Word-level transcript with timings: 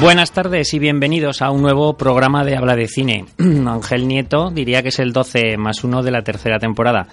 Buenas 0.00 0.32
tardes 0.32 0.72
y 0.72 0.78
bienvenidos 0.78 1.42
a 1.42 1.50
un 1.50 1.60
nuevo 1.60 1.92
programa 1.92 2.42
de 2.42 2.56
Habla 2.56 2.74
de 2.74 2.88
Cine. 2.88 3.26
Ángel 3.38 4.08
Nieto 4.08 4.50
diría 4.50 4.82
que 4.82 4.88
es 4.88 4.98
el 4.98 5.12
12 5.12 5.58
más 5.58 5.84
1 5.84 6.02
de 6.02 6.10
la 6.10 6.22
tercera 6.22 6.58
temporada. 6.58 7.06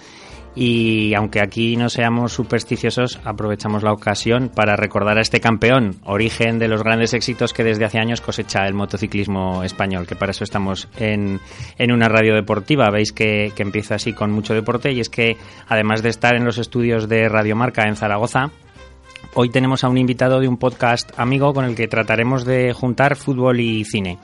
Y 0.54 1.12
aunque 1.12 1.42
aquí 1.42 1.76
no 1.76 1.90
seamos 1.90 2.32
supersticiosos, 2.32 3.20
aprovechamos 3.24 3.82
la 3.82 3.92
ocasión 3.92 4.48
para 4.48 4.74
recordar 4.74 5.18
a 5.18 5.20
este 5.20 5.38
campeón, 5.38 5.96
origen 6.04 6.58
de 6.58 6.66
los 6.66 6.82
grandes 6.82 7.12
éxitos 7.12 7.52
que 7.52 7.62
desde 7.62 7.84
hace 7.84 7.98
años 7.98 8.22
cosecha 8.22 8.66
el 8.66 8.72
motociclismo 8.72 9.62
español, 9.64 10.06
que 10.06 10.16
para 10.16 10.30
eso 10.30 10.44
estamos 10.44 10.88
en, 10.96 11.40
en 11.76 11.92
una 11.92 12.08
radio 12.08 12.34
deportiva. 12.34 12.90
Veis 12.90 13.12
que, 13.12 13.52
que 13.54 13.62
empieza 13.64 13.96
así 13.96 14.14
con 14.14 14.32
mucho 14.32 14.54
deporte 14.54 14.92
y 14.92 15.00
es 15.00 15.10
que 15.10 15.36
además 15.68 16.02
de 16.02 16.08
estar 16.08 16.34
en 16.34 16.46
los 16.46 16.56
estudios 16.56 17.06
de 17.06 17.28
Radiomarca 17.28 17.82
en 17.86 17.96
Zaragoza, 17.96 18.50
Hoy 19.40 19.50
tenemos 19.50 19.84
a 19.84 19.88
un 19.88 19.98
invitado 19.98 20.40
de 20.40 20.48
un 20.48 20.56
podcast 20.56 21.12
amigo 21.16 21.54
con 21.54 21.64
el 21.64 21.76
que 21.76 21.86
trataremos 21.86 22.44
de 22.44 22.72
juntar 22.72 23.14
fútbol 23.14 23.60
y 23.60 23.84
cine. 23.84 24.18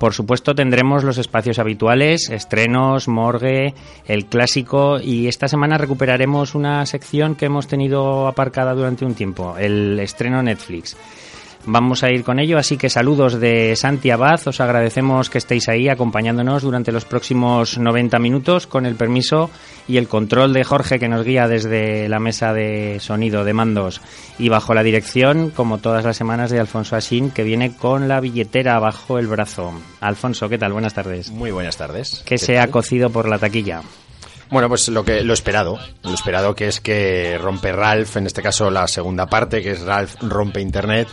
Por 0.00 0.12
supuesto 0.12 0.56
tendremos 0.56 1.04
los 1.04 1.18
espacios 1.18 1.60
habituales, 1.60 2.30
estrenos, 2.30 3.06
morgue, 3.06 3.74
el 4.06 4.26
clásico 4.26 4.98
y 5.00 5.28
esta 5.28 5.46
semana 5.46 5.78
recuperaremos 5.78 6.56
una 6.56 6.84
sección 6.84 7.36
que 7.36 7.46
hemos 7.46 7.68
tenido 7.68 8.26
aparcada 8.26 8.74
durante 8.74 9.04
un 9.04 9.14
tiempo, 9.14 9.56
el 9.56 10.00
estreno 10.00 10.42
Netflix. 10.42 10.96
Vamos 11.68 12.04
a 12.04 12.10
ir 12.10 12.22
con 12.22 12.38
ello, 12.38 12.58
así 12.58 12.76
que 12.76 12.88
saludos 12.88 13.40
de 13.40 13.74
Santi 13.74 14.10
Abad, 14.10 14.40
os 14.46 14.60
agradecemos 14.60 15.28
que 15.28 15.38
estéis 15.38 15.68
ahí 15.68 15.88
acompañándonos 15.88 16.62
durante 16.62 16.92
los 16.92 17.04
próximos 17.04 17.76
90 17.76 18.20
minutos 18.20 18.68
con 18.68 18.86
el 18.86 18.94
permiso 18.94 19.50
y 19.88 19.96
el 19.96 20.06
control 20.06 20.52
de 20.52 20.62
Jorge 20.62 21.00
que 21.00 21.08
nos 21.08 21.24
guía 21.24 21.48
desde 21.48 22.08
la 22.08 22.20
mesa 22.20 22.52
de 22.52 22.98
sonido 23.00 23.44
de 23.44 23.52
mandos 23.52 24.00
y 24.38 24.48
bajo 24.48 24.74
la 24.74 24.84
dirección, 24.84 25.50
como 25.50 25.78
todas 25.78 26.04
las 26.04 26.16
semanas, 26.16 26.52
de 26.52 26.60
Alfonso 26.60 26.94
Asín 26.94 27.30
que 27.30 27.42
viene 27.42 27.74
con 27.74 28.06
la 28.06 28.20
billetera 28.20 28.78
bajo 28.78 29.18
el 29.18 29.26
brazo. 29.26 29.72
Alfonso, 30.00 30.48
¿qué 30.48 30.58
tal? 30.58 30.72
Buenas 30.72 30.94
tardes. 30.94 31.32
Muy 31.32 31.50
buenas 31.50 31.76
tardes. 31.76 32.22
¿Qué, 32.24 32.38
se 32.38 32.60
ha 32.60 32.68
cocido 32.68 33.10
por 33.10 33.28
la 33.28 33.40
taquilla? 33.40 33.82
Bueno, 34.50 34.68
pues 34.68 34.88
lo 34.88 35.04
que 35.04 35.22
lo 35.22 35.34
esperado, 35.34 35.80
lo 36.04 36.14
esperado 36.14 36.54
que 36.54 36.68
es 36.68 36.80
que 36.80 37.36
rompe 37.42 37.72
Ralph, 37.72 38.16
en 38.16 38.26
este 38.26 38.42
caso 38.42 38.70
la 38.70 38.86
segunda 38.86 39.26
parte, 39.26 39.60
que 39.60 39.72
es 39.72 39.80
Ralph 39.80 40.14
rompe 40.20 40.60
Internet, 40.60 41.08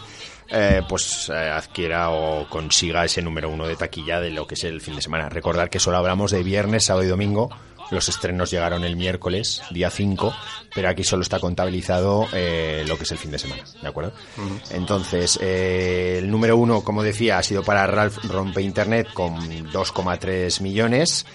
eh, 0.54 0.82
pues 0.88 1.30
eh, 1.30 1.34
adquiera 1.34 2.12
o 2.12 2.48
consiga 2.48 3.04
ese 3.04 3.22
número 3.22 3.50
uno 3.50 3.68
de 3.68 3.76
taquilla 3.76 4.20
de 4.22 4.30
lo 4.32 4.48
que 4.48 4.54
es 4.56 4.64
el 4.64 4.80
fin 4.82 4.95
de 4.95 5.02
semana. 5.02 5.28
Recordar 5.30 5.70
que 5.70 5.80
solo 5.80 5.98
hablamos 5.98 6.32
de 6.32 6.44
viernes, 6.44 6.86
sábado 6.86 7.04
y 7.06 7.10
domingo. 7.10 7.50
Los 7.92 8.08
estrenos 8.10 8.50
llegaron 8.50 8.86
el 8.86 8.95
miércoles, 8.95 9.62
día 9.70 9.90
5, 9.90 10.34
pero 10.73 10.88
aquí 10.90 11.04
solo 11.04 11.22
está 11.22 11.40
contabilizado 11.40 12.28
eh, 12.34 12.84
lo 12.88 12.98
que 12.98 13.04
es 13.04 13.12
el 13.12 13.18
fin 13.18 13.30
de 13.32 13.38
semana, 13.38 13.64
¿de 13.82 13.88
acuerdo? 13.88 14.14
Entonces, 14.72 15.38
eh, 15.42 16.16
el 16.20 16.32
número 16.32 16.56
uno, 16.58 16.82
como 16.84 17.04
decía, 17.04 17.38
ha 17.38 17.44
sido 17.44 17.62
para 17.64 17.86
Ralph 17.86 18.17
Rompe 18.23 18.62
Internet 18.62 19.10
con 19.14 19.36
2,3 19.72 20.62
millones 20.62 21.26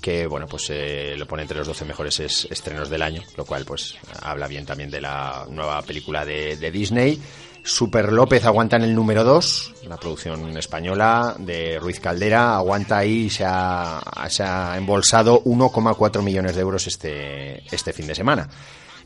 que 0.00 0.26
bueno 0.26 0.48
pues 0.48 0.66
eh, 0.70 1.14
lo 1.16 1.26
pone 1.28 1.42
entre 1.42 1.58
los 1.58 1.66
12 1.68 1.84
mejores 1.84 2.18
es- 2.18 2.48
estrenos 2.50 2.90
del 2.90 3.02
año, 3.02 3.22
lo 3.36 3.44
cual 3.44 3.64
pues 3.64 3.94
habla 4.20 4.48
bien 4.48 4.66
también 4.66 4.90
de 4.90 5.00
la 5.00 5.46
nueva 5.48 5.80
película 5.82 6.24
de, 6.24 6.56
de 6.56 6.70
Disney. 6.72 7.22
Super 7.64 8.12
López 8.12 8.44
aguanta 8.44 8.76
en 8.76 8.82
el 8.82 8.94
número 8.94 9.22
2, 9.22 9.74
la 9.86 9.96
producción 9.96 10.56
española 10.56 11.36
de 11.38 11.78
Ruiz 11.78 12.00
Caldera, 12.00 12.56
aguanta 12.56 12.98
ahí 12.98 13.24
y 13.26 13.30
se 13.30 13.44
ha, 13.46 14.02
se 14.28 14.42
ha 14.42 14.76
embolsado 14.76 15.44
1,4 15.44 16.22
millones 16.22 16.56
de 16.56 16.60
euros 16.60 16.86
este, 16.88 17.62
este 17.74 17.92
fin 17.92 18.08
de 18.08 18.14
semana. 18.16 18.48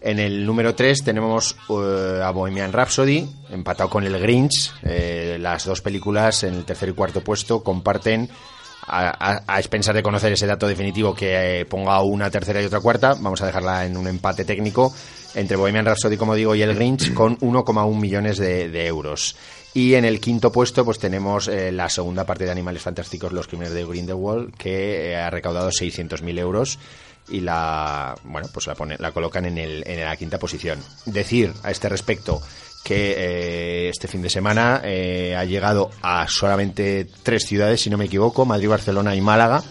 En 0.01 0.19
el 0.19 0.47
número 0.47 0.75
3 0.75 1.05
tenemos 1.05 1.57
eh, 1.69 2.21
a 2.23 2.31
Bohemian 2.31 2.73
Rhapsody, 2.73 3.29
empatado 3.51 3.91
con 3.91 4.05
el 4.05 4.19
Grinch. 4.19 4.73
Eh, 4.83 5.37
las 5.41 5.65
dos 5.65 5.81
películas 5.81 6.45
en 6.45 6.55
el 6.55 6.65
tercer 6.65 6.91
y 6.91 6.93
cuarto 6.93 7.23
puesto 7.23 7.63
comparten 7.63 8.31
a, 8.87 9.43
a- 9.47 9.59
expensas 9.59 9.95
de 9.95 10.03
conocer 10.03 10.33
ese 10.33 10.47
dato 10.47 10.67
definitivo 10.69 11.15
que 11.15 11.61
eh, 11.61 11.65
ponga 11.67 12.01
una 12.03 12.31
tercera 12.31 12.63
y 12.63 12.67
otra 12.67 12.81
cuarta, 12.81 13.15
vamos 13.19 13.41
a 13.43 13.47
dejarla 13.47 13.85
en 13.87 13.97
un 13.97 14.07
empate 14.07 14.45
técnico 14.45 14.95
entre 15.35 15.57
Bohemian 15.57 15.85
Rhapsody, 15.85 16.17
como 16.17 16.35
digo, 16.35 16.55
y 16.55 16.63
el 16.63 16.75
Grinch 16.75 17.13
con 17.15 17.39
1,1 17.39 17.95
millones 18.01 18.39
de, 18.39 18.69
de 18.69 18.87
euros. 18.87 19.37
Y 19.75 19.95
en 19.95 20.07
el 20.07 20.21
quinto 20.21 20.51
puesto, 20.51 20.85
pues 20.87 20.99
tenemos 20.99 21.49
eh, 21.49 21.71
la 21.71 21.91
segunda 21.91 22.25
parte 22.25 22.45
de 22.47 22.51
Animales 22.51 22.81
Fantásticos, 22.83 23.33
Los 23.33 23.47
Crímenes 23.47 23.75
de 23.75 23.85
Grindelwald, 23.85 24.55
que 24.57 25.11
eh, 25.13 25.17
ha 25.17 25.29
recaudado 25.29 25.69
600.000 25.69 26.39
euros 26.39 26.79
y 27.29 27.41
la 27.41 28.15
bueno 28.23 28.49
pues 28.55 28.69
la 28.69 28.77
pone, 28.77 28.95
la 29.01 29.11
colocan 29.11 29.45
en, 29.47 29.59
el, 29.59 29.83
en 29.87 30.05
la 30.05 30.17
quinta 30.17 30.39
posición. 30.39 30.79
Decir 31.07 31.53
a 31.65 31.71
este 31.73 31.89
respecto 31.89 32.41
que 32.87 33.15
eh, 33.19 33.89
este 33.89 34.07
fin 34.07 34.23
de 34.23 34.31
semana 34.31 34.81
eh, 34.85 35.35
ha 35.37 35.45
llegado 35.45 35.91
a 36.03 36.29
solamente 36.29 37.09
tres 37.25 37.45
ciudades, 37.45 37.81
si 37.81 37.91
no 37.91 37.99
me 37.99 38.05
equivoco, 38.05 38.45
Madrid, 38.45 38.69
Barcelona 38.69 39.17
y 39.17 39.21
Málaga, 39.21 39.65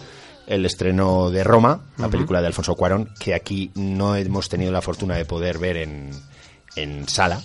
el 0.46 0.66
estreno 0.66 1.30
de 1.30 1.42
Roma, 1.42 1.80
la 1.96 2.10
película 2.10 2.42
de 2.42 2.48
Alfonso 2.48 2.74
Cuarón, 2.74 3.08
que 3.18 3.32
aquí 3.32 3.70
no 3.74 4.16
hemos 4.16 4.50
tenido 4.50 4.70
la 4.70 4.82
fortuna 4.82 5.16
de 5.16 5.24
poder 5.24 5.56
ver 5.56 5.78
en, 5.78 6.10
en 6.76 7.08
sala 7.08 7.40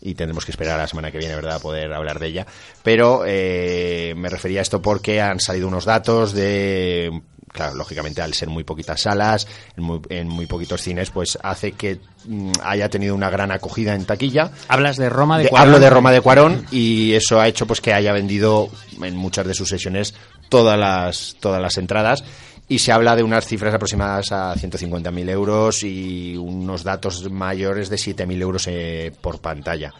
y 0.00 0.14
tendremos 0.14 0.44
que 0.44 0.52
esperar 0.52 0.78
a 0.78 0.82
la 0.82 0.86
semana 0.86 1.10
que 1.10 1.18
viene, 1.18 1.34
¿verdad?, 1.34 1.56
a 1.56 1.58
poder 1.58 1.92
hablar 1.92 2.20
de 2.20 2.28
ella. 2.28 2.46
Pero 2.84 3.24
eh, 3.26 4.14
me 4.16 4.28
refería 4.28 4.60
a 4.60 4.62
esto 4.62 4.80
porque 4.80 5.20
han 5.20 5.40
salido 5.40 5.66
unos 5.66 5.86
datos 5.86 6.34
de 6.34 7.20
claro, 7.56 7.74
lógicamente 7.74 8.22
al 8.22 8.34
ser 8.34 8.48
muy 8.48 8.62
poquitas 8.62 9.00
salas, 9.00 9.48
en 9.76 9.82
muy, 9.82 10.00
en 10.10 10.28
muy 10.28 10.46
poquitos 10.46 10.80
cines, 10.82 11.10
pues 11.10 11.36
hace 11.42 11.72
que 11.72 11.98
mm, 12.26 12.52
haya 12.62 12.88
tenido 12.88 13.14
una 13.16 13.30
gran 13.30 13.50
acogida 13.50 13.94
en 13.94 14.04
taquilla. 14.04 14.52
Hablas 14.68 14.96
de 14.96 15.08
Roma 15.08 15.38
de, 15.38 15.44
De- 15.44 15.50
Cuarón. 15.50 15.68
hablo 15.68 15.80
de 15.80 15.90
Roma 15.90 16.12
de 16.12 16.20
Cuarón 16.20 16.66
y 16.70 17.14
eso 17.14 17.40
ha 17.40 17.48
hecho 17.48 17.66
pues 17.66 17.80
que 17.80 17.92
haya 17.92 18.12
vendido 18.12 18.68
en 19.02 19.16
muchas 19.16 19.46
de 19.46 19.54
sus 19.54 19.68
sesiones 19.68 20.14
todas 20.48 20.78
las 20.78 21.36
todas 21.40 21.60
las 21.60 21.76
entradas 21.78 22.22
y 22.68 22.78
se 22.80 22.92
habla 22.92 23.16
de 23.16 23.22
unas 23.22 23.46
cifras 23.46 23.74
aproximadas 23.74 24.30
a 24.32 24.54
150.000 24.54 25.28
euros 25.30 25.82
y 25.82 26.36
unos 26.36 26.82
datos 26.84 27.30
mayores 27.30 27.88
de 27.90 27.96
7.000 27.96 28.40
euros 28.42 28.66
eh, 28.68 29.12
por 29.20 29.40
pantalla. 29.40 29.92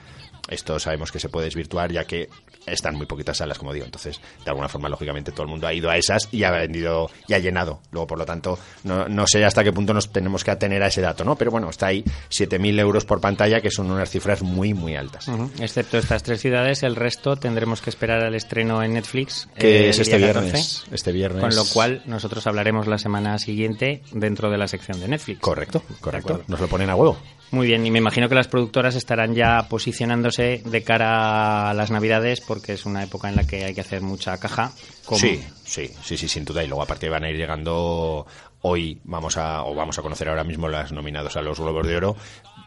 Esto 0.48 0.78
sabemos 0.78 1.10
que 1.10 1.18
se 1.18 1.28
puede 1.28 1.46
desvirtuar 1.46 1.90
ya 1.90 2.04
que 2.04 2.28
están 2.66 2.96
muy 2.96 3.06
poquitas 3.06 3.36
salas, 3.38 3.58
como 3.58 3.72
digo. 3.72 3.84
Entonces, 3.86 4.20
de 4.44 4.50
alguna 4.50 4.68
forma, 4.68 4.88
lógicamente, 4.88 5.32
todo 5.32 5.42
el 5.42 5.48
mundo 5.48 5.66
ha 5.66 5.74
ido 5.74 5.90
a 5.90 5.96
esas 5.96 6.28
y 6.32 6.44
ha 6.44 6.50
vendido 6.50 7.10
y 7.28 7.34
ha 7.34 7.38
llenado. 7.38 7.80
Luego, 7.90 8.06
por 8.06 8.18
lo 8.18 8.26
tanto, 8.26 8.58
no, 8.84 9.08
no 9.08 9.26
sé 9.26 9.44
hasta 9.44 9.64
qué 9.64 9.72
punto 9.72 9.94
nos 9.94 10.12
tenemos 10.12 10.44
que 10.44 10.50
atener 10.50 10.82
a 10.82 10.88
ese 10.88 11.00
dato, 11.00 11.24
¿no? 11.24 11.36
Pero 11.36 11.50
bueno, 11.50 11.70
está 11.70 11.86
ahí 11.86 12.04
7.000 12.30 12.78
euros 12.80 13.04
por 13.04 13.20
pantalla, 13.20 13.60
que 13.60 13.70
son 13.70 13.90
unas 13.90 14.10
cifras 14.10 14.42
muy, 14.42 14.74
muy 14.74 14.96
altas. 14.96 15.28
Excepto 15.58 15.98
estas 15.98 16.22
tres 16.22 16.40
ciudades, 16.40 16.82
el 16.82 16.96
resto 16.96 17.36
tendremos 17.36 17.80
que 17.80 17.90
esperar 17.90 18.22
al 18.22 18.34
estreno 18.34 18.82
en 18.82 18.94
Netflix. 18.94 19.48
Que 19.56 19.86
eh, 19.86 19.88
es 19.90 19.96
el 19.96 20.02
este 20.02 20.18
viernes. 20.18 20.80
14, 20.84 20.94
Este 20.94 21.12
viernes. 21.12 21.40
Con 21.42 21.54
lo 21.54 21.64
cual, 21.64 22.02
nosotros 22.06 22.46
hablaremos 22.46 22.86
la 22.86 22.98
semana 22.98 23.38
siguiente 23.38 24.02
dentro 24.12 24.50
de 24.50 24.58
la 24.58 24.68
sección 24.68 25.00
de 25.00 25.08
Netflix. 25.08 25.40
Correcto, 25.40 25.82
correcto. 26.00 26.42
Nos 26.46 26.60
lo 26.60 26.68
ponen 26.68 26.90
a 26.90 26.96
huevo. 26.96 27.16
Muy 27.52 27.66
bien, 27.68 27.86
y 27.86 27.90
me 27.92 27.98
imagino 28.00 28.28
que 28.28 28.34
las 28.34 28.48
productoras 28.48 28.96
estarán 28.96 29.34
ya 29.34 29.68
posicionándose 29.68 30.62
de 30.64 30.82
cara 30.82 31.70
a 31.70 31.74
las 31.74 31.90
Navidades 31.92 32.40
porque 32.40 32.72
es 32.72 32.84
una 32.86 33.04
época 33.04 33.28
en 33.28 33.36
la 33.36 33.46
que 33.46 33.64
hay 33.64 33.74
que 33.74 33.80
hacer 33.80 34.02
mucha 34.02 34.36
caja. 34.38 34.72
como- 35.04 35.20
Sí, 35.64 35.88
sí, 36.02 36.16
sí, 36.16 36.28
sin 36.28 36.44
duda. 36.44 36.64
Y 36.64 36.66
luego 36.66 36.82
aparte 36.82 37.08
van 37.08 37.22
a 37.24 37.30
ir 37.30 37.36
llegando 37.36 38.26
hoy, 38.62 39.00
vamos 39.04 39.36
a, 39.36 39.62
o 39.62 39.74
vamos 39.76 39.96
a 39.98 40.02
conocer 40.02 40.28
ahora 40.28 40.42
mismo 40.42 40.68
las 40.68 40.90
nominados 40.90 41.36
a 41.36 41.42
los 41.42 41.60
Globos 41.60 41.86
de 41.86 41.96
Oro. 41.96 42.16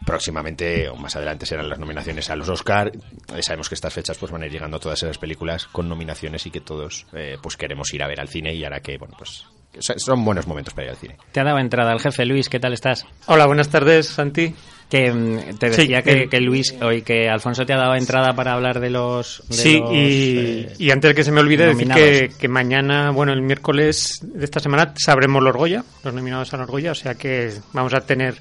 Próximamente, 0.06 0.88
o 0.88 0.96
más 0.96 1.14
adelante, 1.14 1.44
serán 1.44 1.68
las 1.68 1.78
nominaciones 1.78 2.30
a 2.30 2.36
los 2.36 2.48
Oscar. 2.48 2.90
Eh, 3.36 3.42
sabemos 3.42 3.68
que 3.68 3.74
estas 3.74 3.92
fechas 3.92 4.16
pues 4.16 4.32
van 4.32 4.42
a 4.42 4.46
ir 4.46 4.52
llegando 4.52 4.80
todas 4.80 5.02
esas 5.02 5.18
películas 5.18 5.66
con 5.66 5.88
nominaciones 5.90 6.46
y 6.46 6.50
que 6.50 6.62
todos 6.62 7.06
eh, 7.12 7.36
pues 7.42 7.58
queremos 7.58 7.92
ir 7.92 8.02
a 8.02 8.08
ver 8.08 8.18
al 8.20 8.28
cine 8.28 8.54
y 8.54 8.64
hará 8.64 8.80
que, 8.80 8.96
bueno, 8.96 9.14
pues 9.18 9.44
son- 9.78 10.24
buenos 10.24 10.46
momentos 10.46 10.74
para 10.74 10.86
ir 10.86 10.90
al 10.90 10.96
cine. 10.96 11.16
Te 11.32 11.40
ha 11.40 11.44
dado 11.44 11.58
entrada 11.58 11.92
el 11.92 12.00
jefe, 12.00 12.24
Luis, 12.24 12.48
¿qué 12.48 12.58
tal 12.60 12.72
estás? 12.72 13.06
Hola, 13.26 13.46
buenas 13.46 13.68
tardes, 13.68 14.06
Santi. 14.06 14.54
Que 14.90 15.12
mm, 15.12 15.56
te 15.58 15.72
Sí, 15.72 15.82
decía 15.82 16.02
que, 16.02 16.22
eh, 16.24 16.28
que 16.28 16.40
Luis, 16.40 16.74
hoy 16.82 17.02
que 17.02 17.28
Alfonso 17.28 17.64
te 17.64 17.72
ha 17.72 17.76
dado 17.76 17.94
entrada 17.94 18.34
para 18.34 18.54
hablar 18.54 18.80
de 18.80 18.90
los. 18.90 19.40
de 19.48 19.54
sí, 19.54 19.78
los, 19.78 19.92
y, 19.92 20.36
eh, 20.38 20.72
y 20.78 20.90
antes 20.90 21.14
que 21.14 21.22
se 21.22 21.30
me 21.30 21.40
olvide 21.40 21.66
decir 21.72 21.88
que 22.36 22.48
mañana, 22.48 23.10
bueno, 23.12 23.32
el 23.32 23.40
miércoles 23.40 24.18
de 24.22 24.44
esta 24.44 24.58
semana 24.58 24.92
sabremos 24.96 25.44
los 25.44 25.54
Goya, 25.54 25.84
los 26.02 26.12
nominados 26.12 26.52
a 26.54 26.56
los 26.56 26.66
Goya, 26.66 26.90
o 26.90 26.96
sea 26.96 27.14
que 27.14 27.52
vamos 27.72 27.94
a 27.94 28.00
tener 28.00 28.34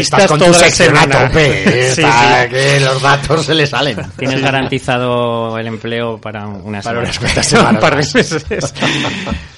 Estás 0.00 0.26
con 0.26 0.38
toda 0.38 0.52
tu 0.52 0.58
sección 0.58 0.96
a 0.96 1.06
tope. 1.08 1.64
Sí, 1.94 2.00
está 2.02 2.44
sí. 2.44 2.50
que 2.50 2.80
los 2.80 3.00
datos 3.02 3.46
se 3.46 3.54
le 3.54 3.66
salen. 3.66 3.96
Tienes 4.16 4.40
garantizado 4.40 5.56
el 5.58 5.66
empleo 5.66 6.18
para 6.20 6.46
una 6.46 6.80
Para 6.80 7.00
unas 7.00 7.18
cuantas 7.18 7.46
un 7.52 7.58
semanas 7.58 7.80
par 7.80 7.92
de 7.92 7.96
meses. 8.14 8.44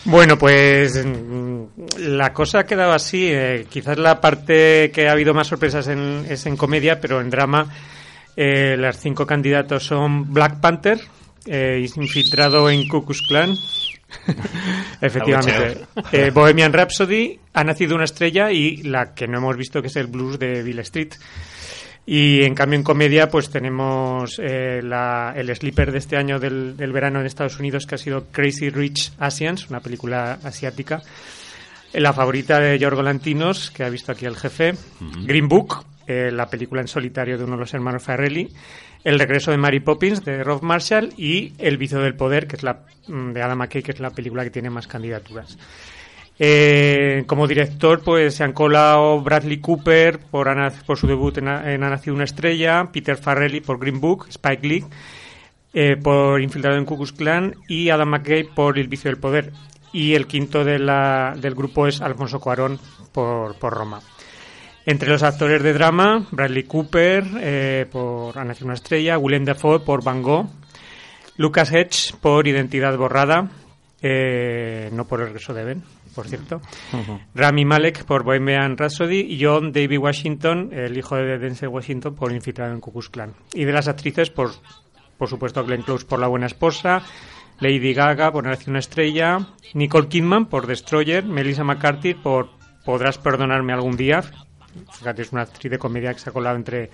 bueno, 0.05 0.37
pues 0.39 1.05
mm, 1.05 1.63
la 1.99 2.33
cosa 2.33 2.61
ha 2.61 2.67
quedado 2.67 2.93
así. 2.93 3.29
eh, 3.31 3.67
quizás 3.71 3.99
la 3.99 4.21
parte 4.21 4.91
que 4.93 5.09
ha 5.09 5.13
habido 5.13 5.33
más 5.35 5.47
sorpresas 5.47 5.89
en, 5.89 6.27
es 6.29 6.45
en 6.47 6.57
comedia, 6.57 7.01
pero 7.01 7.21
en 7.21 7.31
drama 7.31 7.67
eh, 8.37 8.77
las 8.79 9.01
cinco 9.01 9.27
candidatos 9.27 9.85
son 9.87 10.33
Black 10.33 10.61
Panther, 10.61 11.01
eh, 11.47 11.87
infiltrado 11.97 12.69
en 12.69 12.87
Ku 12.89 13.05
Klux 13.05 13.23
Klan. 13.29 13.55
Efectivamente. 15.01 15.87
Eh, 16.13 16.31
Bohemian 16.33 16.73
Rhapsody, 16.73 17.39
Ha 17.55 17.65
nacido 17.65 17.95
una 17.95 18.05
estrella 18.05 18.51
y 18.53 18.79
la 18.83 19.15
que 19.15 19.27
no 19.27 19.39
hemos 19.39 19.57
visto 19.57 19.81
que 19.81 19.89
es 19.89 19.97
el 19.97 20.07
blues 20.07 20.39
de 20.39 20.63
Bill 20.63 20.79
Street. 20.81 21.13
Y 22.09 22.45
en 22.45 22.55
cambio 22.55 22.79
en 22.79 22.85
comedia 22.85 23.29
pues 23.29 23.51
tenemos 23.51 24.39
eh, 24.41 24.81
la- 24.83 25.33
el 25.37 25.55
sleeper 25.57 25.91
de 25.91 25.99
este 25.99 26.17
año 26.17 26.39
del, 26.39 26.77
del 26.77 26.93
verano 26.93 27.19
en 27.21 27.27
Estados 27.27 27.59
Unidos 27.59 27.85
que 27.87 27.97
ha 27.97 27.99
sido 27.99 28.27
Crazy 28.31 28.71
Rich 28.71 29.13
Asians, 29.19 29.69
una 29.71 29.81
película 29.81 30.39
asiática. 30.45 31.03
La 31.93 32.13
favorita 32.13 32.61
de 32.61 32.79
Yorgo 32.79 33.03
Lantinos, 33.03 33.71
que 33.71 33.83
ha 33.83 33.89
visto 33.89 34.13
aquí 34.13 34.27
el 34.27 34.37
jefe. 34.37 34.75
Green 35.25 35.49
Book, 35.49 35.85
eh, 36.07 36.31
la 36.33 36.49
película 36.49 36.81
en 36.81 36.89
solitario 36.89 37.37
de 37.39 37.45
uno 37.45 37.55
de 37.55 37.61
los 37.61 37.75
hermanos 37.75 38.03
Farrelly. 38.03 38.53
El 39.05 39.19
regreso 39.19 39.51
de 39.51 39.57
Mary 39.57 39.81
Poppins, 39.81 40.25
de 40.25 40.43
Rob 40.43 40.63
Marshall. 40.63 41.13
Y 41.17 41.53
El 41.59 41.77
vicio 41.79 42.01
del 42.01 42.15
poder, 42.15 42.47
que 42.47 42.57
es 42.57 42.63
la 42.63 42.81
mm, 43.09 43.33
de 43.33 43.43
Adam 43.43 43.59
McKay, 43.59 43.83
que 43.83 43.93
es 43.93 44.01
la 44.01 44.11
película 44.11 44.43
que 44.45 44.51
tiene 44.51 44.71
más 44.71 44.87
candidaturas. 44.87 45.57
Eh, 46.39 47.25
como 47.27 47.47
director, 47.47 48.03
pues 48.03 48.35
se 48.35 48.45
han 48.45 48.53
colado 48.53 49.21
Bradley 49.23 49.59
Cooper 49.59 50.19
por, 50.19 50.49
Ana- 50.49 50.73
por 50.87 50.99
su 50.99 51.07
debut 51.07 51.39
en, 51.39 51.49
Ha- 51.49 51.79
nacido 51.79 52.15
una 52.15 52.25
estrella, 52.25 52.91
Peter 52.93 53.17
Farrelly 53.17 53.61
por 53.61 53.79
Green 53.79 54.01
Book, 54.01 54.27
Spike 54.29 54.67
Lee 54.69 54.85
eh, 55.73 55.97
por 55.97 56.41
Infiltrado 56.43 56.77
en 56.77 56.85
Ku 56.85 56.97
Klux 56.97 57.13
Klan 57.13 57.55
y 57.69 57.89
Adam 57.89 58.09
McKay 58.11 58.45
por 58.45 58.79
El 58.79 58.89
vicio 58.89 59.11
del 59.11 59.19
poder. 59.21 59.53
Y 59.93 60.13
el 60.15 60.27
quinto 60.27 60.63
de 60.65 60.79
la- 60.79 61.35
del 61.41 61.55
grupo 61.55 61.87
es 61.87 62.03
Alfonso 62.03 62.39
Cuarón 62.39 62.79
por, 63.13 63.55
por 63.59 63.73
Roma. 63.73 64.01
Entre 64.89 65.11
los 65.11 65.25
actores 65.25 65.65
de 65.65 65.73
drama, 65.73 66.29
Bradley 66.31 66.63
Cooper 66.63 67.25
eh, 67.41 67.87
por 67.91 68.37
nacido 68.37 68.67
una 68.67 68.75
estrella, 68.75 69.19
Willem 69.19 69.45
Dafoe 69.45 69.81
por 69.81 70.05
Van 70.05 70.23
Gogh, 70.23 70.47
Lucas 71.37 71.73
Hedge 71.73 72.15
por 72.21 72.47
Identidad 72.47 72.97
borrada, 72.97 73.51
eh, 74.01 74.89
no 74.93 75.05
por 75.05 75.21
el 75.21 75.27
regreso 75.27 75.53
de 75.53 75.65
Ben, 75.65 75.83
por 76.15 76.29
cierto. 76.29 76.61
Rami 77.35 77.65
Malek 77.65 78.05
por 78.05 78.23
Bohemian 78.23 78.77
Rhapsody 78.77 79.23
y 79.23 79.45
John 79.45 79.73
David 79.73 79.99
Washington, 79.99 80.71
el 80.73 80.97
hijo 80.97 81.17
de 81.17 81.37
Denzel 81.39 81.69
Washington, 81.69 82.15
por 82.15 82.31
Infiltrado 82.31 82.73
en 82.73 82.81
Ku 82.81 82.93
Klux 82.93 83.09
Klan. 83.09 83.35
Y 83.55 83.65
de 83.65 83.73
las 83.73 83.89
actrices, 83.89 84.31
por, 84.31 84.53
por 85.19 85.29
supuesto, 85.29 85.65
Glenn 85.65 85.83
Close 85.83 86.07
por 86.07 86.21
La 86.21 86.29
Buena 86.29 86.47
Esposa, 86.47 87.03
Lady 87.59 87.93
Gaga 87.93 88.31
por 88.31 88.45
Nace 88.45 88.71
una 88.71 88.79
Estrella, 88.79 89.49
Nicole 89.75 90.07
Kidman 90.07 90.47
por 90.47 90.69
Destroyer, 90.69 91.25
Melissa 91.25 91.65
McCarthy 91.65 92.15
por 92.15 92.51
Podrás 92.85 93.19
Perdonarme 93.19 93.73
Algún 93.73 93.97
Día. 93.97 94.23
Fíjate, 94.99 95.23
es 95.23 95.33
una 95.33 95.43
actriz 95.43 95.71
de 95.71 95.79
comedia 95.79 96.13
que 96.13 96.21
se 96.21 96.31
ha 96.31 96.33
colado 96.33 96.57
entre 96.57 96.91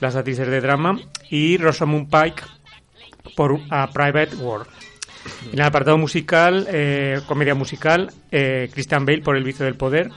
las 0.00 0.16
actrices 0.16 0.48
de 0.48 0.60
drama. 0.60 0.98
Y 1.30 1.56
Rosamund 1.58 2.10
Pike 2.10 2.42
por 3.36 3.60
A 3.70 3.88
Private 3.90 4.36
World. 4.36 4.66
En 5.52 5.58
el 5.58 5.62
apartado 5.62 5.98
musical, 5.98 6.66
eh, 6.70 7.20
comedia 7.26 7.54
musical, 7.54 8.12
eh, 8.30 8.68
Christian 8.72 9.04
Bale 9.04 9.22
por 9.22 9.36
El 9.36 9.44
vicio 9.44 9.64
del 9.64 9.74
poder, 9.74 10.10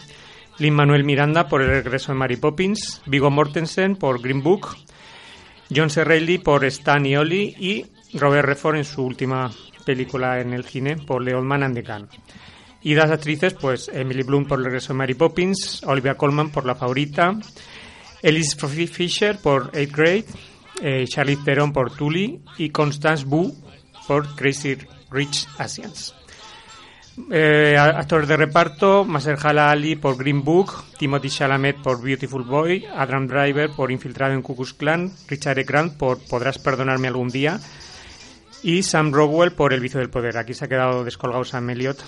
Lin 0.59 0.73
Manuel 0.73 1.03
Miranda 1.03 1.47
por 1.47 1.61
El 1.61 1.69
regreso 1.69 2.11
de 2.11 2.17
Mary 2.17 2.35
Poppins, 2.35 3.01
Viggo 3.05 3.31
Mortensen 3.31 3.95
por 3.95 4.21
Green 4.21 4.43
Book, 4.43 4.77
John 5.73 5.89
C. 5.89 6.03
Reilly 6.03 6.37
por 6.39 6.65
Stan 6.65 7.05
y 7.05 7.15
Ollie 7.15 7.55
y 7.57 7.85
Robert 8.17 8.47
Redford 8.47 8.77
en 8.77 8.85
su 8.85 9.03
última 9.03 9.51
película 9.85 10.39
en 10.39 10.53
el 10.53 10.65
cine 10.65 10.97
por 10.97 11.21
Old 11.21 11.45
Man 11.45 11.63
and 11.63 11.75
the 11.75 11.81
Gun. 11.81 12.07
Y 12.81 12.95
las 12.95 13.11
actrices, 13.11 13.53
pues 13.53 13.89
Emily 13.93 14.23
Bloom 14.23 14.45
por 14.45 14.59
El 14.59 14.65
regreso 14.65 14.93
de 14.93 14.97
Mary 14.97 15.13
Poppins, 15.13 15.83
Olivia 15.83 16.15
Colman 16.15 16.49
por 16.49 16.65
La 16.65 16.75
favorita, 16.75 17.37
Elise 18.21 18.87
Fisher 18.87 19.37
por 19.41 19.71
Eighth 19.73 19.95
Grade, 19.95 20.25
eh, 20.81 21.05
Charlize 21.07 21.43
Theron 21.43 21.73
por 21.73 21.95
Tully 21.95 22.41
y 22.57 22.69
Constance 22.69 23.25
Wu 23.25 23.53
por 24.07 24.35
Crazy 24.35 24.77
Rich 25.11 25.47
Asians. 25.57 26.15
Eh, 27.31 27.75
actores 27.77 28.29
de 28.29 28.37
reparto, 28.37 29.03
Mahershala 29.03 29.71
Ali 29.71 29.97
por 29.97 30.17
Green 30.17 30.41
Book, 30.41 30.71
Timothy 30.97 31.29
Chalamet 31.29 31.81
por 31.81 32.01
Beautiful 32.01 32.43
Boy, 32.43 32.85
Adam 32.85 33.27
Driver 33.27 33.69
por 33.71 33.91
Infiltrado 33.91 34.33
en 34.33 34.41
Ku 34.41 34.55
Klux 34.55 34.73
Klan, 34.73 35.11
Richard 35.27 35.59
E. 35.59 35.63
Grant 35.63 35.97
por 35.97 36.19
Podrás 36.25 36.59
perdonarme 36.59 37.09
algún 37.09 37.27
día 37.27 37.59
y 38.63 38.83
Sam 38.83 39.11
Rockwell 39.11 39.51
por 39.51 39.73
El 39.73 39.81
vicio 39.81 39.99
del 39.99 40.09
poder. 40.09 40.37
Aquí 40.37 40.53
se 40.53 40.65
ha 40.65 40.69
quedado 40.69 41.03
descolgado 41.03 41.43
Sam 41.43 41.69
Elliott 41.71 41.99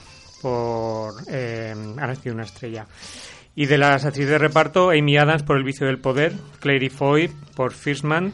por 0.41 1.15
eh, 1.27 1.73
Ha 1.73 2.07
nacido 2.07 2.35
una 2.35 2.43
estrella. 2.43 2.88
Y 3.55 3.65
de 3.65 3.77
las 3.77 4.05
actrices 4.05 4.31
de 4.31 4.38
reparto, 4.38 4.91
Amy 4.91 5.17
Adams 5.17 5.43
por 5.43 5.57
El 5.57 5.63
vicio 5.63 5.85
del 5.85 5.99
poder, 5.99 6.33
Clary 6.59 6.89
Foy 6.89 7.29
por 7.55 7.73
First 7.73 8.03
Man, 8.03 8.33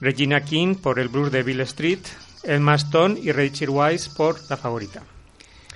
Regina 0.00 0.40
King 0.40 0.74
por 0.74 0.98
El 0.98 1.08
blues 1.08 1.30
de 1.30 1.42
Bill 1.42 1.60
Street, 1.60 2.00
Emma 2.42 2.74
Stone 2.74 3.18
y 3.20 3.32
Rachel 3.32 3.70
Weisz 3.70 4.08
por 4.08 4.36
La 4.50 4.56
favorita. 4.56 5.02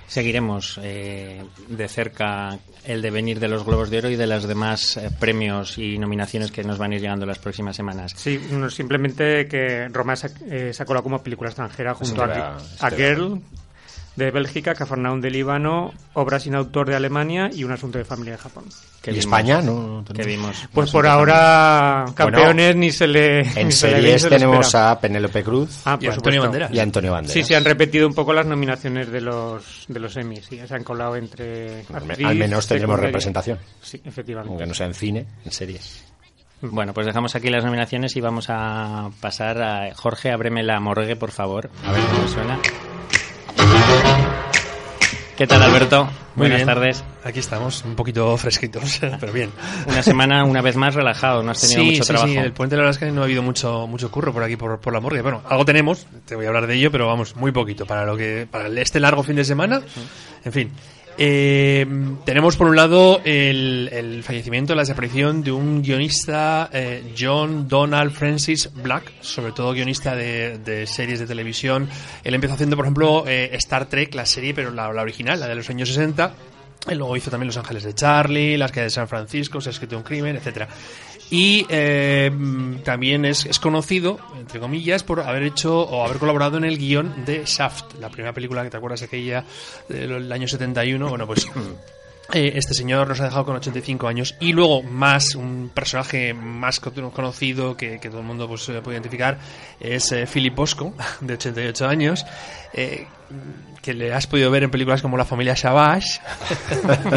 Seguiremos 0.07 0.79
eh, 0.81 1.43
de 1.67 1.87
cerca 1.87 2.57
el 2.83 3.01
devenir 3.01 3.39
de 3.39 3.47
los 3.47 3.63
Globos 3.63 3.91
de 3.91 3.99
Oro 3.99 4.09
y 4.09 4.15
de 4.15 4.25
los 4.25 4.47
demás 4.47 4.97
eh, 4.97 5.11
premios 5.19 5.77
y 5.77 5.99
nominaciones 5.99 6.51
que 6.51 6.63
nos 6.63 6.79
van 6.79 6.91
a 6.91 6.95
ir 6.95 7.01
llegando 7.01 7.27
las 7.27 7.37
próximas 7.37 7.75
semanas. 7.75 8.13
Sí, 8.15 8.41
no, 8.51 8.71
simplemente 8.71 9.47
que 9.47 9.87
Roma 9.89 10.15
se, 10.15 10.31
eh, 10.49 10.73
se 10.73 10.81
ha 10.81 10.85
colado 10.87 11.03
como 11.03 11.21
película 11.21 11.51
extranjera 11.51 11.93
junto 11.93 12.23
a, 12.23 12.57
a. 12.79 12.89
Girl 12.89 13.39
de 14.19 14.29
Bélgica, 14.29 14.75
Cafarnaum 14.75 15.19
de 15.21 15.31
Líbano, 15.31 15.91
Obra 16.13 16.39
sin 16.39 16.53
autor 16.53 16.87
de 16.89 16.95
Alemania 16.95 17.49
y 17.51 17.63
Un 17.63 17.71
asunto 17.71 17.97
de 17.97 18.05
familia 18.05 18.33
de 18.33 18.37
Japón. 18.37 18.65
¿Y 18.67 19.09
vimos- 19.11 19.19
España? 19.25 19.61
No, 19.63 19.73
no 20.01 20.03
Que 20.05 20.13
tenemos. 20.13 20.51
vimos. 20.55 20.69
Pues 20.71 20.91
por 20.91 21.07
ahora, 21.07 22.05
campeones 22.13 22.53
Bueno, 22.67 22.79
ni 22.79 22.91
se 22.91 23.07
le. 23.07 23.39
En 23.59 23.65
ni 23.67 23.71
series 23.71 24.21
se 24.21 24.29
le 24.29 24.35
tenemos 24.35 24.67
espera. 24.67 24.91
a 24.91 24.99
Penélope 24.99 25.43
Cruz 25.43 25.81
Ah, 25.85 25.97
Y 25.99 26.05
Antonio. 26.07 26.41
Banderas. 26.43 26.71
y 26.71 26.79
a 26.79 26.83
Antonio 26.83 27.11
Banderas. 27.13 27.33
Sí, 27.33 27.43
se 27.43 27.55
han 27.55 27.65
repetido 27.65 28.05
un 28.07 28.13
poco 28.13 28.33
las 28.33 28.45
nominaciones 28.45 29.09
de 29.11 29.21
los 29.21 29.85
de 29.87 29.99
los 29.99 30.15
Emmys, 30.17 30.45
sí, 30.45 30.59
se 30.67 30.75
han 30.75 30.83
colado 30.83 31.15
entre 31.15 31.85
Al 31.93 32.05
me- 32.05 32.11
actriz, 32.13 32.27
Al 32.27 32.35
menos 32.35 32.67
tendremos 32.67 32.99
representación. 32.99 33.57
Sí, 33.81 33.99
efectivamente. 34.05 34.49
Aunque 34.51 34.65
no 34.67 34.73
sea 34.75 34.85
en 34.85 34.93
cine, 34.93 35.25
en 35.45 35.51
series. 35.51 36.05
Bueno, 36.61 36.93
pues 36.93 37.05
dejamos 37.07 37.33
aquí 37.35 37.49
las 37.49 37.63
nominaciones 37.63 38.13
y 38.17 38.19
vamos 38.21 38.47
a 38.49 39.09
pasar 39.21 39.61
a 39.61 39.95
Jorge, 39.95 40.29
ábreme 40.29 40.61
la 40.61 40.81
morgue, 40.81 41.15
por 41.15 41.31
favor. 41.31 41.69
A 41.85 41.91
ver 41.93 42.01
cómo 42.11 42.27
suena. 42.27 42.59
¿Qué 45.39 45.47
tal, 45.47 45.63
Alberto? 45.63 46.03
Muy 46.03 46.49
Buenas 46.49 46.57
bien. 46.57 46.67
tardes. 46.67 47.01
Aquí 47.23 47.39
estamos, 47.39 47.85
un 47.85 47.95
poquito 47.95 48.35
fresquitos, 48.35 48.99
pero 49.21 49.31
bien. 49.31 49.49
Una 49.87 50.03
semana, 50.03 50.43
una 50.43 50.61
vez 50.61 50.75
más, 50.75 50.95
relajado. 50.95 51.41
No 51.43 51.51
has 51.51 51.61
tenido 51.61 51.79
sí, 51.79 51.91
mucho 51.91 52.03
sí, 52.03 52.07
trabajo. 52.09 52.27
sí, 52.33 52.37
el 52.37 52.51
puente 52.51 52.75
la 52.75 52.81
verdad 52.81 52.91
es 52.91 52.97
que 52.97 53.09
no 53.13 53.21
ha 53.21 53.23
habido 53.23 53.41
mucho 53.41 53.87
mucho 53.87 54.11
curro 54.11 54.33
por 54.33 54.43
aquí, 54.43 54.57
por, 54.57 54.81
por 54.81 54.91
la 54.91 54.99
morgue. 54.99 55.21
Bueno, 55.21 55.41
algo 55.47 55.63
tenemos, 55.63 56.07
te 56.25 56.35
voy 56.35 56.43
a 56.43 56.49
hablar 56.49 56.67
de 56.67 56.75
ello, 56.75 56.91
pero 56.91 57.07
vamos, 57.07 57.37
muy 57.37 57.53
poquito 57.53 57.85
para 57.85 58.05
lo 58.05 58.17
que 58.17 58.49
para 58.51 58.67
este 58.81 58.99
largo 58.99 59.23
fin 59.23 59.37
de 59.37 59.45
semana. 59.45 59.81
En 60.43 60.51
fin, 60.51 60.71
eh, 61.21 61.85
tenemos 62.23 62.55
por 62.55 62.67
un 62.67 62.77
lado 62.77 63.19
el, 63.25 64.21
fallecimiento, 64.23 64.73
la 64.73 64.83
desaparición 64.83 65.43
de 65.43 65.51
un 65.51 65.81
guionista, 65.81 66.69
eh, 66.71 67.13
John 67.17 67.67
Donald 67.67 68.13
Francis 68.13 68.69
Black, 68.73 69.11
sobre 69.19 69.51
todo 69.51 69.73
guionista 69.73 70.15
de, 70.15 70.85
series 70.87 71.19
de 71.19 71.27
televisión. 71.27 71.89
Él 72.23 72.35
empezó 72.35 72.53
haciendo, 72.53 72.77
por 72.77 72.85
ejemplo, 72.85 73.25
eh, 73.27 73.49
Star 73.55 73.87
Trek, 73.87 74.15
la 74.15 74.25
serie, 74.25 74.53
pero 74.53 74.71
la, 74.71 74.87
original, 74.87 75.41
la 75.41 75.47
de 75.47 75.55
los 75.55 75.69
años 75.69 75.89
60. 75.89 76.31
Y 76.89 76.95
luego 76.95 77.17
hizo 77.17 77.29
también 77.29 77.47
Los 77.47 77.57
Ángeles 77.57 77.83
de 77.83 77.93
Charlie, 77.93 78.57
Las 78.57 78.71
que 78.71 78.79
de 78.79 78.89
San 78.89 79.09
Francisco, 79.09 79.59
Se 79.59 79.67
ha 79.69 79.71
escrito 79.71 79.97
un 79.97 80.03
crimen, 80.03 80.37
etcétera. 80.37 80.69
Y 81.31 81.65
eh, 81.69 82.31
también 82.83 83.23
es, 83.25 83.45
es 83.45 83.59
conocido, 83.59 84.17
entre 84.37 84.59
comillas, 84.59 85.03
por 85.03 85.19
haber 85.21 85.43
hecho 85.43 85.79
o 85.81 86.03
haber 86.05 86.17
colaborado 86.17 86.57
en 86.57 86.63
el 86.63 86.77
guion 86.77 87.23
de 87.25 87.43
Shaft, 87.45 87.95
la 87.99 88.09
primera 88.09 88.33
película 88.33 88.63
que 88.63 88.69
te 88.71 88.77
acuerdas 88.77 89.03
aquella 89.03 89.45
del 89.87 90.31
año 90.31 90.47
71. 90.47 91.07
Bueno, 91.07 91.27
pues 91.27 91.47
eh, 92.33 92.53
este 92.55 92.73
señor 92.73 93.07
nos 93.07 93.19
ha 93.21 93.25
dejado 93.25 93.45
con 93.45 93.55
85 93.57 94.07
años. 94.07 94.35
Y 94.39 94.53
luego, 94.53 94.81
más, 94.81 95.35
un 95.35 95.69
personaje 95.71 96.33
más 96.33 96.79
co- 96.79 96.91
conocido 97.11 97.77
que, 97.77 97.99
que 97.99 98.09
todo 98.09 98.21
el 98.21 98.25
mundo 98.25 98.47
pues, 98.47 98.63
puede 98.83 98.95
identificar 98.97 99.37
es 99.79 100.11
eh, 100.11 100.25
Philip 100.31 100.55
Bosco, 100.55 100.95
de 101.21 101.33
88 101.35 101.87
años. 101.87 102.25
eh, 102.73 103.05
que 103.81 103.93
le 103.93 104.13
has 104.13 104.27
podido 104.27 104.51
ver 104.51 104.63
en 104.63 104.71
películas 104.71 105.01
como 105.01 105.15
La 105.17 105.25
familia 105.25 105.55
Savage 105.55 106.19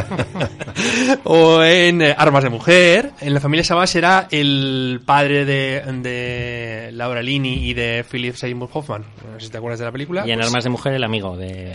o 1.25 1.63
en 1.63 2.03
eh, 2.03 2.15
Armas 2.17 2.45
de 2.45 2.51
Mujer. 2.51 3.11
En 3.21 3.35
La 3.35 3.41
familia 3.41 3.65
Savage 3.65 3.99
era 3.99 4.29
el 4.31 5.01
padre 5.05 5.45
de, 5.45 5.83
de 6.03 6.91
Laura 6.93 7.23
Linney 7.23 7.69
y 7.69 7.75
de 7.75 8.05
Philip 8.09 8.35
Seymour 8.35 8.69
Hoffman. 8.73 9.03
No 9.03 9.41
sé 9.41 9.47
si 9.47 9.53
te 9.53 9.59
acuerdas 9.59 9.81
de 9.81 9.87
la 9.87 9.93
película. 9.93 10.27
Y 10.27 10.31
en 10.31 10.39
Pues- 10.39 10.49
Armas 10.49 10.65
de 10.65 10.71
Mujer, 10.71 10.95
el 10.95 11.05
amigo 11.05 11.37
de... 11.37 11.73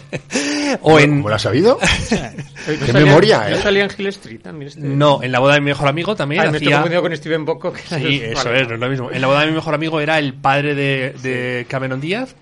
o 0.82 0.98
en 0.98 1.16
¿Cómo 1.18 1.28
lo 1.28 1.34
has 1.34 1.42
sabido? 1.42 1.78
¡Qué 2.86 2.92
memoria, 2.92 3.48
¿No 3.48 3.56
eh! 3.56 3.62
salía 3.62 3.84
en 3.84 3.90
Hill 3.96 4.06
Street 4.08 4.40
también? 4.42 4.68
Este? 4.68 4.80
No, 4.80 5.22
en 5.22 5.32
la 5.32 5.38
boda 5.38 5.54
de 5.54 5.60
mi 5.60 5.66
mejor 5.66 5.88
amigo 5.88 6.14
también 6.16 6.42
Ay, 6.42 6.50
me 6.50 6.56
estoy 6.58 6.68
hacía... 6.68 6.76
confundido 6.78 7.02
con 7.02 7.16
Steven 7.16 7.44
Bocco. 7.44 7.72
Que 7.72 7.80
Sí, 7.82 8.20
eso 8.24 8.52
es, 8.52 8.68
no 8.68 8.74
es 8.74 8.80
lo 8.80 8.88
mismo. 8.88 9.10
En 9.10 9.20
la 9.20 9.26
boda 9.28 9.40
de 9.40 9.46
mi 9.46 9.52
mejor 9.52 9.74
amigo 9.74 10.00
era 10.00 10.18
el 10.18 10.34
padre 10.34 10.74
de, 10.74 11.14
de 11.22 11.66
Cameron 11.68 12.00
Díaz. 12.00 12.34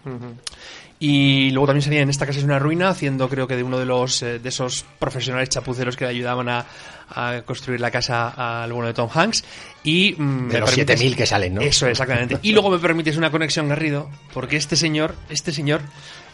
Y 1.00 1.50
luego 1.50 1.68
también 1.68 1.82
salía 1.82 2.00
en 2.00 2.10
esta 2.10 2.26
casa 2.26 2.38
es 2.38 2.44
una 2.44 2.58
ruina, 2.58 2.88
haciendo 2.88 3.28
creo 3.28 3.46
que 3.46 3.54
de 3.54 3.62
uno 3.62 3.78
de 3.78 3.84
los 3.84 4.20
eh, 4.22 4.40
de 4.40 4.48
esos 4.48 4.84
profesionales 4.98 5.48
chapuceros 5.48 5.96
que 5.96 6.04
le 6.04 6.10
ayudaban 6.10 6.48
a, 6.48 6.66
a 7.10 7.42
construir 7.44 7.80
la 7.80 7.90
casa 7.90 8.62
al 8.62 8.72
bueno 8.72 8.88
de 8.88 8.94
Tom 8.94 9.08
Hanks. 9.12 9.44
Y 9.84 10.14
mm, 10.18 10.48
De 10.48 10.60
los 10.60 10.70
permites- 10.76 11.00
7.000 11.00 11.14
que 11.16 11.26
salen, 11.26 11.54
¿no? 11.54 11.60
Eso, 11.60 11.86
exactamente. 11.86 12.38
Y 12.42 12.52
luego 12.52 12.70
me 12.70 12.78
permites 12.78 13.16
una 13.16 13.30
conexión, 13.30 13.68
Garrido, 13.68 14.10
porque 14.34 14.56
este 14.56 14.76
señor, 14.76 15.14
este 15.30 15.52
señor 15.52 15.80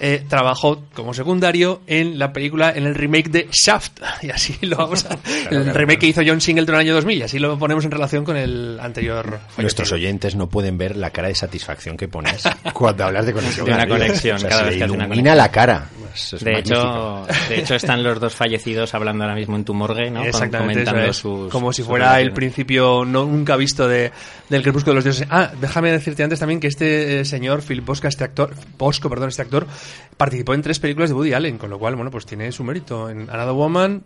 eh, 0.00 0.24
trabajó 0.28 0.82
como 0.94 1.14
secundario 1.14 1.80
en 1.86 2.18
la 2.18 2.32
película, 2.32 2.72
en 2.74 2.84
el 2.86 2.94
remake 2.94 3.28
de 3.30 3.48
Shaft. 3.52 4.00
Y 4.22 4.30
así 4.30 4.56
lo 4.62 4.76
vamos 4.78 5.04
a... 5.06 5.18
el 5.50 5.72
remake 5.74 5.98
que 6.00 6.06
hizo 6.08 6.22
John 6.26 6.40
Singleton 6.40 6.74
en 6.76 6.80
el 6.80 6.86
año 6.86 6.94
2000, 6.94 7.18
y 7.18 7.22
así 7.22 7.38
lo 7.38 7.58
ponemos 7.58 7.84
en 7.84 7.90
relación 7.90 8.24
con 8.24 8.36
el 8.36 8.78
anterior. 8.80 9.38
Nuestros 9.58 9.92
oyentes 9.92 10.34
no 10.34 10.48
pueden 10.48 10.78
ver 10.78 10.96
la 10.96 11.10
cara 11.10 11.28
de 11.28 11.34
satisfacción 11.34 11.96
que 11.96 12.08
pones 12.08 12.42
cuando 12.72 13.04
hablas 13.04 13.26
de 13.26 13.32
conexión. 13.34 13.66
De 13.66 13.72
una 13.72 13.84
Garrido. 13.84 13.98
conexión, 13.98 14.36
O 14.36 14.40
sea, 14.40 14.48
cada 14.48 14.62
se 14.64 14.68
vez 14.70 14.78
que 14.78 14.84
hace 14.84 14.92
una 14.92 15.04
ilumina 15.04 15.34
la 15.34 15.50
cara. 15.50 15.88
Es- 16.14 16.32
es 16.32 16.44
De 16.44 16.52
magnífico. 16.52 17.26
hecho, 17.28 17.48
de 17.48 17.58
hecho, 17.58 17.74
están 17.74 18.02
los 18.04 18.20
dos 18.20 18.32
fallecidos 18.34 18.94
hablando 18.94 19.24
ahora 19.24 19.34
mismo 19.36 19.56
en 19.56 19.64
tu 19.64 19.74
morgue, 19.74 20.10
¿no? 20.12 20.22
Exactamente, 20.24 20.82
eso 20.82 20.90
comentando 20.92 21.10
es. 21.10 21.16
sus- 21.16 21.52
como 21.52 21.72
si 21.72 21.82
fuera 21.82 22.20
el 22.20 22.32
principio 22.32 23.04
no, 23.04 23.26
nunca 23.34 23.56
visto 23.56 23.88
de, 23.88 24.12
del 24.48 24.62
crepúsculo 24.62 24.92
de 24.92 24.96
los 24.96 25.04
dioses. 25.04 25.26
Ah, 25.30 25.50
déjame 25.60 25.90
decirte 25.92 26.22
antes 26.22 26.38
también 26.38 26.60
que 26.60 26.68
este 26.68 27.20
eh, 27.20 27.24
señor, 27.24 27.62
Philip 27.62 27.84
Bosca, 27.84 28.08
este 28.08 28.24
actor, 28.24 28.54
Bosco, 28.78 29.08
perdón, 29.10 29.28
este 29.28 29.42
actor, 29.42 29.66
participó 30.16 30.54
en 30.54 30.62
tres 30.62 30.78
películas 30.78 31.10
de 31.10 31.14
Woody 31.16 31.32
Allen, 31.32 31.58
con 31.58 31.70
lo 31.70 31.78
cual, 31.78 31.96
bueno, 31.96 32.10
pues 32.10 32.26
tiene 32.26 32.50
su 32.52 32.64
mérito. 32.64 33.10
En 33.10 33.28
Another 33.30 33.54
Woman, 33.54 34.02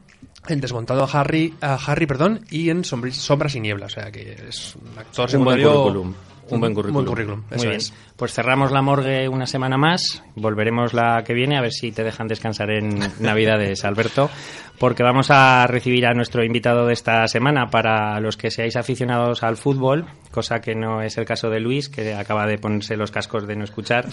en 0.49 0.61
Desmontado 0.61 1.05
a 1.05 1.21
Harry, 1.21 1.55
a 1.61 1.75
Harry, 1.75 2.07
perdón, 2.07 2.41
y 2.51 2.71
en 2.71 2.85
Sombras 2.85 3.55
y 3.55 3.61
Niebla, 3.61 3.87
o 3.87 3.91
sea 3.91 4.11
que 4.11 4.37
es 4.49 4.77
un 4.77 4.99
actor 4.99 5.29
Un 5.37 5.45
buen 5.45 5.59
secundario. 5.59 5.83
currículum. 5.83 6.15
Un 6.51 6.61
buen 6.61 6.73
currículum. 6.73 7.43
eso 7.51 7.57
Muy 7.59 7.67
bien. 7.67 7.77
es. 7.77 7.93
Pues 8.17 8.33
cerramos 8.33 8.73
la 8.73 8.81
morgue 8.81 9.29
una 9.29 9.47
semana 9.47 9.77
más. 9.77 10.23
Volveremos 10.35 10.95
la 10.95 11.23
que 11.23 11.35
viene 11.35 11.59
a 11.59 11.61
ver 11.61 11.73
si 11.73 11.93
te 11.93 12.03
dejan 12.03 12.27
descansar 12.27 12.71
en 12.71 12.99
Navidades, 13.21 13.85
Alberto, 13.85 14.31
porque 14.79 15.03
vamos 15.03 15.31
a 15.31 15.67
recibir 15.67 16.07
a 16.07 16.15
nuestro 16.15 16.45
invitado 16.45 16.87
de 16.87 16.93
esta 16.93 17.27
semana 17.29 17.71
para 17.71 18.21
los 18.21 18.37
que 18.37 18.51
seáis 18.51 18.77
aficionados 18.77 19.43
al 19.43 19.57
fútbol, 19.57 20.07
cosa 20.31 20.61
que 20.61 20.75
no 20.75 21.03
es 21.03 21.19
el 21.19 21.25
caso 21.25 21.51
de 21.51 21.61
Luis, 21.61 21.89
que 21.89 22.15
acaba 22.15 22.47
de 22.47 22.59
ponerse 22.59 22.97
los 22.97 23.11
cascos 23.11 23.47
de 23.47 23.57
no 23.57 23.65
escuchar. 23.65 24.07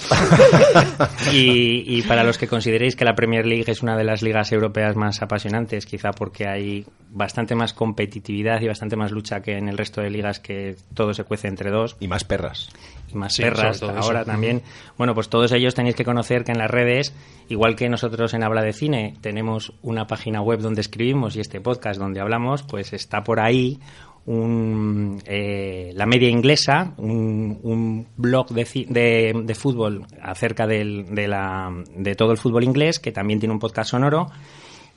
y, 1.34 1.84
y 1.98 2.02
para 2.04 2.24
los 2.24 2.38
que 2.38 2.48
consideréis 2.48 2.96
que 2.96 3.06
la 3.06 3.16
Premier 3.16 3.46
League 3.46 3.66
es 3.68 3.84
una 3.84 3.96
de 3.96 4.04
las 4.04 4.22
ligas 4.22 4.52
europeas 4.52 4.96
más 4.96 5.22
apasionantes, 5.22 5.86
quizá 5.86 6.12
porque 6.12 6.48
hay 6.48 6.86
bastante 7.10 7.56
más 7.56 7.74
competitividad 7.74 8.62
y 8.62 8.68
bastante 8.68 8.96
más 8.96 9.12
lucha 9.12 9.42
que 9.42 9.58
en 9.58 9.70
el 9.70 9.78
resto 9.78 10.02
de 10.02 10.10
ligas 10.10 10.40
que 10.40 10.76
todo 10.94 11.14
se 11.14 11.24
cuece 11.24 11.48
entre 11.48 11.72
dos 11.72 11.96
Y 12.00 12.08
más 12.08 12.24
perras. 12.24 12.70
Más 13.16 13.34
Sí, 13.36 13.42
perras 13.44 13.82
ahora 13.82 14.22
eso. 14.22 14.26
también. 14.32 14.62
Bueno, 14.98 15.14
pues 15.16 15.30
todos 15.30 15.52
ellos 15.52 15.74
tenéis 15.74 15.96
que 15.96 16.06
conocer 16.06 16.44
que 16.44 16.52
en 16.52 16.58
las 16.60 16.70
redes, 16.70 17.14
igual 17.50 17.76
que 17.76 17.90
nosotros 17.90 18.34
en 18.34 18.44
Habla 18.44 18.62
de 18.62 18.74
Cine, 18.74 19.16
tenemos 19.22 19.74
una 19.82 20.06
página 20.08 20.42
web 20.42 20.60
donde 20.60 20.82
escribimos 20.82 21.36
y 21.36 21.40
este 21.40 21.62
podcast 21.62 22.00
donde 22.00 22.20
hablamos, 22.22 22.64
pues 22.64 22.94
está 22.94 23.24
por 23.24 23.40
ahí 23.40 23.80
un, 24.28 25.22
eh, 25.26 25.92
la 25.96 26.06
media 26.08 26.30
inglesa, 26.30 26.94
un, 26.98 27.60
un 27.62 28.08
blog 28.18 28.48
de, 28.50 28.66
de, 28.90 29.34
de 29.44 29.56
fútbol 29.56 30.06
acerca 30.22 30.66
del- 30.66 31.14
de, 31.14 31.28
la, 31.28 31.72
de 31.96 32.16
todo 32.16 32.32
el 32.32 32.38
fútbol 32.38 32.64
inglés, 32.64 33.00
que 33.00 33.12
también 33.12 33.40
tiene 33.40 33.54
un 33.54 33.60
podcast 33.60 33.92
sonoro 33.92 34.28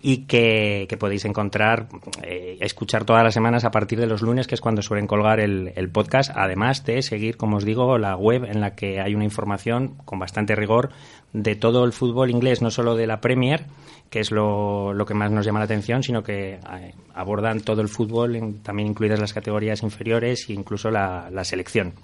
y 0.00 0.26
que, 0.26 0.87
podéis 0.99 1.25
encontrar, 1.25 1.88
eh, 2.23 2.57
escuchar 2.61 3.05
todas 3.05 3.25
las 3.25 3.35
semanas 3.35 3.64
a 3.64 3.71
partir 3.71 3.99
de 3.99 4.07
los 4.07 4.23
lunes, 4.23 4.47
que 4.47 4.55
es 4.55 4.61
cuando 4.61 4.83
suelen 4.83 5.07
colgar 5.07 5.40
el, 5.40 5.73
el 5.75 5.90
podcast, 5.90 6.31
además 6.35 6.85
de 6.85 7.02
seguir, 7.02 7.37
como 7.37 7.57
os 7.57 7.64
digo, 7.64 7.99
la 7.99 8.17
web 8.17 8.45
en 8.45 8.61
la 8.61 8.75
que 8.75 9.00
hay 9.00 9.14
una 9.14 9.25
información 9.25 9.95
con 10.05 10.19
bastante 10.19 10.55
rigor 10.55 10.90
de 11.33 11.57
todo 11.57 11.85
el 11.85 11.93
fútbol 11.93 12.31
inglés, 12.31 12.62
no 12.62 12.71
solo 12.71 12.95
de 12.95 13.07
la 13.07 13.21
Premier, 13.21 13.67
que 14.09 14.21
es 14.21 14.31
lo, 14.31 14.95
lo 14.95 15.05
que 15.05 15.14
más 15.14 15.31
nos 15.33 15.45
llama 15.45 15.59
la 15.59 15.64
atención, 15.64 16.02
sino 16.02 16.23
que 16.23 16.55
eh, 16.55 16.95
abordan 17.14 17.61
todo 17.61 17.83
el 17.83 17.88
fútbol, 17.88 18.61
también 18.62 18.88
incluidas 18.88 19.19
las 19.19 19.33
categorías 19.33 19.83
inferiores 19.83 20.49
e 20.49 20.52
incluso 20.52 20.90
la 20.90 21.45
selección 21.45 21.95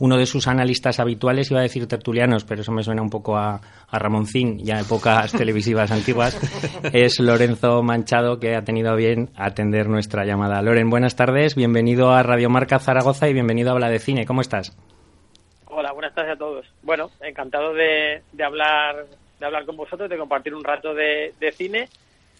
uno 0.00 0.16
de 0.16 0.26
sus 0.26 0.48
analistas 0.48 0.98
habituales, 0.98 1.50
iba 1.50 1.60
a 1.60 1.62
decir 1.62 1.86
tertulianos, 1.86 2.44
pero 2.44 2.62
eso 2.62 2.72
me 2.72 2.82
suena 2.82 3.02
un 3.02 3.10
poco 3.10 3.36
a, 3.36 3.60
a 3.88 3.98
Ramoncín, 3.98 4.58
ya 4.58 4.80
épocas 4.80 5.32
televisivas 5.38 5.92
antiguas, 5.92 6.36
es 6.92 7.20
Lorenzo 7.20 7.82
Manchado, 7.82 8.40
que 8.40 8.56
ha 8.56 8.64
tenido 8.64 8.96
bien 8.96 9.30
atender 9.36 9.88
nuestra 9.88 10.24
llamada. 10.24 10.62
Loren, 10.62 10.90
buenas 10.90 11.16
tardes, 11.16 11.54
bienvenido 11.54 12.10
a 12.10 12.22
Radio 12.22 12.50
Marca 12.50 12.78
Zaragoza 12.78 13.28
y 13.28 13.34
bienvenido 13.34 13.70
a 13.70 13.72
Habla 13.74 13.88
de 13.90 13.98
Cine. 13.98 14.26
¿Cómo 14.26 14.40
estás? 14.40 14.76
Hola, 15.66 15.92
buenas 15.92 16.14
tardes 16.14 16.32
a 16.32 16.38
todos. 16.38 16.66
Bueno, 16.82 17.10
encantado 17.20 17.74
de, 17.74 18.22
de 18.32 18.44
hablar 18.44 19.06
de 19.40 19.46
hablar 19.46 19.64
con 19.64 19.76
vosotros, 19.76 20.08
de 20.08 20.18
compartir 20.18 20.54
un 20.54 20.62
rato 20.62 20.94
de, 20.94 21.34
de 21.40 21.52
cine. 21.52 21.88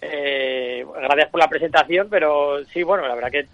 Eh, 0.02 0.84
gracias 1.02 1.30
por 1.30 1.40
la 1.40 1.48
presentación, 1.48 2.08
pero 2.10 2.64
sí, 2.66 2.82
bueno, 2.82 3.06
la 3.08 3.14
verdad 3.14 3.30
que 3.30 3.46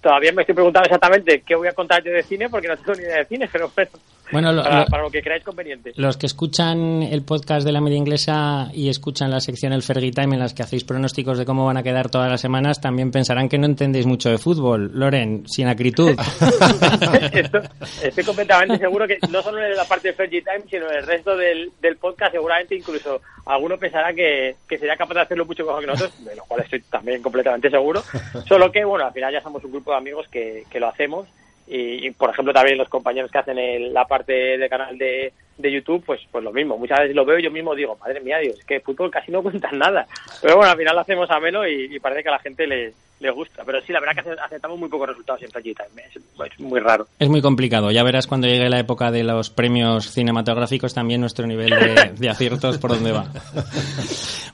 todavía 0.00 0.32
me 0.32 0.42
estoy 0.42 0.54
preguntando 0.54 0.86
exactamente 0.86 1.42
qué 1.42 1.54
voy 1.54 1.68
a 1.68 1.72
contar 1.72 2.02
yo 2.02 2.12
de 2.12 2.22
cine 2.22 2.48
porque 2.48 2.68
no 2.68 2.76
tengo 2.76 2.94
ni 2.94 3.02
idea 3.02 3.18
de 3.18 3.24
cine, 3.26 3.48
pero 3.50 3.70
bueno, 3.74 3.90
Bueno, 4.32 4.52
lo- 4.52 4.62
para, 4.62 4.80
lo- 4.80 4.86
para 4.86 5.02
lo 5.04 5.10
que 5.10 5.22
creáis 5.22 5.44
conveniente. 5.44 5.92
Los 5.96 6.16
que 6.16 6.26
escuchan 6.26 7.02
el 7.02 7.22
podcast 7.22 7.64
de 7.66 7.72
la 7.72 7.80
media 7.80 7.96
inglesa 7.98 8.70
y 8.72 8.88
escuchan 8.88 9.30
la 9.30 9.40
sección 9.40 9.72
El 9.72 9.82
Fergie 9.82 10.10
Time 10.12 10.34
en 10.34 10.40
las 10.40 10.54
que 10.54 10.62
hacéis 10.62 10.84
pronósticos 10.84 11.38
de 11.38 11.44
cómo 11.44 11.66
van 11.66 11.76
a 11.76 11.82
quedar 11.82 12.10
todas 12.10 12.30
las 12.30 12.40
semanas 12.40 12.80
también 12.80 13.10
pensarán 13.10 13.48
que 13.48 13.58
no 13.58 13.66
entendéis 13.66 14.06
mucho 14.06 14.30
de 14.30 14.38
fútbol. 14.38 14.90
Loren, 14.94 15.44
sin 15.46 15.68
acritud. 15.68 16.16
Esto- 17.32 17.62
estoy 18.02 18.24
completamente 18.24 18.78
seguro 18.78 19.06
que 19.06 19.18
no 19.30 19.42
solo 19.42 19.62
en 19.64 19.76
la 19.76 19.84
parte 19.84 20.08
de 20.08 20.14
Fergie 20.14 20.42
Time, 20.42 20.64
sino 20.70 20.90
en 20.90 20.98
el 20.98 21.06
resto 21.06 21.36
del, 21.36 21.70
del 21.80 21.96
podcast, 21.96 22.32
seguramente 22.32 22.76
incluso 22.76 23.20
alguno 23.46 23.76
pensará 23.78 24.12
que, 24.14 24.56
que 24.68 24.78
sería 24.78 24.96
capaz 24.96 25.14
de 25.14 25.20
hacerlo 25.22 25.44
mucho 25.46 25.64
mejor 25.64 25.80
que 25.80 25.86
nosotros, 25.86 26.24
de 26.24 26.36
lo 26.36 26.44
cual 26.44 26.62
estoy 26.62 26.80
también 26.82 27.22
completamente 27.22 27.70
seguro. 27.70 28.02
Solo 28.48 28.70
que, 28.70 28.84
bueno, 28.84 29.04
al 29.06 29.12
final 29.12 29.32
ya 29.32 29.40
somos 29.42 29.64
un 29.64 29.72
grupo 29.72 29.90
de 29.92 29.96
amigos 29.98 30.26
que, 30.30 30.64
que 30.70 30.80
lo 30.80 30.88
hacemos. 30.88 31.26
Y, 31.66 32.06
y, 32.06 32.10
por 32.10 32.30
ejemplo, 32.30 32.52
también 32.52 32.78
los 32.78 32.88
compañeros 32.88 33.30
que 33.30 33.38
hacen 33.38 33.58
el- 33.58 33.92
la 33.94 34.04
parte 34.06 34.32
del 34.58 34.68
canal 34.68 34.98
de, 34.98 35.32
de 35.62 35.72
YouTube, 35.72 36.02
pues 36.04 36.20
pues 36.30 36.44
lo 36.44 36.52
mismo. 36.52 36.76
Muchas 36.76 36.98
veces 37.00 37.14
lo 37.16 37.24
veo 37.24 37.38
y 37.38 37.42
yo 37.44 37.50
mismo 37.50 37.74
digo, 37.74 37.96
madre 38.00 38.20
mía, 38.20 38.38
Dios, 38.38 38.58
es 38.58 38.64
que 38.64 38.80
fútbol 38.80 39.10
casi 39.10 39.30
no 39.32 39.42
cuentan 39.42 39.78
nada. 39.78 40.06
Pero 40.42 40.56
bueno, 40.56 40.72
al 40.72 40.78
final 40.78 40.94
lo 40.94 41.00
hacemos 41.00 41.30
ameno 41.30 41.66
y, 41.66 41.94
y 41.94 41.98
parece 42.00 42.22
que 42.22 42.28
a 42.28 42.32
la 42.32 42.38
gente 42.40 42.66
le, 42.66 42.92
le 43.20 43.30
gusta. 43.30 43.62
Pero 43.64 43.80
sí, 43.82 43.92
la 43.92 44.00
verdad 44.00 44.14
que 44.22 44.28
ace- 44.30 44.40
aceptamos 44.44 44.78
muy 44.78 44.88
pocos 44.88 45.08
resultados 45.08 45.42
en 45.42 45.50
Fergie 45.50 45.74
Time. 45.74 46.02
Es, 46.08 46.16
es 46.52 46.60
muy 46.60 46.80
raro. 46.80 47.06
Es 47.18 47.28
muy 47.28 47.40
complicado. 47.40 47.90
Ya 47.90 48.02
verás 48.02 48.26
cuando 48.26 48.46
llegue 48.48 48.68
la 48.68 48.80
época 48.80 49.10
de 49.10 49.22
los 49.24 49.48
premios 49.50 50.10
cinematográficos 50.10 50.92
también 50.92 51.20
nuestro 51.20 51.46
nivel 51.46 51.70
de, 51.70 52.12
de 52.18 52.28
aciertos 52.28 52.78
por 52.78 52.90
dónde 52.90 53.12
va. 53.12 53.26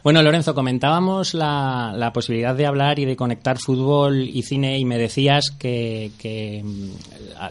Bueno, 0.03 0.23
Lorenzo, 0.23 0.55
comentábamos 0.55 1.35
la, 1.35 1.93
la 1.97 2.13
posibilidad 2.13 2.55
de 2.55 2.67
hablar 2.67 2.99
y 2.99 3.05
de 3.05 3.17
conectar 3.17 3.59
fútbol 3.59 4.21
y 4.23 4.43
cine 4.43 4.79
y 4.79 4.85
me 4.85 4.97
decías 4.97 5.51
que, 5.51 6.13
que, 6.21 6.63
mm, 6.65 6.91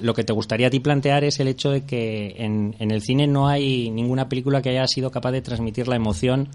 lo 0.01 0.13
que 0.13 0.23
te 0.23 0.33
gustaría 0.33 0.67
a 0.67 0.69
ti 0.69 0.79
plantear 0.79 1.23
es 1.25 1.39
el 1.39 1.49
hecho 1.49 1.71
de 1.71 1.85
que 1.85 2.35
en, 2.37 2.73
en 2.79 2.91
el 2.91 3.01
cine 3.01 3.27
no 3.27 3.46
hay 3.47 3.89
ninguna 3.89 4.29
película 4.29 4.61
que 4.61 4.69
haya 4.69 4.87
sido 4.87 5.11
capaz 5.11 5.31
de 5.31 5.41
transmitir 5.41 5.87
la 5.87 5.95
emoción 5.95 6.49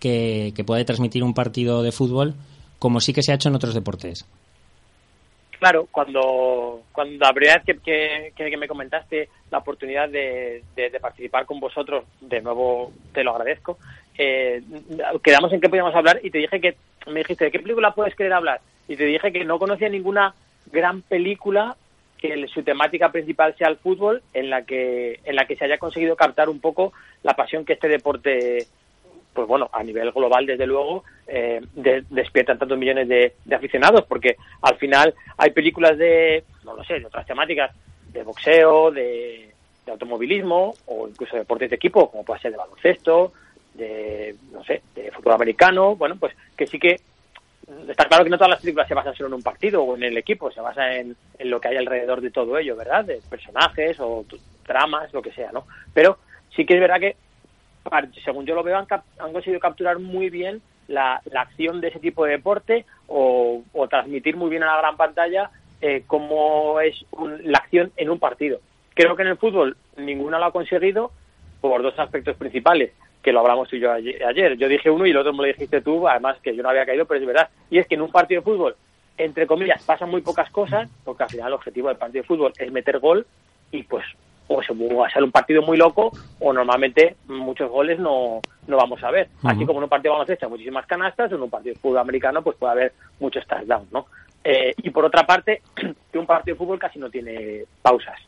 que, 0.00 0.52
que 0.54 0.64
puede 0.64 0.84
transmitir 0.84 1.22
un 1.24 1.34
partido 1.34 1.82
de 1.82 1.92
fútbol 1.92 2.34
como 2.78 3.00
sí 3.00 3.12
que 3.12 3.22
se 3.22 3.32
ha 3.32 3.36
hecho 3.36 3.48
en 3.48 3.54
otros 3.54 3.74
deportes. 3.74 4.26
Claro, 5.58 5.88
cuando, 5.90 6.82
cuando 6.92 7.24
la 7.24 7.32
primera 7.32 7.54
vez 7.56 7.64
que, 7.64 7.78
que, 7.78 8.32
que- 8.50 8.56
me 8.58 8.68
comentaste 8.68 9.30
la 9.50 9.58
oportunidad 9.58 10.06
de, 10.08 10.62
de- 10.76 10.90
de 10.90 11.00
participar 11.00 11.46
con 11.46 11.58
vosotros, 11.60 12.04
de 12.20 12.42
nuevo 12.42 12.92
te 13.14 13.24
lo 13.24 13.30
agradezco, 13.32 13.78
eh, 14.18 14.62
quedamos 15.22 15.50
en 15.54 15.60
qué 15.62 15.68
podíamos 15.70 15.94
hablar 15.94 16.20
y 16.22 16.30
te 16.30 16.38
dije 16.38 16.60
que, 16.60 16.76
me 17.10 17.20
dijiste, 17.20 17.46
¿de 17.46 17.50
qué 17.50 17.58
película 17.60 17.92
puedes 17.94 18.14
querer 18.14 18.34
hablar? 18.34 18.60
Y 18.86 18.96
te 18.96 19.04
dije 19.04 19.32
que 19.32 19.44
no 19.46 19.58
conocía 19.58 19.88
ninguna 19.88 20.34
gran 20.70 21.00
película 21.00 21.74
que 22.18 22.46
su 22.48 22.62
temática 22.62 23.10
principal 23.12 23.54
sea 23.56 23.68
el 23.68 23.76
fútbol, 23.76 24.22
en 24.32 24.50
la 24.50 24.62
que, 24.62 25.20
en 25.24 25.36
la 25.36 25.46
que 25.46 25.56
se 25.56 25.64
haya 25.64 25.78
conseguido 25.78 26.16
captar 26.16 26.48
un 26.48 26.60
poco 26.60 26.92
la 27.22 27.34
pasión 27.34 27.64
que 27.64 27.74
este 27.74 27.88
deporte 27.88 28.66
pues 29.36 29.46
bueno, 29.46 29.68
a 29.70 29.82
nivel 29.82 30.10
global, 30.12 30.46
desde 30.46 30.66
luego, 30.66 31.04
eh, 31.26 31.60
de- 31.74 32.04
despiertan 32.08 32.58
tantos 32.58 32.78
millones 32.78 33.06
de, 33.06 33.34
aficionados, 33.54 34.04
porque 34.06 34.36
al 34.62 34.76
final 34.78 35.14
hay 35.36 35.50
películas 35.50 35.98
de, 35.98 36.42
no 36.64 36.74
lo 36.74 36.82
sé, 36.82 36.98
de 37.00 37.04
otras 37.04 37.26
temáticas, 37.26 37.70
de 38.14 38.22
boxeo, 38.22 38.90
de, 38.90 39.50
de 39.84 39.92
automovilismo, 39.92 40.74
o 40.86 41.06
incluso 41.06 41.36
deportes 41.36 41.68
de 41.68 41.76
equipo, 41.76 42.10
como 42.10 42.24
puede 42.24 42.40
ser 42.40 42.52
de 42.52 42.56
baloncesto, 42.56 43.34
de, 43.74 44.34
no 44.52 44.64
sé, 44.64 44.80
de 44.94 45.10
fútbol 45.10 45.34
americano, 45.34 45.96
bueno, 45.96 46.16
pues 46.18 46.34
que 46.56 46.66
sí 46.66 46.78
que 46.78 46.98
está 47.88 48.04
claro 48.06 48.24
que 48.24 48.30
no 48.30 48.38
todas 48.38 48.50
las 48.50 48.60
películas 48.60 48.88
se 48.88 48.94
basan 48.94 49.14
solo 49.14 49.28
en 49.28 49.34
un 49.34 49.42
partido 49.42 49.82
o 49.82 49.96
en 49.96 50.02
el 50.04 50.16
equipo, 50.16 50.50
se 50.50 50.60
basa 50.60 50.94
en, 50.94 51.16
en 51.38 51.50
lo 51.50 51.60
que 51.60 51.68
hay 51.68 51.76
alrededor 51.76 52.20
de 52.20 52.30
todo 52.30 52.58
ello, 52.58 52.76
¿verdad? 52.76 53.04
De 53.04 53.20
personajes 53.28 53.98
o 54.00 54.24
tramas, 54.64 55.12
lo 55.12 55.22
que 55.22 55.32
sea, 55.32 55.52
¿no? 55.52 55.66
Pero 55.92 56.18
sí 56.54 56.64
que 56.64 56.74
es 56.74 56.80
verdad 56.80 57.00
que 57.00 57.16
según 58.24 58.46
yo 58.46 58.54
lo 58.54 58.62
veo, 58.62 58.76
han, 58.76 58.86
han 58.90 59.32
conseguido 59.32 59.60
capturar 59.60 59.98
muy 59.98 60.30
bien 60.30 60.60
la, 60.88 61.22
acción 61.34 61.80
de 61.80 61.88
ese 61.88 62.00
tipo 62.00 62.24
de 62.24 62.32
deporte 62.32 62.84
o, 63.06 63.62
transmitir 63.88 64.36
muy 64.36 64.50
bien 64.50 64.62
a 64.62 64.66
la 64.66 64.78
gran 64.78 64.96
pantalla 64.96 65.50
eh, 65.80 66.02
cómo 66.06 66.80
es 66.80 67.04
la 67.44 67.58
acción 67.58 67.92
en 67.96 68.10
un 68.10 68.18
partido. 68.18 68.60
Creo 68.94 69.14
que 69.14 69.22
en 69.22 69.28
el 69.28 69.36
fútbol 69.36 69.76
ninguna 69.96 70.38
lo 70.38 70.46
ha 70.46 70.52
conseguido 70.52 71.12
por 71.60 71.82
dos 71.82 71.98
aspectos 71.98 72.36
principales, 72.36 72.92
que 73.22 73.32
lo 73.32 73.40
hablamos 73.40 73.68
tú 73.68 73.76
y 73.76 73.80
yo 73.80 73.92
ayer. 73.92 74.56
Yo 74.56 74.68
dije 74.68 74.90
uno 74.90 75.06
y 75.06 75.10
el 75.10 75.16
otro 75.16 75.32
me 75.32 75.38
lo 75.38 75.44
dijiste 75.44 75.80
tú, 75.80 76.06
además 76.06 76.38
que 76.42 76.54
yo 76.54 76.62
no 76.62 76.70
había 76.70 76.86
caído, 76.86 77.06
pero 77.06 77.20
es 77.20 77.26
verdad. 77.26 77.48
Y 77.70 77.78
es 77.78 77.86
que 77.86 77.96
en 77.96 78.02
un 78.02 78.12
partido 78.12 78.40
de 78.40 78.44
fútbol, 78.44 78.76
entre 79.18 79.46
comillas, 79.46 79.82
pasan 79.82 80.10
muy 80.10 80.20
pocas 80.20 80.50
cosas, 80.50 80.88
porque 81.04 81.24
al 81.24 81.30
final 81.30 81.48
el 81.48 81.54
objetivo 81.54 81.88
del 81.88 81.96
partido 81.96 82.22
de 82.22 82.28
fútbol 82.28 82.52
es 82.58 82.70
meter 82.70 82.98
gol 82.98 83.26
y 83.72 83.82
pues 83.82 84.04
o 84.48 84.62
se 84.62 84.72
va 84.72 85.06
a 85.06 85.10
ser 85.10 85.24
un 85.24 85.32
partido 85.32 85.62
muy 85.62 85.76
loco 85.76 86.12
o 86.38 86.52
normalmente 86.52 87.16
muchos 87.26 87.68
goles 87.68 87.98
no, 87.98 88.40
no 88.66 88.76
vamos 88.76 89.02
a 89.02 89.10
ver. 89.10 89.28
Así 89.42 89.66
como 89.66 89.80
en 89.80 89.84
un 89.84 89.88
partido 89.88 90.12
vamos 90.12 90.30
a 90.30 90.34
echar 90.34 90.48
muchísimas 90.48 90.86
canastas, 90.86 91.32
en 91.32 91.42
un 91.42 91.50
partido 91.50 91.74
de 91.74 91.80
fútbol 91.80 91.98
americano 91.98 92.42
pues 92.42 92.56
puede 92.56 92.72
haber 92.72 92.92
muchos 93.18 93.44
touchdowns, 93.46 93.90
¿no? 93.90 94.06
Eh, 94.44 94.72
y 94.76 94.90
por 94.90 95.04
otra 95.04 95.26
parte, 95.26 95.62
que 96.12 96.18
un 96.18 96.26
partido 96.26 96.54
de 96.54 96.58
fútbol 96.58 96.78
casi 96.78 96.98
no 96.98 97.10
tiene 97.10 97.64
pausas. 97.82 98.20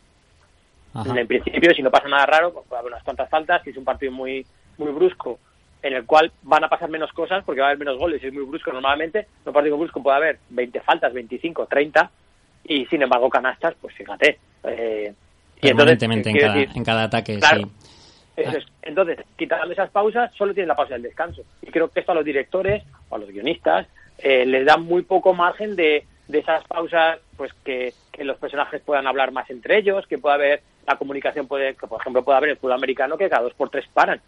En 0.94 1.28
principio, 1.28 1.72
si 1.74 1.82
no 1.82 1.92
pasa 1.92 2.08
nada 2.08 2.26
raro, 2.26 2.52
pues 2.52 2.66
puede 2.66 2.80
haber 2.80 2.92
unas 2.92 3.04
cuantas 3.04 3.28
faltas, 3.28 3.62
si 3.62 3.70
es 3.70 3.76
un 3.76 3.84
partido 3.84 4.10
muy, 4.10 4.44
muy 4.78 4.92
brusco, 4.92 5.38
en 5.82 5.92
el 5.92 6.06
cual 6.06 6.32
van 6.42 6.64
a 6.64 6.68
pasar 6.68 6.88
menos 6.88 7.12
cosas 7.12 7.44
porque 7.44 7.60
va 7.60 7.68
a 7.68 7.70
haber 7.70 7.80
menos 7.80 7.98
goles, 7.98 8.22
es 8.22 8.32
muy 8.32 8.44
brusco 8.44 8.72
normalmente, 8.72 9.20
en 9.20 9.26
un 9.46 9.52
partido 9.52 9.76
brusco 9.76 10.02
puede 10.02 10.16
haber 10.16 10.38
20 10.50 10.80
faltas, 10.80 11.12
25, 11.12 11.66
30, 11.66 12.10
y 12.64 12.86
sin 12.86 13.02
embargo 13.02 13.28
canastas, 13.28 13.74
pues 13.80 13.94
fíjate, 13.94 14.38
eh, 14.64 15.12
y 15.60 15.68
entonces, 15.68 16.02
en, 16.02 16.84
cada, 16.84 17.04
ataque. 17.04 17.40
sí. 17.40 17.66
Entonces, 18.82 19.18
quitando 19.36 19.72
esas 19.72 19.90
pausas, 19.90 20.30
solo 20.36 20.54
tienen 20.54 20.68
la 20.68 20.76
pausa 20.76 20.94
del 20.94 21.02
descanso. 21.02 21.42
Y 21.60 21.70
creo 21.72 21.88
que 21.88 22.00
esto 22.00 22.12
a 22.12 22.14
los 22.14 22.24
directores 22.24 22.84
o 23.08 23.16
a 23.16 23.18
los 23.18 23.28
guionistas 23.28 23.88
eh, 24.18 24.46
les 24.46 24.64
da 24.64 24.76
muy 24.76 25.02
poco 25.02 25.34
margen 25.34 25.74
de, 25.74 26.04
de 26.28 26.38
esas 26.38 26.64
pausas, 26.64 27.18
pues 27.36 27.52
que, 27.64 27.92
los 28.18 28.36
personajes 28.38 28.82
puedan 28.82 29.06
hablar 29.06 29.30
más 29.30 29.48
entre 29.48 29.78
ellos, 29.78 30.04
que 30.08 30.18
pueda 30.18 30.34
haber 30.34 30.60
la 30.88 30.96
comunicación, 30.96 31.46
puede 31.46 31.76
que 31.76 31.86
por 31.86 32.00
ejemplo 32.00 32.24
pueda 32.24 32.38
haber 32.38 32.50
el 32.50 32.56
fútbol 32.56 32.72
americano 32.72 33.16
que 33.16 33.28
cada 33.28 33.42
dos 33.42 33.54
por 33.54 33.70
tres 33.70 33.84
paran. 33.94 34.20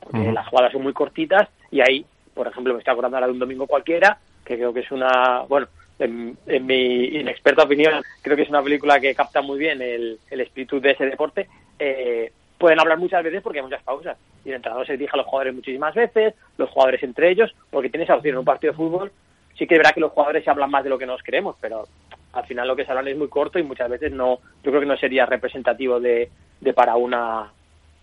Porque 0.00 0.32
las 0.32 0.46
jugadas 0.48 0.72
son 0.72 0.82
muy 0.82 0.92
cortitas 0.92 1.48
y 1.70 1.80
ahí, 1.80 2.04
por 2.34 2.46
ejemplo, 2.46 2.74
me 2.74 2.80
estoy 2.80 2.92
acordando 2.92 3.16
ahora 3.16 3.26
de 3.26 3.32
un 3.32 3.38
domingo 3.38 3.66
cualquiera, 3.66 4.18
que 4.44 4.56
creo 4.56 4.72
que 4.72 4.80
es 4.80 4.90
una, 4.90 5.40
bueno, 5.48 5.68
en, 5.98 6.36
mi 6.66 7.04
inexperta 7.04 7.62
opinión, 7.62 8.02
creo 8.22 8.36
que 8.36 8.42
es 8.42 8.48
una 8.48 8.62
película 8.62 9.00
que 9.00 9.14
capta 9.14 9.40
muy 9.42 9.58
bien 9.58 9.80
el, 9.80 10.18
espíritu 10.30 10.80
de 10.80 10.90
ese 10.92 11.06
deporte. 11.06 11.48
Eh, 11.78 12.32
pueden 12.58 12.80
hablar 12.80 12.98
muchas 12.98 13.22
veces 13.22 13.42
porque 13.42 13.58
hay 13.58 13.64
muchas 13.64 13.82
pausas. 13.82 14.16
Y 14.44 14.50
el 14.50 14.56
entrenador 14.56 14.86
se 14.86 14.92
dirige 14.92 15.12
a 15.14 15.18
los 15.18 15.26
jugadores 15.26 15.54
muchísimas 15.54 15.94
veces, 15.94 16.34
los 16.58 16.70
jugadores 16.70 17.02
entre 17.02 17.30
ellos, 17.30 17.54
porque 17.70 17.88
tiene 17.88 18.04
esa 18.04 18.16
opción 18.16 18.34
en 18.34 18.38
un 18.40 18.44
partido 18.44 18.72
de 18.72 18.76
fútbol. 18.76 19.12
Sí 19.56 19.66
que 19.66 19.74
es 19.74 19.78
verdad 19.78 19.94
que 19.94 20.00
los 20.00 20.12
jugadores 20.12 20.44
se 20.44 20.50
hablan 20.50 20.70
más 20.70 20.82
de 20.82 20.90
lo 20.90 20.98
que 20.98 21.06
nos 21.06 21.22
queremos, 21.22 21.56
pero 21.60 21.86
al 22.32 22.46
final 22.46 22.66
lo 22.66 22.74
que 22.74 22.84
se 22.84 22.90
hablan 22.90 23.08
es 23.08 23.16
muy 23.16 23.28
corto 23.28 23.58
y 23.58 23.62
muchas 23.62 23.90
veces 23.90 24.12
no, 24.12 24.38
yo 24.62 24.70
creo 24.70 24.80
que 24.80 24.86
no 24.86 24.96
sería 24.96 25.26
representativo 25.26 26.00
de, 26.00 26.30
de 26.60 26.72
para 26.72 26.96
una 26.96 27.52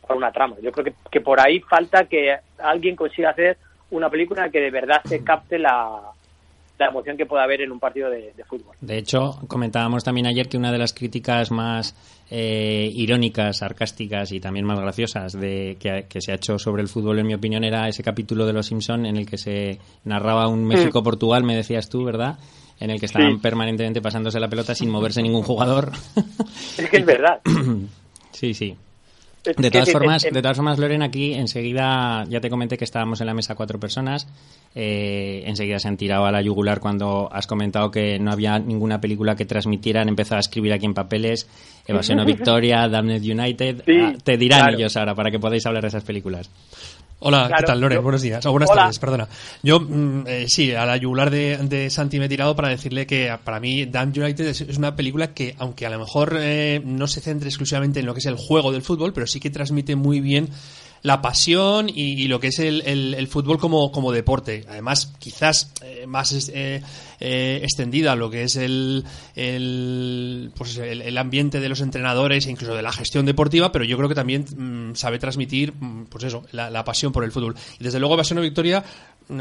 para 0.10 0.18
una 0.18 0.32
trama. 0.32 0.56
Yo 0.62 0.72
creo 0.72 0.86
que, 0.86 0.94
que 1.12 1.22
por 1.22 1.40
ahí 1.40 1.60
falta 1.60 2.06
que 2.06 2.36
alguien 2.58 2.96
consiga 2.96 3.30
hacer 3.30 3.58
una 3.92 4.10
película 4.10 4.50
que 4.50 4.60
de 4.60 4.72
verdad 4.72 5.02
se 5.06 5.24
capte 5.24 5.60
la, 5.60 6.12
la 6.80 6.88
emoción 6.88 7.18
que 7.18 7.26
pueda 7.26 7.44
haber 7.44 7.62
en 7.62 7.72
un 7.72 7.80
partido 7.80 8.10
de, 8.10 8.34
fútbol. 8.48 8.76
De 8.80 8.98
hecho, 8.98 9.38
comentábamos 9.48 10.04
también 10.04 10.26
ayer 10.26 10.48
que 10.48 10.58
una 10.58 10.72
de 10.72 10.78
las 10.78 10.94
críticas 10.94 11.52
más 11.52 11.94
eh, 12.32 12.90
irónicas, 12.94 13.58
sarcásticas 13.58 14.32
y 14.32 14.40
también 14.40 14.66
más 14.66 14.80
graciosas 14.80 15.34
de, 15.34 15.78
que, 15.80 16.22
se 16.22 16.32
ha 16.32 16.36
hecho 16.36 16.58
sobre 16.58 16.82
el 16.82 16.88
fútbol, 16.88 17.20
en 17.20 17.28
mi 17.28 17.34
opinión, 17.34 17.64
era 17.64 17.88
ese 17.90 18.02
capítulo 18.02 18.46
de 18.46 18.54
Los 18.54 18.68
Simpson 18.68 19.06
en 19.06 19.18
el 19.18 19.30
que 19.30 19.38
se 19.38 19.78
narraba 20.06 20.48
un 20.48 20.66
México-Portugal, 20.66 21.44
me 21.44 21.56
decías 21.56 21.90
tú, 21.90 22.06
¿verdad? 22.06 22.40
En 22.80 22.90
el 22.90 23.00
que 23.00 23.08
estaban 23.08 23.42
permanentemente 23.42 24.02
pasándose 24.02 24.40
la 24.40 24.48
pelota 24.48 24.74
sin 24.74 24.90
moverse 24.90 25.22
ningún 25.22 25.44
jugador. 25.44 25.92
Es 26.78 26.90
que 26.90 26.98
es 26.98 27.06
verdad. 27.06 27.42
sí, 28.32 28.54
sí. 28.54 28.78
De 29.44 29.72
todas 29.72 29.92
formas, 29.92 30.24
de 30.24 30.42
todas 30.42 30.58
formas, 30.58 30.80
Loren, 30.80 31.02
aquí 31.02 31.34
enseguida 31.34 32.26
ya 32.28 32.42
te 32.42 32.50
comenté 32.50 32.78
que 32.78 32.84
estábamos 32.84 33.22
en 33.22 33.28
la 33.28 33.34
mesa 33.34 33.56
cuatro 33.56 33.80
personas. 33.80 34.28
Eh, 34.76 35.44
enseguida 35.46 35.80
se 35.80 35.88
han 35.88 35.98
tirado 35.98 36.26
a 36.26 36.32
la 36.32 36.42
yugular 36.42 36.80
cuando 36.80 37.30
has 37.32 37.48
comentado 37.48 37.90
que 37.90 38.20
no 38.20 38.32
había 38.32 38.60
ninguna 38.60 39.00
película 39.00 39.36
que 39.36 39.46
transmitieran. 39.46 40.10
Empezado 40.10 40.38
a 40.38 40.42
escribir 40.42 40.74
aquí 40.74 40.86
en 40.86 40.94
papeles. 40.94 41.48
Evasión 41.88 42.20
o 42.20 42.26
Victoria, 42.26 42.88
Damned 42.90 43.22
United. 43.22 43.84
Ah, 44.02 44.14
te 44.22 44.38
dirán 44.38 44.74
ellos 44.74 44.96
ahora 44.98 45.16
para 45.16 45.32
que 45.32 45.40
podáis 45.40 45.66
hablar 45.66 45.84
de 45.84 45.88
esas 45.88 46.04
películas. 46.04 46.50
Hola, 47.22 47.52
¿qué 47.58 47.64
tal, 47.64 47.82
Loren? 47.82 48.02
Buenos 48.02 48.22
días. 48.22 48.46
O 48.46 48.52
buenas 48.52 48.70
tardes, 48.70 48.98
perdona. 48.98 49.28
Yo, 49.62 49.82
mm, 49.82 50.24
eh, 50.26 50.46
sí, 50.48 50.74
a 50.74 50.86
la 50.86 50.96
yugular 50.96 51.30
de, 51.30 51.58
de, 51.58 51.90
Santi 51.90 52.18
me 52.18 52.26
he 52.26 52.30
tirado 52.30 52.56
para 52.56 52.70
decirle 52.70 53.06
que 53.06 53.38
para 53.44 53.60
mí 53.60 53.86
Damn 53.86 54.14
United 54.16 54.48
es, 54.48 54.78
una 54.78 54.96
película 54.96 55.34
que, 55.34 55.54
aunque 55.58 55.86
a 55.86 55.90
lo 55.90 56.00
mejor 56.00 56.38
eh, 56.40 56.82
no 56.86 57.08
se 57.08 57.20
centre 57.20 57.50
exclusivamente 57.50 58.00
en 58.00 58.06
lo 58.06 58.14
que 58.14 58.20
es 58.20 58.26
el 58.26 58.38
juego 58.38 58.72
del 58.72 58.84
fútbol, 58.84 59.12
pero 59.12 59.28
sí 59.28 59.42
que 59.42 59.50
transmite 59.50 59.98
muy 59.98 60.22
bien 60.22 60.48
la 61.02 61.22
pasión 61.22 61.90
y, 61.90 62.28
lo 62.28 62.40
que 62.40 62.48
es 62.48 62.60
el, 62.60 62.82
el, 62.82 63.28
fútbol 63.28 63.58
como, 63.58 63.92
como, 63.92 64.12
deporte. 64.12 64.66
Además, 64.70 65.14
quizás 65.20 65.72
eh, 65.82 66.06
más 66.08 66.50
eh, 66.50 66.82
eh, 67.20 67.60
extendida 67.64 68.16
lo 68.16 68.30
que 68.30 68.44
es 68.44 68.56
el, 68.56 69.06
el, 69.36 70.52
pues 70.56 70.78
el, 70.78 71.18
ambiente 71.18 71.60
de 71.60 71.70
los 71.70 71.82
entrenadores 71.82 72.46
e 72.46 72.52
incluso 72.52 72.74
de 72.76 72.82
la 72.82 72.92
gestión 72.92 73.26
deportiva, 73.26 73.72
pero 73.72 73.86
yo 73.86 73.98
creo 73.98 74.10
que 74.10 74.16
también 74.16 74.46
mm, 74.56 74.96
sabe 74.96 75.20
transmitir 75.20 75.74
mm, 75.74 76.06
pues 76.06 76.26
eso, 76.26 76.44
la, 76.52 76.84
pasión 76.84 77.12
por 77.12 77.24
el 77.24 77.32
fútbol. 77.32 77.56
Y 77.80 77.84
desde 77.84 78.00
luego, 78.00 78.18
Pasión 78.18 78.42
Victoria, 78.42 78.84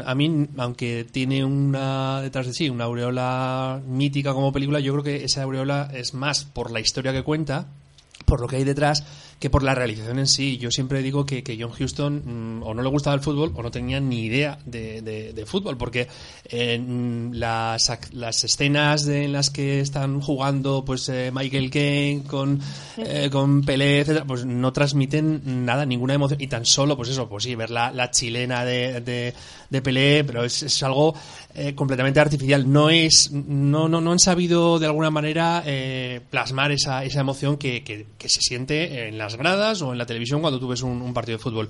a 0.05 0.15
mí, 0.15 0.47
aunque 0.57 1.05
tiene 1.09 1.43
una 1.43 2.21
detrás 2.21 2.47
de 2.47 2.53
sí 2.53 2.69
una 2.69 2.85
aureola 2.85 3.81
mítica 3.85 4.33
como 4.33 4.53
película, 4.53 4.79
yo 4.79 4.93
creo 4.93 5.03
que 5.03 5.25
esa 5.25 5.43
aureola 5.43 5.89
es 5.93 6.13
más 6.13 6.45
por 6.45 6.71
la 6.71 6.79
historia 6.79 7.11
que 7.11 7.23
cuenta, 7.23 7.67
por 8.25 8.41
lo 8.41 8.47
que 8.47 8.57
hay 8.57 8.63
detrás 8.63 9.03
que 9.39 9.49
por 9.49 9.63
la 9.63 9.73
realización 9.73 10.19
en 10.19 10.27
sí. 10.27 10.57
Yo 10.57 10.69
siempre 10.69 11.01
digo 11.01 11.25
que, 11.25 11.43
que 11.43 11.57
John 11.59 11.71
Houston 11.71 12.59
mm, 12.59 12.63
o 12.63 12.73
no 12.73 12.81
le 12.81 12.89
gustaba 12.89 13.15
el 13.15 13.21
fútbol 13.21 13.53
o 13.55 13.63
no 13.63 13.71
tenía 13.71 13.99
ni 13.99 14.25
idea 14.25 14.59
de, 14.65 15.01
de, 15.01 15.45
fútbol, 15.45 15.77
porque 15.77 16.07
en 16.45 17.31
las, 17.33 17.91
las 18.11 18.43
escenas 18.43 19.05
de, 19.05 19.23
en 19.23 19.31
las 19.31 19.49
que 19.49 19.79
están 19.79 20.19
jugando 20.19 20.83
pues 20.85 21.07
eh, 21.09 21.31
Michael 21.33 21.71
Caine 21.71 22.23
con, 22.27 22.59
eh, 22.97 23.29
con 23.31 23.63
Pelé, 23.63 24.01
etcétera, 24.01 24.25
pues 24.25 24.45
no 24.45 24.73
transmiten 24.73 25.65
nada, 25.65 25.85
ninguna 25.85 26.13
emoción. 26.13 26.41
Y 26.41 26.47
tan 26.47 26.65
solo, 26.65 26.97
pues 26.97 27.09
eso, 27.09 27.29
pues 27.29 27.45
sí, 27.45 27.55
ver 27.55 27.71
la, 27.71 27.91
la 27.91 28.11
chilena 28.11 28.65
de, 28.65 28.99
de, 28.99 29.33
de 29.69 29.81
Pelé, 29.81 30.23
pero 30.25 30.43
es, 30.43 30.61
es 30.61 30.83
algo 30.83 31.15
eh, 31.55 31.73
completamente 31.73 32.19
artificial. 32.19 32.69
No 32.71 32.89
es, 32.89 33.31
no, 33.31 33.87
no, 33.87 34.01
no 34.01 34.11
han 34.11 34.19
sabido 34.19 34.79
de 34.79 34.85
alguna 34.85 35.09
manera 35.09 35.63
plasmar 36.29 36.71
esa, 36.71 37.05
esa 37.05 37.21
emoción 37.21 37.57
que, 37.57 37.83
que, 37.83 38.05
que 38.17 38.27
se 38.29 38.41
siente 38.41 39.07
en 39.07 39.17
la 39.17 39.28
gradas 39.35 39.81
o 39.81 39.91
en 39.91 39.97
la 39.97 40.05
televisión 40.05 40.41
cuando 40.41 40.59
tú 40.59 40.67
ves 40.67 40.81
un, 40.81 41.13
partido 41.13 41.37
de 41.37 41.43
fútbol. 41.43 41.69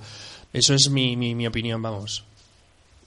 Eso 0.52 0.74
es 0.74 0.90
mi, 0.90 1.16
mi, 1.16 1.46
opinión, 1.46 1.80
vamos. 1.80 2.24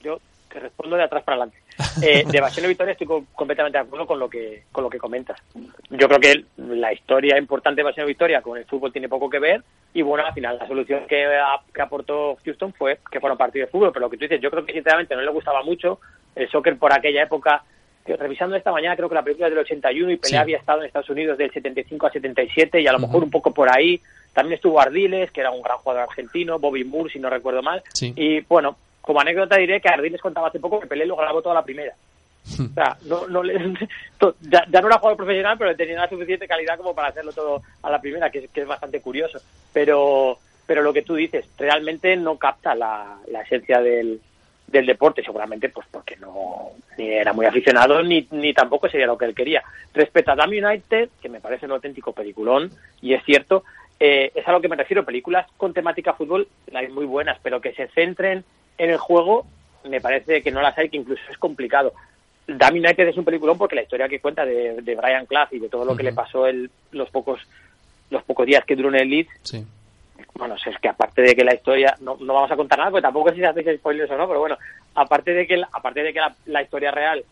Yo 0.04 0.20
te 0.50 0.60
respondo 0.60 0.96
de 0.96 1.04
atrás 1.04 1.24
para 1.24 1.38
adelante. 1.38 1.58
Eh, 2.02 2.24
de 2.32 2.40
Pasión 2.40 2.66
y 2.66 2.70
Victoria 2.70 2.92
estoy 2.92 3.08
completamente 3.34 3.78
de 3.78 3.84
acuerdo 3.84 4.06
con 4.06 4.20
lo 4.20 4.30
que 4.30 4.64
con 4.72 4.84
lo 4.84 4.90
que 4.90 4.98
comentas. 4.98 5.40
Yo 5.90 6.08
creo 6.08 6.20
que 6.20 6.46
la 6.58 6.94
historia 6.94 7.38
importante 7.38 7.82
de 7.82 7.86
Pasión 7.86 8.06
y 8.06 8.10
Victoria 8.10 8.42
con 8.42 8.58
el 8.58 8.66
fútbol 8.66 8.92
tiene 8.92 9.10
poco 9.10 9.30
que 9.30 9.40
ver 9.40 9.64
y 9.94 10.02
bueno, 10.02 10.26
al 10.26 10.34
final 10.34 10.58
la 10.58 10.68
solución 10.68 11.06
que, 11.08 11.28
que 11.74 11.82
aportó 11.82 12.38
Houston 12.46 12.74
fue 12.74 13.00
que 13.12 13.20
fuera 13.20 13.34
un 13.34 13.40
partido 13.40 13.66
de 13.66 13.72
fútbol, 13.72 13.92
pero 13.92 14.06
lo 14.06 14.10
que 14.10 14.18
tú 14.18 14.26
dices, 14.26 14.42
yo 14.42 14.52
creo 14.52 14.66
que 14.66 14.74
sinceramente 14.74 15.16
no 15.16 15.22
le 15.22 15.32
gustaba 15.32 15.64
mucho 15.64 16.00
el 16.36 16.50
soccer 16.50 16.78
por 16.78 16.94
aquella 16.94 17.24
época 17.24 17.64
revisando 18.06 18.56
esta 18.56 18.72
mañana 18.72 18.96
creo 18.96 19.08
que 19.08 19.16
la 19.16 19.24
película 19.24 19.48
es 19.48 19.54
del 19.54 19.64
81 19.64 20.12
y 20.12 20.18
Pelé 20.18 20.38
había 20.38 20.58
estado 20.58 20.82
en 20.82 20.88
Estados 20.88 21.10
Unidos 21.10 21.38
del 21.38 21.52
75 21.52 22.08
a 22.08 22.12
77 22.12 22.82
y 22.82 22.88
a 22.88 22.92
lo 22.92 23.00
mejor 23.00 23.24
un 23.24 23.32
poco 23.32 23.54
por 23.54 23.74
ahí 23.74 24.02
también 24.34 24.56
estuvo 24.56 24.80
Ardiles, 24.80 25.32
que 25.32 25.42
era 25.42 25.52
un 25.52 25.62
gran 25.62 25.78
jugador 25.78 26.10
argentino, 26.10 26.60
Bobby 26.60 26.84
Moore, 26.84 27.12
si 27.12 27.20
no 27.20 27.30
recuerdo 27.30 27.62
mal. 27.62 27.84
Y 28.02 28.42
bueno, 28.42 28.76
como 29.02 29.22
anécdota 29.22 29.58
diré 29.58 29.80
que 29.80 29.90
Ardiles 29.90 30.22
contaba 30.22 30.48
hace 30.48 30.60
poco 30.60 30.80
que 30.80 30.88
Pelé 30.88 31.06
lo 31.06 31.16
grabó 31.16 31.42
toda 31.42 31.56
la 31.56 31.64
primera. 31.64 31.94
o 32.60 32.74
sea, 32.74 32.98
no, 33.06 33.28
no 33.28 33.44
ya, 34.42 34.66
no 34.82 34.88
era 34.88 34.98
jugador 34.98 35.18
profesional, 35.18 35.58
pero 35.58 35.76
tenía 35.76 36.00
la 36.00 36.10
suficiente 36.10 36.48
calidad 36.48 36.78
como 36.78 36.96
para 36.96 37.10
hacerlo 37.10 37.32
todo 37.32 37.62
a 37.82 37.90
la 37.90 38.02
primera, 38.02 38.30
que 38.30 38.40
es, 38.40 38.50
que 38.50 38.62
es 38.62 38.68
bastante 38.68 39.02
curioso. 39.02 39.40
Pero, 39.72 40.40
pero 40.66 40.82
lo 40.82 40.94
que 40.94 41.04
tú 41.04 41.16
dices, 41.16 41.46
realmente 41.58 42.16
no 42.18 42.38
capta 42.38 42.76
la, 42.76 43.18
la 43.28 43.42
esencia 43.42 43.82
del, 43.82 44.20
del 44.68 44.86
deporte, 44.86 45.24
seguramente 45.24 45.70
pues 45.70 45.88
porque 45.90 46.18
no 46.18 46.72
ni 46.98 47.10
era 47.10 47.34
muy 47.34 47.46
aficionado 47.46 48.04
ni, 48.04 48.28
ni 48.32 48.54
tampoco 48.54 48.90
sería 48.90 49.08
lo 49.08 49.18
que 49.18 49.26
él 49.26 49.36
quería. 49.36 49.64
Respecto 49.94 50.32
a 50.32 50.36
Dam 50.36 50.50
United, 50.50 51.10
que 51.22 51.30
me 51.30 51.40
parece 51.40 51.66
un 51.66 51.74
auténtico 51.74 52.12
peliculón, 52.12 52.72
y 53.02 53.14
es 53.14 53.24
cierto, 53.24 53.64
eh, 54.06 54.34
es 54.36 54.46
a 54.46 54.52
lo 54.52 54.60
que 54.60 54.68
me 54.68 54.76
refiero. 54.76 55.06
Películas 55.06 55.48
con 55.56 55.74
temática 55.74 56.14
fútbol 56.14 56.50
hay 56.74 56.90
muy 56.90 57.06
buenas, 57.06 57.40
pero 57.42 57.62
que 57.62 57.74
se 57.74 57.88
centren 57.88 58.44
en 58.78 58.90
el 58.90 58.98
juego 58.98 59.46
me 59.86 60.02
parece 60.02 60.42
que 60.42 60.52
no 60.52 60.62
las 60.62 60.78
hay, 60.78 60.90
que 60.90 60.98
incluso 60.98 61.22
es 61.30 61.38
complicado. 61.38 61.94
Damn 62.48 62.76
United 62.76 63.08
es 63.08 63.18
un 63.18 63.24
peliculón 63.24 63.58
porque 63.58 63.76
la 63.76 63.84
historia 63.84 64.10
que 64.10 64.20
cuenta 64.20 64.46
de, 64.46 64.82
de 64.82 64.96
Brian 64.96 65.26
Clough 65.26 65.48
y 65.52 65.60
de 65.60 65.70
todo 65.70 65.86
lo 65.86 65.96
que 65.96 66.04
le 66.04 66.12
pasó 66.12 66.46
el, 66.48 66.70
los 66.92 67.10
pocos 67.10 67.40
los 68.10 68.24
pocos 68.24 68.46
días 68.46 68.66
que 68.66 68.76
duró 68.76 68.90
en 68.90 68.96
el 68.96 69.10
Leeds, 69.10 69.64
bueno, 70.36 70.56
es 70.56 70.80
que 70.80 70.90
aparte 70.90 71.22
de 71.22 71.36
que 71.36 71.44
la 71.44 71.56
historia, 71.56 71.96
no, 72.02 72.18
no 72.20 72.34
vamos 72.34 72.52
a 72.52 72.56
contar 72.58 72.78
nada, 72.78 72.92
porque 72.92 73.02
tampoco 73.02 73.30
sé 73.30 73.38
si 73.38 73.44
hacéis 73.44 73.80
spoilers 73.80 74.12
o 74.12 74.18
no, 74.18 74.28
pero 74.28 74.40
bueno, 74.40 74.58
aparte 74.94 75.34
de 75.34 75.48
que, 75.48 75.62
aparte 75.72 76.04
de 76.04 76.14
que 76.14 76.20
la, 76.46 76.62
historia 76.62 76.92
real 76.92 77.24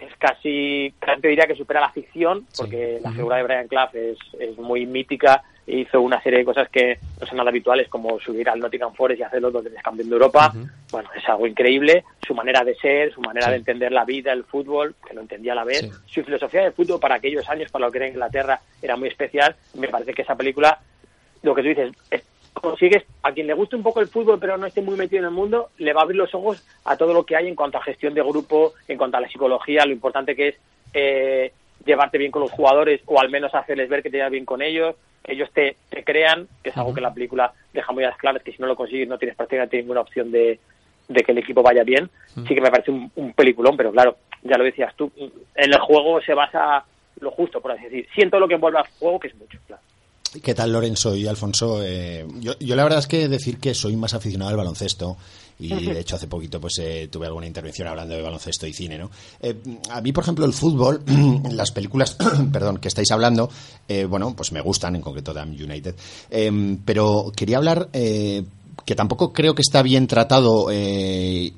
es 0.00 0.16
casi, 0.16 0.94
casi 1.00 1.20
te 1.20 1.28
diría 1.28 1.46
que 1.46 1.56
supera 1.56 1.80
la 1.80 1.90
ficción, 1.90 2.46
porque 2.56 3.00
la 3.02 3.10
figura 3.10 3.36
de 3.36 3.42
Brian 3.42 3.68
Clough 3.68 3.94
es, 3.94 4.18
es 4.38 4.56
muy 4.56 4.86
mítica 4.86 5.42
hizo 5.78 6.00
una 6.00 6.20
serie 6.22 6.40
de 6.40 6.44
cosas 6.44 6.68
que 6.68 6.98
no 7.20 7.26
son 7.26 7.36
nada 7.36 7.50
habituales, 7.50 7.88
como 7.88 8.18
subir 8.20 8.48
al 8.48 8.60
Nottingham 8.60 8.94
Forest 8.94 9.20
y 9.20 9.22
hacerlo 9.22 9.50
dos 9.50 9.64
veces 9.64 9.82
campeón 9.82 10.08
de 10.08 10.14
Europa. 10.14 10.52
Bueno, 10.90 11.08
es 11.16 11.28
algo 11.28 11.46
increíble. 11.46 12.04
Su 12.26 12.34
manera 12.34 12.64
de 12.64 12.74
ser, 12.74 13.12
su 13.12 13.20
manera 13.20 13.50
de 13.50 13.56
entender 13.56 13.92
la 13.92 14.04
vida, 14.04 14.32
el 14.32 14.44
fútbol, 14.44 14.94
que 15.06 15.14
lo 15.14 15.20
entendía 15.20 15.52
a 15.52 15.56
la 15.56 15.64
vez. 15.64 15.88
Su 16.06 16.22
filosofía 16.24 16.62
de 16.62 16.72
fútbol 16.72 17.00
para 17.00 17.16
aquellos 17.16 17.48
años, 17.48 17.70
para 17.70 17.86
lo 17.86 17.92
que 17.92 17.98
era 17.98 18.08
Inglaterra, 18.08 18.60
era 18.82 18.96
muy 18.96 19.08
especial. 19.08 19.56
Me 19.74 19.88
parece 19.88 20.14
que 20.14 20.22
esa 20.22 20.36
película, 20.36 20.78
lo 21.42 21.54
que 21.54 21.62
tú 21.62 21.68
dices, 21.68 21.92
consigues, 22.54 23.04
a 23.22 23.32
quien 23.32 23.46
le 23.46 23.54
guste 23.54 23.76
un 23.76 23.82
poco 23.82 24.00
el 24.00 24.08
fútbol 24.08 24.38
pero 24.40 24.56
no 24.56 24.66
esté 24.66 24.82
muy 24.82 24.96
metido 24.96 25.20
en 25.20 25.26
el 25.26 25.34
mundo, 25.34 25.70
le 25.78 25.92
va 25.92 26.00
a 26.00 26.04
abrir 26.04 26.18
los 26.18 26.34
ojos 26.34 26.62
a 26.84 26.96
todo 26.96 27.14
lo 27.14 27.24
que 27.24 27.36
hay 27.36 27.48
en 27.48 27.54
cuanto 27.54 27.78
a 27.78 27.82
gestión 27.82 28.14
de 28.14 28.22
grupo, 28.22 28.74
en 28.88 28.98
cuanto 28.98 29.16
a 29.16 29.20
la 29.20 29.28
psicología, 29.28 29.84
lo 29.86 29.92
importante 29.92 30.36
que 30.36 30.48
es 30.48 30.54
eh, 30.92 31.52
llevarte 31.84 32.18
bien 32.18 32.30
con 32.30 32.42
los 32.42 32.50
jugadores 32.50 33.00
o 33.06 33.20
al 33.20 33.30
menos 33.30 33.54
hacerles 33.54 33.88
ver 33.88 34.02
que 34.02 34.10
te 34.10 34.18
llevas 34.18 34.32
bien 34.32 34.44
con 34.44 34.62
ellos, 34.62 34.96
ellos 35.24 35.50
te, 35.52 35.76
te 35.88 36.04
crean, 36.04 36.48
que 36.62 36.70
es 36.70 36.76
algo 36.76 36.94
que 36.94 37.00
la 37.00 37.12
película 37.12 37.52
deja 37.72 37.92
muy 37.92 38.04
claras, 38.18 38.42
que 38.42 38.52
si 38.52 38.58
no 38.60 38.66
lo 38.66 38.76
consigues 38.76 39.08
no 39.08 39.18
tienes 39.18 39.36
prácticamente 39.36 39.76
ninguna 39.76 40.00
opción 40.00 40.30
de, 40.30 40.58
de 41.08 41.22
que 41.22 41.32
el 41.32 41.38
equipo 41.38 41.62
vaya 41.62 41.82
bien. 41.84 42.08
Sí 42.34 42.54
que 42.54 42.60
me 42.60 42.70
parece 42.70 42.90
un, 42.90 43.32
peliculón, 43.34 43.76
pero 43.76 43.92
claro, 43.92 44.16
ya 44.42 44.56
lo 44.56 44.64
decías 44.64 44.94
tú, 44.96 45.10
en 45.16 45.30
el 45.72 45.78
juego 45.80 46.20
se 46.22 46.34
basa 46.34 46.84
lo 47.20 47.30
justo, 47.32 47.60
por 47.60 47.72
así 47.72 47.84
decir. 47.84 48.08
Siento 48.14 48.38
lo 48.38 48.48
que 48.48 48.54
envuelve 48.54 48.78
al 48.78 48.86
juego, 48.98 49.20
que 49.20 49.28
es 49.28 49.34
mucho, 49.34 49.58
claro. 49.66 49.82
¿Qué 50.42 50.54
tal 50.54 50.72
Lorenzo 50.72 51.14
y 51.16 51.26
Alfonso? 51.26 51.82
Eh, 51.82 52.24
yo, 52.38 52.52
yo, 52.60 52.76
la 52.76 52.84
verdad 52.84 53.00
es 53.00 53.08
que 53.08 53.28
decir 53.28 53.58
que 53.58 53.74
soy 53.74 53.96
más 53.96 54.14
aficionado 54.14 54.50
al 54.50 54.56
baloncesto 54.56 55.16
y 55.60 55.68
de 55.68 56.00
hecho 56.00 56.16
hace 56.16 56.26
poquito 56.26 56.60
pues 56.60 56.78
eh, 56.78 57.08
tuve 57.10 57.26
alguna 57.26 57.46
intervención 57.46 57.88
hablando 57.88 58.14
de 58.14 58.22
baloncesto 58.22 58.66
y 58.66 58.72
cine, 58.72 58.98
¿no? 58.98 59.10
Eh, 59.40 59.54
a 59.90 60.00
mí, 60.00 60.12
por 60.12 60.24
ejemplo, 60.24 60.44
el 60.44 60.52
fútbol, 60.52 61.02
las 61.50 61.70
películas, 61.70 62.16
perdón, 62.52 62.78
que 62.78 62.88
estáis 62.88 63.10
hablando, 63.10 63.50
bueno, 64.08 64.34
pues 64.36 64.52
me 64.52 64.60
gustan, 64.60 64.94
en 64.94 65.02
concreto 65.02 65.34
Damn 65.34 65.50
United, 65.50 65.94
pero 66.84 67.32
quería 67.34 67.56
hablar 67.56 67.88
que 67.92 68.94
tampoco 68.94 69.32
creo 69.32 69.54
que 69.54 69.62
está 69.62 69.82
bien 69.82 70.06
tratado 70.06 70.70
en 70.70 71.52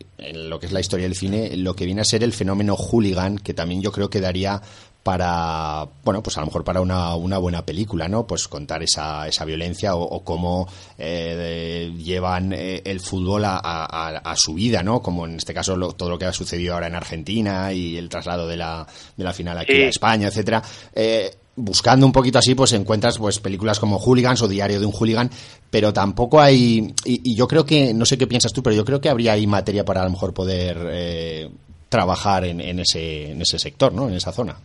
lo 0.48 0.58
que 0.58 0.66
es 0.66 0.72
la 0.72 0.80
historia 0.80 1.04
del 1.04 1.14
cine, 1.14 1.56
lo 1.56 1.76
que 1.76 1.84
viene 1.84 2.00
a 2.00 2.04
ser 2.04 2.22
el 2.22 2.32
fenómeno 2.32 2.74
hooligan, 2.74 3.38
que 3.38 3.54
también 3.54 3.82
yo 3.82 3.92
creo 3.92 4.08
que 4.08 4.20
daría 4.20 4.62
para, 5.02 5.88
bueno, 6.04 6.22
pues 6.22 6.36
a 6.36 6.40
lo 6.40 6.46
mejor 6.46 6.62
para 6.62 6.80
una, 6.80 7.16
una 7.16 7.38
buena 7.38 7.64
película, 7.66 8.08
¿no? 8.08 8.26
Pues 8.26 8.46
contar 8.46 8.82
esa, 8.82 9.26
esa 9.26 9.44
violencia 9.44 9.96
o, 9.96 10.22
cómo 10.22 10.68
eh, 10.96 11.92
llevan 11.98 12.52
eh, 12.52 12.82
el 12.84 13.00
fútbol 13.00 13.44
a, 13.44 13.58
a, 13.58 14.36
su 14.36 14.54
vida, 14.54 14.82
¿no? 14.82 15.02
Como 15.02 15.26
en 15.26 15.36
este 15.36 15.52
caso 15.52 15.76
todo 15.94 16.08
lo 16.08 16.18
que 16.18 16.26
ha 16.26 16.32
sucedido 16.32 16.74
ahora 16.74 16.86
en 16.86 16.94
Argentina 16.94 17.72
y 17.72 17.96
el 17.96 18.08
traslado 18.08 18.46
de 18.46 18.56
la, 18.56 18.86
de 19.16 19.24
la 19.24 19.32
final 19.32 19.58
aquí 19.58 19.72
a 19.72 19.88
España, 19.88 20.28
etcétera. 20.28 20.62
Eh, 20.94 21.34
buscando 21.56 22.06
un 22.06 22.12
poquito 22.12 22.38
así, 22.38 22.54
pues 22.54 22.72
encuentras 22.72 23.18
pues 23.18 23.40
películas 23.40 23.80
como 23.80 23.98
Hooligans 23.98 24.40
o 24.42 24.48
Diario 24.48 24.78
de 24.78 24.86
un 24.86 24.92
Hooligan, 24.92 25.30
pero 25.68 25.92
tampoco 25.92 26.40
hay, 26.40 26.94
y, 27.04 27.34
yo 27.34 27.48
creo 27.48 27.66
que, 27.66 27.92
no 27.92 28.06
sé 28.06 28.16
qué 28.16 28.28
piensas 28.28 28.52
tú, 28.52 28.62
pero 28.62 28.76
yo 28.76 28.84
creo 28.84 29.00
que 29.00 29.08
habría 29.08 29.32
ahí 29.32 29.48
materia 29.48 29.84
para 29.84 30.02
a 30.02 30.04
lo 30.04 30.10
mejor 30.10 30.32
poder 30.32 31.50
trabajar 31.88 32.44
en, 32.44 32.60
en, 32.60 32.78
ese, 32.78 33.32
en 33.32 33.42
ese 33.42 33.58
sector, 33.58 33.92
¿no? 33.92 34.08
En 34.08 34.14
esa 34.14 34.32
zona. 34.32 34.56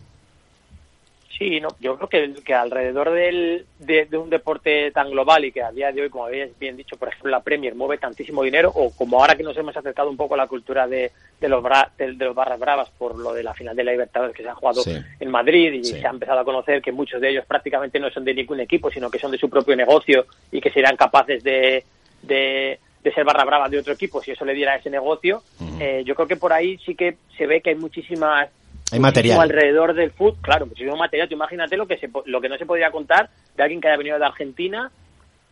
Sí, 1.37 1.59
no, 1.59 1.69
yo 1.79 1.97
creo 1.97 2.09
que, 2.09 2.41
que 2.41 2.53
alrededor 2.55 3.11
del, 3.11 3.67
de, 3.77 4.07
un 4.17 4.29
deporte 4.29 4.89
tan 4.89 5.11
global 5.11 5.45
y 5.45 5.51
que 5.51 5.61
a 5.61 5.71
día 5.71 5.91
de 5.91 6.01
hoy, 6.01 6.09
como 6.09 6.25
habéis 6.25 6.57
bien 6.57 6.75
dicho, 6.75 6.97
por 6.97 7.09
ejemplo, 7.09 7.29
la 7.29 7.43
Premier 7.43 7.75
mueve 7.75 7.99
tantísimo 7.99 8.41
dinero, 8.41 8.71
o 8.73 8.91
como 8.91 9.19
ahora 9.19 9.35
que 9.35 9.43
nos 9.43 9.55
hemos 9.55 9.77
acercado 9.77 10.09
un 10.09 10.17
poco 10.17 10.33
a 10.33 10.37
la 10.37 10.47
cultura 10.47 10.87
de, 10.87 11.11
de 11.39 11.47
los, 11.47 11.63
de, 11.97 12.13
los 12.13 12.33
barras 12.33 12.59
bravas 12.59 12.89
por 12.97 13.15
lo 13.15 13.33
de 13.33 13.43
la 13.43 13.53
final 13.53 13.75
de 13.75 13.83
la 13.83 13.91
Libertadores 13.91 14.35
que 14.35 14.41
se 14.41 14.49
ha 14.49 14.55
jugado 14.55 14.81
en 15.19 15.29
Madrid 15.29 15.73
y 15.73 15.83
se 15.83 16.07
ha 16.07 16.09
empezado 16.09 16.39
a 16.39 16.45
conocer 16.45 16.81
que 16.81 16.91
muchos 16.91 17.21
de 17.21 17.29
ellos 17.29 17.45
prácticamente 17.45 17.99
no 17.99 18.09
son 18.09 18.25
de 18.25 18.33
ningún 18.33 18.59
equipo, 18.59 18.89
sino 18.89 19.11
que 19.11 19.19
son 19.19 19.29
de 19.29 19.37
su 19.37 19.47
propio 19.47 19.75
negocio 19.75 20.25
y 20.51 20.59
que 20.59 20.71
serán 20.71 20.97
capaces 20.97 21.43
de, 21.43 21.83
de, 22.23 22.79
ser 23.13 23.23
barra 23.23 23.45
brava 23.45 23.69
de 23.69 23.77
otro 23.77 23.93
equipo 23.93 24.21
si 24.21 24.31
eso 24.31 24.43
le 24.43 24.53
diera 24.53 24.75
ese 24.75 24.89
negocio. 24.89 25.43
Eh, 25.79 26.01
yo 26.03 26.15
creo 26.15 26.27
que 26.27 26.35
por 26.35 26.51
ahí 26.51 26.79
sí 26.79 26.95
que 26.95 27.17
se 27.37 27.45
ve 27.45 27.61
que 27.61 27.69
hay 27.69 27.75
muchísimas 27.75 28.49
hay 28.91 28.99
material. 28.99 29.41
alrededor 29.41 29.93
del 29.93 30.11
fútbol, 30.11 30.37
claro, 30.41 30.65
muchísimo 30.65 30.95
material. 30.95 31.27
Tú 31.27 31.35
imagínate 31.35 31.75
lo 31.75 31.87
que, 31.87 31.97
se, 31.97 32.09
lo 32.25 32.41
que 32.41 32.49
no 32.49 32.57
se 32.57 32.65
podría 32.65 32.91
contar 32.91 33.29
de 33.55 33.63
alguien 33.63 33.81
que 33.81 33.87
haya 33.87 33.97
venido 33.97 34.17
de 34.17 34.25
Argentina, 34.25 34.91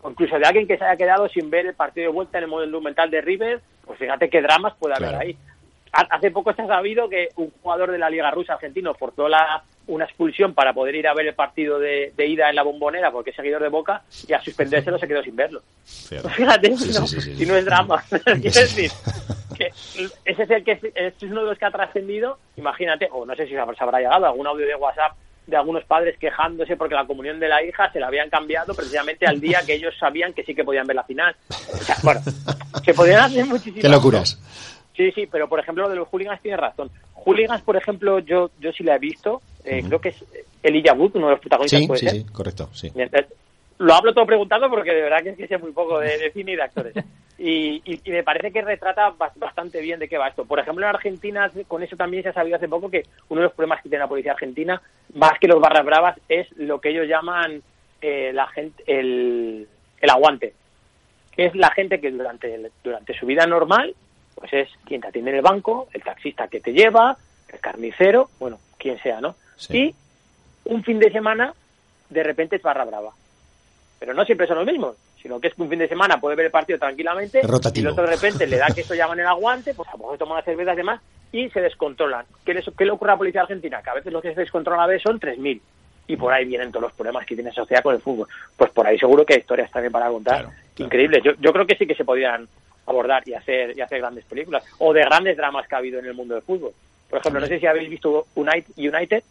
o 0.02 0.10
incluso 0.10 0.38
de 0.38 0.45
alguien 0.45 0.67
que 0.67 0.78
se 0.78 0.86
haya 0.86 0.95
quedado 0.95 1.28
sin 1.30 1.50
ver 1.50 1.65
el 1.65 1.74
partido 1.74 2.08
de 2.08 2.13
vuelta 2.13 2.38
en 2.38 2.45
el 2.45 2.50
modelo 2.50 2.80
mental 2.82 3.10
de 3.12 3.21
River, 3.21 3.62
pues 3.86 4.00
fíjate 4.00 4.30
qué 4.30 4.41
dramas 4.41 4.74
puede 4.80 4.95
haber 4.95 5.15
ahí. 5.15 5.38
Hace 5.91 6.30
poco 6.30 6.54
se 6.54 6.62
ha 6.62 6.67
sabido 6.67 7.08
que 7.08 7.30
un 7.38 7.52
jugador 7.62 7.91
de 7.91 7.98
la 7.98 8.10
Liga 8.10 8.30
Rusa 8.30 8.54
argentino 8.54 8.93
forzó 8.95 9.30
la, 9.30 9.63
una 9.88 10.06
expulsión 10.06 10.54
para 10.54 10.74
poder 10.74 10.95
ir 10.95 11.08
a 11.08 11.13
ver 11.13 11.28
el 11.28 11.36
partido 11.36 11.80
de, 11.80 12.13
ida 12.17 12.50
en 12.50 12.56
la 12.56 12.63
bombonera 12.63 13.12
porque 13.12 13.30
es 13.30 13.36
seguidor 13.36 13.62
de 13.62 13.69
Boca 13.69 14.02
y 14.28 14.34
a 14.34 14.41
suspendérselo 14.41 15.00
se 15.00 15.08
quedó 15.08 15.24
sin 15.24 15.36
verlo. 15.36 15.62
Fíjate, 15.86 16.76
si 16.76 17.45
no 17.45 17.56
es 17.56 17.65
drama. 17.65 18.04
Quiero 18.24 18.41
decir, 18.41 18.91
que 19.56 19.68
ese 20.26 20.44
es 20.44 20.50
el 20.50 20.63
que 20.63 20.80
es 20.96 21.24
uno 21.24 21.41
de 21.41 21.50
los 21.50 21.58
que 21.58 21.65
ha 21.65 21.72
trascendido, 21.72 22.38
imagínate, 22.58 23.08
o 23.12 23.26
no 23.26 23.36
sé 23.36 23.46
si 23.46 23.54
se 23.54 23.60
habrá 23.60 24.00
llegado 24.00 24.26
algún 24.26 24.48
audio 24.48 24.65
de 24.68 24.76
WhatsApp 24.76 25.13
de 25.48 25.56
algunos 25.56 25.84
padres 25.84 26.18
quejándose 26.18 26.76
porque 26.76 26.96
la 26.96 27.06
comunión 27.06 27.39
de 27.39 27.48
la 27.48 27.63
hija 27.63 27.91
se 27.91 28.00
la 28.00 28.08
habían 28.08 28.30
cambiado 28.30 28.74
precisamente 28.74 29.28
al 29.28 29.39
día 29.39 29.62
que 29.65 29.76
ellos 29.76 29.94
sabían 30.00 30.34
que 30.34 30.44
sí 30.44 30.56
que 30.56 30.63
podían 30.63 30.88
ver 30.88 30.96
la 30.96 31.04
final. 31.04 31.36
bueno, 32.04 32.22
se 32.84 32.94
podían 32.94 33.22
hacer 33.22 33.46
muchísimas 33.46 33.82
Qué 33.82 33.89
locuras. 33.89 34.39
Sí, 34.96 35.12
sí, 35.12 35.28
pero 35.30 35.48
por 35.48 35.60
ejemplo 35.60 35.84
lo 35.84 35.89
de 35.89 35.98
los 35.98 36.08
hooligans 36.08 36.41
tiene 36.41 36.58
razón. 36.58 36.89
Hooligans, 37.13 37.62
por 37.62 37.76
ejemplo, 37.76 38.20
yo 38.20 38.52
yo 38.60 38.72
sí 38.72 38.84
la 38.84 38.96
he 38.96 39.00
visto, 39.00 39.41
eh, 39.63 39.84
creo 39.86 40.00
que 40.00 40.10
es 40.10 40.26
Elijah 40.63 40.94
Wood, 40.94 41.12
uno 41.15 41.28
de 41.28 41.32
los 41.34 41.39
protagonistas. 41.39 42.00
Sí, 42.00 42.08
sí, 42.08 42.20
sí, 42.22 42.26
correcto, 42.32 42.70
sí. 42.74 42.91
Lo 43.78 43.94
hablo 43.94 44.14
todo 44.14 44.26
preguntando 44.26 44.70
porque 44.70 44.94
de 44.94 45.02
verdad 45.02 45.22
que 45.22 45.30
es 45.32 45.38
que 45.38 45.48
sé 45.48 45.58
muy 45.58 45.72
poco 45.72 46.00
de, 46.00 46.32
cine 46.32 46.54
y 46.54 46.56
de 46.56 46.64
actores. 46.64 46.96
Y, 47.38 47.82
me 48.06 48.24
parece 48.24 48.52
que 48.52 48.62
retrata 48.62 49.14
bastante 49.36 49.82
bien 49.82 50.00
de 50.00 50.08
qué 50.08 50.18
va 50.18 50.30
esto. 50.30 50.46
Por 50.46 50.60
ejemplo, 50.60 50.86
en 50.86 50.96
Argentina, 50.96 51.52
con 51.68 51.84
eso 51.84 51.98
también 51.98 52.24
se 52.24 52.30
ha 52.30 52.34
sabido 52.34 52.56
hace 52.56 52.70
poco 52.70 52.90
que 52.90 53.04
uno 53.28 53.42
de 53.42 53.48
los 53.48 53.54
problemas 53.54 53.84
que 53.84 53.90
tiene 53.90 54.04
la 54.04 54.08
policía 54.08 54.32
argentina, 54.32 54.82
más 55.16 55.38
que 55.40 55.50
los 55.50 55.60
barras 55.60 55.86
bravas, 55.86 56.18
es 56.30 56.50
lo 56.56 56.80
que 56.80 56.90
ellos 56.90 57.08
llaman 57.08 57.62
eh, 58.02 58.32
la 58.34 58.48
gente, 58.48 58.82
el, 58.88 59.68
el 60.00 60.10
aguante. 60.10 60.54
Que 61.36 61.48
es 61.48 61.56
la 61.56 61.72
gente 61.72 62.00
que 62.00 62.12
durante, 62.12 62.72
durante 62.82 63.14
su 63.20 63.26
vida 63.26 63.46
normal, 63.46 63.94
pues 64.36 64.54
es 64.54 64.70
quien 64.86 65.02
te 65.02 65.08
atiende 65.08 65.32
en 65.32 65.38
el 65.38 65.44
banco, 65.44 65.90
el 65.92 66.04
taxista 66.04 66.48
que 66.48 66.62
te 66.62 66.72
lleva, 66.72 67.18
el 67.50 67.60
carnicero, 67.60 68.30
bueno, 68.40 68.60
quien 68.78 68.98
sea, 69.00 69.20
¿no? 69.20 69.36
Y 69.70 69.94
un 70.64 70.84
fin 70.86 71.00
de 71.00 71.12
semana, 71.12 71.54
de 72.10 72.24
repente 72.24 72.56
es 72.56 72.62
barra 72.62 72.86
brava 72.86 73.12
pero 73.99 74.13
no 74.13 74.25
siempre 74.25 74.47
son 74.47 74.58
los 74.58 74.65
mismos, 74.65 74.95
sino 75.21 75.39
que 75.39 75.47
es 75.47 75.53
que 75.53 75.62
un 75.62 75.69
fin 75.69 75.79
de 75.79 75.88
semana 75.88 76.19
puede 76.19 76.36
ver 76.36 76.47
el 76.47 76.51
partido 76.51 76.77
tranquilamente 76.79 77.41
y 77.41 77.79
el 77.79 77.88
otro 77.88 78.03
de 78.03 78.12
repente 78.12 78.47
le 78.47 78.58
da 78.58 78.67
que 78.67 78.81
esto 78.81 78.95
llaman 78.95 79.19
el 79.19 79.27
aguante, 79.27 79.73
pues 79.73 79.88
a 79.89 79.93
lo 79.93 79.99
mejor 79.99 80.17
toma 80.17 80.36
una 80.36 80.43
cerveza 80.43 80.73
y 80.73 80.77
demás 80.77 81.01
y 81.31 81.49
se 81.49 81.62
descontrolan. 81.62 82.25
¿Qué, 82.45 82.53
¿Qué 82.77 82.86
le 82.86 82.91
ocurre 82.91 83.12
a 83.12 83.13
la 83.13 83.17
policía 83.17 83.41
argentina? 83.41 83.81
Que 83.81 83.89
a 83.89 83.95
veces 83.95 84.13
los 84.13 84.21
que 84.21 84.34
se 84.34 84.41
descontrolan 84.41 84.84
a 84.84 84.88
veces 84.88 85.03
son 85.03 85.19
3.000 85.19 85.60
y 86.08 86.15
por 86.17 86.31
ahí 86.31 86.45
vienen 86.45 86.69
todos 86.71 86.84
los 86.84 86.93
problemas 86.93 87.25
que 87.25 87.36
tiene 87.36 87.49
la 87.49 87.55
sociedad 87.55 87.84
con 87.84 87.95
el 87.95 88.01
fútbol. 88.01 88.27
Pues 88.55 88.71
por 88.71 88.86
ahí 88.86 88.97
seguro 88.97 89.25
que 89.25 89.34
hay 89.34 89.39
historias 89.39 89.71
también 89.71 89.91
para 89.91 90.10
contar 90.10 90.49
increíbles. 90.77 91.23
Yo, 91.23 91.31
yo 91.39 91.51
creo 91.51 91.65
que 91.65 91.75
sí 91.75 91.88
que 91.88 91.95
se 91.95 92.05
podían 92.05 92.47
abordar 92.86 93.23
y 93.27 93.34
hacer 93.34 93.75
y 93.75 93.81
hacer 93.81 93.99
grandes 93.99 94.25
películas 94.25 94.63
o 94.77 94.93
de 94.93 95.01
grandes 95.01 95.36
dramas 95.36 95.67
que 95.67 95.75
ha 95.75 95.79
habido 95.79 95.99
en 95.99 96.05
el 96.05 96.13
mundo 96.13 96.36
del 96.36 96.43
fútbol. 96.43 96.71
Por 97.10 97.19
ejemplo, 97.19 97.41
no 97.41 97.47
sé 97.47 97.60
si 97.60 97.65
habéis 97.65 97.89
visto 97.89 98.27
United. 98.36 99.23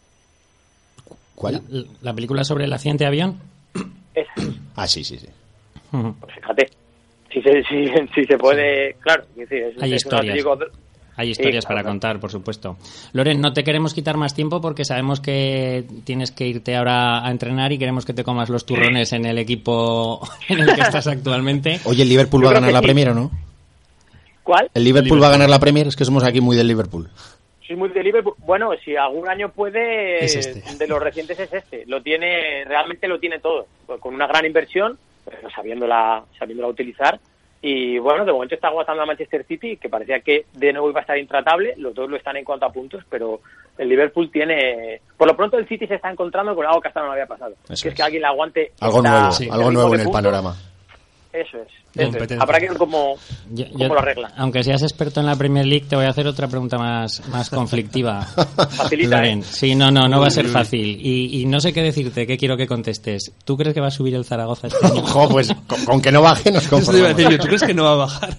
¿Cuál? 1.35 1.61
¿La 2.01 2.13
película 2.13 2.43
sobre 2.43 2.65
el 2.65 2.73
accidente 2.73 3.03
de 3.03 3.07
avión? 3.07 3.39
Ah, 4.77 4.87
sí, 4.87 5.05
sí, 5.05 5.17
sí. 5.17 5.27
Pues 5.89 6.35
fíjate, 6.35 6.69
si 7.31 7.41
se, 7.41 7.63
si, 7.63 8.25
se 8.25 8.37
puede, 8.37 8.95
claro. 8.95 9.23
hay 9.79 9.93
historias. 9.93 10.45
Hay 11.17 11.29
historias 11.29 11.65
para 11.65 11.83
contar, 11.83 12.19
por 12.19 12.29
supuesto. 12.29 12.77
Loren, 13.13 13.39
no 13.39 13.53
te 13.53 13.63
queremos 13.63 13.93
quitar 13.93 14.17
más 14.17 14.33
tiempo 14.33 14.59
porque 14.59 14.83
sabemos 14.83 15.21
que 15.21 15.85
tienes 16.03 16.31
que 16.31 16.45
irte 16.45 16.75
ahora 16.75 17.25
a 17.25 17.31
entrenar 17.31 17.71
y 17.71 17.77
queremos 17.77 18.05
que 18.05 18.13
te 18.13 18.25
comas 18.25 18.49
los 18.49 18.65
turrones 18.65 19.13
en 19.13 19.25
el 19.25 19.37
equipo 19.37 20.27
en 20.49 20.59
el 20.59 20.75
que 20.75 20.81
estás 20.81 21.07
actualmente. 21.07 21.79
Oye, 21.85 22.03
¿el 22.03 22.09
Liverpool 22.09 22.45
va 22.45 22.49
a 22.49 22.53
ganar 22.53 22.73
la 22.73 22.81
Premier 22.81 23.09
o 23.09 23.13
no? 23.13 23.31
¿Cuál? 24.43 24.69
¿El 24.73 24.83
Liverpool, 24.83 25.23
va 25.23 25.27
a 25.27 25.31
ganar 25.31 25.49
la 25.49 25.59
Premier? 25.59 25.87
Es 25.87 25.95
que 25.95 26.05
somos 26.05 26.23
aquí 26.23 26.41
muy 26.41 26.57
del 26.57 26.67
Liverpool. 26.67 27.09
Sí, 27.67 27.75
muy 27.75 27.89
Liverpool. 27.89 28.35
Bueno, 28.39 28.71
si 28.83 28.95
algún 28.95 29.27
año 29.27 29.49
puede, 29.49 30.23
este. 30.23 30.61
de 30.77 30.87
los 30.87 31.01
recientes 31.01 31.39
es 31.39 31.51
este. 31.51 31.85
Lo 31.87 32.01
tiene, 32.01 32.63
realmente 32.65 33.07
lo 33.07 33.19
tiene 33.19 33.39
todo. 33.39 33.67
Con 33.99 34.13
una 34.13 34.27
gran 34.27 34.45
inversión, 34.45 34.97
pero 35.23 35.49
sabiéndola, 35.49 36.23
sabiéndola 36.37 36.69
utilizar. 36.69 37.19
Y 37.61 37.97
bueno, 37.97 38.25
de 38.25 38.31
momento 38.31 38.53
está 38.53 38.67
aguantando 38.67 39.01
a 39.01 39.05
Manchester 39.07 39.43
City, 39.45 39.77
que 39.77 39.89
parecía 39.89 40.19
que 40.19 40.45
de 40.53 40.71
nuevo 40.71 40.91
iba 40.91 40.99
a 40.99 41.01
estar 41.01 41.17
intratable. 41.17 41.73
Los 41.77 41.95
dos 41.95 42.07
lo 42.07 42.17
están 42.17 42.37
en 42.37 42.45
cuanto 42.45 42.67
a 42.67 42.71
puntos, 42.71 43.03
pero 43.09 43.39
el 43.79 43.89
Liverpool 43.89 44.29
tiene. 44.29 45.01
Por 45.17 45.27
lo 45.27 45.35
pronto, 45.35 45.57
el 45.57 45.67
City 45.67 45.87
se 45.87 45.95
está 45.95 46.11
encontrando 46.11 46.53
con 46.53 46.67
algo 46.67 46.79
que 46.79 46.89
hasta 46.89 47.01
no 47.01 47.11
había 47.11 47.25
pasado. 47.25 47.55
que 47.67 47.73
es. 47.73 47.95
que 47.95 48.03
alguien 48.03 48.21
le 48.21 48.27
aguante. 48.27 48.71
Algo 48.79 49.01
nuevo, 49.01 49.29
algo 49.51 49.71
nuevo 49.71 49.95
en 49.95 50.01
el 50.01 50.09
panorama 50.11 50.55
Eso 51.33 51.57
es. 51.57 51.84
Habrá 52.39 52.59
que 52.59 52.67
ver 52.69 52.77
cómo, 52.77 53.15
lo 53.49 53.99
arreglan. 53.99 54.31
Aunque 54.37 54.63
seas 54.63 54.83
experto 54.83 55.21
en 55.21 55.25
la 55.25 55.35
Premier 55.35 55.65
League, 55.65 55.85
te 55.89 55.95
voy 55.95 56.05
a 56.05 56.09
hacer 56.09 56.27
otra 56.27 56.47
pregunta 56.47 56.77
más, 56.77 57.25
más 57.29 57.49
conflictiva. 57.49 58.21
Facilita, 58.25 59.25
¿eh? 59.25 59.41
Sí, 59.43 59.75
no, 59.75 59.91
no, 59.91 60.07
no 60.07 60.19
va 60.19 60.27
a 60.27 60.31
ser 60.31 60.47
fácil. 60.47 60.99
Y, 61.01 61.45
no 61.45 61.59
sé 61.59 61.73
qué 61.73 61.81
decirte, 61.81 62.27
qué 62.27 62.37
quiero 62.37 62.57
que 62.57 62.67
contestes. 62.67 63.31
¿Tú 63.45 63.55
crees 63.55 63.73
que 63.73 63.81
va 63.81 63.87
a 63.87 63.91
subir 63.91 64.15
el 64.15 64.25
Zaragoza 64.25 64.67
este 64.67 64.85
año? 64.85 65.03
pues 65.31 65.55
con, 65.85 66.01
que 66.01 66.11
no 66.11 66.21
baje 66.21 66.51
nos 66.51 66.67
conformamos. 66.67 67.15
¿Tú 67.15 67.47
crees 67.47 67.63
que 67.63 67.73
no 67.73 67.85
va 67.85 67.91
a 67.91 67.95
bajar? 67.95 68.37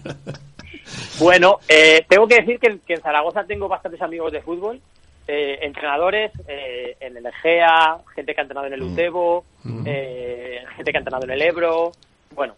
bueno, 1.18 1.58
eh, 1.68 2.04
tengo 2.08 2.26
que 2.28 2.36
decir 2.36 2.58
que, 2.58 2.78
en 2.92 3.00
Zaragoza 3.00 3.44
tengo 3.44 3.68
bastantes 3.68 4.02
amigos 4.02 4.32
de 4.32 4.42
fútbol. 4.42 4.80
Eh, 5.28 5.58
entrenadores 5.62 6.30
eh, 6.46 6.96
en 7.00 7.16
el 7.16 7.26
Egea, 7.26 7.98
gente 8.14 8.32
que 8.32 8.40
ha 8.40 8.42
entrenado 8.42 8.68
en 8.68 8.74
el 8.74 8.82
mm. 8.82 8.92
Utebo, 8.92 9.44
mm. 9.64 9.82
gente 9.82 10.92
que 10.92 10.96
ha 10.96 11.00
entrenado 11.00 11.24
en 11.24 11.30
el 11.30 11.42
Ebro, 11.42 11.90
bueno, 12.36 12.54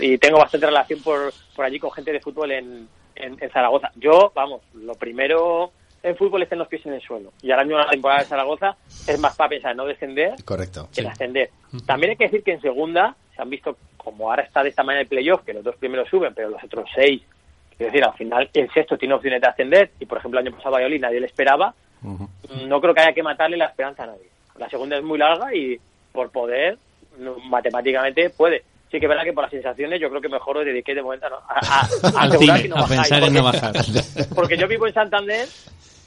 y 0.00 0.18
tengo 0.18 0.38
bastante 0.38 0.66
relación 0.66 1.00
por, 1.02 1.32
por 1.54 1.64
allí 1.64 1.78
con 1.78 1.90
gente 1.92 2.12
de 2.12 2.20
fútbol 2.20 2.52
en, 2.52 2.88
en, 3.16 3.50
Zaragoza. 3.50 3.90
Yo, 3.96 4.32
vamos, 4.34 4.62
lo 4.74 4.94
primero 4.94 5.72
en 6.02 6.16
fútbol 6.16 6.42
es 6.42 6.52
en 6.52 6.58
los 6.58 6.68
pies 6.68 6.84
en 6.86 6.94
el 6.94 7.00
suelo. 7.00 7.32
Y 7.42 7.50
ahora 7.50 7.64
mismo 7.64 7.78
la 7.78 7.88
temporada 7.88 8.20
de 8.20 8.26
Zaragoza 8.26 8.76
es 9.06 9.18
más 9.18 9.36
para 9.36 9.50
pensar 9.50 9.70
en 9.70 9.78
no 9.78 9.86
descender 9.86 10.34
Correcto, 10.44 10.88
que 10.94 11.00
en 11.00 11.06
ascender. 11.06 11.50
También 11.86 12.10
hay 12.10 12.16
que 12.16 12.24
decir 12.24 12.42
que 12.42 12.52
en 12.52 12.60
segunda 12.60 13.16
se 13.34 13.42
han 13.42 13.50
visto, 13.50 13.76
como 13.96 14.30
ahora 14.30 14.42
está 14.42 14.62
de 14.62 14.68
esta 14.68 14.82
manera 14.82 15.02
el 15.02 15.08
playoff, 15.08 15.42
que 15.44 15.54
los 15.54 15.64
dos 15.64 15.76
primeros 15.76 16.08
suben, 16.08 16.34
pero 16.34 16.50
los 16.50 16.62
otros 16.62 16.88
seis, 16.94 17.22
es 17.72 17.78
decir, 17.78 18.04
al 18.04 18.14
final 18.14 18.48
el 18.52 18.70
sexto 18.72 18.98
tiene 18.98 19.14
opciones 19.14 19.40
de 19.40 19.48
ascender, 19.48 19.90
y 19.98 20.06
por 20.06 20.18
ejemplo 20.18 20.38
el 20.38 20.46
año 20.46 20.56
pasado 20.56 20.76
a 20.76 20.78
Valladolid 20.78 21.00
nadie 21.00 21.20
le 21.20 21.26
esperaba, 21.26 21.74
no 22.02 22.80
creo 22.80 22.94
que 22.94 23.00
haya 23.00 23.14
que 23.14 23.22
matarle 23.22 23.56
la 23.56 23.66
esperanza 23.66 24.04
a 24.04 24.08
nadie. 24.08 24.28
La 24.58 24.68
segunda 24.68 24.96
es 24.96 25.02
muy 25.02 25.18
larga 25.18 25.54
y 25.54 25.80
por 26.12 26.30
poder, 26.30 26.78
matemáticamente 27.48 28.30
puede 28.30 28.62
sí 28.94 29.00
que 29.00 29.06
es 29.06 29.10
verdad 29.10 29.24
que 29.24 29.32
por 29.32 29.42
las 29.42 29.50
sensaciones 29.50 30.00
yo 30.00 30.08
creo 30.08 30.20
que 30.20 30.28
mejor 30.28 30.58
os 30.58 30.64
dediquéis 30.64 30.94
de 30.94 31.02
momento 31.02 31.26
a, 31.26 31.58
a, 31.58 32.24
a 32.24 32.86
pensar 32.86 33.24
en 33.24 33.34
no 33.34 33.42
bajar. 33.42 33.74
Porque 34.36 34.56
yo 34.56 34.68
vivo 34.68 34.86
en 34.86 34.94
Santander 34.94 35.48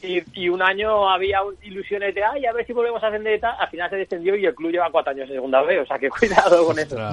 y, 0.02 0.50
un 0.50 0.62
año 0.62 1.10
había 1.10 1.40
ilusiones 1.64 2.14
de, 2.14 2.24
ay, 2.24 2.46
a 2.46 2.54
ver 2.54 2.66
si 2.66 2.74
volvemos 2.74 3.02
a 3.04 3.08
ascender 3.08 3.38
y 3.38 3.40
tal. 3.40 3.56
Al 3.60 3.70
final 3.70 3.90
se 3.90 3.96
descendió 3.96 4.36
y 4.36 4.46
el 4.46 4.54
club 4.54 4.72
lleva 4.72 4.90
cuatro 4.92 5.12
años 5.12 5.28
en 5.30 5.36
segunda 5.36 5.62
B, 5.64 5.80
o 5.80 5.86
sea 5.86 5.98
que 5.98 6.10
cuidado 6.20 6.66
con 6.66 6.78
eso. 6.78 6.98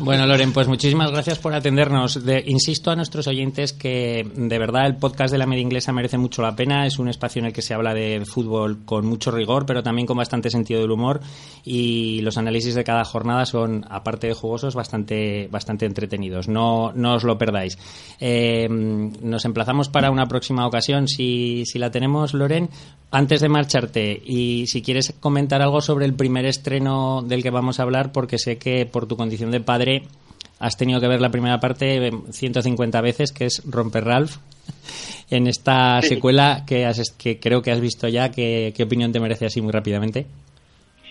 Bueno, 0.00 0.26
Loren, 0.26 0.52
pues 0.52 0.66
muchísimas 0.66 1.10
gracias 1.12 1.38
por 1.38 1.54
atendernos. 1.54 2.24
De, 2.24 2.42
insisto 2.46 2.90
a 2.90 2.96
nuestros 2.96 3.26
oyentes 3.28 3.72
que 3.72 4.26
de 4.34 4.58
verdad 4.58 4.86
el 4.86 4.96
podcast 4.96 5.32
de 5.32 5.38
la 5.38 5.46
media 5.46 5.62
inglesa 5.62 5.92
merece 5.92 6.18
mucho 6.18 6.42
la 6.42 6.56
pena. 6.56 6.86
Es 6.86 6.98
un 6.98 7.08
espacio 7.08 7.40
en 7.40 7.46
el 7.46 7.52
que 7.52 7.62
se 7.62 7.74
habla 7.74 7.94
de 7.94 8.24
fútbol 8.26 8.84
con 8.84 9.06
mucho 9.06 9.30
rigor, 9.30 9.64
pero 9.66 9.82
también 9.82 10.06
con 10.06 10.16
bastante 10.16 10.50
sentido 10.50 10.80
del 10.80 10.90
humor. 10.90 11.20
Y 11.64 12.20
los 12.22 12.38
análisis 12.38 12.74
de 12.74 12.84
cada 12.84 13.04
jornada 13.04 13.46
son, 13.46 13.84
aparte 13.88 14.26
de 14.26 14.34
jugosos, 14.34 14.74
bastante, 14.74 15.48
bastante 15.50 15.86
entretenidos. 15.86 16.48
No, 16.48 16.92
no 16.94 17.14
os 17.14 17.24
lo 17.24 17.38
perdáis. 17.38 17.78
Eh, 18.20 18.68
nos 18.68 19.44
emplazamos 19.44 19.88
para 19.88 20.10
una 20.10 20.26
próxima 20.26 20.66
ocasión. 20.66 21.06
Si 21.06 21.51
si, 21.66 21.78
la 21.78 21.90
tenemos, 21.90 22.34
Loren, 22.34 22.68
antes 23.10 23.40
de 23.40 23.48
marcharte 23.48 24.22
y 24.24 24.66
si 24.66 24.82
quieres 24.82 25.14
comentar 25.20 25.62
algo 25.62 25.80
sobre 25.80 26.06
el 26.06 26.14
primer 26.14 26.46
estreno 26.46 27.22
del 27.22 27.42
que 27.42 27.50
vamos 27.50 27.78
a 27.78 27.82
hablar, 27.82 28.12
porque 28.12 28.38
sé 28.38 28.58
que 28.58 28.86
por 28.86 29.06
tu 29.06 29.16
condición 29.16 29.50
de 29.50 29.60
padre 29.60 30.04
has 30.58 30.76
tenido 30.76 31.00
que 31.00 31.08
ver 31.08 31.20
la 31.20 31.30
primera 31.30 31.60
parte 31.60 32.12
150 32.30 33.00
veces, 33.00 33.32
que 33.32 33.46
es 33.46 33.62
Romper 33.66 34.04
Ralph. 34.04 34.36
En 35.30 35.46
esta 35.46 36.02
secuela 36.02 36.64
que, 36.66 36.90
que 37.16 37.40
creo 37.40 37.62
que 37.62 37.72
has 37.72 37.80
visto 37.80 38.06
ya, 38.06 38.30
¿qué, 38.30 38.74
¿qué 38.76 38.82
opinión 38.82 39.12
te 39.12 39.20
merece 39.20 39.46
así 39.46 39.62
muy 39.62 39.72
rápidamente? 39.72 40.26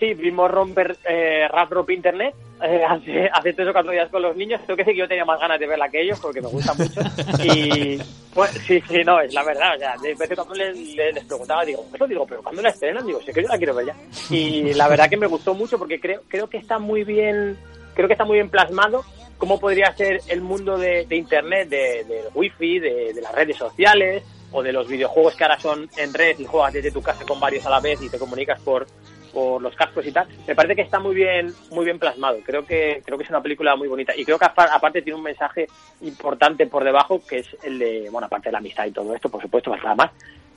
Sí, 0.02 0.14
vimos 0.14 0.50
romper 0.50 0.98
eh, 1.08 1.46
Rap 1.46 1.88
Internet 1.88 2.34
eh, 2.60 2.82
hace, 2.84 3.30
hace 3.32 3.52
tres 3.52 3.68
o 3.68 3.72
cuatro 3.72 3.92
días 3.92 4.10
con 4.10 4.20
los 4.20 4.34
niños. 4.34 4.60
Tengo 4.66 4.76
que 4.76 4.82
decir 4.82 4.94
que 4.94 4.98
yo 4.98 5.06
tenía 5.06 5.24
más 5.24 5.38
ganas 5.38 5.60
de 5.60 5.66
verla 5.68 5.88
que 5.88 6.02
ellos 6.02 6.18
porque 6.18 6.40
me 6.40 6.48
gusta 6.48 6.74
mucho. 6.74 7.00
Y 7.44 8.02
pues, 8.34 8.50
sí, 8.66 8.82
sí, 8.88 9.04
no, 9.04 9.20
es 9.20 9.32
la 9.32 9.44
verdad. 9.44 9.76
O 9.76 9.78
sea, 9.78 9.94
de 10.02 10.12
vez 10.16 10.28
cuando 10.34 10.54
les, 10.54 10.76
les, 10.76 11.24
preguntaba, 11.24 11.64
digo, 11.64 11.86
eso 11.94 12.08
digo, 12.08 12.26
pero 12.26 12.42
¿cuándo 12.42 12.62
la 12.62 12.70
estrenan? 12.70 13.06
Digo, 13.06 13.22
sé 13.22 13.32
que 13.32 13.42
yo 13.42 13.48
la 13.48 13.56
quiero 13.56 13.76
ver 13.76 13.86
ya. 13.86 13.96
Y 14.28 14.74
la 14.74 14.88
verdad 14.88 15.08
que 15.08 15.16
me 15.16 15.28
gustó 15.28 15.54
mucho 15.54 15.78
porque 15.78 16.00
creo, 16.00 16.22
creo 16.26 16.50
que 16.50 16.56
está 16.56 16.80
muy 16.80 17.04
bien, 17.04 17.56
creo 17.94 18.08
que 18.08 18.14
está 18.14 18.24
muy 18.24 18.38
bien 18.38 18.50
plasmado 18.50 19.04
cómo 19.38 19.60
podría 19.60 19.92
ser 19.92 20.20
el 20.26 20.40
mundo 20.40 20.78
de, 20.78 21.06
Internet, 21.10 21.68
de, 21.68 22.02
del 22.08 22.24
wifi, 22.34 22.80
de, 22.80 23.12
de 23.14 23.20
las 23.20 23.32
redes 23.32 23.56
sociales 23.56 24.24
o 24.50 24.64
de 24.64 24.72
los 24.72 24.88
videojuegos 24.88 25.36
que 25.36 25.44
ahora 25.44 25.60
son 25.60 25.88
en 25.96 26.12
red 26.12 26.40
y 26.40 26.44
juegas 26.44 26.72
desde 26.72 26.90
tu 26.90 27.00
casa 27.00 27.24
con 27.24 27.38
varios 27.38 27.64
a 27.66 27.70
la 27.70 27.78
vez 27.78 28.02
y 28.02 28.08
te 28.08 28.18
comunicas 28.18 28.60
por 28.62 28.84
por 29.32 29.60
los 29.62 29.74
cascos 29.74 30.06
y 30.06 30.12
tal, 30.12 30.26
me 30.46 30.54
parece 30.54 30.76
que 30.76 30.82
está 30.82 30.98
muy 30.98 31.14
bien, 31.14 31.52
muy 31.70 31.84
bien 31.84 31.98
plasmado. 31.98 32.38
Creo 32.44 32.64
que, 32.64 33.02
creo 33.04 33.16
que 33.16 33.24
es 33.24 33.30
una 33.30 33.40
película 33.40 33.76
muy 33.76 33.88
bonita. 33.88 34.12
Y 34.16 34.24
creo 34.24 34.38
que 34.38 34.44
aparte 34.44 35.02
tiene 35.02 35.16
un 35.18 35.24
mensaje 35.24 35.66
importante 36.02 36.66
por 36.66 36.84
debajo, 36.84 37.20
que 37.26 37.38
es 37.38 37.56
el 37.62 37.78
de, 37.78 38.08
bueno, 38.10 38.26
aparte 38.26 38.48
de 38.48 38.52
la 38.52 38.58
amistad 38.58 38.86
y 38.86 38.92
todo 38.92 39.14
esto, 39.14 39.28
por 39.28 39.42
supuesto, 39.42 39.74
nada 39.74 39.94
más, 39.94 40.10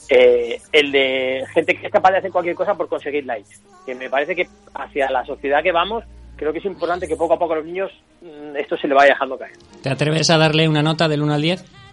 eh, 0.09 0.59
el 0.71 0.91
de 0.91 1.43
gente 1.53 1.75
que 1.75 1.87
es 1.87 1.91
capaz 1.91 2.11
de 2.11 2.17
hacer 2.17 2.31
cualquier 2.31 2.55
cosa 2.55 2.75
por 2.75 2.87
conseguir 2.87 3.25
likes. 3.25 3.55
Que 3.85 3.95
me 3.95 4.09
parece 4.09 4.35
que 4.35 4.47
hacia 4.73 5.09
la 5.09 5.25
sociedad 5.25 5.63
que 5.63 5.71
vamos, 5.71 6.03
creo 6.35 6.51
que 6.51 6.59
es 6.59 6.65
importante 6.65 7.07
que 7.07 7.15
poco 7.15 7.33
a 7.33 7.39
poco 7.39 7.53
a 7.53 7.57
los 7.57 7.65
niños 7.65 7.91
mm, 8.21 8.55
esto 8.57 8.77
se 8.77 8.87
le 8.87 8.93
vaya 8.93 9.13
dejando 9.13 9.37
caer. 9.37 9.53
¿Te 9.81 9.89
atreves 9.89 10.29
a 10.29 10.37
darle 10.37 10.67
una 10.67 10.81
nota 10.81 11.07
del 11.07 11.21
1 11.21 11.33
al 11.33 11.41
10? 11.41 11.84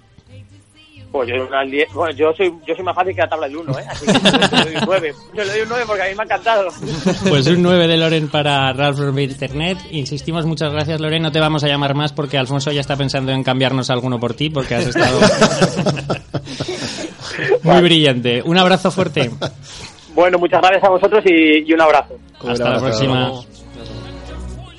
Pues 1.12 1.28
yo, 1.28 1.34
bueno, 1.92 2.14
yo 2.16 2.32
soy 2.34 2.50
yo 2.66 2.74
soy 2.74 2.84
más 2.84 2.94
fácil 2.94 3.14
que 3.14 3.20
la 3.20 3.28
tabla 3.28 3.46
del 3.46 3.58
1, 3.58 3.78
¿eh? 3.78 3.84
Así 3.86 4.06
que 4.06 4.12
yo 4.14 4.38
le 4.38 4.64
doy 4.64 4.76
un 4.76 4.82
9. 4.86 5.14
Yo 5.34 5.44
le 5.44 5.50
doy 5.52 5.60
un 5.60 5.68
9 5.68 5.84
porque 5.86 6.02
a 6.02 6.06
mí 6.06 6.14
me 6.14 6.22
ha 6.22 6.24
encantado. 6.24 6.68
Pues 7.28 7.46
un 7.48 7.62
9 7.62 7.86
de 7.86 7.96
Loren 7.98 8.28
para 8.28 8.72
Ralph 8.72 8.98
Internet. 9.18 9.76
Insistimos, 9.90 10.46
muchas 10.46 10.72
gracias, 10.72 11.00
Loren. 11.00 11.22
No 11.22 11.30
te 11.30 11.38
vamos 11.38 11.62
a 11.64 11.68
llamar 11.68 11.94
más 11.94 12.14
porque 12.14 12.38
Alfonso 12.38 12.72
ya 12.72 12.80
está 12.80 12.96
pensando 12.96 13.30
en 13.30 13.44
cambiarnos 13.44 13.90
alguno 13.90 14.18
por 14.18 14.32
ti 14.32 14.48
porque 14.48 14.74
has 14.74 14.86
estado 14.86 15.20
muy 17.62 17.82
brillante. 17.82 18.40
Un 18.42 18.56
abrazo 18.56 18.90
fuerte. 18.90 19.30
Bueno, 20.14 20.38
muchas 20.38 20.62
gracias 20.62 20.84
a 20.84 20.88
vosotros 20.90 21.22
y, 21.26 21.70
y 21.70 21.74
un 21.74 21.80
abrazo. 21.82 22.14
Hasta 22.48 22.70
la 22.70 22.78
próxima. 22.80 23.32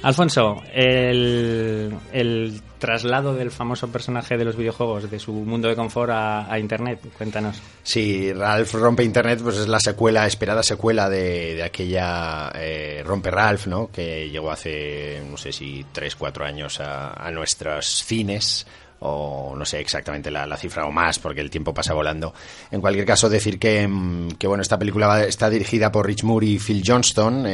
Alfonso, 0.04 0.62
el, 0.74 1.94
el, 2.12 2.62
traslado 2.78 3.34
del 3.34 3.52
famoso 3.52 3.88
personaje 3.90 4.38
de 4.38 4.44
los 4.44 4.58
videojuegos, 4.58 5.10
de 5.10 5.18
su 5.18 5.32
mundo 5.32 5.70
de 5.70 5.76
confort 5.78 6.12
a, 6.14 6.60
Internet, 6.60 7.00
cuéntanos. 7.18 7.62
Sí, 7.84 8.34
Ralph 8.34 8.74
Rompe 8.74 9.06
Internet 9.06 9.40
pues 9.42 9.58
es 9.58 9.68
la 9.70 9.80
secuela, 9.80 10.28
esperada 10.28 10.62
secuela 10.62 11.10
de, 11.10 11.56
de 11.56 11.64
aquella 11.64 12.52
eh, 12.56 13.02
Rompe 13.06 13.32
Ralph, 13.32 13.68
¿no? 13.68 13.90
que 13.90 14.30
llegó 14.30 14.52
hace, 14.52 15.22
no 15.30 15.38
sé 15.38 15.54
si 15.54 15.86
tres, 15.94 16.18
cuatro 16.18 16.44
años 16.44 16.82
a, 16.82 17.14
a 17.14 17.32
nuestros 17.32 18.04
cines 18.04 18.68
o 19.06 19.54
no 19.56 19.66
sé 19.66 19.80
exactamente 19.80 20.32
la, 20.32 20.58
cifra 20.58 20.86
o 20.86 20.92
más, 20.92 21.20
porque 21.20 21.42
el 21.42 21.50
tiempo 21.50 21.74
pasa 21.74 21.94
volando. 21.94 22.34
En 22.72 22.80
cualquier 22.80 23.06
caso, 23.06 23.30
decir 23.30 23.60
que, 23.60 23.88
mm, 23.88 24.32
que 24.40 24.48
bueno, 24.48 24.62
esta 24.62 24.80
película 24.80 25.24
está 25.24 25.50
dirigida 25.50 25.92
por 25.92 26.08
Rich 26.08 26.24
Moore 26.24 26.48
y 26.48 26.60
Phil 26.60 26.84
Johnston. 26.86 27.46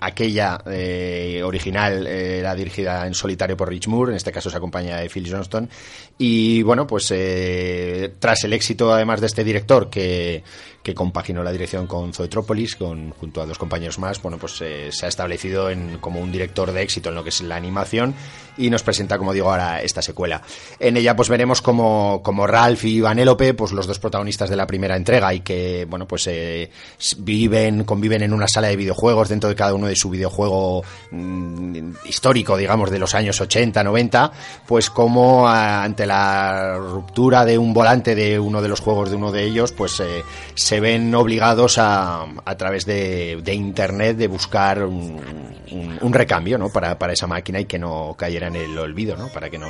aquella 0.00 0.60
eh, 0.66 1.42
original 1.44 2.06
era 2.06 2.54
dirigida 2.54 3.06
en 3.06 3.14
solitario 3.14 3.56
por 3.56 3.68
Rich 3.68 3.88
Moore, 3.88 4.12
en 4.12 4.16
este 4.16 4.30
caso 4.32 4.50
se 4.50 4.56
acompaña 4.56 4.98
de 4.98 5.08
Phil 5.08 5.28
Johnston. 5.30 5.68
Y 6.18 6.62
bueno, 6.62 6.86
pues 6.86 7.10
eh, 7.10 8.14
tras 8.18 8.44
el 8.44 8.52
éxito 8.52 8.92
además 8.92 9.20
de 9.20 9.26
este 9.26 9.42
director 9.42 9.90
que 9.90 10.44
que 10.84 10.94
compaginó 10.94 11.42
la 11.42 11.50
dirección 11.50 11.86
con 11.86 12.12
Zoetropolis, 12.12 12.76
con, 12.76 13.10
junto 13.12 13.40
a 13.40 13.46
dos 13.46 13.58
compañeros 13.58 13.98
más, 13.98 14.20
bueno, 14.20 14.36
pues 14.36 14.60
eh, 14.60 14.90
se 14.92 15.06
ha 15.06 15.08
establecido 15.08 15.70
en, 15.70 15.96
como 15.98 16.20
un 16.20 16.30
director 16.30 16.70
de 16.70 16.82
éxito 16.82 17.08
en 17.08 17.14
lo 17.14 17.24
que 17.24 17.30
es 17.30 17.40
la 17.40 17.56
animación 17.56 18.14
y 18.56 18.70
nos 18.70 18.82
presenta, 18.82 19.18
como 19.18 19.32
digo, 19.32 19.50
ahora 19.50 19.80
esta 19.80 20.02
secuela. 20.02 20.42
En 20.78 20.96
ella 20.96 21.16
pues 21.16 21.28
veremos 21.28 21.62
como, 21.62 22.20
como 22.22 22.46
Ralph 22.46 22.84
y 22.84 23.00
Vanellope, 23.00 23.54
pues 23.54 23.72
los 23.72 23.86
dos 23.86 23.98
protagonistas 23.98 24.50
de 24.50 24.56
la 24.56 24.66
primera 24.66 24.94
entrega 24.94 25.32
y 25.32 25.40
que, 25.40 25.86
bueno, 25.88 26.06
pues 26.06 26.26
eh, 26.26 26.70
viven, 27.18 27.84
conviven 27.84 28.22
en 28.22 28.34
una 28.34 28.46
sala 28.46 28.68
de 28.68 28.76
videojuegos 28.76 29.30
dentro 29.30 29.48
de 29.48 29.56
cada 29.56 29.74
uno 29.74 29.86
de 29.86 29.96
su 29.96 30.10
videojuego 30.10 30.84
mm, 31.10 31.92
histórico, 32.04 32.56
digamos, 32.56 32.90
de 32.90 32.98
los 32.98 33.14
años 33.14 33.40
80, 33.40 33.82
90, 33.82 34.32
pues 34.66 34.90
como 34.90 35.48
ante 35.48 36.06
la 36.06 36.76
ruptura 36.76 37.44
de 37.44 37.56
un 37.56 37.72
volante 37.72 38.14
de 38.14 38.38
uno 38.38 38.60
de 38.60 38.68
los 38.68 38.80
juegos 38.80 39.10
de 39.10 39.16
uno 39.16 39.32
de 39.32 39.44
ellos, 39.44 39.72
pues 39.72 39.98
eh, 40.00 40.22
se 40.54 40.73
se 40.74 40.80
ven 40.80 41.14
obligados 41.14 41.78
a, 41.78 42.26
a 42.44 42.56
través 42.56 42.84
de, 42.84 43.40
de 43.44 43.54
Internet 43.54 44.16
de 44.16 44.26
buscar 44.26 44.82
un, 44.82 45.20
un, 46.00 46.12
recambio 46.12 46.58
¿no? 46.58 46.68
para, 46.68 46.98
para 46.98 47.12
esa 47.12 47.28
máquina 47.28 47.60
y 47.60 47.66
que 47.66 47.78
no 47.78 48.16
cayera 48.18 48.48
en 48.48 48.56
el 48.56 48.76
olvido, 48.76 49.16
¿no? 49.16 49.28
para 49.28 49.48
que 49.50 49.56
no 49.56 49.68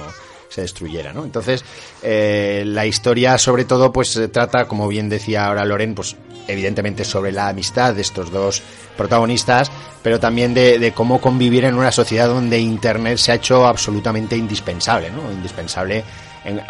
se 0.49 0.63
destruyera, 0.63 1.13
¿no? 1.13 1.25
Entonces, 1.25 1.63
eh, 2.03 2.63
la 2.65 2.87
historia 2.87 3.37
sobre 3.37 3.67
todo 3.67 3.93
pues 3.93 4.19
trata, 4.33 4.67
como 4.67 4.89
bien 4.89 5.11
decía 5.11 5.45
ahora 5.45 5.67
Loren, 5.67 5.95
pues 5.95 6.17
evidentemente 6.49 7.05
sobre 7.05 7.33
la 7.33 7.49
amistad 7.49 7.93
de 7.93 8.01
estos 8.01 8.31
dos 8.31 8.63
protagonistas, 8.97 9.71
pero 10.03 10.19
también 10.19 10.55
de, 10.55 10.79
de, 10.79 10.93
cómo 10.93 11.21
convivir 11.21 11.67
en 11.67 11.75
una 11.75 11.93
sociedad 11.93 12.29
donde 12.29 12.59
Internet 12.61 13.19
se 13.19 13.33
ha 13.33 13.35
hecho 13.35 13.67
absolutamente 13.67 14.39
indispensable, 14.39 15.11
¿no? 15.11 15.31
Indispensable 15.31 16.03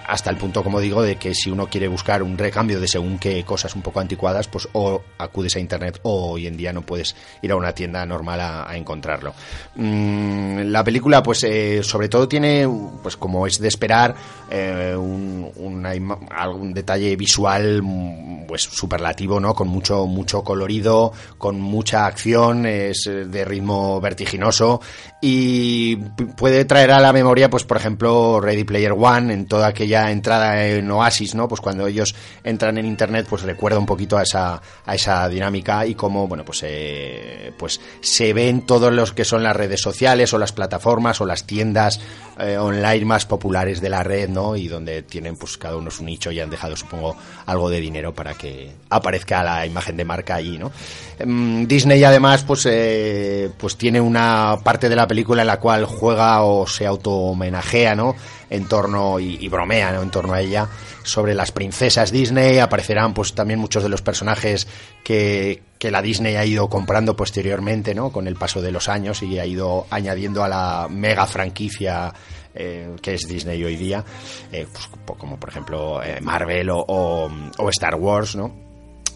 hasta 0.07 0.31
el 0.31 0.37
punto, 0.37 0.63
como 0.63 0.81
digo, 0.81 1.03
de 1.03 1.17
que 1.17 1.35
si 1.35 1.51
uno 1.51 1.67
quiere 1.67 1.89
buscar 1.89 2.23
un 2.23 2.39
recambio 2.39 2.81
de 2.81 2.89
según 2.89 3.19
qué 3.19 3.45
cosas 3.45 3.75
un 3.75 3.83
poco 3.83 4.01
anticuadas, 4.01 4.49
pues 4.49 4.69
o 4.73 5.03
acudes 5.19 5.57
a 5.57 5.61
Internet 5.61 6.01
o 6.03 6.33
hoy 6.33 6.47
en 6.47 6.57
día 6.57 6.73
no 6.73 6.83
puedes 6.83 7.17
ir 7.43 7.51
a 7.51 7.57
una 7.57 7.73
tienda 7.73 8.05
normal 8.07 8.41
a, 8.41 8.77
encontrarlo. 8.77 9.35
Mm, 9.77 10.63
la 10.65 10.83
película, 10.85 11.23
pues 11.23 11.45
eh, 11.45 11.83
sobre 11.83 12.09
todo 12.09 12.29
tiene, 12.29 12.69
pues 13.03 13.17
como 13.17 13.47
es 13.47 13.59
de 13.59 13.69
esperar, 13.69 14.15
eh, 14.51 14.95
un, 14.97 15.85
algún 16.31 16.73
detalle 16.73 17.17
visual 17.17 17.83
mm, 17.83 18.47
pues 18.47 18.63
superlativo, 18.63 19.41
¿no? 19.41 19.55
Con 19.55 19.69
mucho, 19.69 20.07
mucho 20.07 20.43
colorido, 20.43 21.13
con 21.39 21.61
mucha 21.61 22.07
acción, 22.07 22.67
es 22.67 23.05
de 23.05 23.45
ritmo 23.45 24.01
vertiginoso 24.01 24.81
y 25.21 25.97
puede 26.37 26.65
traer 26.65 26.91
a 26.91 27.01
la 27.01 27.13
memoria, 27.13 27.49
pues 27.49 27.65
por 27.65 27.77
ejemplo, 27.77 28.41
Ready 28.41 28.65
Player 28.65 28.93
One, 28.93 29.33
en 29.33 29.47
toda 29.47 29.64
aquella 29.67 30.11
entrada 30.11 30.67
en 30.67 30.91
Oasis, 30.91 31.35
¿no? 31.35 31.49
Pues 31.49 31.61
cuando 31.61 31.87
ellos 31.87 32.15
entran 32.43 32.79
en 32.79 32.87
Internet, 32.87 33.27
pues 33.29 33.43
recuerda 33.43 33.79
un 33.79 33.87
poquito 33.87 34.17
a 34.17 34.23
esa, 34.23 34.61
a 34.85 34.95
esa 34.95 35.29
dinámica 35.29 35.87
y 35.87 35.95
cómo, 35.95 36.27
bueno, 36.29 36.45
pues, 36.45 36.61
eh, 36.65 37.53
pues 37.59 37.81
se 38.01 38.33
ven 38.33 38.63
todos 38.67 38.93
los 38.93 39.13
que 39.13 39.25
son 39.25 39.43
las 39.43 39.57
redes 39.57 39.81
sociales 39.81 40.33
o 40.33 40.39
las 40.39 40.53
plataformas 40.53 41.21
o 41.21 41.27
las 41.27 41.45
tiendas 41.45 42.01
eh, 42.39 42.57
online 42.57 43.05
más 43.05 43.27
populares 43.27 43.81
de 43.81 43.89
la 43.89 44.03
red, 44.03 44.29
¿no? 44.29 44.57
Y 44.57 44.69
donde 44.69 45.03
tienen, 45.03 45.37
pues 45.37 45.57
cada 45.57 45.77
uno 45.77 45.91
su 45.91 46.05
nicho 46.05 46.31
y 46.31 46.41
han 46.41 46.51
dejado, 46.51 46.77
supongo, 46.77 47.17
algo 47.47 47.71
de 47.71 47.81
dinero 47.81 48.15
para 48.15 48.35
que 48.35 48.73
aparezca 48.91 49.43
la 49.43 49.67
imagen 49.67 49.97
de 49.97 50.05
marca 50.05 50.35
allí, 50.37 50.59
¿no? 50.59 50.73
Em, 51.19 51.67
Disney 51.67 52.03
además, 52.03 52.43
pues, 52.45 52.67
eh, 52.67 53.51
pues 53.57 53.77
tiene 53.77 54.01
una 54.01 54.57
parte 54.63 54.89
de 54.89 54.97
la 54.97 55.07
película 55.07 55.43
en 55.43 55.49
la 55.49 55.61
cual 55.61 55.85
juega 55.85 56.43
o 56.43 56.67
se 56.67 56.87
auto 56.87 57.11
homenajea, 57.11 57.95
¿no? 57.95 58.17
En 58.51 58.67
torno 58.67 59.19
y, 59.19 59.49
bromea, 59.49 59.93
¿no? 59.93 60.03
En 60.03 60.11
torno 60.11 60.35
a 60.35 60.41
ella 60.41 60.69
sobre 61.03 61.35
las 61.35 61.53
princesas 61.53 62.11
Disney. 62.11 62.59
Aparecerán, 62.59 63.15
pues, 63.15 63.35
también 63.35 63.59
muchos 63.59 63.83
de 63.83 63.89
los 63.89 64.03
personajes 64.03 64.67
que, 65.03 65.63
que 65.79 65.91
la 65.91 66.03
Disney 66.03 66.37
ha 66.37 66.45
ido 66.45 66.69
comprando 66.69 67.17
posteriormente, 67.17 67.95
¿no? 67.95 68.11
Con 68.11 68.27
el 68.27 68.37
paso 68.37 68.63
de 68.63 68.73
los 68.73 68.89
años 68.89 69.23
y 69.23 69.39
ha 69.39 69.47
ido 69.47 69.87
añadiendo 69.91 70.45
a 70.45 70.49
la 70.49 70.89
mega 70.91 71.27
franquicia 71.27 72.13
eh, 72.55 72.95
que 73.03 73.15
es 73.15 73.27
Disney 73.27 73.65
hoy 73.65 73.75
día, 73.75 74.05
eh, 74.53 74.67
pues, 74.73 75.19
como 75.19 75.41
por 75.41 75.49
ejemplo 75.49 76.01
eh, 76.01 76.21
Marvel 76.21 76.71
o, 76.71 76.85
o, 76.87 77.69
Star 77.71 77.97
Wars, 77.97 78.37
¿no? 78.37 78.55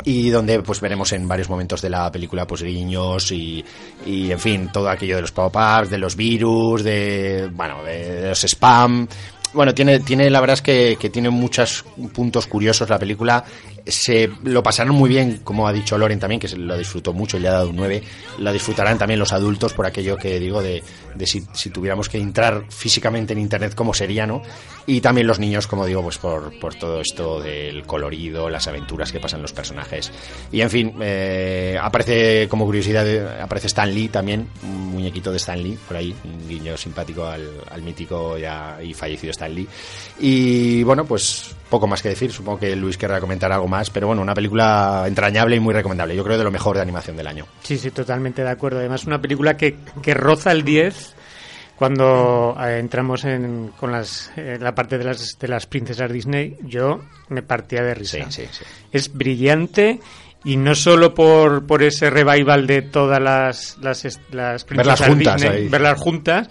Y 0.04 0.30
donde 0.30 0.62
pues 0.62 0.80
veremos 0.80 1.12
en 1.12 1.26
varios 1.26 1.48
momentos 1.48 1.82
de 1.82 1.90
la 1.90 2.10
película 2.10 2.46
pues 2.46 2.62
guiños 2.62 3.32
y, 3.32 3.64
y 4.06 4.30
en 4.30 4.38
fin 4.38 4.70
todo 4.72 4.88
aquello 4.88 5.16
de 5.16 5.22
los 5.22 5.32
pop-ups 5.32 5.90
de 5.90 5.98
los 5.98 6.16
virus 6.16 6.82
de 6.82 7.50
bueno 7.52 7.82
de, 7.82 8.28
los 8.28 8.44
spam 8.44 9.08
bueno, 9.52 9.74
tiene, 9.74 10.00
tiene, 10.00 10.30
la 10.30 10.40
verdad 10.40 10.54
es 10.54 10.62
que, 10.62 10.96
que, 11.00 11.10
tiene 11.10 11.30
muchos 11.30 11.84
puntos 12.12 12.46
curiosos 12.46 12.88
la 12.88 12.98
película 12.98 13.44
se 13.88 14.30
lo 14.44 14.62
pasaron 14.62 14.94
muy 14.94 15.08
bien, 15.08 15.40
como 15.42 15.66
ha 15.66 15.72
dicho 15.72 15.96
Loren 15.96 16.18
también, 16.18 16.40
que 16.40 16.48
se 16.48 16.56
lo 16.56 16.76
disfrutó 16.76 17.12
mucho 17.12 17.36
y 17.36 17.40
le 17.40 17.48
ha 17.48 17.52
dado 17.52 17.70
un 17.70 17.76
9. 17.76 18.02
Lo 18.38 18.52
disfrutarán 18.52 18.98
también 18.98 19.18
los 19.18 19.32
adultos 19.32 19.72
por 19.72 19.86
aquello 19.86 20.16
que 20.16 20.38
digo 20.38 20.62
de, 20.62 20.82
de 21.14 21.26
si, 21.26 21.44
si, 21.52 21.70
tuviéramos 21.70 22.08
que 22.08 22.18
entrar 22.18 22.64
físicamente 22.68 23.32
en 23.32 23.38
Internet, 23.38 23.74
cómo 23.74 23.94
sería, 23.94 24.26
¿no? 24.26 24.42
Y 24.86 25.00
también 25.00 25.26
los 25.26 25.38
niños, 25.38 25.66
como 25.66 25.86
digo, 25.86 26.02
pues 26.02 26.18
por, 26.18 26.58
por 26.58 26.74
todo 26.74 27.00
esto 27.00 27.40
del 27.40 27.84
colorido, 27.84 28.50
las 28.50 28.66
aventuras 28.68 29.10
que 29.10 29.20
pasan 29.20 29.42
los 29.42 29.52
personajes. 29.52 30.12
Y 30.52 30.60
en 30.60 30.70
fin, 30.70 30.94
eh, 31.00 31.78
aparece 31.80 32.46
como 32.48 32.64
curiosidad, 32.66 33.40
aparece 33.40 33.68
Stan 33.68 33.92
Lee 33.92 34.08
también, 34.08 34.48
un 34.62 34.86
muñequito 34.92 35.30
de 35.30 35.38
Stan 35.38 35.62
Lee, 35.62 35.78
por 35.86 35.96
ahí, 35.96 36.14
un 36.24 36.48
guiño 36.48 36.76
simpático 36.76 37.24
al, 37.24 37.48
al 37.70 37.82
mítico 37.82 38.36
ya 38.36 38.78
y 38.82 38.92
fallecido 38.92 39.30
Stan 39.38 39.54
Lee. 39.54 39.68
Y 40.18 40.82
bueno, 40.82 41.04
pues 41.04 41.54
poco 41.70 41.86
más 41.86 42.02
que 42.02 42.08
decir, 42.08 42.32
supongo 42.32 42.58
que 42.58 42.74
Luis 42.74 42.96
querrá 42.96 43.20
comentar 43.20 43.52
algo 43.52 43.68
más, 43.68 43.90
pero 43.90 44.08
bueno, 44.08 44.22
una 44.22 44.34
película 44.34 45.04
entrañable 45.06 45.56
y 45.56 45.60
muy 45.60 45.72
recomendable. 45.72 46.16
Yo 46.16 46.24
creo 46.24 46.36
de 46.36 46.44
lo 46.44 46.50
mejor 46.50 46.76
de 46.76 46.82
animación 46.82 47.16
del 47.16 47.26
año. 47.26 47.46
Sí, 47.62 47.78
sí, 47.78 47.90
totalmente 47.90 48.42
de 48.42 48.50
acuerdo. 48.50 48.78
Además, 48.80 49.04
una 49.04 49.20
película 49.20 49.56
que, 49.56 49.76
que 50.02 50.14
roza 50.14 50.50
el 50.50 50.64
10 50.64 51.14
cuando 51.76 52.56
eh, 52.60 52.78
entramos 52.80 53.24
en, 53.24 53.68
con 53.78 53.92
las, 53.92 54.32
eh, 54.36 54.58
la 54.60 54.74
parte 54.74 54.98
de 54.98 55.04
las, 55.04 55.38
de 55.38 55.46
las 55.46 55.66
princesas 55.66 56.10
Disney, 56.10 56.56
yo 56.62 57.04
me 57.28 57.42
partía 57.42 57.82
de 57.82 57.94
risa. 57.94 58.30
Sí, 58.30 58.42
sí, 58.42 58.48
sí. 58.50 58.64
Es 58.90 59.12
brillante 59.12 60.00
y 60.44 60.56
no 60.56 60.74
solo 60.74 61.14
por, 61.14 61.66
por 61.66 61.82
ese 61.82 62.10
revival 62.10 62.66
de 62.66 62.82
todas 62.82 63.20
las, 63.20 63.76
las, 63.78 64.02
las 64.30 64.64
princesas 64.64 64.98
verlas 64.98 65.08
juntas, 65.08 65.40
Disney, 65.40 65.68
verlas 65.68 66.00
juntas, 66.00 66.48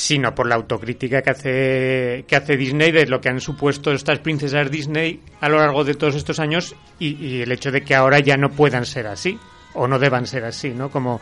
sino 0.00 0.34
por 0.34 0.46
la 0.46 0.54
autocrítica 0.54 1.20
que 1.20 1.28
hace, 1.28 2.24
que 2.26 2.34
hace 2.34 2.56
Disney 2.56 2.90
de 2.90 3.04
lo 3.04 3.20
que 3.20 3.28
han 3.28 3.38
supuesto 3.38 3.92
estas 3.92 4.18
princesas 4.20 4.70
Disney 4.70 5.20
a 5.42 5.48
lo 5.50 5.58
largo 5.58 5.84
de 5.84 5.92
todos 5.92 6.14
estos 6.14 6.40
años 6.40 6.74
y, 6.98 7.42
el 7.42 7.52
hecho 7.52 7.70
de 7.70 7.82
que 7.82 7.94
ahora 7.94 8.18
ya 8.18 8.38
no 8.38 8.48
puedan 8.48 8.86
ser 8.86 9.06
así 9.06 9.38
o 9.74 9.86
no 9.86 9.98
deban 9.98 10.26
ser 10.26 10.46
así, 10.46 10.70
¿no? 10.70 10.90
Como, 10.90 11.20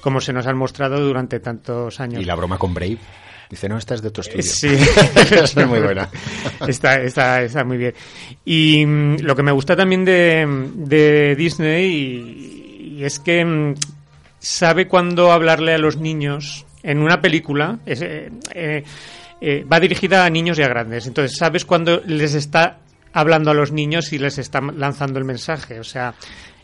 como 0.00 0.20
se 0.20 0.32
nos 0.32 0.46
han 0.46 0.56
mostrado 0.56 1.00
durante 1.00 1.40
tantos 1.40 1.98
años. 1.98 2.22
Y 2.22 2.24
la 2.24 2.36
broma 2.36 2.56
con 2.56 2.72
Brave. 2.72 2.98
Dice, 3.50 3.68
no, 3.68 3.76
esta 3.76 3.96
es 3.96 4.02
de 4.02 4.08
otro 4.08 4.20
estudio. 4.20 4.44
Sí. 4.44 4.68
es 5.32 5.56
muy 5.56 5.80
buena. 5.80 6.08
está, 6.68 7.02
está, 7.02 7.42
está 7.42 7.64
muy 7.64 7.78
bien. 7.78 7.94
Y 8.44 8.86
mm, 8.86 9.22
lo 9.22 9.34
que 9.34 9.42
me 9.42 9.50
gusta 9.50 9.74
también 9.74 10.04
de, 10.04 10.46
de 10.76 11.34
Disney 11.34 12.96
y, 12.96 13.04
es 13.04 13.18
que 13.18 13.44
mm, 13.44 13.74
sabe 14.38 14.86
cuándo 14.86 15.32
hablarle 15.32 15.74
a 15.74 15.78
los 15.78 15.96
niños 15.96 16.64
en 16.82 16.98
una 16.98 17.20
película. 17.20 17.78
Eh, 17.86 18.30
eh, 18.54 18.84
eh, 19.40 19.64
va 19.64 19.80
dirigida 19.80 20.24
a 20.24 20.30
niños 20.30 20.58
y 20.58 20.62
a 20.62 20.68
grandes. 20.68 21.06
Entonces, 21.06 21.36
sabes 21.36 21.64
cuándo 21.64 22.02
les 22.06 22.34
está 22.34 22.78
hablando 23.12 23.50
a 23.50 23.54
los 23.54 23.72
niños 23.72 24.12
y 24.12 24.18
les 24.18 24.38
está 24.38 24.60
lanzando 24.60 25.18
el 25.18 25.24
mensaje. 25.24 25.80
O 25.80 25.84
sea, 25.84 26.14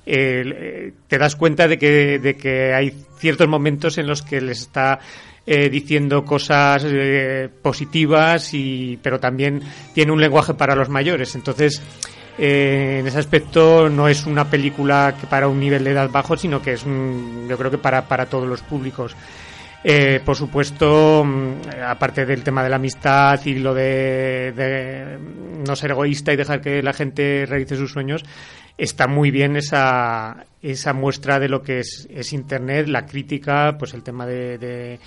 te 0.05 1.18
das 1.18 1.35
cuenta 1.35 1.66
de 1.66 1.79
que, 1.79 2.18
de 2.18 2.37
que 2.37 2.72
hay 2.72 2.94
ciertos 3.18 3.48
momentos 3.48 3.98
en 3.98 4.07
los 4.07 4.22
que 4.22 4.40
les 4.40 4.61
está 4.61 5.00
eh, 5.48 5.70
diciendo 5.70 6.24
cosas 6.24 6.83
eh, 6.85 7.48
positivas, 7.62 8.52
y, 8.52 8.98
pero 9.00 9.20
también 9.20 9.62
tiene 9.94 10.11
un 10.11 10.20
lenguaje 10.20 10.55
para 10.55 10.74
los 10.74 10.88
mayores. 10.88 11.37
Entonces, 11.37 11.81
eh, 12.37 12.96
en 12.98 13.07
ese 13.07 13.20
aspecto 13.20 13.88
no 13.88 14.09
es 14.09 14.26
una 14.26 14.50
película 14.50 15.14
que 15.20 15.29
para 15.29 15.46
un 15.46 15.61
nivel 15.61 15.85
de 15.85 15.92
edad 15.92 16.11
bajo, 16.11 16.37
sino 16.37 16.61
que 16.61 16.72
es, 16.72 16.85
yo 16.85 17.57
creo 17.57 17.70
que 17.70 17.79
para, 17.79 18.09
para 18.09 18.26
todos 18.26 18.48
los 18.48 18.62
públicos. 18.62 19.14
Por 20.25 20.37
supuesto, 20.37 21.25
mm, 21.25 21.53
aparte 21.87 22.27
del 22.27 22.42
tema 22.42 22.62
de 22.62 22.70
la 22.70 22.77
amistad 22.77 23.40
y 23.44 23.55
lo 23.55 23.75
de, 23.75 24.53
de, 24.57 25.18
no 25.66 25.77
ser 25.77 25.92
egoísta 25.92 26.33
y 26.33 26.37
dejar 26.37 26.61
que 26.61 26.83
la 26.83 26.92
gente 26.92 27.46
realice 27.46 27.77
sus 27.77 27.92
sueños, 27.92 28.25
está 28.77 29.07
muy 29.07 29.31
bien 29.31 29.57
esa, 29.57 30.46
esa 30.62 30.92
muestra 30.92 31.38
de 31.38 31.49
lo 31.49 31.62
que 31.62 31.81
es, 31.81 32.09
es 32.11 32.33
Internet, 32.33 32.88
la 32.88 33.07
crítica, 33.07 33.77
pues 33.79 33.94
el 33.94 34.03
tema 34.03 34.27
de 34.27 34.99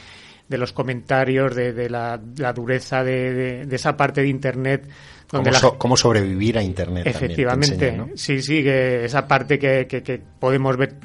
de 0.49 0.57
los 0.57 0.73
comentarios, 0.73 1.55
de, 1.55 1.89
la, 1.89 2.17
dureza 2.53 3.03
de, 3.03 3.67
esa 3.71 3.95
parte 3.95 4.21
de 4.21 4.27
Internet. 4.27 4.89
Donde 5.31 5.51
¿Cómo, 5.77 5.95
sobrevivir 5.95 6.57
a 6.57 6.63
Internet? 6.63 7.05
Efectivamente, 7.05 8.05
sí, 8.15 8.41
sí, 8.41 8.63
que 8.63 9.05
esa 9.05 9.27
parte 9.27 9.59
que, 9.59 9.85
que, 9.85 10.21
podemos 10.39 10.75
ver 10.75 10.95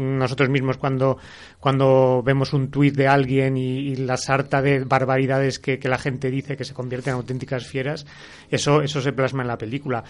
nosotros 0.00 0.48
mismos 0.48 0.76
cuando, 0.76 1.18
cuando 1.58 2.22
vemos 2.24 2.52
un 2.52 2.70
tuit 2.70 2.94
de 2.94 3.06
alguien 3.06 3.56
y, 3.56 3.96
la 3.96 4.16
sarta 4.16 4.62
de 4.62 4.84
barbaridades 4.84 5.58
que, 5.58 5.78
la 5.84 5.98
gente 5.98 6.30
dice 6.30 6.56
que 6.56 6.64
se 6.64 6.74
convierten 6.74 7.12
en 7.12 7.16
auténticas 7.16 7.66
fieras, 7.66 8.06
eso, 8.50 8.82
eso 8.82 9.00
se 9.00 9.12
plasma 9.12 9.42
en 9.42 9.48
la 9.48 9.58
película. 9.58 10.02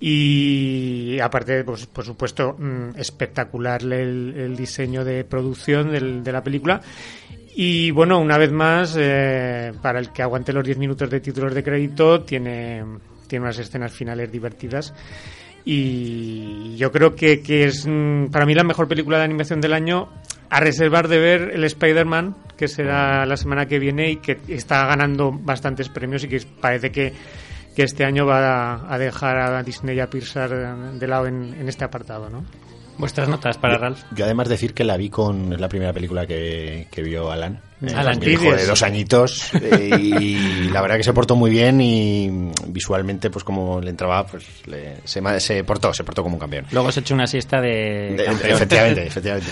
Y 0.00 1.18
aparte, 1.20 1.64
pues, 1.64 1.86
por 1.86 2.04
supuesto, 2.04 2.54
mm, 2.56 2.96
espectacular 2.96 3.82
el, 3.82 4.54
diseño 4.56 5.04
de 5.04 5.24
producción 5.24 6.22
de 6.22 6.32
la 6.32 6.42
película 6.42 6.80
y 7.60 7.90
bueno, 7.90 8.20
una 8.20 8.38
vez 8.38 8.52
más, 8.52 8.94
eh, 8.96 9.72
para 9.82 9.98
el 9.98 10.12
que 10.12 10.22
aguante 10.22 10.52
los 10.52 10.62
10 10.62 10.78
minutos 10.78 11.10
de 11.10 11.18
títulos 11.18 11.52
de 11.52 11.64
crédito, 11.64 12.20
tiene, 12.20 12.84
tiene 13.26 13.46
unas 13.46 13.58
escenas 13.58 13.90
finales 13.90 14.30
divertidas. 14.30 14.94
Y 15.70 16.76
yo 16.78 16.90
creo 16.90 17.14
que, 17.14 17.42
que 17.42 17.64
es 17.64 17.86
mm, 17.86 18.30
para 18.30 18.46
mí 18.46 18.54
la 18.54 18.64
mejor 18.64 18.88
película 18.88 19.18
de 19.18 19.24
animación 19.24 19.60
del 19.60 19.74
año, 19.74 20.08
a 20.48 20.60
reservar 20.60 21.08
de 21.08 21.18
ver 21.18 21.50
el 21.52 21.62
Spider-Man, 21.62 22.34
que 22.56 22.68
será 22.68 23.26
la 23.26 23.36
semana 23.36 23.66
que 23.66 23.78
viene 23.78 24.12
y 24.12 24.16
que 24.16 24.38
está 24.48 24.86
ganando 24.86 25.30
bastantes 25.30 25.90
premios 25.90 26.24
y 26.24 26.28
que 26.28 26.40
parece 26.58 26.90
que, 26.90 27.12
que 27.76 27.82
este 27.82 28.06
año 28.06 28.24
va 28.24 28.90
a, 28.90 28.96
dejar 28.96 29.36
a 29.36 29.62
Disney 29.62 29.94
y 29.98 30.00
a 30.00 30.08
Pixar 30.08 30.94
de 30.98 31.06
lado 31.06 31.26
en, 31.26 31.52
en 31.60 31.68
este 31.68 31.84
apartado, 31.84 32.30
¿no? 32.30 32.46
Vuestras 32.98 33.28
notas 33.28 33.56
para 33.58 33.78
Ralph. 33.78 34.02
Yo 34.14 34.24
además 34.24 34.48
decir 34.48 34.74
que 34.74 34.84
la 34.84 34.96
vi 34.96 35.08
con 35.08 35.52
es 35.52 35.60
la 35.60 35.68
primera 35.68 35.92
película 35.92 36.26
que, 36.26 36.88
que 36.90 37.02
vio 37.02 37.30
Alan. 37.30 37.60
Eh, 37.80 37.92
Alan 37.94 38.18
mi 38.18 38.26
hijo 38.26 38.52
de 38.52 38.66
dos 38.66 38.82
añitos 38.82 39.54
eh, 39.54 39.96
y 39.98 40.68
la 40.72 40.82
verdad 40.82 40.96
que 40.96 41.04
se 41.04 41.12
portó 41.12 41.36
muy 41.36 41.50
bien 41.50 41.80
y 41.80 42.50
visualmente 42.66 43.30
pues 43.30 43.44
como 43.44 43.80
le 43.80 43.90
entraba 43.90 44.26
pues 44.26 44.44
se, 45.04 45.40
se 45.40 45.64
portó 45.64 45.94
se 45.94 46.02
portó 46.02 46.24
como 46.24 46.34
un 46.34 46.40
campeón. 46.40 46.66
Luego 46.72 46.90
se 46.90 47.00
echó 47.00 47.14
una 47.14 47.28
siesta 47.28 47.60
de, 47.60 48.14
de 48.16 48.50
efectivamente 48.50 49.02
efectivamente 49.06 49.48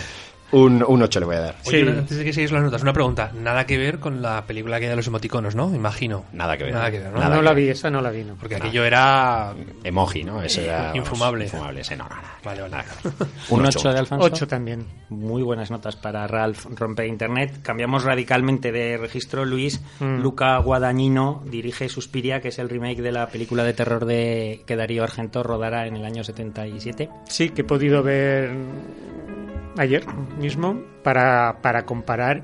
Un, 0.52 0.84
un 0.86 1.02
8 1.02 1.20
le 1.20 1.26
voy 1.26 1.36
a 1.36 1.40
dar. 1.40 1.56
Oye, 1.66 1.82
Sí. 1.82 1.88
antes 1.88 2.16
de 2.18 2.24
que 2.24 2.32
sigáis 2.32 2.52
las 2.52 2.62
notas, 2.62 2.80
una 2.82 2.92
pregunta. 2.92 3.32
Nada 3.34 3.66
que 3.66 3.76
ver 3.78 3.98
con 3.98 4.22
la 4.22 4.46
película 4.46 4.78
que 4.78 4.88
de 4.88 4.94
los 4.94 5.06
emoticonos, 5.08 5.54
¿no? 5.56 5.74
Imagino. 5.74 6.24
Nada 6.32 6.56
que 6.56 6.64
ver. 6.64 6.72
Nada 6.72 6.90
que 6.90 6.98
ver, 7.00 7.10
¿no? 7.12 7.18
Nada 7.18 7.30
no 7.34 7.40
que 7.40 7.44
la 7.44 7.52
ver. 7.52 7.64
vi, 7.64 7.70
esa 7.70 7.90
no 7.90 8.00
la 8.00 8.10
vi, 8.10 8.22
no. 8.24 8.34
Porque 8.36 8.54
aquello 8.56 8.84
era... 8.84 9.52
Emoji, 9.82 10.22
¿no? 10.22 10.40
Ese 10.42 10.64
era, 10.66 10.78
vamos, 10.82 10.96
Infumable. 10.98 11.44
infumable, 11.46 11.80
ese 11.80 11.96
no, 11.96 12.04
no, 12.08 12.14
no. 12.14 12.22
Vale, 12.44 12.62
vale. 12.62 12.76
Un 13.50 13.60
Un 13.60 13.66
8 13.66 13.78
ocho. 13.80 13.92
de 13.92 13.98
Alfonso. 13.98 14.24
8 14.26 14.46
también. 14.46 14.86
Muy 15.08 15.42
buenas 15.42 15.70
notas 15.70 15.96
para 15.96 16.26
Ralph 16.28 16.66
Rompe 16.76 17.06
Internet. 17.08 17.60
Cambiamos 17.62 18.04
radicalmente 18.04 18.70
de 18.72 18.96
registro. 18.98 19.44
Luis 19.44 19.80
Mm. 19.98 20.20
Luca 20.20 20.56
Guadagnino 20.58 21.42
dirige 21.46 21.88
Suspiria, 21.88 22.40
que 22.40 22.48
es 22.48 22.58
el 22.58 22.68
remake 22.68 23.02
de 23.02 23.12
la 23.12 23.26
película 23.28 23.64
de 23.64 23.72
terror 23.72 24.04
de 24.04 24.62
que 24.66 24.76
Darío 24.76 25.02
Argento 25.02 25.42
rodara 25.42 25.86
en 25.86 25.96
el 25.96 26.04
año 26.04 26.22
77. 26.22 27.08
Sí, 27.28 27.48
que 27.50 27.62
he 27.62 27.64
podido 27.64 28.02
ver 28.02 28.50
ayer 29.78 30.04
mismo 30.38 30.82
para, 31.02 31.58
para 31.62 31.84
comparar. 31.84 32.42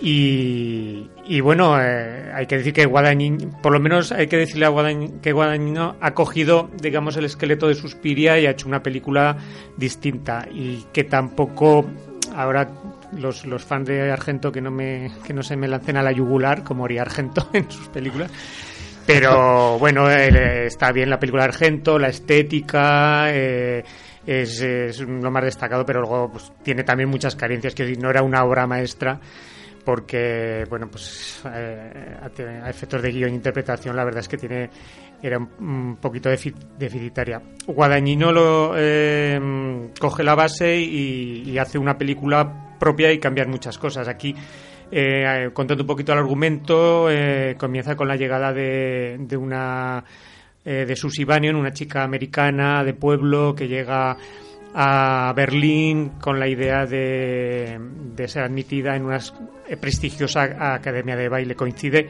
Y, 0.00 1.10
y 1.24 1.40
bueno, 1.40 1.80
eh, 1.80 2.30
hay 2.34 2.46
que 2.46 2.58
decir 2.58 2.74
que 2.74 2.84
Guadagnino, 2.84 3.50
por 3.62 3.72
lo 3.72 3.80
menos 3.80 4.12
hay 4.12 4.26
que 4.26 4.36
decirle 4.36 4.66
a 4.66 4.68
Guadagnino 4.68 5.20
que 5.22 5.32
Guadagnino 5.32 5.96
ha 6.00 6.12
cogido, 6.12 6.70
digamos, 6.80 7.16
el 7.16 7.24
esqueleto 7.24 7.66
de 7.68 7.74
Suspiria 7.74 8.38
y 8.38 8.46
ha 8.46 8.50
hecho 8.50 8.68
una 8.68 8.82
película 8.82 9.38
distinta. 9.76 10.46
Y 10.52 10.84
que 10.92 11.04
tampoco, 11.04 11.86
ahora 12.34 12.68
los, 13.12 13.46
los 13.46 13.64
fans 13.64 13.88
de 13.88 14.10
Argento 14.10 14.52
que 14.52 14.60
no, 14.60 14.70
me, 14.70 15.10
que 15.24 15.32
no 15.32 15.42
se 15.42 15.56
me 15.56 15.66
lancen 15.66 15.96
a 15.96 16.02
la 16.02 16.12
yugular, 16.12 16.62
como 16.62 16.84
haría 16.84 17.02
Argento 17.02 17.48
en 17.54 17.70
sus 17.70 17.88
películas. 17.88 18.30
Pero 19.06 19.78
bueno, 19.78 20.10
eh, 20.10 20.66
está 20.66 20.90
bien 20.90 21.08
la 21.08 21.20
película 21.20 21.44
de 21.44 21.48
Argento, 21.50 21.98
la 21.98 22.08
estética, 22.08 23.26
eh, 23.28 23.84
es, 24.26 25.00
lo 25.00 25.30
más 25.30 25.44
destacado, 25.44 25.84
pero 25.86 26.00
luego 26.00 26.30
pues, 26.32 26.52
tiene 26.62 26.82
también 26.84 27.08
muchas 27.08 27.36
carencias, 27.36 27.74
que 27.74 27.84
no 27.96 28.10
era 28.10 28.22
una 28.22 28.44
obra 28.44 28.66
maestra, 28.66 29.20
porque, 29.84 30.64
bueno, 30.68 30.88
pues 30.90 31.42
eh, 31.54 32.16
a, 32.20 32.68
efectos 32.68 33.00
de 33.02 33.12
guion 33.12 33.30
e 33.30 33.34
interpretación, 33.34 33.94
la 33.94 34.04
verdad 34.04 34.20
es 34.20 34.28
que 34.28 34.36
tiene 34.36 34.68
era 35.22 35.38
un, 35.38 35.96
poquito 36.00 36.30
defi- 36.30 36.54
deficitaria. 36.78 37.40
Guadagnino 37.66 38.32
lo, 38.32 38.74
eh, 38.76 39.90
coge 39.98 40.22
la 40.22 40.34
base 40.34 40.76
y, 40.76 41.42
y 41.46 41.58
hace 41.58 41.78
una 41.78 41.96
película 41.96 42.76
propia 42.78 43.12
y 43.12 43.18
cambiar 43.18 43.48
muchas 43.48 43.78
cosas. 43.78 44.08
Aquí 44.08 44.34
eh, 44.90 45.50
contando 45.52 45.82
un 45.82 45.86
poquito 45.86 46.12
el 46.12 46.18
argumento, 46.18 47.10
eh, 47.10 47.56
comienza 47.58 47.96
con 47.96 48.08
la 48.08 48.16
llegada 48.16 48.52
de, 48.52 49.16
de 49.20 49.36
una 49.36 50.04
eh, 50.66 50.84
de 50.86 50.96
Susie 50.96 51.24
Bannion, 51.24 51.56
una 51.56 51.72
chica 51.72 52.02
americana 52.02 52.84
de 52.84 52.92
pueblo 52.92 53.54
que 53.54 53.68
llega 53.68 54.16
a 54.74 55.32
Berlín 55.34 56.10
con 56.20 56.38
la 56.38 56.48
idea 56.48 56.84
de, 56.84 57.78
ser 58.26 58.42
admitida 58.42 58.94
en 58.94 59.04
una 59.06 59.18
prestigiosa 59.80 60.74
academia 60.74 61.16
de 61.16 61.30
baile. 61.30 61.54
Coincide 61.54 62.08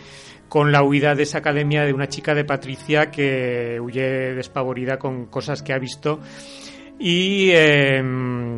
con 0.48 0.72
la 0.72 0.82
huida 0.82 1.14
de 1.14 1.22
esa 1.22 1.38
academia 1.38 1.84
de 1.84 1.92
una 1.92 2.08
chica 2.08 2.34
de 2.34 2.44
Patricia 2.44 3.10
que 3.10 3.78
huye 3.80 4.34
despavorida 4.34 4.98
con 4.98 5.26
cosas 5.26 5.62
que 5.62 5.72
ha 5.72 5.78
visto 5.78 6.20
y 6.98 7.50
eh, 7.52 8.02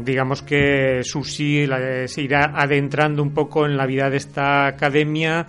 digamos 0.05 0.43
que 0.43 1.01
Susi 1.03 1.67
la- 1.67 2.07
se 2.07 2.23
irá 2.23 2.53
adentrando 2.55 3.23
un 3.23 3.35
poco 3.35 3.67
en 3.67 3.77
la 3.77 3.85
vida 3.85 4.09
de 4.11 4.17
esta 4.19 4.67
academia 4.69 5.47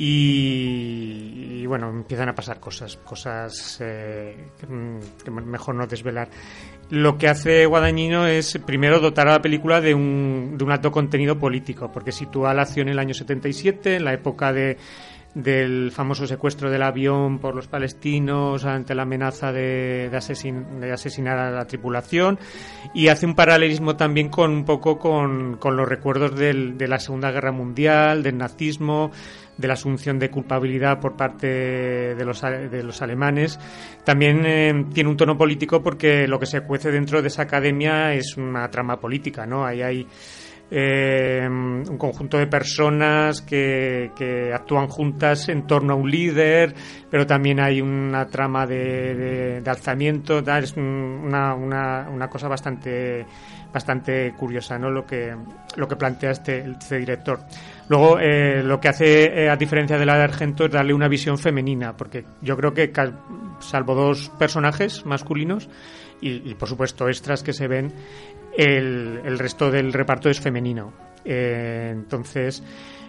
y, 0.00 1.66
bueno, 1.66 1.90
empiezan 1.90 2.28
a 2.28 2.34
pasar 2.34 2.60
cosas, 2.60 2.96
cosas 2.98 3.78
eh, 3.80 4.36
que, 4.58 4.66
mm, 4.66 4.98
que 5.24 5.30
mejor 5.30 5.74
no 5.74 5.86
desvelar. 5.86 6.28
Lo 6.90 7.18
que 7.18 7.28
hace 7.28 7.66
Guadagnino 7.66 8.26
es 8.26 8.58
primero 8.64 9.00
dotar 9.00 9.28
a 9.28 9.32
la 9.32 9.42
película 9.42 9.80
de 9.80 9.94
un, 9.94 10.54
de 10.56 10.64
un 10.64 10.70
alto 10.72 10.90
contenido 10.90 11.38
político, 11.38 11.90
porque 11.92 12.12
sitúa 12.12 12.54
la 12.54 12.62
acción 12.62 12.88
en 12.88 12.92
el 12.94 12.98
año 12.98 13.12
77, 13.14 13.96
en 13.96 14.04
la 14.04 14.14
época 14.14 14.52
de, 14.52 14.78
del 15.34 15.90
famoso 15.92 16.26
secuestro 16.26 16.70
del 16.70 16.82
avión 16.82 17.38
por 17.38 17.54
los 17.54 17.68
palestinos 17.68 18.64
ante 18.64 18.94
la 18.94 19.02
amenaza 19.02 19.52
de, 19.52 20.08
de, 20.10 20.16
asesin- 20.16 20.78
de 20.80 20.92
asesinar 20.92 21.38
a 21.38 21.50
la 21.50 21.66
tripulación 21.66 22.38
y 22.94 23.08
hace 23.08 23.26
un 23.26 23.34
paralelismo 23.34 23.96
también 23.96 24.30
con 24.30 24.50
un 24.50 24.64
poco 24.64 24.98
con, 24.98 25.58
con 25.58 25.76
los 25.76 25.86
recuerdos 25.86 26.34
del- 26.38 26.78
de 26.78 26.88
la 26.88 26.98
Segunda 26.98 27.30
Guerra 27.30 27.52
Mundial, 27.52 28.22
del 28.22 28.38
nazismo, 28.38 29.10
de 29.58 29.68
la 29.68 29.74
asunción 29.74 30.18
de 30.18 30.30
culpabilidad 30.30 31.00
por 31.00 31.16
parte 31.16 31.46
de 32.14 32.24
los, 32.24 32.40
de 32.40 32.82
los 32.82 33.02
alemanes. 33.02 33.58
También 34.04 34.46
eh, 34.46 34.86
tiene 34.94 35.10
un 35.10 35.16
tono 35.16 35.36
político 35.36 35.82
porque 35.82 36.26
lo 36.26 36.38
que 36.38 36.46
se 36.46 36.62
cuece 36.62 36.90
dentro 36.90 37.20
de 37.20 37.28
esa 37.28 37.42
academia 37.42 38.14
es 38.14 38.36
una 38.36 38.70
trama 38.70 38.98
política, 38.98 39.44
¿no? 39.44 39.66
Ahí 39.66 39.82
hay 39.82 40.06
eh, 40.70 41.46
un 41.48 41.96
conjunto 41.98 42.36
de 42.38 42.46
personas 42.46 43.40
que, 43.42 44.10
actúan 44.54 44.88
juntas 44.88 45.48
en 45.48 45.66
torno 45.66 45.94
a 45.94 45.96
un 45.96 46.10
líder, 46.10 46.74
pero 47.10 47.26
también 47.26 47.60
hay 47.60 47.80
una 47.80 48.26
trama 48.26 48.66
de, 48.66 49.60
de- 49.62 49.70
alzamiento, 49.70 50.42
tal, 50.42 50.64
es 50.64 50.76
un- 50.76 51.22
una, 51.24 51.54
una, 51.54 52.08
una 52.10 52.28
cosa 52.28 52.48
bastante 52.48 53.24
bastante 53.70 54.32
curiosa, 54.32 54.78
¿no? 54.78 54.90
Lo 54.90 55.04
que 55.04 55.34
lo 55.76 55.86
que 55.86 55.96
plantea 55.96 56.30
este, 56.30 56.64
este 56.78 56.98
director. 56.98 57.40
Luego, 57.90 58.18
eh, 58.18 58.62
lo 58.62 58.80
que 58.80 58.88
hace, 58.88 59.24
eh, 59.44 59.50
a 59.50 59.56
diferencia 59.56 59.98
de 59.98 60.06
la 60.06 60.16
de 60.16 60.24
Argento, 60.24 60.64
es 60.64 60.72
darle 60.72 60.94
una 60.94 61.06
visión 61.06 61.36
femenina, 61.38 61.94
porque 61.94 62.24
yo 62.40 62.56
creo 62.56 62.72
que, 62.72 62.90
salvo 63.60 63.94
dos 63.94 64.30
personajes 64.38 65.04
masculinos 65.04 65.68
y, 66.20 66.54
por 66.54 66.68
supuesto, 66.68 67.08
extras 67.08 67.42
que 67.44 67.52
se 67.52 67.68
ven, 67.68 67.92
el, 68.58 69.20
el 69.24 69.38
resto 69.38 69.70
del 69.70 69.92
reparto 69.92 70.28
es 70.28 70.40
femenino. 70.40 70.92
Eh, 71.24 71.90
entonces, 71.92 72.62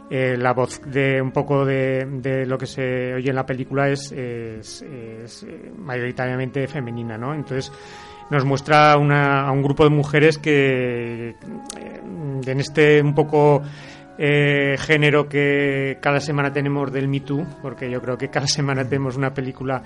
eh, 0.10 0.36
la 0.38 0.54
voz 0.54 0.80
de 0.86 1.20
un 1.22 1.32
poco 1.32 1.66
de, 1.66 2.06
de 2.06 2.46
lo 2.46 2.58
que 2.58 2.66
se 2.68 3.14
oye 3.16 3.30
en 3.30 3.36
la 3.36 3.46
película 3.46 3.90
es, 3.90 4.14
eh, 4.16 4.62
mayoritariamente 5.78 6.68
femenina, 6.68 7.18
¿no? 7.18 7.34
Entonces, 7.34 7.72
nos 8.30 8.46
muestra 8.46 8.96
una- 8.98 9.48
a 9.48 9.52
un 9.52 9.64
grupo 9.64 9.84
de 9.84 9.90
mujeres 9.90 10.38
que 10.38 11.36
en 12.46 12.60
este 12.60 13.02
un 13.02 13.16
poco 13.16 13.64
género 14.18 15.28
que 15.30 15.98
cada 16.02 16.20
semana 16.20 16.52
tenemos 16.52 16.92
del 16.92 17.08
Me 17.08 17.22
Too, 17.22 17.46
porque 17.62 17.90
yo 17.90 18.02
creo 18.02 18.18
que 18.18 18.30
cada 18.30 18.46
semana 18.48 18.84
tenemos 18.84 19.18
una 19.18 19.34
película. 19.34 19.82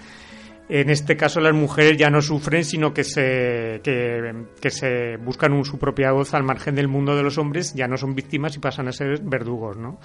En 0.69 0.89
este 0.89 1.17
caso 1.17 1.39
las 1.41 1.53
mujeres 1.53 1.97
ya 1.97 2.09
no 2.09 2.21
sufren, 2.21 2.63
sino 2.63 2.93
que 2.93 3.03
se, 3.03 3.81
que, 3.83 4.69
se 4.69 5.17
buscan 5.17 5.51
un- 5.53 5.65
su 5.65 5.77
propia 5.77 6.11
voz 6.13 6.33
al 6.33 6.43
margen 6.43 6.73
del 6.75 6.87
mundo 6.87 7.15
de 7.15 7.21
los 7.23 7.37
hombres, 7.37 7.73
ya 7.75 7.87
no 7.87 7.97
son 7.97 8.15
víctimas 8.15 8.55
y 8.55 8.59
pasan 8.59 8.87
a 8.87 8.91
ser 8.93 9.19
verdugos, 9.21 9.75
¿no? 9.77 9.99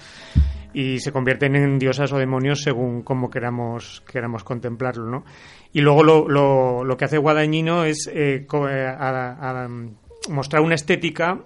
Y 0.73 0.99
se 0.99 1.11
convierten 1.11 1.55
en 1.55 1.79
diosas 1.79 2.11
o 2.11 2.17
demonios 2.17 2.61
según 2.61 3.01
como 3.03 3.29
queramos, 3.29 4.03
queramos 4.11 4.43
contemplarlo, 4.43 5.05
¿no? 5.09 5.25
Y 5.73 5.81
luego 5.81 6.03
lo, 6.03 6.27
lo, 6.27 6.83
lo 6.83 6.97
que 6.97 7.05
hace 7.05 7.17
Guadagnino 7.17 7.85
es 7.85 8.07
eh, 8.13 8.45
eh, 8.69 8.85
a- 8.85 9.63
a- 9.63 9.69
mostrar 10.29 10.61
una 10.61 10.75
estética 10.75 11.39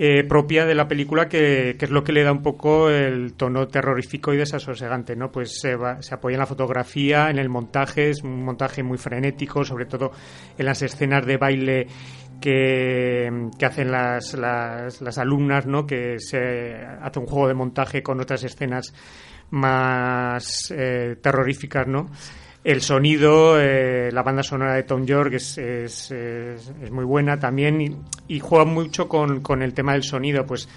eh, 0.00 0.22
propia 0.24 0.64
de 0.64 0.74
la 0.76 0.86
película 0.86 1.28
que, 1.28 1.74
que 1.78 1.84
es 1.84 1.90
lo 1.90 2.04
que 2.04 2.12
le 2.12 2.22
da 2.22 2.30
un 2.32 2.40
poco 2.42 2.88
el 2.88 3.34
tono 3.34 3.66
terrorífico 3.66 4.32
y 4.32 4.36
desasosegante, 4.36 5.16
¿no? 5.16 5.30
Pues 5.32 5.58
se, 5.60 5.74
va- 5.74 6.00
se 6.00 6.14
apoya 6.14 6.34
en 6.36 6.40
la 6.40 6.46
fotografía, 6.46 7.28
en 7.30 7.38
el 7.38 7.48
montaje, 7.48 8.10
es 8.10 8.22
un 8.22 8.44
montaje 8.44 8.82
muy 8.84 8.96
frenético, 8.96 9.64
sobre 9.64 9.86
todo 9.86 10.12
en 10.56 10.64
las 10.66 10.80
escenas 10.82 11.26
de 11.26 11.36
baile 11.36 11.86
que, 12.40 13.48
que 13.58 13.66
hacen 13.66 13.90
las, 13.90 14.34
las, 14.34 15.00
las 15.00 15.18
alumnas, 15.18 15.66
¿no? 15.66 15.84
Que 15.86 16.20
se 16.20 16.76
hace 17.02 17.18
un 17.18 17.26
juego 17.26 17.48
de 17.48 17.54
montaje 17.54 18.02
con 18.02 18.20
otras 18.20 18.44
escenas 18.44 18.94
más 19.50 20.72
eh, 20.76 21.16
terroríficas, 21.20 21.86
¿no? 21.88 22.08
El 22.68 22.82
sonido, 22.82 23.58
eh, 23.58 24.10
la 24.12 24.22
banda 24.22 24.42
sonora 24.42 24.74
de 24.74 24.82
Tom 24.82 25.06
York 25.06 25.32
es, 25.32 25.56
es, 25.56 26.12
muy 26.90 27.06
buena 27.06 27.40
también 27.40 28.04
y, 28.28 28.40
juega 28.40 28.66
mucho 28.66 29.08
con, 29.08 29.40
con 29.40 29.62
el 29.62 29.72
tema 29.72 29.94
del 29.94 30.02
sonido. 30.02 30.44
Pues 30.44 30.68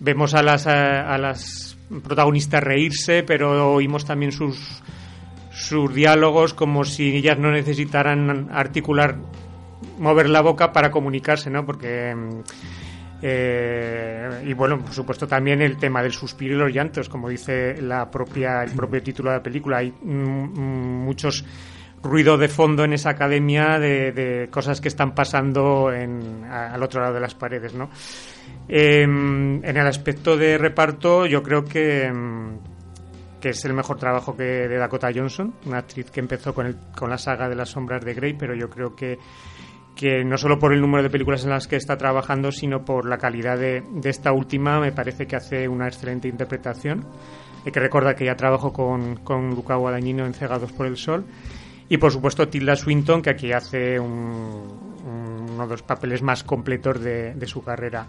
vemos 0.00 0.34
a 0.34 0.42
las, 0.42 0.66
a, 0.66 1.14
a 1.14 1.16
las 1.16 1.78
protagonistas 2.02 2.60
reírse, 2.60 3.22
pero 3.22 3.72
oímos 3.72 4.04
también 4.04 4.32
sus, 4.32 4.82
sus 5.52 5.94
diálogos 5.94 6.54
como 6.54 6.82
si 6.84 7.14
ellas 7.14 7.38
no 7.38 7.52
necesitaran 7.52 8.48
articular, 8.50 9.14
mover 9.96 10.30
la 10.30 10.40
boca 10.40 10.72
para 10.72 10.90
comunicarse, 10.90 11.50
¿no? 11.50 11.64
Porque. 11.64 12.16
Eh, 13.22 14.42
y 14.46 14.52
bueno, 14.52 14.78
por 14.78 14.92
supuesto 14.92 15.26
también 15.26 15.60
el 15.62 15.76
tema 15.76 16.02
del 16.02 16.12
suspiro 16.12 16.54
y 16.54 16.58
los 16.58 16.72
llantos, 16.72 17.08
como 17.08 17.28
dice 17.28 17.80
la 17.82 18.10
propia, 18.10 18.62
el 18.62 18.70
propio 18.72 19.02
título 19.02 19.30
de 19.30 19.36
la 19.38 19.42
película. 19.42 19.78
Hay 19.78 19.90
mm, 19.90 20.12
mm, 20.12 21.04
muchos 21.04 21.44
ruido 22.02 22.38
de 22.38 22.46
fondo 22.48 22.84
en 22.84 22.92
esa 22.92 23.10
academia 23.10 23.78
de, 23.80 24.48
cosas 24.52 24.80
que 24.80 24.86
están 24.88 25.14
pasando 25.14 25.92
en, 25.92 26.44
a- 26.48 26.72
al 26.74 26.82
otro 26.82 27.00
lado 27.00 27.14
de 27.14 27.20
las 27.20 27.34
paredes, 27.34 27.74
¿no? 27.74 27.90
Eh, 28.68 29.02
en 29.02 29.62
el 29.64 29.86
aspecto 29.86 30.36
de 30.36 30.58
reparto, 30.58 31.26
yo 31.26 31.42
creo 31.42 31.64
que, 31.64 32.08
mm, 32.12 33.40
que 33.40 33.48
es 33.50 33.64
el 33.64 33.72
mejor 33.72 33.98
trabajo 33.98 34.36
que 34.36 34.42
de 34.44 34.76
Dakota 34.76 35.10
Johnson, 35.14 35.54
una 35.66 35.78
actriz 35.78 36.10
que 36.10 36.20
empezó 36.20 36.54
con, 36.54 36.66
el, 36.66 36.76
con 36.96 37.10
la 37.10 37.18
saga 37.18 37.48
de 37.48 37.56
las 37.56 37.70
sombras 37.70 38.04
de 38.04 38.14
Grey, 38.14 38.34
pero 38.34 38.54
yo 38.54 38.68
creo 38.70 38.94
que 38.94 39.18
que 39.98 40.22
no 40.24 40.38
solo 40.38 40.60
por 40.60 40.72
el 40.72 40.80
número 40.80 41.02
de 41.02 41.10
películas 41.10 41.42
en 41.42 41.50
las 41.50 41.66
que 41.66 41.74
está 41.74 41.98
trabajando, 41.98 42.52
sino 42.52 42.84
por 42.84 43.04
la 43.04 43.18
calidad 43.18 43.58
de, 43.58 43.82
esta 44.04 44.30
última, 44.30 44.78
me 44.78 44.92
parece 44.92 45.26
que 45.26 45.34
hace 45.34 45.66
una 45.66 45.88
excelente 45.88 46.28
interpretación. 46.28 47.04
Hay 47.66 47.72
que 47.72 47.80
recordar 47.80 48.14
que 48.14 48.24
ya 48.24 48.36
trabajo 48.36 48.72
con, 48.72 49.16
con 49.16 49.50
Luca 49.50 49.74
Guadagnino 49.74 50.24
en 50.24 50.34
Cegados 50.34 50.70
por 50.70 50.86
el 50.86 50.96
Sol. 50.96 51.24
Y 51.88 51.96
por 51.96 52.12
supuesto 52.12 52.46
Tilda 52.46 52.76
Swinton, 52.76 53.22
que 53.22 53.30
aquí 53.30 53.50
hace 53.50 53.98
un, 53.98 54.87
uno 55.58 55.66
de 55.66 55.74
los 55.74 55.82
papeles 55.82 56.22
más 56.22 56.44
completos 56.44 57.00
de, 57.00 57.34
de 57.34 57.46
su 57.46 57.62
carrera. 57.62 58.06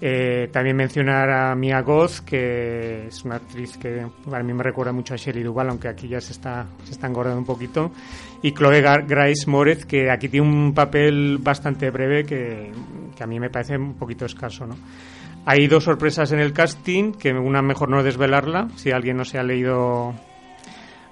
Eh, 0.00 0.48
también 0.52 0.76
mencionar 0.76 1.28
a 1.28 1.54
Mia 1.56 1.80
Goth, 1.80 2.20
que 2.24 3.08
es 3.08 3.24
una 3.24 3.36
actriz 3.36 3.76
que 3.76 4.00
a 4.00 4.42
mí 4.42 4.52
me 4.52 4.62
recuerda 4.62 4.92
mucho 4.92 5.14
a 5.14 5.16
Shelley 5.16 5.42
Duvall, 5.42 5.70
aunque 5.70 5.88
aquí 5.88 6.06
ya 6.06 6.20
se 6.20 6.32
está, 6.32 6.66
se 6.84 6.92
está 6.92 7.08
engordando 7.08 7.40
un 7.40 7.46
poquito. 7.46 7.90
Y 8.42 8.52
Chloe 8.52 8.80
Grace 8.80 9.48
Moretz, 9.48 9.84
que 9.86 10.10
aquí 10.10 10.28
tiene 10.28 10.46
un 10.46 10.72
papel 10.72 11.38
bastante 11.40 11.90
breve 11.90 12.24
que, 12.24 12.70
que 13.16 13.24
a 13.24 13.26
mí 13.26 13.40
me 13.40 13.50
parece 13.50 13.76
un 13.76 13.94
poquito 13.94 14.24
escaso. 14.24 14.66
¿no? 14.66 14.76
Hay 15.44 15.66
dos 15.66 15.84
sorpresas 15.84 16.30
en 16.30 16.38
el 16.38 16.52
casting, 16.52 17.12
que 17.12 17.32
una 17.32 17.62
mejor 17.62 17.88
no 17.88 18.02
desvelarla, 18.04 18.68
si 18.76 18.92
alguien 18.92 19.16
no 19.16 19.24
se 19.24 19.38
ha 19.38 19.42
leído 19.42 20.14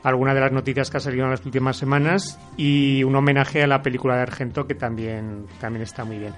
alguna 0.07 0.35
de 0.35 0.41
las 0.41 0.53
noticias 0.53 0.89
que 0.89 0.99
ha 0.99 1.01
salido 1.01 1.25
en 1.25 1.33
las 1.33 1.45
últimas 1.45 1.77
semanas 1.77 2.39
y 2.57 3.03
un 3.03 3.17
homenaje 3.17 3.65
a 3.65 3.67
la 3.67 3.83
película 3.83 4.15
de 4.15 4.23
Argento 4.23 4.65
que 4.65 4.77
también, 4.77 5.47
también 5.61 5.83
está 5.83 6.05
muy 6.05 6.19
bien. 6.19 6.33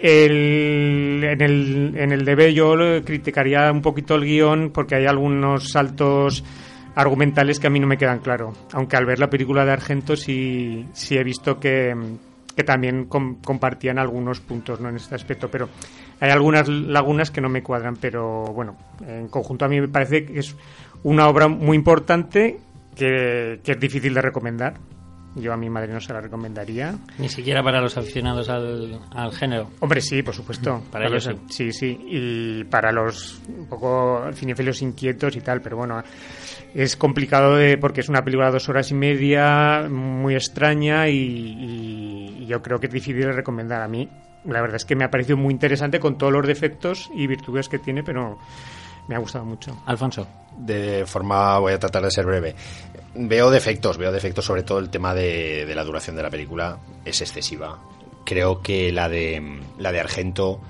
El, 0.00 1.20
en, 1.24 1.40
el, 1.40 1.94
en 1.96 2.12
el 2.12 2.24
DB 2.24 2.52
yo 2.54 2.74
criticaría 3.04 3.72
un 3.72 3.82
poquito 3.82 4.14
el 4.14 4.24
guion 4.24 4.70
porque 4.70 4.94
hay 4.94 5.06
algunos 5.06 5.70
saltos 5.70 6.44
argumentales 6.94 7.58
que 7.58 7.66
a 7.66 7.70
mí 7.70 7.80
no 7.80 7.88
me 7.88 7.98
quedan 7.98 8.20
claro. 8.20 8.52
Aunque 8.72 8.96
al 8.96 9.04
ver 9.04 9.18
la 9.18 9.28
película 9.28 9.64
de 9.64 9.72
Argento 9.72 10.14
sí, 10.14 10.86
sí 10.92 11.16
he 11.16 11.24
visto 11.24 11.58
que, 11.58 11.92
que 12.54 12.62
también 12.62 13.06
com, 13.06 13.42
compartían 13.42 13.98
algunos 13.98 14.40
puntos 14.40 14.80
¿no? 14.80 14.90
en 14.90 14.96
este 14.96 15.16
aspecto. 15.16 15.50
Pero 15.50 15.68
hay 16.20 16.30
algunas 16.30 16.68
lagunas 16.68 17.32
que 17.32 17.40
no 17.40 17.48
me 17.48 17.64
cuadran. 17.64 17.96
Pero 17.96 18.44
bueno, 18.44 18.76
en 19.04 19.26
conjunto 19.26 19.64
a 19.64 19.68
mí 19.68 19.80
me 19.80 19.88
parece 19.88 20.24
que 20.24 20.38
es 20.38 20.56
una 21.02 21.28
obra 21.28 21.48
muy 21.48 21.76
importante 21.76 22.58
que, 22.96 23.60
que 23.64 23.72
es 23.72 23.80
difícil 23.80 24.14
de 24.14 24.22
recomendar. 24.22 24.74
Yo 25.36 25.52
a 25.52 25.56
mi 25.56 25.70
madre 25.70 25.92
no 25.92 26.00
se 26.00 26.12
la 26.12 26.20
recomendaría. 26.20 26.96
Ni 27.18 27.28
siquiera 27.28 27.62
para 27.62 27.80
los 27.80 27.96
aficionados 27.96 28.48
al, 28.48 29.00
al 29.12 29.30
género. 29.32 29.70
Hombre, 29.78 30.00
sí, 30.00 30.24
por 30.24 30.34
supuesto. 30.34 30.82
Para 30.90 31.06
ellos 31.06 31.24
los- 31.26 31.38
sí. 31.48 31.70
Sí, 31.72 31.98
Y 32.08 32.64
para 32.64 32.90
los 32.90 33.40
un 33.48 33.66
poco 33.66 34.24
cinefilios 34.34 34.82
inquietos 34.82 35.36
y 35.36 35.40
tal, 35.40 35.60
pero 35.60 35.76
bueno, 35.76 36.02
es 36.74 36.96
complicado 36.96 37.54
de, 37.54 37.78
porque 37.78 38.00
es 38.00 38.08
una 38.08 38.24
película 38.24 38.46
de 38.48 38.54
dos 38.54 38.68
horas 38.68 38.90
y 38.90 38.94
media, 38.94 39.86
muy 39.88 40.34
extraña 40.34 41.08
y, 41.08 41.14
y- 41.16 42.36
y 42.40 42.46
yo 42.46 42.60
creo 42.60 42.80
que 42.80 42.88
es 42.88 42.92
difícil 42.92 43.20
de 43.26 43.32
recomendar 43.32 43.82
a 43.82 43.86
mí. 43.88 44.08
La 44.46 44.60
verdad 44.60 44.76
es 44.76 44.84
que 44.84 44.96
me 44.96 45.04
ha 45.04 45.10
parecido 45.10 45.36
muy 45.36 45.52
interesante 45.54 46.00
con 46.00 46.18
todos 46.18 46.32
los 46.32 46.44
defectos 46.44 47.08
y 47.14 47.28
virtudes 47.28 47.68
que 47.68 47.78
tiene, 47.78 48.02
pero 48.02 48.36
me 49.10 49.16
ha 49.16 49.18
gustado 49.18 49.44
mucho. 49.44 49.76
Alfonso. 49.86 50.24
De 50.56 51.04
forma, 51.04 51.58
voy 51.58 51.72
a 51.72 51.80
tratar 51.80 52.04
de 52.04 52.12
ser 52.12 52.24
breve. 52.24 52.54
Veo 53.16 53.50
defectos, 53.50 53.98
veo 53.98 54.12
defectos 54.12 54.44
sobre 54.44 54.62
todo 54.62 54.78
el 54.78 54.88
tema 54.88 55.14
de, 55.14 55.66
de 55.66 55.74
la 55.74 55.82
duración 55.82 56.14
de 56.14 56.22
la 56.22 56.30
película 56.30 56.78
es 57.04 57.20
excesiva. 57.20 57.80
Creo 58.24 58.62
que 58.62 58.92
la 58.92 59.08
de 59.08 59.62
la 59.78 59.90
de 59.90 59.98
Argento 59.98 60.60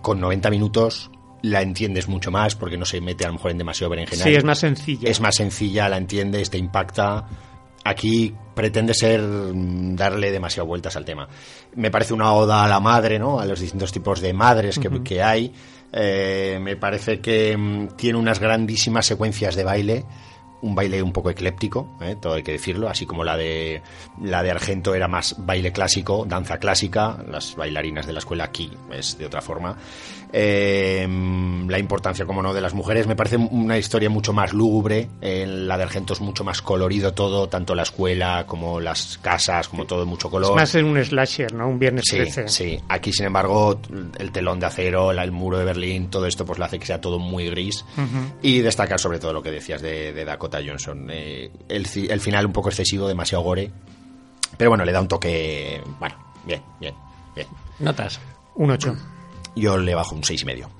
con 0.00 0.20
90 0.20 0.48
minutos 0.50 1.10
la 1.42 1.60
entiendes 1.60 2.06
mucho 2.06 2.30
más 2.30 2.54
porque 2.54 2.78
no 2.78 2.84
se 2.84 3.00
mete 3.00 3.24
a 3.24 3.28
lo 3.28 3.34
mejor 3.34 3.50
en 3.50 3.58
demasiado 3.58 3.90
berenjenal. 3.90 4.28
Sí, 4.28 4.32
es 4.32 4.44
más 4.44 4.60
sencilla. 4.60 5.10
Es 5.10 5.20
más 5.20 5.34
sencilla, 5.34 5.88
la 5.88 5.96
entiendes, 5.96 6.50
te 6.50 6.58
impacta. 6.58 7.26
Aquí 7.82 8.32
pretende 8.54 8.94
ser 8.94 9.20
mm, 9.20 9.96
darle 9.96 10.30
demasiado 10.30 10.68
vueltas 10.68 10.94
al 10.94 11.04
tema. 11.04 11.28
Me 11.74 11.90
parece 11.90 12.14
una 12.14 12.32
oda 12.32 12.62
a 12.62 12.68
la 12.68 12.78
madre, 12.78 13.18
¿no? 13.18 13.40
A 13.40 13.44
los 13.44 13.58
distintos 13.58 13.90
tipos 13.90 14.20
de 14.20 14.32
madres 14.32 14.78
que, 14.78 15.02
que 15.02 15.20
hay. 15.20 15.52
Eh, 15.92 16.58
me 16.60 16.76
parece 16.76 17.20
que 17.20 17.56
mm, 17.56 17.96
tiene 17.96 18.18
unas 18.18 18.40
grandísimas 18.40 19.06
secuencias 19.06 19.54
de 19.54 19.64
baile. 19.64 20.04
Un 20.62 20.76
baile 20.76 21.02
un 21.02 21.12
poco 21.12 21.28
ecléptico, 21.28 21.88
¿eh? 22.00 22.14
todo 22.20 22.34
hay 22.34 22.44
que 22.44 22.52
decirlo, 22.52 22.88
así 22.88 23.04
como 23.04 23.24
la 23.24 23.36
de 23.36 23.82
la 24.22 24.44
de 24.44 24.52
Argento 24.52 24.94
era 24.94 25.08
más 25.08 25.34
baile 25.44 25.72
clásico, 25.72 26.24
danza 26.24 26.58
clásica, 26.58 27.18
las 27.28 27.56
bailarinas 27.56 28.06
de 28.06 28.12
la 28.12 28.20
escuela 28.20 28.44
aquí 28.44 28.70
es 28.92 29.18
de 29.18 29.26
otra 29.26 29.42
forma. 29.42 29.76
Eh, 30.34 31.06
la 31.68 31.78
importancia, 31.78 32.24
como 32.24 32.42
no, 32.42 32.54
de 32.54 32.60
las 32.60 32.72
mujeres 32.74 33.06
me 33.06 33.14
parece 33.16 33.36
una 33.36 33.76
historia 33.78 34.08
mucho 34.10 34.32
más 34.32 34.52
lúgubre. 34.52 35.08
eh, 35.20 35.46
la 35.46 35.76
de 35.76 35.82
Argento 35.84 36.12
es 36.14 36.20
mucho 36.20 36.42
más 36.44 36.62
colorido 36.62 37.12
todo, 37.12 37.48
tanto 37.48 37.74
la 37.74 37.82
escuela 37.82 38.44
como 38.46 38.80
las 38.80 39.18
casas, 39.18 39.68
como 39.68 39.84
todo 39.84 40.06
mucho 40.06 40.30
color. 40.30 40.50
Es 40.50 40.56
más 40.56 40.74
en 40.74 40.86
un 40.86 41.04
slasher, 41.04 41.52
¿no? 41.54 41.68
Un 41.68 41.78
viernes 41.78 42.04
Sí, 42.08 42.16
13. 42.16 42.48
sí. 42.48 42.80
Aquí, 42.88 43.12
sin 43.12 43.26
embargo, 43.26 43.80
el 44.18 44.32
telón 44.32 44.58
de 44.60 44.66
acero, 44.66 45.12
la- 45.12 45.24
el 45.24 45.32
muro 45.32 45.58
de 45.58 45.64
Berlín, 45.64 46.08
todo 46.10 46.26
esto 46.26 46.44
pues 46.46 46.58
lo 46.58 46.64
hace 46.64 46.78
que 46.78 46.86
sea 46.86 47.00
todo 47.00 47.18
muy 47.18 47.48
gris. 47.50 47.84
Y 48.42 48.60
destacar 48.60 48.98
sobre 48.98 49.18
todo 49.18 49.32
lo 49.32 49.42
que 49.42 49.50
decías 49.50 49.82
de, 49.82 50.12
de 50.12 50.24
Dakota 50.24 50.60
Johnson. 50.66 51.08
Eh, 51.10 51.50
el, 51.68 51.86
el 52.10 52.20
final 52.20 52.46
un 52.46 52.52
poco 52.52 52.68
excesivo, 52.70 53.06
demasiado 53.06 53.44
gore. 53.44 53.70
Pero 54.56 54.70
bueno, 54.70 54.84
le 54.84 54.92
da 54.92 55.00
un 55.00 55.08
toque... 55.08 55.80
Bueno, 55.98 56.14
bien, 56.44 56.60
bien, 56.80 56.94
bien. 57.34 57.46
Notas. 57.78 58.20
Un 58.54 58.70
8. 58.70 58.96
Yo 59.54 59.76
le 59.76 59.94
bajo 59.94 60.14
un 60.14 60.24
seis 60.24 60.42
y 60.42 60.46
medio. 60.46 60.70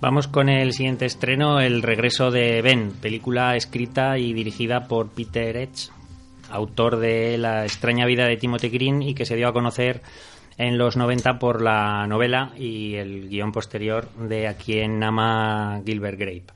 Vamos 0.00 0.28
con 0.28 0.48
el 0.48 0.72
siguiente 0.72 1.06
estreno, 1.06 1.60
El 1.60 1.82
regreso 1.82 2.30
de 2.30 2.60
Ben, 2.62 2.92
película 2.92 3.56
escrita 3.56 4.18
y 4.18 4.32
dirigida 4.32 4.86
por 4.86 5.08
Peter 5.08 5.56
Edge, 5.56 5.90
autor 6.50 6.98
de 6.98 7.38
La 7.38 7.64
extraña 7.64 8.04
vida 8.04 8.26
de 8.26 8.36
Timothy 8.36 8.68
Green 8.68 9.02
y 9.02 9.14
que 9.14 9.24
se 9.24 9.36
dio 9.36 9.48
a 9.48 9.52
conocer 9.52 10.02
en 10.58 10.78
los 10.78 10.96
90 10.96 11.38
por 11.38 11.62
la 11.62 12.06
novela 12.06 12.52
y 12.56 12.94
el 12.96 13.28
guion 13.28 13.52
posterior 13.52 14.08
de 14.16 14.46
A 14.48 14.56
quien 14.56 15.02
ama 15.02 15.80
Gilbert 15.84 16.18
Grape. 16.18 16.52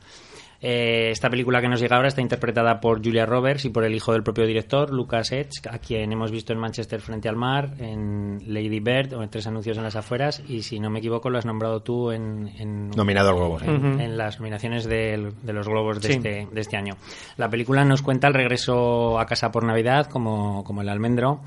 Eh, 0.60 1.10
esta 1.12 1.30
película 1.30 1.60
que 1.60 1.68
nos 1.68 1.78
llega 1.80 1.94
ahora 1.94 2.08
está 2.08 2.20
interpretada 2.20 2.80
por 2.80 3.00
Julia 3.00 3.24
Roberts 3.26 3.64
y 3.64 3.70
por 3.70 3.84
el 3.84 3.94
hijo 3.94 4.12
del 4.12 4.24
propio 4.24 4.44
director, 4.44 4.92
Lucas 4.92 5.30
Edge, 5.30 5.68
a 5.70 5.78
quien 5.78 6.10
hemos 6.10 6.32
visto 6.32 6.52
en 6.52 6.58
Manchester 6.58 7.00
frente 7.00 7.28
al 7.28 7.36
mar, 7.36 7.74
en 7.78 8.38
Lady 8.44 8.80
Bird 8.80 9.12
o 9.14 9.22
en 9.22 9.28
Tres 9.30 9.46
anuncios 9.46 9.76
en 9.76 9.84
las 9.84 9.94
afueras 9.94 10.42
y 10.48 10.62
si 10.62 10.80
no 10.80 10.90
me 10.90 10.98
equivoco 10.98 11.30
lo 11.30 11.38
has 11.38 11.46
nombrado 11.46 11.80
tú 11.82 12.10
en, 12.10 12.48
en- 12.58 12.90
Nominado 12.90 13.28
al 13.28 13.36
Globo. 13.36 13.60
sí. 13.60 13.66
en, 13.68 14.00
en 14.00 14.18
las 14.18 14.40
nominaciones 14.40 14.84
de 14.86 15.32
los 15.46 15.68
Globos 15.68 16.00
de, 16.00 16.08
Sí. 16.08 16.14
este, 16.14 16.48
de 16.50 16.60
este 16.60 16.76
año. 16.76 16.96
La 17.36 17.48
película 17.48 17.84
nos 17.84 18.02
cuenta 18.02 18.26
el 18.26 18.34
regreso 18.34 19.20
a 19.20 19.26
casa 19.26 19.52
por 19.52 19.62
Navidad, 19.64 20.06
como, 20.10 20.64
como 20.64 20.82
el 20.82 20.88
almendro, 20.88 21.40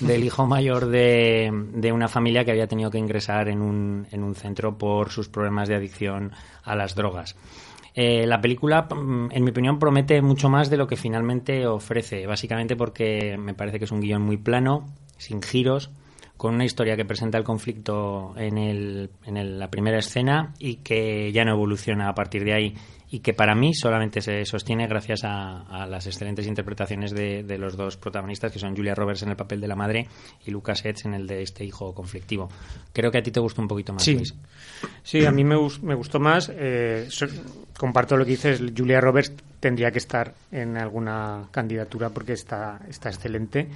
del 0.00 0.22
hijo 0.24 0.46
mayor 0.46 0.86
de, 0.88 1.50
de 1.72 1.90
una 1.92 2.08
familia 2.08 2.44
que 2.44 2.50
había 2.50 2.66
tenido 2.66 2.90
que 2.90 2.98
ingresar 2.98 3.48
en 3.48 3.62
un, 3.62 4.06
en 4.10 4.22
un 4.22 4.34
centro 4.34 4.76
por 4.76 5.08
sus 5.10 5.30
problemas 5.30 5.68
de 5.68 5.76
adicción 5.76 6.32
a 6.64 6.76
las 6.76 6.94
drogas. 6.94 7.34
Eh, 8.00 8.26
la 8.28 8.40
película, 8.40 8.82
mm, 8.82 9.30
en 9.32 9.42
mi 9.42 9.50
opinión, 9.50 9.80
promete 9.80 10.22
mucho 10.22 10.48
más 10.48 10.70
de 10.70 10.76
lo 10.76 10.86
que 10.86 10.94
finalmente 10.94 11.66
ofrece, 11.66 12.28
básicamente 12.28 12.76
porque 12.76 13.36
me 13.36 13.54
parece 13.54 13.80
que 13.80 13.86
es 13.86 13.90
un 13.90 14.00
guion 14.00 14.22
muy 14.22 14.36
plano, 14.36 14.86
sin 15.16 15.42
giros, 15.42 15.90
con 16.36 16.54
una 16.54 16.64
historia 16.64 16.94
que 16.96 17.04
presenta 17.04 17.38
el 17.38 17.42
conflicto 17.44 18.34
en, 18.36 18.56
el, 18.56 19.10
en 19.24 19.36
el- 19.36 19.58
la 19.58 19.68
primera 19.68 19.98
escena 19.98 20.54
y 20.60 20.76
que 20.76 21.32
ya 21.32 21.44
no 21.44 21.50
evoluciona 21.54 22.08
a 22.08 22.14
partir 22.14 22.44
de 22.44 22.52
ahí 22.54 22.74
y 23.10 23.20
que 23.20 23.32
para 23.32 23.54
mí 23.54 23.72
solamente 23.74 24.20
se 24.20 24.44
sostiene 24.44 24.86
gracias 24.86 25.24
a, 25.24 25.62
a 25.62 25.86
las 25.86 26.06
excelentes 26.06 26.46
interpretaciones 26.46 27.12
de, 27.12 27.42
de 27.42 27.56
los 27.58 27.76
dos 27.76 27.96
protagonistas 27.96 28.52
que 28.52 28.58
son 28.58 28.76
Julia 28.76 28.94
Roberts 28.94 29.22
en 29.22 29.30
el 29.30 29.36
papel 29.36 29.60
de 29.60 29.68
la 29.68 29.76
madre 29.76 30.06
y 30.44 30.50
Lucas 30.50 30.84
Edge 30.84 31.06
en 31.06 31.14
el 31.14 31.26
de 31.26 31.42
este 31.42 31.64
hijo 31.64 31.94
conflictivo. 31.94 32.50
Creo 32.92 33.10
que 33.10 33.18
a 33.18 33.22
ti 33.22 33.30
te 33.30 33.40
gustó 33.40 33.62
un 33.62 33.68
poquito 33.68 33.92
más, 33.92 34.02
Sí. 34.02 34.14
Luis. 34.14 34.34
Sí, 35.02 35.24
a 35.24 35.30
mí 35.30 35.42
me, 35.44 35.56
me 35.82 35.94
gustó 35.94 36.20
más. 36.20 36.50
eh, 36.54 37.06
so- 37.08 37.26
comparto 37.78 38.16
lo 38.16 38.24
que 38.24 38.32
dices. 38.32 38.60
Julia 38.76 39.00
Roberts 39.00 39.32
tendría 39.60 39.90
que 39.90 39.98
estar 39.98 40.34
en 40.52 40.76
alguna 40.76 41.48
candidatura 41.50 42.10
porque 42.10 42.32
está, 42.34 42.80
está 42.88 43.08
excelente. 43.08 43.68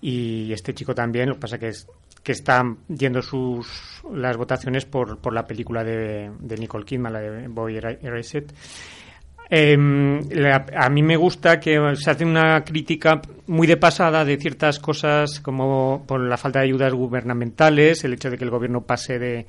Y 0.00 0.52
este 0.52 0.74
chico 0.74 0.94
también. 0.94 1.28
Lo 1.28 1.34
que 1.34 1.40
pasa 1.40 1.58
que 1.58 1.68
es 1.68 1.86
que 2.28 2.32
está 2.32 2.62
yendo 2.88 3.22
sus 3.22 4.02
las 4.12 4.36
votaciones 4.36 4.84
por, 4.84 5.16
por 5.18 5.32
la 5.32 5.46
película 5.46 5.82
de, 5.82 6.30
de 6.38 6.56
Nicole 6.58 6.84
Kidman, 6.84 7.14
la 7.14 7.20
de 7.20 7.48
Boy 7.48 7.78
Erased. 7.78 8.52
La- 9.50 10.66
a 10.76 10.90
mí 10.90 11.02
me 11.02 11.16
gusta 11.16 11.58
que 11.58 11.80
se 11.96 12.10
hace 12.10 12.26
una 12.26 12.62
crítica 12.64 13.22
muy 13.46 13.66
de 13.66 13.78
pasada 13.78 14.26
de 14.26 14.36
ciertas 14.36 14.78
cosas 14.78 15.40
como 15.40 16.04
por 16.06 16.20
la 16.20 16.36
falta 16.36 16.58
de 16.58 16.66
ayudas 16.66 16.92
gubernamentales, 16.92 18.04
el 18.04 18.12
hecho 18.12 18.28
de 18.28 18.36
que 18.36 18.44
el 18.44 18.50
gobierno 18.50 18.82
pase 18.82 19.18
de, 19.18 19.46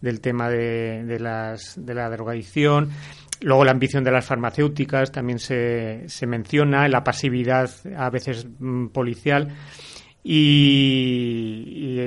del 0.00 0.20
tema 0.20 0.48
de, 0.48 1.02
de 1.04 1.18
las, 1.18 1.74
de 1.84 1.94
la 1.94 2.08
drogadicción. 2.08 2.90
Luego 3.40 3.64
la 3.64 3.72
ambición 3.72 4.04
de 4.04 4.12
las 4.12 4.26
farmacéuticas 4.26 5.10
también 5.10 5.40
se, 5.40 6.04
se 6.08 6.26
menciona, 6.28 6.86
la 6.86 7.02
pasividad 7.02 7.70
a 7.96 8.08
veces 8.08 8.46
mm, 8.60 8.88
policial. 8.88 9.48
Y, 10.22 12.00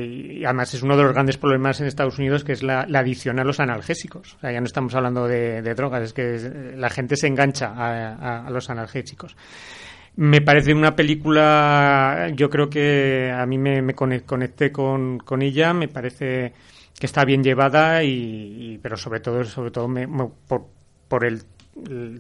además 0.45 0.73
es 0.73 0.83
uno 0.83 0.95
de 0.95 1.03
los 1.03 1.13
grandes 1.13 1.37
problemas 1.37 1.81
en 1.81 1.87
Estados 1.87 2.19
Unidos 2.19 2.43
que 2.43 2.51
es 2.51 2.61
la, 2.61 2.85
la 2.87 2.99
adicción 2.99 3.39
a 3.39 3.43
los 3.43 3.59
analgésicos. 3.59 4.35
O 4.35 4.39
sea, 4.39 4.51
ya 4.51 4.59
no 4.59 4.67
estamos 4.67 4.93
hablando 4.95 5.27
de, 5.27 5.61
drogas, 5.73 6.03
es 6.03 6.13
que 6.13 6.35
es- 6.35 6.51
la 6.75 6.89
gente 6.89 7.15
se 7.15 7.27
engancha 7.27 7.73
a, 7.75 8.49
los 8.51 8.69
analgésicos. 8.69 9.35
Me 10.15 10.41
parece 10.41 10.73
una 10.75 10.95
película, 10.95 12.29
yo 12.35 12.49
creo 12.49 12.69
que 12.69 13.31
a 13.35 13.47
mí 13.47 13.57
me, 13.57 13.81
me 13.81 13.95
conecté 13.95 14.71
con, 14.71 15.19
ella, 15.41 15.73
me 15.73 15.87
parece 15.87 16.53
que 16.99 17.07
está 17.07 17.25
bien 17.25 17.43
llevada 17.43 18.03
y, 18.03 18.79
pero 18.83 18.95
sobre 18.95 19.19
todo 19.21 19.43
sobre 19.43 19.71
todo 19.71 19.89
por, 20.47 20.67
por 21.07 21.25
el, 21.25 21.41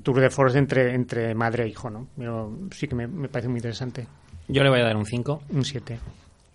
tour 0.01 0.19
de 0.19 0.31
force 0.31 0.57
entre 0.57 0.95
entre 0.95 1.35
madre 1.35 1.65
e 1.65 1.67
hijo 1.67 1.87
no 1.87 2.07
sí 2.71 2.87
que 2.87 2.95
me, 2.95 3.05
me 3.05 3.29
parece 3.29 3.49
muy 3.49 3.59
interesante 3.59 4.07
yo 4.47 4.63
le 4.63 4.69
voy 4.69 4.79
a 4.79 4.83
dar 4.83 4.97
un 4.97 5.05
5 5.05 5.43
un 5.49 5.65
7 5.65 5.99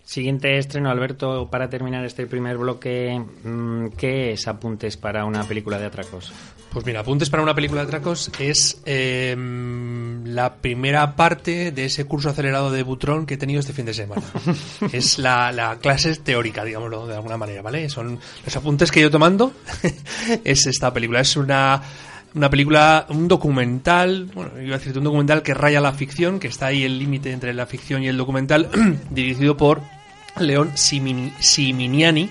Siguiente 0.09 0.57
estreno, 0.57 0.89
Alberto, 0.89 1.49
para 1.51 1.69
terminar 1.69 2.03
este 2.07 2.27
primer 2.27 2.57
bloque, 2.57 3.23
mm, 3.45 3.89
¿qué 3.89 4.33
es 4.33 4.49
Apuntes 4.49 4.97
para 4.97 5.27
una 5.27 5.45
película 5.45 5.79
de 5.79 5.85
atracos? 5.85 6.33
Pues 6.73 6.87
mira, 6.87 7.01
Apuntes 7.01 7.29
para 7.29 7.43
una 7.43 7.55
película 7.55 7.83
de 7.83 7.89
atracos 7.89 8.31
es 8.39 8.81
em, 8.87 10.25
la 10.25 10.55
primera 10.55 11.15
parte 11.15 11.73
de 11.73 11.85
ese 11.85 12.07
curso 12.07 12.31
acelerado 12.31 12.71
de 12.71 12.83
Butrón 12.85 13.27
que 13.27 13.35
he 13.35 13.37
tenido 13.37 13.61
este 13.61 13.75
fin 13.75 13.85
de 13.85 13.93
semana. 13.93 14.23
es 14.93 15.19
la, 15.19 15.53
la, 15.53 15.77
clase 15.77 16.17
teórica, 16.17 16.65
digámoslo 16.65 17.07
de 17.07 17.15
alguna 17.15 17.37
manera, 17.37 17.61
¿vale? 17.61 17.91
Son 17.91 18.19
los 18.47 18.57
apuntes 18.57 18.91
que 18.91 19.03
yo 19.03 19.11
tomando. 19.11 19.53
es 20.43 20.67
esta 20.67 20.91
película. 20.91 21.21
Es 21.21 21.37
una 21.37 21.83
una 22.35 22.51
película, 22.51 23.07
un 23.09 23.29
documental, 23.29 24.31
bueno, 24.35 24.53
iba 24.61 24.77
a 24.77 24.79
decir 24.79 24.97
un 24.97 25.05
documental 25.05 25.43
que 25.43 25.55
raya 25.55 25.81
la 25.81 25.93
ficción, 25.93 26.39
que 26.39 26.49
está 26.49 26.67
ahí 26.67 26.85
el 26.85 26.99
límite 26.99 27.33
entre 27.33 27.55
la 27.55 27.67
ficción 27.67 28.03
y 28.03 28.09
el 28.09 28.17
documental, 28.17 28.69
dirigido 29.11 29.57
por 29.57 29.81
León 30.39 30.73
Siminiani, 30.75 32.31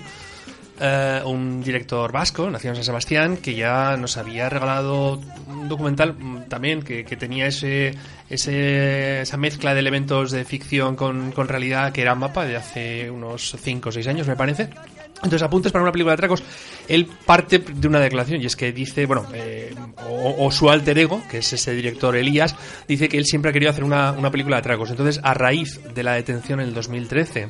eh, 0.80 1.20
un 1.24 1.62
director 1.62 2.12
vasco, 2.12 2.48
nacido 2.48 2.70
en 2.70 2.76
San 2.76 2.84
Sebastián, 2.84 3.36
que 3.38 3.54
ya 3.54 3.96
nos 3.96 4.16
había 4.16 4.48
regalado 4.48 5.20
un 5.48 5.68
documental 5.68 6.14
mm, 6.14 6.48
también 6.48 6.82
que, 6.82 7.04
tenía 7.04 7.46
ese, 7.48 7.94
ese, 8.30 9.22
esa 9.22 9.36
mezcla 9.36 9.74
de 9.74 9.80
elementos 9.80 10.30
de 10.30 10.44
ficción 10.44 10.94
con, 10.94 11.32
con 11.32 11.48
realidad 11.48 11.92
que 11.92 12.02
era 12.02 12.14
Mapa 12.14 12.46
de 12.46 12.56
hace 12.56 13.10
unos 13.10 13.56
5 13.60 13.88
o 13.88 13.92
6 13.92 14.06
años, 14.06 14.28
me 14.28 14.36
parece. 14.36 14.70
Entonces, 15.18 15.42
apuntes 15.42 15.72
para 15.72 15.82
una 15.82 15.92
película 15.92 16.12
de 16.12 16.14
atracos. 16.14 16.42
Él 16.86 17.08
parte 17.26 17.58
de 17.58 17.88
una 17.88 18.00
declaración 18.00 18.40
y 18.40 18.46
es 18.46 18.56
que 18.56 18.72
dice, 18.72 19.06
bueno, 19.06 19.26
eh, 19.34 19.74
o, 20.08 20.50
su 20.52 20.70
alter 20.70 20.98
ego, 20.98 21.22
que 21.28 21.38
es 21.38 21.52
ese 21.52 21.74
director 21.74 22.16
Elías, 22.16 22.54
dice 22.86 23.08
que 23.08 23.18
él 23.18 23.24
siempre 23.24 23.50
ha 23.50 23.52
querido 23.52 23.70
hacer 23.70 23.84
una, 23.84 24.12
una 24.12 24.30
película 24.30 24.56
de 24.56 24.60
atracos. 24.60 24.90
Entonces, 24.90 25.20
a 25.22 25.34
raíz 25.34 25.80
de 25.94 26.02
la 26.02 26.14
detención 26.14 26.60
en 26.60 26.68
el 26.68 26.74
2013 26.74 27.48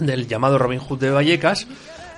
del 0.00 0.28
llamado 0.28 0.58
Robin 0.58 0.78
Hood 0.78 1.00
de 1.00 1.10
Vallecas, 1.10 1.66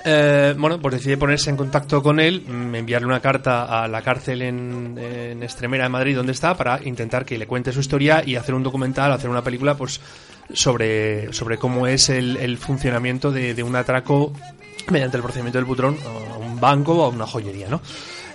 eh, 0.05 0.55
bueno, 0.59 0.81
pues 0.81 0.97
decide 0.97 1.17
ponerse 1.17 1.49
en 1.49 1.57
contacto 1.57 2.03
con 2.03 2.19
él, 2.19 2.43
mm, 2.47 2.75
enviarle 2.75 3.07
una 3.07 3.21
carta 3.21 3.83
a 3.83 3.89
la 3.89 4.03
cárcel 4.03 4.43
en, 4.43 4.99
en, 4.99 5.43
Extremera 5.43 5.85
de 5.85 5.91
Madrid, 5.91 6.17
donde 6.17 6.33
está, 6.33 6.57
para 6.57 6.81
intentar 6.85 7.25
que 7.25 7.39
le 7.39 7.47
cuente 7.47 7.73
su 7.73 7.81
historia 7.81 8.23
y 8.27 8.35
hacer 8.35 8.55
un 8.55 8.65
documental, 8.65 9.13
hacer 9.13 9.31
una 9.31 9.43
película, 9.43 9.77
pues 9.77 10.01
sobre, 10.53 11.33
sobre 11.33 11.59
cómo 11.59 11.87
es 11.87 12.09
el, 12.09 12.59
funcionamiento 12.59 13.31
de, 13.31 13.63
un 13.63 13.77
atraco 13.77 14.33
mediante 14.91 15.17
el 15.17 15.23
procedimiento 15.23 15.59
del 15.59 15.65
butrón 15.65 15.97
a 16.05 16.39
un 16.39 16.61
banco 16.61 16.95
o 16.95 17.05
a 17.05 17.09
una 17.09 17.27
joyería, 17.27 17.69
¿no? 17.69 17.81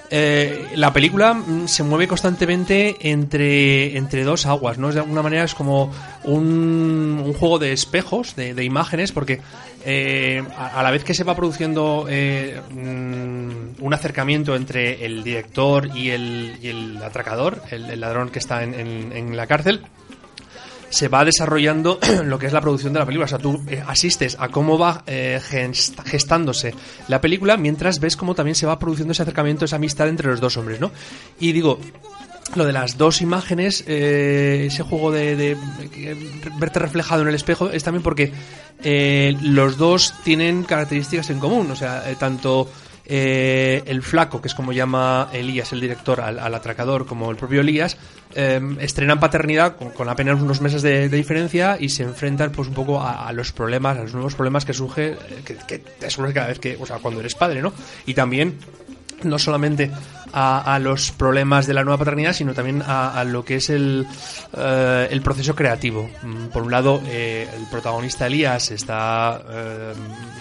Eh, 0.10 0.70
la 0.76 0.94
película 0.94 1.34
mm, 1.34 1.68
se 1.68 1.84
mueve 1.84 2.08
constantemente 2.08 2.96
entre, 3.02 3.98
entre 3.98 4.24
dos 4.24 4.46
aguas, 4.46 4.78
¿no? 4.78 4.92
De 4.92 5.00
alguna 5.02 5.22
manera 5.22 5.44
es 5.44 5.54
como 5.54 5.92
un, 6.24 7.34
juego 7.38 7.60
de 7.60 7.74
espejos, 7.74 8.36
de, 8.36 8.64
imágenes, 8.64 9.12
porque 9.12 9.42
eh, 9.84 10.42
a, 10.58 10.82
la 10.82 10.92
vez 10.92 11.04
que 11.04 11.14
se 11.14 11.26
va 11.26 11.36
produciendo 11.36 12.06
eh, 12.10 12.62
mm, 12.72 13.84
un 13.84 13.94
acercamiento 13.94 14.56
entre 14.56 15.06
el 15.06 15.24
director 15.24 15.90
y 15.94 16.10
el, 16.12 17.00
atracador, 17.04 17.62
el, 17.70 18.00
ladrón 18.00 18.30
que 18.30 18.40
está 18.40 18.64
en 18.64 19.36
la 19.36 19.46
cárcel, 19.46 19.82
se 20.90 21.08
va 21.08 21.26
desarrollando 21.26 22.00
lo 22.26 22.40
que 22.40 22.48
es 22.48 22.54
la 22.54 22.62
producción 22.62 22.94
de 22.94 23.00
la 23.00 23.06
película. 23.06 23.26
O 23.26 23.30
sea, 23.30 23.40
tú 23.40 23.62
eh, 23.68 23.84
asistes 23.86 24.38
a 24.40 24.50
cómo 24.50 24.78
va 24.78 25.04
eh, 25.08 25.40
gestándose 26.06 26.74
la 27.08 27.22
película 27.22 27.58
mientras 27.58 28.00
ves 28.00 28.16
cómo 28.16 28.36
también 28.36 28.56
se 28.56 28.66
va 28.66 28.80
produciendo 28.80 29.12
ese 29.12 29.24
acercamiento, 29.24 29.66
esa 29.66 29.78
amistad 29.78 30.08
entre 30.08 30.30
los 30.30 30.40
dos 30.40 30.58
hombres, 30.58 30.80
¿no? 30.80 30.92
Y 31.40 31.52
digo, 31.52 31.80
lo 32.56 32.66
de 32.66 32.74
las 32.74 32.98
dos 32.98 33.22
imágenes, 33.22 33.84
eh, 33.88 34.66
ese 34.68 34.84
juego 34.84 35.12
de, 35.12 35.58
verte 36.60 36.80
reflejado 36.80 37.22
en 37.22 37.28
el 37.28 37.36
espejo, 37.36 37.70
es 37.70 37.84
también 37.84 38.04
porque 38.04 38.32
los 39.42 39.78
dos 39.78 40.14
tienen 40.24 40.64
características 40.64 41.30
en 41.30 41.40
común. 41.40 41.70
O 41.72 41.76
sea, 41.76 42.04
tanto 42.20 42.70
eh, 43.10 43.84
el 43.86 44.04
flaco, 44.04 44.42
que 44.42 44.50
es 44.50 44.54
como 44.54 44.74
llama 44.74 45.30
Elías, 45.32 45.72
el 45.72 45.80
director, 45.80 46.20
al, 46.20 46.54
atracador, 46.54 47.06
como 47.06 47.32
el 47.32 47.38
propio 47.38 47.62
Elías, 47.62 47.98
eh, 48.36 48.60
estrenan 48.82 49.20
paternidad 49.22 49.78
con, 49.78 50.10
apenas 50.10 50.42
unos 50.42 50.60
meses 50.60 50.82
de, 50.82 51.08
diferencia 51.08 51.78
y 51.80 51.88
se 51.88 52.04
enfrentan 52.04 52.52
pues 52.52 52.68
un 52.68 52.74
poco 52.74 53.02
a, 53.02 53.32
los 53.32 53.54
problemas, 53.54 53.98
a 53.98 54.02
los 54.02 54.14
nuevos 54.14 54.36
problemas 54.36 54.66
que 54.66 54.74
surge, 54.74 55.14
eh, 55.14 55.18
que, 55.46 55.56
que 55.56 55.80
te 55.80 56.10
surge 56.10 56.34
cada 56.34 56.48
vez 56.48 56.60
que, 56.60 56.78
o 56.78 56.86
sea, 56.86 56.98
cuando 56.98 57.22
eres 57.22 57.34
padre, 57.34 57.62
¿no? 57.62 57.72
Y 58.06 58.14
también 58.14 58.58
no 59.24 59.40
solamente 59.40 59.90
a, 60.34 60.80
los 60.80 61.12
problemas 61.12 61.68
de 61.68 61.74
la 61.74 61.84
nueva 61.84 61.98
paternidad, 61.98 62.34
sino 62.34 62.54
también 62.54 62.84
a, 62.86 63.24
lo 63.24 63.44
que 63.44 63.56
es 63.56 63.70
el, 63.70 64.06
eh, 64.56 65.08
el 65.10 65.22
proceso 65.22 65.56
creativo. 65.56 66.10
Mm, 66.24 66.48
por 66.48 66.64
un 66.64 66.72
lado, 66.72 67.02
eh, 67.08 67.48
el 67.56 67.66
protagonista 67.66 68.28
Elías 68.28 68.72
está 68.72 69.42
eh, 69.50 69.94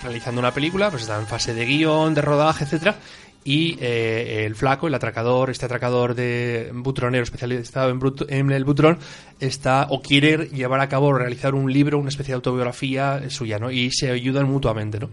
realizando 0.03 0.41
una 0.41 0.53
película, 0.53 0.91
pues 0.91 1.03
está 1.03 1.19
en 1.19 1.27
fase 1.27 1.55
de 1.55 1.65
guion, 1.65 2.15
de 2.15 2.23
rodaje, 2.23 2.65
etcétera, 2.65 2.97
y 3.45 3.79
el 3.81 4.57
flaco, 4.57 4.89
el 4.89 4.95
atracador, 4.95 5.51
este 5.51 5.67
atracador 5.67 6.17
de 6.17 6.73
butronero 6.75 7.23
especializado 7.23 7.91
en, 7.91 8.01
en, 8.29 8.51
el 8.51 8.65
butrón, 8.65 8.99
está 9.39 9.87
o 9.91 10.03
quiere 10.03 10.49
llevar 10.49 10.81
a 10.81 10.89
cabo 10.89 11.13
realizar 11.13 11.55
un 11.55 11.73
libro, 11.73 11.99
una 11.99 12.09
especie 12.09 12.33
de 12.33 12.37
autobiografía 12.37 13.31
suya, 13.31 13.61
¿no? 13.61 13.71
Y 13.71 13.93
se 13.93 14.11
ayudan 14.11 14.47
mutuamente, 14.47 14.99
¿no? 14.99 15.11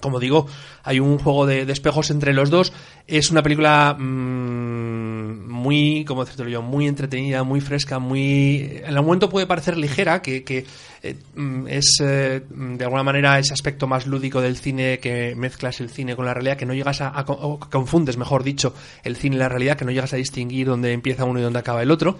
Como 0.00 0.20
digo, 0.20 0.46
hay 0.82 1.00
un 1.00 1.18
juego 1.18 1.46
de, 1.46 1.62
espejos 1.62 2.10
entre 2.10 2.32
los 2.32 2.50
dos. 2.50 2.72
Es 3.06 3.30
una 3.30 3.42
película 3.42 3.96
mm, 3.98 5.48
muy, 5.48 6.04
como 6.04 6.24
decirlo 6.24 6.48
yo, 6.50 6.62
muy 6.62 6.86
entretenida, 6.86 7.42
muy 7.42 7.60
fresca, 7.60 7.98
muy. 7.98 8.80
En 8.84 8.96
el 8.96 9.02
momento 9.02 9.28
puede 9.28 9.46
parecer 9.46 9.76
ligera, 9.76 10.22
que, 10.22 10.44
que 10.44 10.66
eh, 11.02 11.16
mm, 11.34 11.66
es 11.68 11.98
eh, 12.02 12.42
de 12.50 12.84
alguna 12.84 13.02
manera 13.02 13.38
ese 13.38 13.52
aspecto 13.52 13.86
más 13.86 14.06
lúdico 14.06 14.40
del 14.40 14.56
cine 14.56 14.98
que 14.98 15.34
mezclas 15.36 15.80
el 15.80 15.90
cine 15.90 16.16
con 16.16 16.26
la 16.26 16.34
realidad, 16.34 16.56
que 16.56 16.66
no 16.66 16.74
llegas 16.74 17.00
a, 17.00 17.24
confundes, 17.70 18.16
mejor 18.16 18.42
dicho, 18.42 18.74
el 19.04 19.16
cine 19.16 19.36
y 19.36 19.38
la 19.38 19.48
realidad, 19.48 19.76
que 19.76 19.84
no 19.84 19.90
llegas 19.90 20.12
a 20.12 20.16
distinguir 20.16 20.66
dónde 20.66 20.92
empieza 20.92 21.24
uno 21.24 21.40
y 21.40 21.42
dónde 21.42 21.58
acaba 21.58 21.82
el 21.82 21.90
otro 21.90 22.18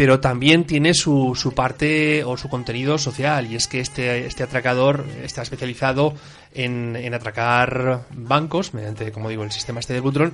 pero 0.00 0.18
también 0.18 0.64
tiene 0.64 0.94
su, 0.94 1.34
su 1.34 1.52
parte 1.52 2.24
o 2.24 2.38
su 2.38 2.48
contenido 2.48 2.96
social 2.96 3.46
y 3.52 3.56
es 3.56 3.68
que 3.68 3.80
este, 3.80 4.24
este 4.24 4.42
atracador 4.42 5.04
está 5.22 5.42
especializado 5.42 6.14
en, 6.54 6.96
en 6.96 7.12
atracar 7.12 8.06
bancos 8.08 8.72
mediante, 8.72 9.12
como 9.12 9.28
digo, 9.28 9.44
el 9.44 9.52
sistema 9.52 9.78
este 9.78 9.92
de 9.92 10.00
Butrón 10.00 10.32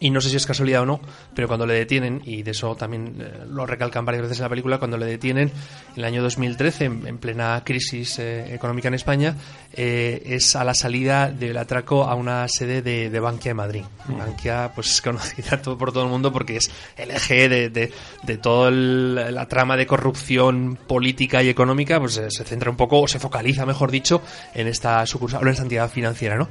y 0.00 0.10
no 0.10 0.20
sé 0.20 0.30
si 0.30 0.36
es 0.36 0.46
casualidad 0.46 0.82
o 0.82 0.86
no, 0.86 1.00
pero 1.34 1.48
cuando 1.48 1.66
le 1.66 1.74
detienen, 1.74 2.22
y 2.24 2.42
de 2.42 2.52
eso 2.52 2.76
también 2.76 3.16
eh, 3.20 3.44
lo 3.48 3.66
recalcan 3.66 4.04
varias 4.04 4.22
veces 4.22 4.38
en 4.38 4.44
la 4.44 4.48
película, 4.48 4.78
cuando 4.78 4.96
le 4.96 5.06
detienen 5.06 5.48
en 5.48 5.98
el 5.98 6.04
año 6.04 6.22
2013, 6.22 6.84
en, 6.84 7.18
plena 7.18 7.62
crisis 7.64 8.18
eh, 8.18 8.54
económica 8.54 8.88
en 8.88 8.94
España, 8.94 9.36
eh, 9.72 10.22
es 10.26 10.54
a 10.54 10.64
la 10.64 10.74
salida 10.74 11.30
del 11.30 11.56
atraco 11.56 12.04
a 12.04 12.14
una 12.14 12.46
sede 12.48 12.80
de, 12.80 13.10
de 13.10 13.20
Bankia 13.20 13.50
de 13.50 13.54
Madrid. 13.54 13.84
Mm. 14.06 14.18
Bankia, 14.18 14.72
pues 14.74 14.90
es 14.92 15.02
conocida 15.02 15.60
todo, 15.60 15.76
por 15.76 15.92
todo 15.92 16.04
el 16.04 16.10
mundo 16.10 16.32
porque 16.32 16.56
es 16.56 16.70
el 16.96 17.10
eje 17.10 17.48
de, 17.48 17.70
de, 17.70 17.92
de 18.22 18.38
toda 18.38 18.70
la 18.70 19.48
trama 19.48 19.76
de 19.76 19.86
corrupción 19.86 20.78
política 20.86 21.42
y 21.42 21.48
económica, 21.48 21.98
pues 21.98 22.14
se 22.14 22.44
centra 22.44 22.70
un 22.70 22.76
poco, 22.76 23.00
o 23.00 23.08
se 23.08 23.18
focaliza, 23.18 23.66
mejor 23.66 23.90
dicho, 23.90 24.22
en 24.54 24.68
esta 24.68 25.04
sucursal, 25.06 25.42
en 25.42 25.48
esta 25.48 25.62
entidad 25.62 25.90
financiera, 25.90 26.36
¿no? 26.36 26.48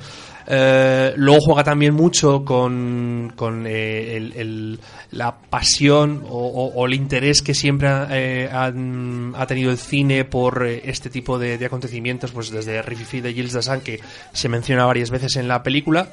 Eh, 0.49 1.13
luego 1.17 1.41
juega 1.41 1.63
también 1.63 1.93
mucho 1.93 2.45
con, 2.45 3.33
con 3.35 3.65
eh, 3.67 4.15
el, 4.15 4.79
la 5.11 5.37
pasión 5.37 6.23
o, 6.29 6.85
el 6.85 6.93
interés 6.93 7.41
que 7.41 7.53
siempre 7.53 7.89
eh, 8.11 8.49
ha, 8.51 9.45
tenido 9.45 9.71
el 9.71 9.77
cine 9.77 10.23
por 10.23 10.65
este 10.65 11.09
tipo 11.09 11.37
de, 11.37 11.63
acontecimientos, 11.65 12.31
pues 12.31 12.49
desde 12.49 12.81
Rififi 12.81 13.19
de 13.19 13.33
Gilles 13.33 13.53
Dassin, 13.53 13.81
que 13.81 13.99
se 14.31 14.47
menciona 14.47 14.85
varias 14.85 15.09
veces 15.09 15.35
en 15.35 15.49
la 15.49 15.63
película, 15.63 16.09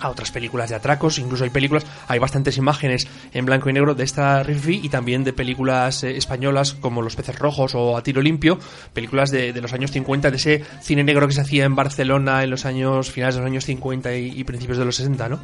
a 0.00 0.08
otras 0.08 0.30
películas 0.30 0.70
de 0.70 0.76
atracos, 0.76 1.18
incluso 1.18 1.44
hay 1.44 1.50
películas, 1.50 1.86
hay 2.06 2.18
bastantes 2.18 2.56
imágenes 2.56 3.08
en 3.32 3.44
blanco 3.44 3.70
y 3.70 3.72
negro 3.72 3.94
de 3.94 4.04
esta 4.04 4.42
Riffy 4.42 4.80
y 4.82 4.88
también 4.88 5.24
de 5.24 5.32
películas 5.32 6.04
eh, 6.04 6.16
españolas 6.16 6.74
como 6.74 7.02
Los 7.02 7.16
peces 7.16 7.38
rojos 7.38 7.74
o 7.74 7.96
A 7.96 8.02
tiro 8.02 8.22
limpio, 8.22 8.58
películas 8.92 9.30
de, 9.30 9.52
los 9.60 9.72
años 9.72 9.90
50, 9.90 10.30
de 10.30 10.36
ese 10.36 10.64
cine 10.80 11.04
negro 11.04 11.26
que 11.26 11.34
se 11.34 11.40
hacía 11.40 11.64
en 11.64 11.74
Barcelona 11.74 12.42
en 12.44 12.50
los 12.50 12.64
años 12.64 13.10
finales 13.10 13.36
de 13.36 13.40
los 13.40 13.50
años 13.50 13.64
50 13.64 14.14
y, 14.16 14.44
principios 14.44 14.78
de 14.78 14.84
los 14.84 14.96
60, 14.96 15.28
¿no? 15.28 15.40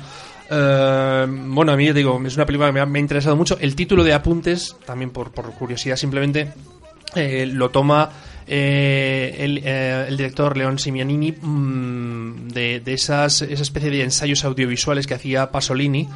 Eh, 0.51 1.27
bueno, 1.29 1.73
a 1.73 1.77
mí 1.77 1.93
digo, 1.93 2.21
es 2.25 2.37
una 2.37 2.47
película 2.47 2.73
que 2.73 2.81
me 2.85 2.99
ha, 2.99 3.01
interesado 3.01 3.37
mucho. 3.37 3.59
El 3.61 3.75
título 3.75 4.05
de 4.05 4.15
Apuntes, 4.15 4.77
también 4.87 5.11
por, 5.11 5.33
por 5.33 5.53
curiosidad 5.53 5.97
simplemente, 5.97 6.53
eh, 7.15 7.47
lo 7.47 7.71
toma 7.71 8.11
eh, 8.47 9.35
eh, 9.65 10.05
el, 10.09 10.17
director 10.17 10.57
León 10.57 10.79
Simianini 10.79 11.33
mm, 11.33 12.49
de, 12.49 12.83
esas, 12.87 13.43
esa 13.43 13.63
especie 13.63 13.91
de 13.91 14.03
ensayos 14.03 14.45
audiovisuales 14.45 15.07
que 15.07 15.15
hacía 15.15 15.51
Pasolini 15.51 16.09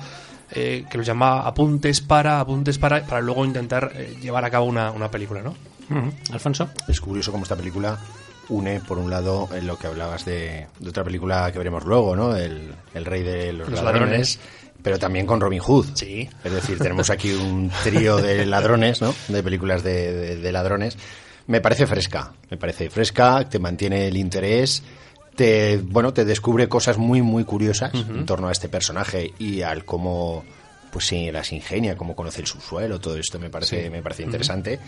eh, 0.51 0.85
que 0.91 0.99
los 0.99 1.07
llama 1.07 1.41
apuntes 1.41 2.01
para, 2.01 2.41
apuntes 2.41 2.79
para, 2.79 3.05
para 3.05 3.21
luego 3.21 3.45
intentar 3.45 3.93
eh, 3.95 4.17
llevar 4.23 4.45
a 4.45 4.51
cabo 4.51 4.65
una, 4.67 4.91
una 4.91 5.11
película, 5.11 5.43
¿no? 5.43 5.55
Alfonso. 6.33 6.69
Es 6.87 7.01
curioso 7.01 7.33
cómo 7.33 7.45
esta 7.45 7.57
película 7.57 7.99
une, 8.51 8.81
por 8.81 8.99
un 8.99 9.09
lado, 9.11 9.49
en 9.55 9.67
lo 9.67 9.79
que 9.79 9.87
hablabas 9.87 10.25
de, 10.27 10.67
de 10.79 10.89
otra 10.91 11.03
película 11.05 11.51
que 11.53 11.59
veremos 11.59 11.85
luego, 11.85 12.15
¿no? 12.17 12.35
El, 12.37 12.73
el 12.95 13.05
rey 13.07 13.23
de 13.23 13.53
los, 13.55 13.69
Los 13.71 13.83
ladrones, 13.83 14.37
ladrones. 14.37 14.41
pero 14.83 14.99
también 14.99 15.27
con 15.27 15.41
Robin 15.41 15.61
Hood. 15.61 15.87
Sí. 15.95 16.29
Es 16.45 16.53
decir, 16.53 16.79
tenemos 16.79 17.09
aquí 17.11 17.33
un 17.33 17.71
trío 17.85 18.17
de 18.19 18.45
ladrones, 18.47 19.01
¿no? 19.03 19.15
De 19.29 19.43
películas 19.43 19.83
de, 19.83 20.13
de- 20.13 20.37
de 20.37 20.53
ladrones. 20.53 20.97
Me 21.49 21.61
parece 21.61 21.87
fresca, 21.87 22.33
me 22.51 22.57
parece 22.57 22.89
fresca, 22.91 23.49
te 23.49 23.59
mantiene 23.59 24.07
el 24.07 24.17
interés, 24.17 24.83
te, 25.35 25.79
bueno, 25.79 26.13
te 26.13 26.25
descubre 26.25 26.69
cosas 26.69 26.97
muy, 26.99 27.21
muy 27.23 27.45
curiosas 27.45 27.93
en 27.95 28.27
torno 28.27 28.49
a 28.49 28.53
este 28.53 28.69
personaje 28.69 29.33
y 29.39 29.63
al 29.63 29.85
cómo, 29.85 30.45
pues 30.93 31.07
sí, 31.07 31.31
las 31.33 31.53
ingenia, 31.53 31.97
cómo 31.97 32.15
conoce 32.15 32.41
el 32.43 32.47
subsuelo, 32.47 33.01
todo 33.01 33.17
esto 33.17 33.39
me 33.39 33.49
parece, 33.51 33.89
me 33.91 34.03
parece 34.03 34.23
interesante. 34.25 34.79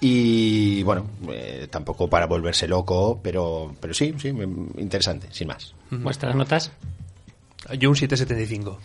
Y 0.00 0.82
bueno, 0.82 1.06
eh, 1.30 1.68
tampoco 1.70 2.08
para 2.08 2.26
volverse 2.26 2.68
loco, 2.68 3.18
pero, 3.22 3.74
pero 3.80 3.92
sí, 3.94 4.14
sí, 4.18 4.32
me- 4.32 4.44
interesante, 4.80 5.28
sin 5.32 5.48
más. 5.48 5.74
¿Vuestras 5.90 6.34
notas? 6.36 6.70
Yo 7.78 7.88
un 7.90 7.96
775. 7.96 8.78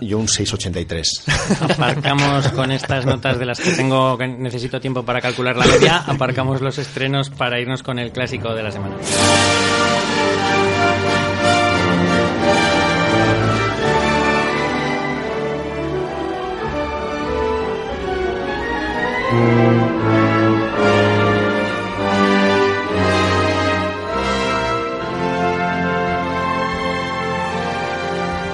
Yo 0.00 0.18
un 0.18 0.28
683. 0.28 1.24
Aparcamos 1.60 2.48
con 2.48 2.70
estas 2.70 3.04
notas 3.04 3.38
de 3.38 3.46
las 3.46 3.60
que 3.60 3.72
tengo 3.72 4.16
que 4.16 4.28
necesito 4.28 4.80
tiempo 4.80 5.02
para 5.04 5.20
calcular 5.20 5.56
la 5.56 5.66
media. 5.66 5.98
Aparcamos 5.98 6.60
los 6.60 6.78
estrenos 6.78 7.30
para 7.30 7.60
irnos 7.60 7.82
con 7.82 7.98
el 7.98 8.12
clásico 8.12 8.54
de 8.54 8.62
la 8.62 8.70
semana. 8.70 8.96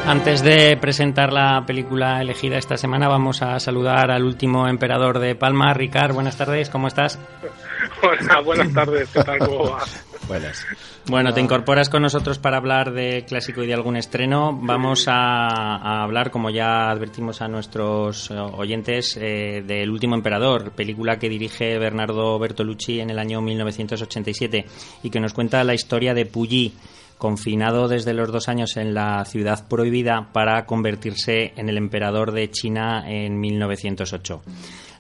Antes 0.06 0.42
de 0.42 0.76
presentar 0.76 1.32
la 1.32 1.64
película 1.66 2.20
elegida 2.20 2.58
esta 2.58 2.76
semana, 2.76 3.08
vamos 3.08 3.40
a 3.40 3.58
saludar 3.58 4.10
al 4.10 4.22
último 4.22 4.68
emperador 4.68 5.18
de 5.18 5.34
Palma, 5.34 5.72
Ricard. 5.72 6.12
Buenas 6.12 6.36
tardes, 6.36 6.68
¿cómo 6.68 6.88
estás? 6.88 7.18
Hola, 8.02 8.40
buenas 8.40 8.72
tardes, 8.72 9.08
¿qué 9.08 9.22
tal? 9.22 9.38
¿Cómo 9.38 9.70
va? 9.70 9.84
Buenas. 10.28 10.66
Bueno, 11.06 11.34
te 11.34 11.40
incorporas 11.40 11.90
con 11.90 12.02
nosotros 12.02 12.38
para 12.38 12.56
hablar 12.56 12.92
de 12.92 13.24
clásico 13.26 13.62
y 13.62 13.66
de 13.66 13.74
algún 13.74 13.96
estreno. 13.96 14.58
Vamos 14.58 15.06
a, 15.06 15.48
a 15.48 16.02
hablar, 16.02 16.30
como 16.30 16.48
ya 16.48 16.90
advertimos 16.90 17.42
a 17.42 17.48
nuestros 17.48 18.30
eh, 18.30 18.34
oyentes, 18.38 19.18
eh, 19.20 19.62
del 19.66 19.90
Último 19.90 20.14
Emperador, 20.14 20.72
película 20.72 21.18
que 21.18 21.28
dirige 21.28 21.78
Bernardo 21.78 22.38
Bertolucci 22.38 23.00
en 23.00 23.10
el 23.10 23.18
año 23.18 23.40
1987 23.42 24.64
y 25.02 25.10
que 25.10 25.20
nos 25.20 25.34
cuenta 25.34 25.62
la 25.62 25.74
historia 25.74 26.14
de 26.14 26.24
Puyi, 26.24 26.72
confinado 27.18 27.88
desde 27.88 28.14
los 28.14 28.30
dos 28.32 28.48
años 28.48 28.76
en 28.76 28.94
la 28.94 29.24
ciudad 29.24 29.66
prohibida 29.68 30.30
para 30.32 30.66
convertirse 30.66 31.52
en 31.56 31.68
el 31.68 31.76
emperador 31.76 32.32
de 32.32 32.50
China 32.50 33.04
en 33.06 33.40
1908. 33.40 34.42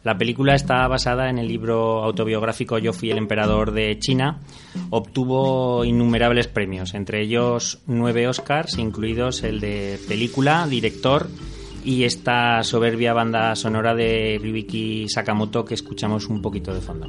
La 0.04 0.18
película 0.18 0.54
está 0.54 0.86
basada 0.86 1.30
en 1.30 1.38
el 1.38 1.48
libro 1.48 2.04
autobiográfico 2.04 2.76
Yo 2.76 2.92
fui 2.92 3.10
el 3.10 3.16
emperador 3.16 3.72
de 3.72 3.98
China. 3.98 4.38
Obtuvo 4.90 5.82
innumerables 5.82 6.46
premios, 6.46 6.92
entre 6.92 7.22
ellos 7.22 7.80
nueve 7.86 8.28
Oscars, 8.28 8.76
incluidos 8.76 9.42
el 9.42 9.60
de 9.60 9.98
película, 10.06 10.66
director 10.68 11.26
y 11.84 12.04
esta 12.04 12.62
soberbia 12.62 13.14
banda 13.14 13.56
sonora 13.56 13.94
de 13.94 14.38
Ryuiki 14.40 15.08
Sakamoto 15.08 15.64
que 15.64 15.74
escuchamos 15.74 16.28
un 16.28 16.42
poquito 16.42 16.74
de 16.74 16.80
fondo. 16.80 17.08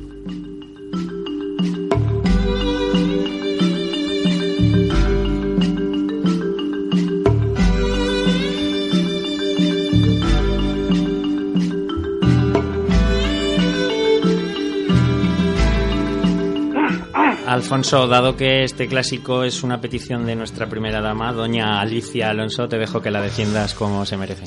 Alfonso, 17.56 18.06
dado 18.08 18.36
que 18.36 18.66
este 18.66 18.86
clásico 18.88 19.46
es 19.46 19.64
una 19.64 19.80
petición 19.80 20.26
de 20.26 20.36
nuestra 20.36 20.68
primera 20.68 21.00
dama, 21.00 21.32
doña 21.32 21.80
Alicia 21.80 22.30
Alonso, 22.30 22.68
te 22.68 22.78
dejo 22.78 23.02
que 23.02 23.10
la 23.12 23.22
defiendas 23.22 23.74
como 23.74 24.06
se 24.06 24.18
merece. 24.18 24.44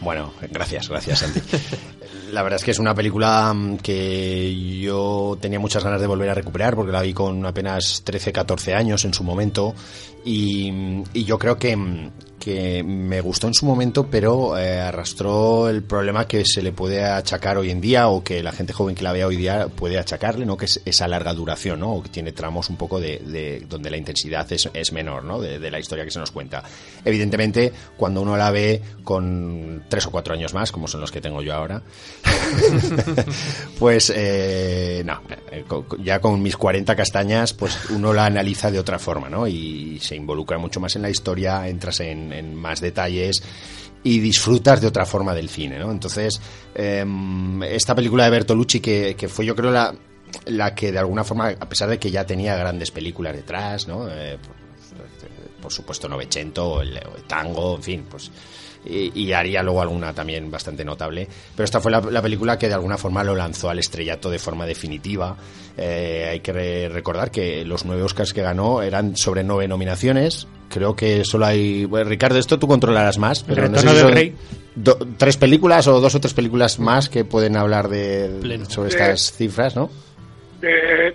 Bueno, 0.00 0.32
gracias, 0.50 0.88
gracias, 0.88 1.20
Santi. 1.20 1.40
La 2.32 2.42
verdad 2.42 2.56
es 2.56 2.64
que 2.64 2.72
es 2.72 2.80
una 2.80 2.94
película 2.96 3.54
mm, 3.54 3.76
que 3.76 4.80
yo 4.80 5.38
tenía 5.40 5.60
muchas 5.60 5.84
ganas 5.84 6.00
de 6.00 6.08
volver 6.08 6.30
a 6.30 6.34
recuperar 6.34 6.74
porque 6.74 6.90
la 6.90 7.00
vi 7.02 7.12
con 7.12 7.46
apenas 7.46 8.02
13, 8.02 8.32
14 8.32 8.74
años 8.74 9.04
en 9.04 9.14
su 9.14 9.22
momento 9.22 9.74
y, 10.24 11.02
yo 11.24 11.38
creo 11.38 11.58
que, 11.58 12.10
que 12.38 12.82
me 12.82 13.20
gustó 13.20 13.46
en 13.46 13.54
su 13.54 13.66
momento, 13.66 14.08
pero 14.10 14.56
eh, 14.58 14.80
arrastró 14.80 15.68
el 15.68 15.82
problema 15.82 16.26
que 16.26 16.44
se 16.44 16.62
le 16.62 16.72
puede 16.72 17.04
achacar 17.04 17.56
hoy 17.58 17.70
en 17.70 17.80
día 17.80 18.08
o 18.08 18.22
que 18.24 18.42
la 18.42 18.52
gente 18.52 18.72
joven 18.72 18.94
que 18.94 19.04
la 19.04 19.12
vea 19.12 19.26
hoy 19.26 19.36
día 19.36 19.68
puede 19.68 19.98
achacarle, 19.98 20.44
¿no? 20.46 20.56
Que 20.56 20.64
es 20.66 20.80
esa 20.84 21.06
larga 21.08 21.32
duración, 21.34 21.80
¿no? 21.80 21.92
O 21.94 22.02
que 22.02 22.08
tiene 22.08 22.32
tramos 22.32 22.68
un 22.70 22.76
poco 22.76 22.98
de, 23.00 23.18
de- 23.18 23.64
donde 23.68 23.90
la 23.90 23.96
intensidad 23.96 24.50
es, 24.52 24.68
es 24.74 24.92
menor, 24.92 25.24
¿no? 25.24 25.40
De, 25.40 25.58
de 25.58 25.70
la 25.70 25.78
historia 25.78 26.04
que 26.04 26.10
se 26.10 26.18
nos 26.18 26.30
cuenta. 26.32 26.62
Evidentemente, 27.04 27.72
cuando 27.96 28.20
uno 28.22 28.36
la 28.36 28.50
ve 28.50 28.82
con 29.04 29.84
tres 29.88 30.06
o 30.06 30.10
cuatro 30.10 30.34
años 30.34 30.52
más, 30.54 30.72
como 30.72 30.88
son 30.88 31.00
los 31.00 31.12
que 31.12 31.20
tengo 31.20 31.42
yo 31.42 31.54
ahora, 31.54 31.82
pues 33.78 34.12
eh, 34.14 35.02
no, 35.04 35.20
eh, 35.50 35.64
ya 36.02 36.20
con 36.20 36.42
mis 36.42 36.56
40 36.56 36.94
castañas, 36.96 37.52
pues 37.54 37.90
uno 37.90 38.12
la 38.12 38.26
analiza 38.26 38.70
de 38.70 38.78
otra 38.78 38.98
forma, 38.98 39.28
¿no? 39.28 39.46
Y 39.46 39.98
se 40.12 40.16
involucra 40.16 40.58
mucho 40.58 40.78
más 40.78 40.94
en 40.96 41.02
la 41.02 41.10
historia, 41.10 41.66
entras 41.66 42.00
en, 42.00 42.54
más 42.54 42.80
detalles 42.80 43.42
y 44.04 44.20
disfrutas 44.20 44.80
de 44.80 44.86
otra 44.86 45.06
forma 45.06 45.34
del 45.34 45.48
cine, 45.48 45.78
¿no? 45.78 45.90
Entonces, 45.90 46.38
em, 46.74 47.62
esta 47.62 47.94
película 47.94 48.24
de 48.24 48.30
Bertolucci, 48.30 48.80
que, 48.80 49.16
que 49.16 49.28
fue 49.28 49.46
yo 49.46 49.56
creo 49.56 49.70
la, 49.70 49.94
la 50.46 50.74
que 50.74 50.92
de 50.92 50.98
alguna 50.98 51.24
forma, 51.24 51.48
a 51.48 51.68
pesar 51.68 51.88
de 51.88 51.98
que 51.98 52.10
ya 52.10 52.26
tenía 52.26 52.56
grandes 52.56 52.90
películas 52.90 53.34
detrás, 53.34 53.88
¿no? 53.88 54.06
Eh, 54.10 54.38
por, 54.38 55.62
por 55.62 55.72
supuesto 55.72 56.08
Novecento, 56.08 56.82
el, 56.82 56.94
el 56.96 57.22
tango, 57.26 57.76
en 57.76 57.82
fin, 57.82 58.06
pues 58.10 58.30
y, 58.84 59.12
y 59.20 59.32
haría 59.32 59.62
luego 59.62 59.82
alguna 59.82 60.12
también 60.12 60.50
bastante 60.50 60.84
notable. 60.84 61.28
Pero 61.56 61.64
esta 61.64 61.80
fue 61.80 61.90
la, 61.92 62.00
la 62.00 62.22
película 62.22 62.58
que 62.58 62.68
de 62.68 62.74
alguna 62.74 62.98
forma 62.98 63.22
lo 63.24 63.34
lanzó 63.36 63.70
al 63.70 63.78
estrellato 63.78 64.30
de 64.30 64.38
forma 64.38 64.66
definitiva. 64.66 65.36
Eh, 65.76 66.28
hay 66.30 66.40
que 66.40 66.52
re- 66.52 66.88
recordar 66.88 67.30
que 67.30 67.64
los 67.64 67.84
nueve 67.84 68.02
Oscars 68.02 68.32
que 68.32 68.42
ganó 68.42 68.82
eran 68.82 69.16
sobre 69.16 69.42
nueve 69.44 69.68
nominaciones. 69.68 70.46
Creo 70.68 70.96
que 70.96 71.24
solo 71.24 71.46
hay. 71.46 71.84
Bueno, 71.84 72.08
Ricardo, 72.08 72.38
esto 72.38 72.58
tú 72.58 72.66
controlarás 72.66 73.18
más. 73.18 73.42
Pero 73.44 73.68
no 73.68 73.78
sé 73.78 73.82
Retorno 73.86 73.90
si 73.90 73.96
del 73.96 74.04
son 74.04 74.12
Rey. 74.12 74.34
do- 74.74 74.98
tres 75.18 75.36
películas 75.36 75.86
o 75.86 76.00
dos 76.00 76.14
o 76.14 76.20
tres 76.20 76.34
películas 76.34 76.78
más 76.78 77.08
que 77.08 77.24
pueden 77.24 77.56
hablar 77.56 77.88
de 77.88 78.38
Pleno. 78.40 78.64
sobre 78.68 78.88
estas 78.90 79.32
cifras, 79.32 79.76
¿no? 79.76 79.90
De, 80.60 80.68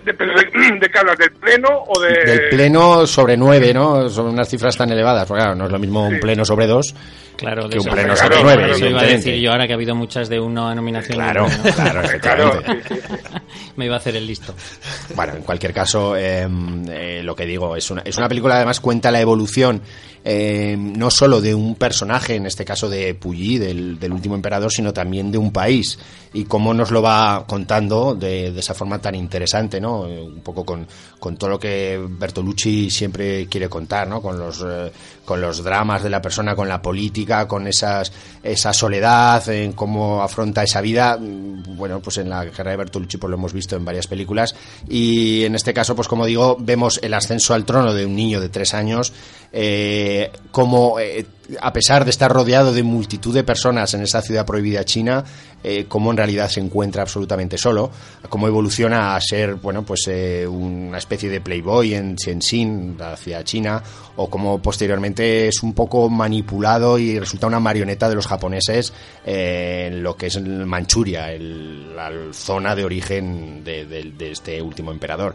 de- 0.04 0.12
¿de 0.80 0.88
qué 0.90 0.98
hablas? 0.98 1.16
¿Del 1.18 1.32
pleno 1.32 1.68
o 1.86 1.98
de...? 2.00 2.08
Del 2.24 2.48
pleno 2.50 3.06
sobre 3.06 3.36
nueve, 3.36 3.72
¿no? 3.72 4.08
Son 4.10 4.26
unas 4.26 4.48
cifras 4.48 4.76
tan 4.76 4.90
elevadas. 4.92 5.26
Porque 5.26 5.42
claro, 5.42 5.56
no 5.56 5.66
es 5.66 5.72
lo 5.72 5.78
mismo 5.78 6.06
un 6.06 6.20
pleno 6.20 6.44
sobre 6.44 6.66
dos 6.66 6.94
Claro, 7.38 7.68
de 7.68 7.70
que 7.70 7.78
un 7.78 7.86
eso- 7.86 7.94
pleno 7.94 8.14
claro, 8.14 8.28
sobre 8.28 8.42
nueve. 8.42 8.62
claro, 8.64 8.76
Eso 8.76 8.86
iba 8.86 9.00
a 9.00 9.04
decir 9.04 9.34
yo 9.36 9.52
ahora 9.52 9.66
que 9.66 9.72
ha 9.72 9.76
habido 9.76 9.94
muchas 9.94 10.28
de 10.28 10.40
una 10.40 10.74
nominación. 10.74 11.16
Claro, 11.16 11.46
premio. 11.46 11.72
claro, 11.74 12.02
efectivamente. 12.02 12.82
Me 13.76 13.86
iba 13.86 13.94
a 13.94 13.98
hacer 13.98 14.16
el 14.16 14.26
listo. 14.26 14.54
Bueno, 15.14 15.34
en 15.36 15.42
cualquier 15.42 15.72
caso, 15.72 16.16
eh, 16.16 16.46
eh, 16.90 17.20
lo 17.22 17.34
que 17.36 17.46
digo, 17.46 17.76
es 17.76 17.90
una, 17.90 18.02
es 18.02 18.16
una 18.18 18.28
película 18.28 18.56
además 18.56 18.80
cuenta 18.80 19.10
la 19.12 19.20
evolución 19.20 19.80
eh, 20.24 20.76
no 20.76 21.10
solo 21.10 21.40
de 21.40 21.54
un 21.54 21.76
personaje, 21.76 22.34
en 22.34 22.44
este 22.46 22.64
caso 22.64 22.90
de 22.90 23.14
Puyi, 23.14 23.56
del, 23.58 23.98
del 24.00 24.12
último 24.12 24.34
emperador, 24.34 24.70
sino 24.72 24.92
también 24.92 25.30
de 25.30 25.38
un 25.38 25.52
país 25.52 25.96
y 26.34 26.44
cómo 26.44 26.74
nos 26.74 26.90
lo 26.90 27.00
va 27.00 27.44
contando 27.46 28.14
de, 28.14 28.50
de 28.52 28.60
esa 28.60 28.74
forma 28.74 28.98
tan 29.00 29.14
interesante, 29.14 29.80
¿no? 29.80 30.00
Un 30.02 30.40
poco 30.40 30.64
con, 30.66 30.86
con 31.20 31.36
todo 31.38 31.50
lo 31.50 31.58
que 31.58 31.98
Bertolucci 32.06 32.90
siempre 32.90 33.46
quiere 33.46 33.68
contar, 33.68 34.08
¿no? 34.08 34.20
Con 34.20 34.38
los, 34.38 34.62
eh, 34.68 34.92
con 35.24 35.40
los 35.40 35.62
dramas 35.62 36.02
de 36.02 36.10
la 36.10 36.20
persona, 36.20 36.54
con 36.54 36.68
la 36.68 36.82
política, 36.82 37.27
con 37.46 37.66
esas, 37.66 38.10
esa 38.42 38.72
soledad, 38.72 39.46
en 39.50 39.72
cómo 39.72 40.22
afronta 40.22 40.62
esa 40.62 40.80
vida. 40.80 41.16
Mm, 41.18 41.76
Bueno, 41.76 42.00
pues 42.00 42.18
en 42.18 42.28
la 42.30 42.44
guerra 42.44 42.72
de 42.72 42.76
Bertolucci 42.76 43.18
pues 43.18 43.30
lo 43.30 43.36
hemos 43.36 43.52
visto 43.52 43.76
en 43.76 43.84
varias 43.84 44.06
películas 44.06 44.54
y 44.88 45.44
en 45.44 45.54
este 45.54 45.72
caso, 45.72 45.94
pues 45.94 46.08
como 46.08 46.26
digo, 46.26 46.56
vemos 46.58 46.98
el 47.02 47.14
ascenso 47.14 47.54
al 47.54 47.64
trono 47.64 47.92
de 47.94 48.04
un 48.06 48.16
niño 48.16 48.40
de 48.40 48.48
tres 48.48 48.74
años, 48.74 49.12
eh, 49.52 50.30
cómo 50.50 50.98
eh, 50.98 51.26
a 51.60 51.72
pesar 51.72 52.04
de 52.04 52.10
estar 52.10 52.30
rodeado 52.30 52.72
de 52.72 52.82
multitud 52.82 53.34
de 53.34 53.44
personas 53.44 53.94
en 53.94 54.02
esa 54.02 54.20
ciudad 54.20 54.44
prohibida 54.44 54.84
china, 54.84 55.24
eh, 55.64 55.86
cómo 55.88 56.10
en 56.10 56.16
realidad 56.16 56.48
se 56.48 56.60
encuentra 56.60 57.02
absolutamente 57.02 57.56
solo, 57.56 57.90
cómo 58.28 58.46
evoluciona 58.46 59.16
a 59.16 59.20
ser, 59.20 59.54
bueno, 59.54 59.84
pues 59.84 60.06
eh, 60.08 60.46
una 60.46 60.98
especie 60.98 61.30
de 61.30 61.40
playboy 61.40 61.94
en 61.94 62.16
Shenzhen 62.16 62.96
hacia 63.00 63.42
China, 63.44 63.82
o 64.16 64.28
cómo 64.28 64.60
posteriormente 64.60 65.48
es 65.48 65.62
un 65.62 65.72
poco 65.72 66.10
manipulado 66.10 66.98
y 66.98 67.18
resulta 67.18 67.46
una 67.46 67.60
marioneta 67.60 68.08
de 68.08 68.14
los 68.14 68.26
japoneses 68.26 68.92
eh, 69.24 69.86
en 69.88 70.02
lo 70.02 70.16
que 70.16 70.26
es 70.26 70.40
Manchuria, 70.40 71.30
la 71.38 72.10
zona 72.32 72.74
de 72.74 72.84
origen 72.84 73.64
de 73.64 74.12
este 74.30 74.60
último 74.60 74.92
emperador 74.92 75.34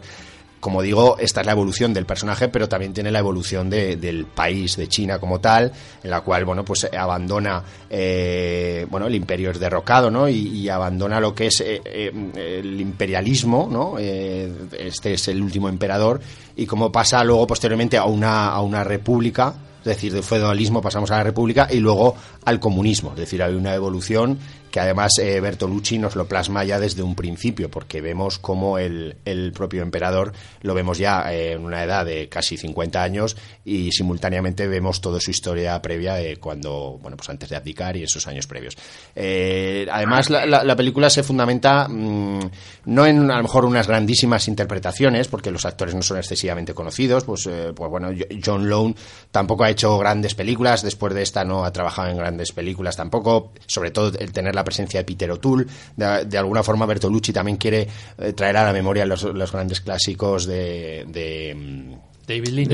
como 0.64 0.80
digo, 0.80 1.18
esta 1.18 1.42
es 1.42 1.46
la 1.46 1.52
evolución 1.52 1.92
del 1.92 2.06
personaje, 2.06 2.48
pero 2.48 2.70
también 2.70 2.94
tiene 2.94 3.12
la 3.12 3.18
evolución 3.18 3.68
del 3.68 4.24
país, 4.24 4.78
de 4.78 4.88
China 4.88 5.18
como 5.18 5.38
tal, 5.38 5.70
en 6.02 6.08
la 6.08 6.22
cual, 6.22 6.46
bueno, 6.46 6.64
pues 6.64 6.88
abandona, 6.90 7.62
eh, 7.90 8.86
bueno, 8.88 9.06
el 9.06 9.14
imperio 9.14 9.50
es 9.50 9.60
derrocado, 9.60 10.10
¿no? 10.10 10.26
Y, 10.26 10.66
abandona 10.70 11.20
lo 11.20 11.34
que 11.34 11.48
es 11.48 11.60
eh, 11.60 11.82
eh, 11.84 12.60
el 12.60 12.80
imperialismo, 12.80 13.68
¿no? 13.70 13.98
este 13.98 15.12
es 15.12 15.28
el 15.28 15.42
último 15.42 15.68
emperador, 15.68 16.22
y 16.56 16.64
como 16.64 16.90
pasa 16.90 17.22
luego 17.24 17.46
posteriormente 17.46 17.98
a 17.98 18.06
una, 18.06 18.48
a 18.48 18.62
una 18.62 18.84
república, 18.84 19.52
es 19.80 19.84
decir, 19.84 20.14
del 20.14 20.22
feudalismo 20.22 20.80
pasamos 20.80 21.10
a 21.10 21.18
la 21.18 21.24
república 21.24 21.68
y 21.70 21.76
luego 21.76 22.16
al 22.46 22.58
comunismo, 22.58 23.10
es 23.10 23.18
decir, 23.18 23.42
hay 23.42 23.54
una 23.54 23.74
evolución 23.74 24.38
que 24.74 24.80
además 24.80 25.12
eh, 25.20 25.38
Bertolucci 25.38 25.98
nos 25.98 26.16
lo 26.16 26.26
plasma 26.26 26.64
ya 26.64 26.80
desde 26.80 27.00
un 27.00 27.14
principio, 27.14 27.70
porque 27.70 28.00
vemos 28.00 28.40
como 28.40 28.76
el, 28.76 29.14
el 29.24 29.52
propio 29.52 29.82
emperador 29.82 30.32
lo 30.62 30.74
vemos 30.74 30.98
ya 30.98 31.32
eh, 31.32 31.52
en 31.52 31.64
una 31.64 31.84
edad 31.84 32.04
de 32.04 32.28
casi 32.28 32.56
50 32.56 33.00
años 33.00 33.36
y 33.64 33.92
simultáneamente 33.92 34.66
vemos 34.66 35.00
toda 35.00 35.20
su 35.20 35.30
historia 35.30 35.80
previa 35.80 36.14
de 36.14 36.38
cuando, 36.38 36.98
bueno, 37.00 37.16
pues 37.16 37.30
antes 37.30 37.50
de 37.50 37.54
abdicar 37.54 37.96
y 37.96 38.02
esos 38.02 38.26
años 38.26 38.48
previos. 38.48 38.76
Eh, 39.14 39.86
además, 39.92 40.28
la, 40.28 40.44
la, 40.44 40.74
película 40.74 41.08
se 41.08 41.22
fundamenta 41.22 41.86
mm, 41.86 42.50
no 42.86 43.06
en 43.06 43.30
a 43.30 43.36
lo 43.36 43.42
mejor 43.44 43.66
unas 43.66 43.86
grandísimas 43.86 44.48
interpretaciones, 44.48 45.28
porque 45.28 45.52
los 45.52 45.64
actores 45.66 45.94
no 45.94 46.02
son 46.02 46.16
excesivamente 46.16 46.74
conocidos, 46.74 47.22
pues, 47.22 47.48
pues 47.76 47.90
bueno, 47.90 48.10
John 48.44 48.68
Lone 48.68 48.96
tampoco 49.30 49.62
ha 49.62 49.70
hecho 49.70 49.96
grandes 49.98 50.34
películas, 50.34 50.82
después 50.82 51.14
de 51.14 51.22
esta 51.22 51.44
no 51.44 51.64
ha 51.64 51.72
trabajado 51.72 52.08
en 52.08 52.16
grandes 52.16 52.50
películas 52.50 52.96
tampoco, 52.96 53.52
sobre 53.68 53.92
todo 53.92 54.10
el 54.18 54.32
tener 54.32 54.56
la 54.56 54.63
presencia 54.64 55.00
de 55.00 55.04
Peter 55.04 55.30
O'Toole. 55.30 55.66
De, 55.96 56.38
alguna 56.38 56.62
forma, 56.62 56.86
Bertolucci 56.86 57.32
también 57.32 57.56
quiere 57.56 57.86
eh, 58.18 58.32
traer 58.32 58.56
a 58.56 58.64
la 58.64 58.72
memoria 58.72 59.06
los, 59.06 59.52
grandes 59.52 59.80
clásicos 59.80 60.46
de, 60.46 61.54
mm, 61.56 61.94
David 62.26 62.48
Lean. 62.48 62.68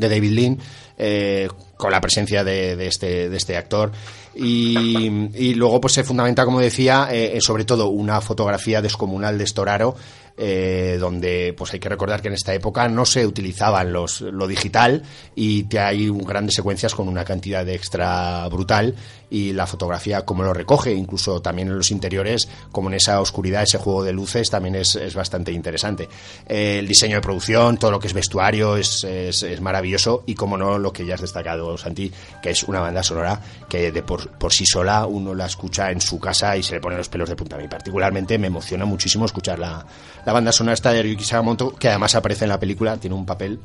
De 0.00 0.08
David 0.08 0.32
Lean, 0.32 0.58
eh, 0.98 1.48
con 1.76 1.90
la 1.90 2.00
presencia 2.00 2.44
de, 2.44 2.86
este, 2.86 3.28
de 3.28 3.36
este 3.36 3.56
actor. 3.56 3.92
Y, 4.34 5.54
luego 5.54 5.80
pues 5.80 5.94
se 5.94 6.04
fundamenta, 6.04 6.44
como 6.44 6.60
decía, 6.60 7.08
eh, 7.10 7.38
sobre 7.40 7.64
todo 7.64 7.88
una 7.88 8.20
fotografía 8.20 8.80
descomunal 8.80 9.38
de 9.38 9.46
Storaro 9.46 9.96
eh, 10.42 10.96
donde 10.98 11.54
pues 11.54 11.74
hay 11.74 11.80
que 11.80 11.90
recordar 11.90 12.22
que 12.22 12.28
en 12.28 12.34
esta 12.34 12.54
época 12.54 12.88
no 12.88 13.04
se 13.04 13.26
utilizaban 13.26 13.92
los, 13.92 14.22
lo 14.22 14.48
digital 14.48 15.02
y 15.34 15.64
que 15.64 15.78
hay 15.78 16.08
grandes 16.08 16.54
secuencias 16.54 16.94
con 16.94 17.08
una 17.08 17.26
cantidad 17.26 17.62
de 17.62 17.74
extra 17.74 18.48
brutal 18.48 18.94
y 19.30 19.52
la 19.52 19.66
fotografía 19.66 20.22
como 20.22 20.42
lo 20.42 20.52
recoge, 20.52 20.92
incluso 20.92 21.40
también 21.40 21.68
en 21.68 21.76
los 21.76 21.90
interiores, 21.90 22.48
como 22.72 22.88
en 22.88 22.94
esa 22.94 23.20
oscuridad, 23.20 23.62
ese 23.62 23.78
juego 23.78 24.02
de 24.02 24.12
luces, 24.12 24.50
también 24.50 24.74
es, 24.74 24.96
es 24.96 25.14
bastante 25.14 25.52
interesante. 25.52 26.08
El 26.46 26.86
diseño 26.86 27.16
de 27.16 27.22
producción, 27.22 27.78
todo 27.78 27.92
lo 27.92 28.00
que 28.00 28.08
es 28.08 28.14
vestuario 28.14 28.76
es, 28.76 29.04
es, 29.04 29.60
maravilloso 29.60 30.24
y 30.26 30.34
como 30.34 30.56
no 30.56 30.78
lo 30.78 30.92
que 30.92 31.06
ya 31.06 31.14
has 31.14 31.20
destacado, 31.20 31.76
Santi, 31.78 32.10
que 32.42 32.50
es 32.50 32.62
una 32.64 32.80
banda 32.80 33.02
sonora 33.02 33.40
que 33.68 33.92
de 33.92 34.02
por, 34.02 34.52
sí 34.52 34.64
sola 34.66 35.06
uno 35.06 35.34
la 35.34 35.46
escucha 35.46 35.90
en 35.90 36.00
su 36.00 36.18
casa 36.18 36.56
y 36.56 36.62
se 36.62 36.74
le 36.74 36.80
pone 36.80 36.96
los 36.96 37.08
pelos 37.08 37.28
de 37.28 37.36
punta. 37.36 37.56
A 37.56 37.58
mí 37.58 37.68
particularmente 37.68 38.38
me 38.38 38.48
emociona 38.48 38.84
muchísimo 38.84 39.26
escuchar 39.26 39.58
la, 39.58 39.84
la 40.24 40.32
banda 40.32 40.50
sonora 40.50 40.74
esta 40.74 40.92
de 40.92 41.02
Ryuki 41.02 41.24
Sakamoto, 41.24 41.74
que 41.74 41.88
además 41.88 42.14
aparece 42.14 42.44
en 42.46 42.50
la 42.50 42.58
película, 42.58 42.96
tiene 42.96 43.14
un 43.14 43.26
papel 43.26 43.60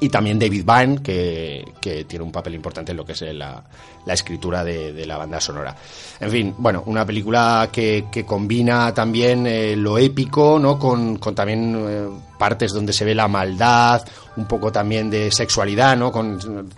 y 0.00 0.08
también 0.08 0.38
David 0.38 0.64
Byrne, 0.64 1.02
que, 1.02 1.72
que, 1.80 2.04
tiene 2.04 2.24
un 2.24 2.32
papel 2.32 2.54
importante 2.54 2.92
en 2.92 2.96
lo 2.96 3.04
que 3.04 3.12
es 3.12 3.22
la, 3.22 3.62
la 4.04 4.12
escritura 4.12 4.64
de, 4.64 5.06
la 5.06 5.16
banda 5.16 5.40
sonora. 5.40 5.74
En 6.20 6.30
fin, 6.30 6.54
bueno, 6.58 6.82
una 6.86 7.06
película 7.06 7.68
que, 7.72 8.06
que 8.10 8.24
combina 8.24 8.92
también 8.92 9.46
eh, 9.46 9.76
lo 9.76 9.96
épico, 9.98 10.58
¿no? 10.58 10.78
Con, 10.78 11.16
con 11.18 11.34
también 11.34 11.86
eh, 11.88 12.08
partes 12.38 12.72
donde 12.72 12.92
se 12.92 13.04
ve 13.04 13.14
la 13.14 13.28
maldad, 13.28 14.02
un 14.36 14.46
poco 14.46 14.72
también 14.72 15.10
de 15.10 15.30
sexualidad, 15.30 15.96
¿no? 15.96 16.10
Con 16.10 16.70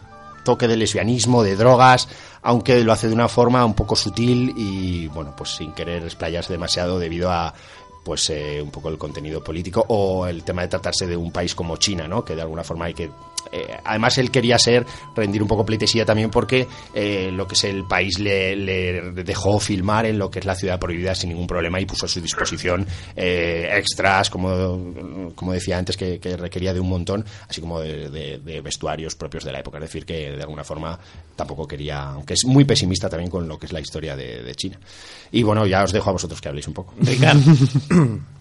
toque 0.44 0.68
de 0.68 0.76
lesbianismo, 0.76 1.42
de 1.42 1.56
drogas, 1.56 2.08
aunque 2.42 2.84
lo 2.84 2.92
hace 2.92 3.08
de 3.08 3.14
una 3.14 3.28
forma 3.28 3.64
un 3.64 3.74
poco 3.74 3.96
sutil 3.96 4.54
y, 4.56 5.08
bueno, 5.08 5.34
pues 5.36 5.56
sin 5.56 5.72
querer 5.72 6.04
explayarse 6.04 6.52
demasiado 6.52 7.00
debido 7.00 7.32
a 7.32 7.52
pues 8.06 8.30
eh, 8.30 8.62
un 8.62 8.70
poco 8.70 8.88
el 8.88 8.98
contenido 8.98 9.42
político 9.42 9.84
o 9.88 10.28
el 10.28 10.44
tema 10.44 10.62
de 10.62 10.68
tratarse 10.68 11.08
de 11.08 11.16
un 11.16 11.32
país 11.32 11.56
como 11.56 11.76
China, 11.76 12.06
¿no? 12.06 12.24
Que 12.24 12.36
de 12.36 12.42
alguna 12.42 12.62
forma 12.62 12.84
hay 12.84 12.94
que 12.94 13.10
eh, 13.56 13.80
además 13.84 14.18
él 14.18 14.30
quería 14.30 14.58
ser 14.58 14.86
rendir 15.14 15.42
un 15.42 15.48
poco 15.48 15.64
pleitesía 15.64 16.04
también 16.04 16.30
porque 16.30 16.66
eh, 16.94 17.30
lo 17.32 17.46
que 17.46 17.54
es 17.54 17.64
el 17.64 17.84
país 17.84 18.18
le, 18.18 19.12
dejó 19.24 19.58
filmar 19.58 20.06
en 20.06 20.18
lo 20.18 20.30
que 20.30 20.40
es 20.40 20.44
la 20.44 20.54
ciudad 20.54 20.78
prohibida 20.78 21.14
sin 21.14 21.30
ningún 21.30 21.46
problema 21.46 21.80
y 21.80 21.86
puso 21.86 22.06
a 22.06 22.08
su 22.08 22.20
disposición 22.20 22.86
extras 23.16 24.30
como, 24.30 25.32
como 25.34 25.52
decía 25.52 25.78
antes 25.78 25.96
que, 25.96 26.18
requería 26.36 26.74
de 26.74 26.80
un 26.80 26.88
montón 26.88 27.24
así 27.48 27.60
como 27.60 27.80
de, 27.80 28.60
vestuarios 28.62 29.14
propios 29.14 29.44
de 29.44 29.52
la 29.52 29.60
época. 29.60 29.78
Es 29.78 29.84
decir 29.84 30.04
que 30.04 30.32
de 30.32 30.42
alguna 30.42 30.64
forma 30.64 30.98
tampoco 31.34 31.66
quería 31.66 32.10
aunque 32.10 32.34
es 32.34 32.44
muy 32.44 32.64
pesimista 32.64 33.08
también 33.08 33.30
con 33.30 33.48
lo 33.48 33.58
que 33.58 33.66
es 33.66 33.72
la 33.72 33.80
historia 33.80 34.16
de, 34.16 34.54
China. 34.54 34.78
Y 35.32 35.42
bueno 35.42 35.66
ya 35.66 35.82
os 35.82 35.92
dejo 35.92 36.10
a 36.10 36.12
vosotros 36.12 36.40
que 36.40 36.48
habléis 36.48 36.68
un 36.68 36.74
poco 36.74 36.94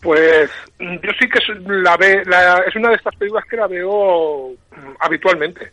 Pues 0.00 0.50
yo 0.78 1.10
sí 1.18 1.28
que 1.28 1.40
la, 1.66 1.96
ve, 1.96 2.22
la, 2.26 2.58
es 2.66 2.76
una 2.76 2.90
de 2.90 2.96
estas 2.96 3.16
películas 3.16 3.44
que 3.46 3.56
la 3.56 3.66
veo 3.66 4.50
mm, 4.70 4.94
habitualmente. 5.00 5.72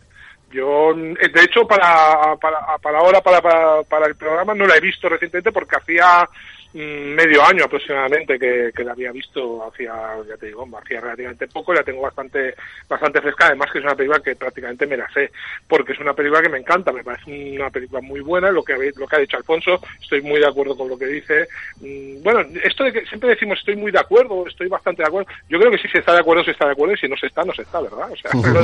Yo, 0.50 0.90
eh, 0.92 1.28
de 1.32 1.42
hecho, 1.42 1.66
para, 1.66 2.36
para, 2.36 2.78
para 2.78 2.98
ahora, 2.98 3.20
para, 3.20 3.40
para, 3.40 3.82
para, 3.84 4.06
el 4.06 4.16
programa, 4.16 4.54
no 4.54 4.66
la 4.66 4.76
he 4.76 4.80
visto 4.80 5.08
recientemente 5.08 5.52
porque 5.52 5.76
hacía 5.76 6.26
Mm, 6.26 6.55
medio 6.76 7.42
año 7.42 7.64
aproximadamente 7.64 8.38
que, 8.38 8.84
la 8.84 8.92
había 8.92 9.10
visto 9.10 9.66
hacía 9.66 9.92
ya 10.28 10.36
te 10.36 10.46
digo 10.46 10.68
hacía 10.80 11.00
relativamente 11.00 11.48
poco 11.48 11.72
la 11.72 11.82
tengo 11.82 12.02
bastante 12.02 12.54
bastante 12.88 13.20
fresca 13.20 13.46
además 13.46 13.70
que 13.72 13.78
es 13.78 13.84
una 13.84 13.94
película 13.94 14.20
que 14.20 14.36
prácticamente 14.36 14.86
me 14.86 14.96
la 14.96 15.08
sé 15.12 15.32
porque 15.66 15.92
es 15.92 15.98
una 15.98 16.12
película 16.12 16.42
que 16.42 16.50
me 16.50 16.58
encanta 16.58 16.92
me 16.92 17.02
parece 17.02 17.56
una 17.56 17.70
película 17.70 18.00
muy 18.02 18.20
buena 18.20 18.50
lo 18.50 18.62
que 18.62 18.74
lo 18.94 19.06
que 19.06 19.16
ha 19.16 19.20
dicho 19.20 19.38
Alfonso 19.38 19.80
estoy 20.00 20.20
muy 20.20 20.38
de 20.38 20.46
acuerdo 20.46 20.76
con 20.76 20.88
lo 20.88 20.98
que 20.98 21.06
dice 21.06 21.48
mm, 21.80 22.22
bueno 22.22 22.40
esto 22.62 22.84
de 22.84 22.92
que 22.92 23.06
siempre 23.06 23.30
decimos 23.30 23.58
estoy 23.58 23.76
muy 23.76 23.90
de 23.90 24.00
acuerdo 24.00 24.46
estoy 24.46 24.68
bastante 24.68 25.02
de 25.02 25.08
acuerdo 25.08 25.30
yo 25.48 25.58
creo 25.58 25.70
que 25.70 25.78
si 25.78 25.88
se 25.88 25.98
está 25.98 26.12
de 26.12 26.20
acuerdo 26.20 26.44
se 26.44 26.50
está 26.50 26.66
de 26.66 26.72
acuerdo 26.72 26.94
y 26.94 26.98
si 26.98 27.08
no 27.08 27.16
se 27.16 27.26
está 27.26 27.42
no 27.42 27.54
se 27.54 27.62
está 27.62 27.80
verdad 27.80 28.10
o 28.12 28.16
sea 28.16 28.30
lo, 28.52 28.62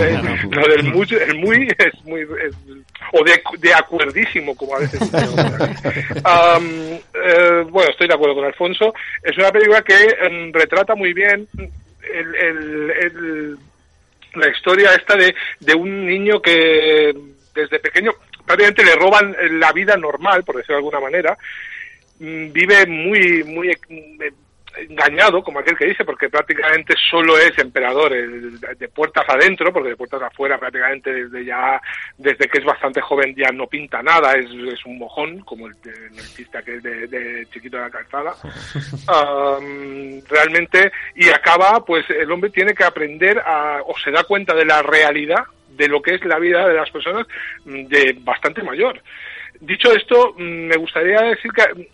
del 0.68 0.84
muy, 0.84 1.06
el 1.10 1.38
muy 1.38 1.68
es 1.78 2.04
muy 2.04 2.22
o 3.12 3.24
de, 3.24 3.42
de 3.58 3.74
acuerdísimo 3.74 4.54
como 4.54 4.76
a 4.76 4.80
veces 4.80 5.00
um, 5.00 6.98
eh, 7.14 7.64
bueno 7.70 7.90
estoy 7.90 8.01
de 8.09 8.14
acuerdo 8.14 8.36
con 8.36 8.44
Alfonso. 8.44 8.94
Es 9.22 9.36
una 9.36 9.50
película 9.50 9.82
que 9.82 9.94
em, 10.20 10.53
retrata 10.53 10.94
muy 10.94 11.12
bien 11.12 11.48
la 14.34 14.48
historia 14.48 14.94
esta 14.94 15.16
de, 15.16 15.34
de 15.61 15.74
un 15.74 16.07
niño 16.07 16.40
que 16.40 17.14
desde 17.55 17.78
pequeño 17.78 18.12
prácticamente 18.46 18.84
le 18.84 18.96
roban 18.96 19.36
la 19.61 19.72
vida 19.72 19.96
normal, 19.96 20.44
por 20.44 20.57
decirlo 20.57 20.76
de 20.76 20.78
alguna 20.78 21.00
manera, 21.00 21.36
mm, 22.18 22.53
vive 22.53 22.86
muy 22.86 23.44
muy 23.44 23.70
engañado, 24.77 25.43
como 25.43 25.59
aquel 25.59 25.77
que 25.77 25.87
dice, 25.87 26.05
porque 26.05 26.29
prácticamente 26.29 26.95
solo 27.11 27.39
es 27.39 27.57
emperador 27.59 28.12
de 28.12 28.89
puertas 28.89 29.25
adentro, 29.29 29.73
porque 29.73 29.91
de 29.91 29.97
puertas 29.97 30.23
afuera 30.23 30.59
prácticamente 30.59 31.12
desde 31.12 31.45
ya, 31.45 31.81
desde 32.16 32.49
que 32.49 32.59
es 32.59 32.64
bastante 32.64 33.01
joven 33.01 33.35
ya 33.37 33.51
no 33.53 33.66
pinta 33.66 34.03
nada, 34.03 34.33
es, 34.35 34.47
es 34.51 34.85
un 34.87 34.99
mojón, 34.99 35.41
como 35.41 35.66
el, 35.66 35.75
el 35.85 36.64
que 36.64 36.77
es 36.77 36.83
de, 36.83 37.47
chiquito 37.53 37.77
de 37.77 37.83
la 37.83 37.91
calzada. 37.91 38.35
realmente, 40.29 40.93
y 41.16 41.29
acaba, 41.29 41.85
pues 41.85 42.09
el 42.11 42.31
hombre 42.31 42.51
tiene 42.51 42.75
que 42.75 42.85
aprender 42.85 43.39
a, 43.39 43.81
o 43.87 43.99
se 43.99 44.11
da 44.11 44.25
cuenta 44.25 44.55
de 44.55 44.64
la 44.64 44.83
realidad 44.83 45.45
de 45.68 45.89
lo 45.89 46.03
que 46.03 46.14
es 46.14 46.25
la 46.25 46.39
vida 46.39 46.68
de 46.68 46.75
las 46.75 46.91
personas 46.91 47.27
mm, 47.64 47.85
de 47.85 48.16
bastante 48.20 48.62
mayor. 48.62 49.01
Dicho 49.61 49.93
esto, 49.93 50.35
mm, 50.37 50.66
me 50.66 50.77
gustaría 50.77 51.20
decir 51.23 51.51
que 51.53 51.89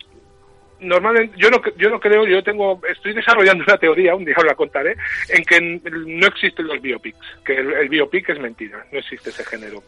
normalmente 0.79 1.35
yo 1.37 1.49
no 1.49 1.61
yo 1.77 1.89
no 1.89 1.99
creo 1.99 2.25
yo 2.25 2.43
tengo 2.43 2.79
estoy 2.89 3.13
desarrollando 3.13 3.63
una 3.65 3.77
teoría 3.77 4.15
un 4.15 4.25
día 4.25 4.35
os 4.37 4.45
la 4.45 4.55
contaré 4.55 4.95
en 5.29 5.43
que 5.43 5.59
no 5.61 6.27
existen 6.27 6.67
los 6.67 6.81
biopics 6.81 7.17
que 7.43 7.57
el, 7.57 7.89
biopic 7.89 8.29
es 8.29 8.39
mentira 8.39 8.85
no 8.91 8.99
existe 8.99 9.29
ese 9.29 9.45
género. 9.45 9.83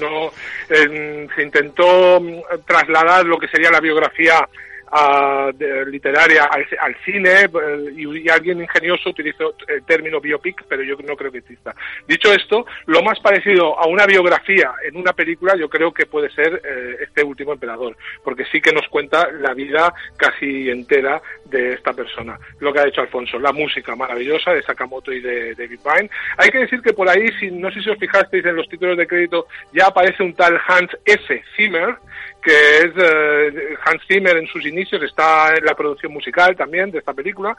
No 0.00 0.30
se 0.68 1.42
intentó 1.42 2.20
trasladar 2.66 3.24
lo 3.24 3.38
que 3.38 3.48
sería 3.48 3.70
la 3.70 3.80
biografía 3.80 4.46
a- 4.90 5.50
de- 5.54 5.86
literaria 5.86 6.44
al, 6.44 6.66
al 6.80 6.96
cine 7.04 7.30
eh, 7.44 7.92
y, 7.96 8.28
alguien 8.28 8.60
ingenioso 8.60 9.10
utilizó 9.10 9.54
el 9.66 9.82
término 9.84 10.20
biopic, 10.20 10.64
pero 10.68 10.82
yo 10.82 10.96
no 11.06 11.16
creo 11.16 11.30
que 11.32 11.38
exista. 11.38 11.74
Dicho 12.06 12.32
esto, 12.32 12.66
lo 12.86 13.02
más 13.02 13.18
parecido 13.20 13.78
a 13.78 13.86
una 13.86 14.06
biografía 14.06 14.72
en 14.86 14.96
una 14.96 15.12
película 15.12 15.56
yo 15.56 15.68
creo 15.68 15.92
que 15.92 16.06
puede 16.06 16.30
ser 16.30 16.60
eh, 16.64 16.96
este 17.02 17.22
último 17.24 17.52
emperador, 17.52 17.96
porque 18.24 18.44
sí 18.52 18.60
que 18.60 18.72
nos 18.72 18.86
cuenta 18.88 19.30
la 19.32 19.54
vida 19.54 19.92
casi 20.16 20.70
entera 20.70 21.20
de 21.46 21.74
esta 21.74 21.92
persona. 21.92 22.38
Lo 22.60 22.72
que 22.72 22.80
ha 22.80 22.86
hecho 22.88 23.00
Alfonso, 23.00 23.38
la 23.38 23.52
música 23.52 23.94
maravillosa 23.96 24.52
de 24.52 24.62
Sakamoto 24.62 25.12
y 25.12 25.20
de 25.20 25.54
David 25.54 25.80
Byrne. 25.84 26.10
Hay 26.36 26.50
que 26.50 26.58
decir 26.58 26.80
que 26.82 26.92
por 26.92 27.08
ahí, 27.08 27.28
si, 27.40 27.50
no 27.50 27.70
sé 27.70 27.80
si 27.82 27.90
os 27.90 27.98
fijasteis 27.98 28.44
en 28.44 28.56
los 28.56 28.68
títulos 28.68 28.96
de 28.96 29.06
crédito, 29.06 29.46
ya 29.72 29.86
aparece 29.86 30.22
un 30.22 30.34
tal 30.34 30.58
Hans 30.66 30.90
F. 31.04 31.42
Zimmer, 31.56 31.96
que 32.42 32.78
es 32.78 32.92
eh, 32.96 33.76
Hans 33.84 34.02
Zimmer 34.06 34.36
en 34.36 34.46
sus 34.46 34.64
inicios, 34.64 35.02
está 35.02 35.54
en 35.56 35.64
la 35.64 35.74
producción 35.74 36.12
musical 36.12 36.56
también 36.56 36.90
de 36.90 36.98
esta 36.98 37.12
película, 37.12 37.56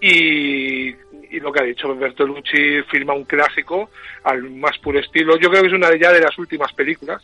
y, 0.00 0.88
y 0.88 1.40
lo 1.40 1.52
que 1.52 1.60
ha 1.60 1.66
dicho 1.66 1.94
Bertolucci 1.94 2.82
firma 2.90 3.14
un 3.14 3.24
clásico 3.24 3.90
al 4.24 4.48
más 4.50 4.78
puro 4.78 4.98
estilo. 4.98 5.36
Yo 5.38 5.50
creo 5.50 5.62
que 5.62 5.68
es 5.68 5.74
una 5.74 5.90
de 5.90 5.98
ya 5.98 6.12
de 6.12 6.20
las 6.20 6.38
últimas 6.38 6.72
películas, 6.72 7.22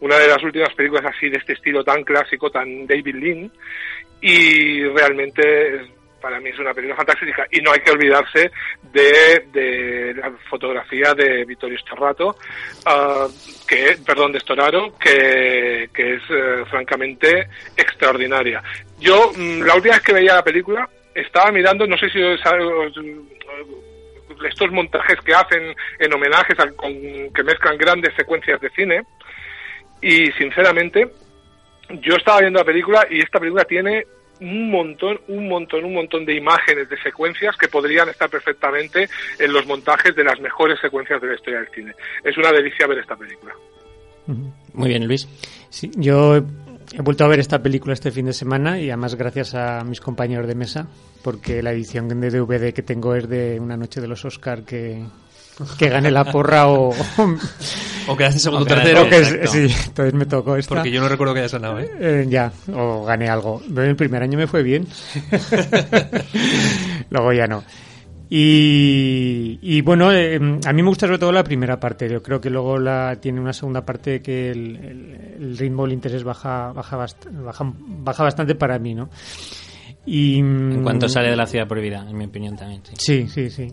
una 0.00 0.18
de 0.18 0.28
las 0.28 0.42
últimas 0.42 0.74
películas 0.74 1.06
así 1.06 1.28
de 1.28 1.38
este 1.38 1.54
estilo 1.54 1.82
tan 1.84 2.04
clásico, 2.04 2.50
tan 2.50 2.86
David 2.86 3.14
Lean, 3.14 3.50
y 4.20 4.84
realmente 4.84 6.01
para 6.22 6.40
mí 6.40 6.48
es 6.50 6.58
una 6.58 6.72
película 6.72 6.96
fantástica 6.96 7.46
y 7.50 7.60
no 7.60 7.72
hay 7.72 7.80
que 7.80 7.90
olvidarse 7.90 8.50
de, 8.92 10.14
la 10.16 10.30
fotografía 10.48 11.12
de 11.14 11.44
Vittorio 11.44 11.76
Storrato 11.78 12.36
ah, 12.86 13.26
que 13.68 13.96
perdón 14.06 14.32
de 14.32 14.40
Storaro 14.40 14.96
que, 14.98 15.90
que 15.92 16.14
es 16.14 16.22
eh, 16.30 16.64
francamente 16.70 17.48
extraordinaria. 17.76 18.62
Yo 19.00 19.32
mm, 19.36 19.62
la 19.62 19.74
última 19.74 19.94
vez 19.96 20.02
que 20.02 20.12
veía 20.14 20.36
la 20.36 20.44
película 20.44 20.88
estaba 21.14 21.50
mirando 21.52 21.86
no 21.86 21.98
sé 21.98 22.08
si 22.08 22.22
os- 22.22 22.40
estos 24.48 24.70
montajes 24.72 25.20
que 25.20 25.34
hacen 25.34 25.74
en 25.98 26.12
homenajes 26.14 26.58
al- 26.58 26.74
que 27.34 27.42
mezclan 27.42 27.76
grandes 27.78 28.14
secuencias 28.16 28.60
de 28.60 28.70
cine 28.70 29.02
y 30.00 30.32
sinceramente 30.32 31.08
yo 32.00 32.16
estaba 32.16 32.40
viendo 32.40 32.58
la 32.60 32.64
película 32.64 33.06
y 33.10 33.20
esta 33.20 33.38
película 33.38 33.64
tiene 33.64 34.04
un 34.42 34.70
montón, 34.70 35.20
un 35.28 35.48
montón, 35.48 35.84
un 35.84 35.94
montón 35.94 36.24
de 36.24 36.34
imágenes, 36.34 36.88
de 36.88 37.00
secuencias 37.00 37.56
que 37.56 37.68
podrían 37.68 38.08
estar 38.08 38.28
perfectamente 38.28 39.08
en 39.38 39.52
los 39.52 39.66
montajes 39.66 40.14
de 40.16 40.24
las 40.24 40.40
mejores 40.40 40.78
secuencias 40.80 41.20
de 41.20 41.28
la 41.28 41.34
historia 41.34 41.60
del 41.60 41.68
cine. 41.70 41.94
Es 42.24 42.36
una 42.36 42.50
delicia 42.50 42.86
ver 42.86 42.98
esta 42.98 43.16
película. 43.16 43.54
Muy 44.26 44.88
bien, 44.88 45.06
Luis. 45.06 45.28
Sí, 45.70 45.90
yo 45.96 46.36
he 46.36 47.02
vuelto 47.02 47.24
a 47.24 47.28
ver 47.28 47.40
esta 47.40 47.62
película 47.62 47.94
este 47.94 48.10
fin 48.10 48.26
de 48.26 48.32
semana 48.32 48.80
y 48.80 48.90
además 48.90 49.14
gracias 49.14 49.54
a 49.54 49.84
mis 49.84 50.00
compañeros 50.00 50.46
de 50.46 50.54
mesa, 50.54 50.88
porque 51.22 51.62
la 51.62 51.72
edición 51.72 52.08
de 52.08 52.30
DVD 52.30 52.72
que 52.72 52.82
tengo 52.82 53.14
es 53.14 53.28
de 53.28 53.60
una 53.60 53.76
noche 53.76 54.00
de 54.00 54.08
los 54.08 54.24
Oscar 54.24 54.64
que, 54.64 55.04
que 55.78 55.88
gane 55.88 56.10
la 56.10 56.24
porra 56.24 56.68
o... 56.68 56.92
O 58.08 58.16
quedaste 58.16 58.40
segundo 58.40 58.64
O 58.64 58.66
tercero. 58.66 59.08
que- 59.08 59.46
sí, 59.46 59.72
entonces 59.86 60.12
me 60.12 60.26
tocó 60.26 60.56
esta. 60.56 60.74
Porque 60.74 60.90
yo 60.90 61.00
no 61.00 61.08
recuerdo 61.08 61.34
que 61.34 61.40
hayas 61.40 61.52
ganado, 61.52 61.78
¿eh? 61.78 61.88
Eh, 62.00 62.26
ya, 62.28 62.50
o 62.74 63.04
gané 63.04 63.28
algo. 63.28 63.62
Pero 63.72 63.84
el 63.88 63.94
primer 63.94 64.20
año 64.24 64.36
me 64.36 64.48
fue 64.48 64.64
bien. 64.64 64.88
Luego 67.10 67.32
ya 67.32 67.46
no. 67.46 67.62
Y, 68.28 69.58
y 69.62 69.82
bueno, 69.82 70.10
eh, 70.12 70.36
a 70.64 70.72
mí 70.72 70.82
me 70.82 70.88
gusta 70.88 71.06
sobre 71.06 71.18
todo 71.18 71.30
la 71.32 71.44
primera 71.44 71.78
parte. 71.78 72.08
Yo 72.08 72.22
creo 72.22 72.40
que 72.40 72.48
luego 72.50 72.78
la 72.78 73.16
tiene 73.20 73.40
una 73.40 73.52
segunda 73.52 73.84
parte 73.84 74.20
que 74.22 74.50
el, 74.50 74.76
el- 74.76 75.34
el 75.42 75.58
ritmo, 75.58 75.84
el 75.84 75.92
interés 75.92 76.24
baja, 76.24 76.72
baja, 76.72 76.96
bast- 76.98 77.30
baja, 77.44 77.72
baja 77.76 78.22
bastante 78.24 78.54
para 78.54 78.78
mí, 78.78 78.94
¿no? 78.94 79.10
Y, 80.06 80.38
En 80.40 80.82
cuanto 80.82 81.08
sale 81.08 81.30
de 81.30 81.36
la 81.36 81.46
ciudad 81.46 81.68
prohibida, 81.68 82.04
en 82.08 82.16
mi 82.16 82.24
opinión 82.24 82.56
también. 82.56 82.80
Sí. 82.94 82.94
Sí, 82.98 83.28
sí, 83.28 83.50
sí. 83.50 83.72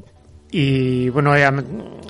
Y 0.51 1.09
bueno, 1.09 1.35
eh, 1.35 1.47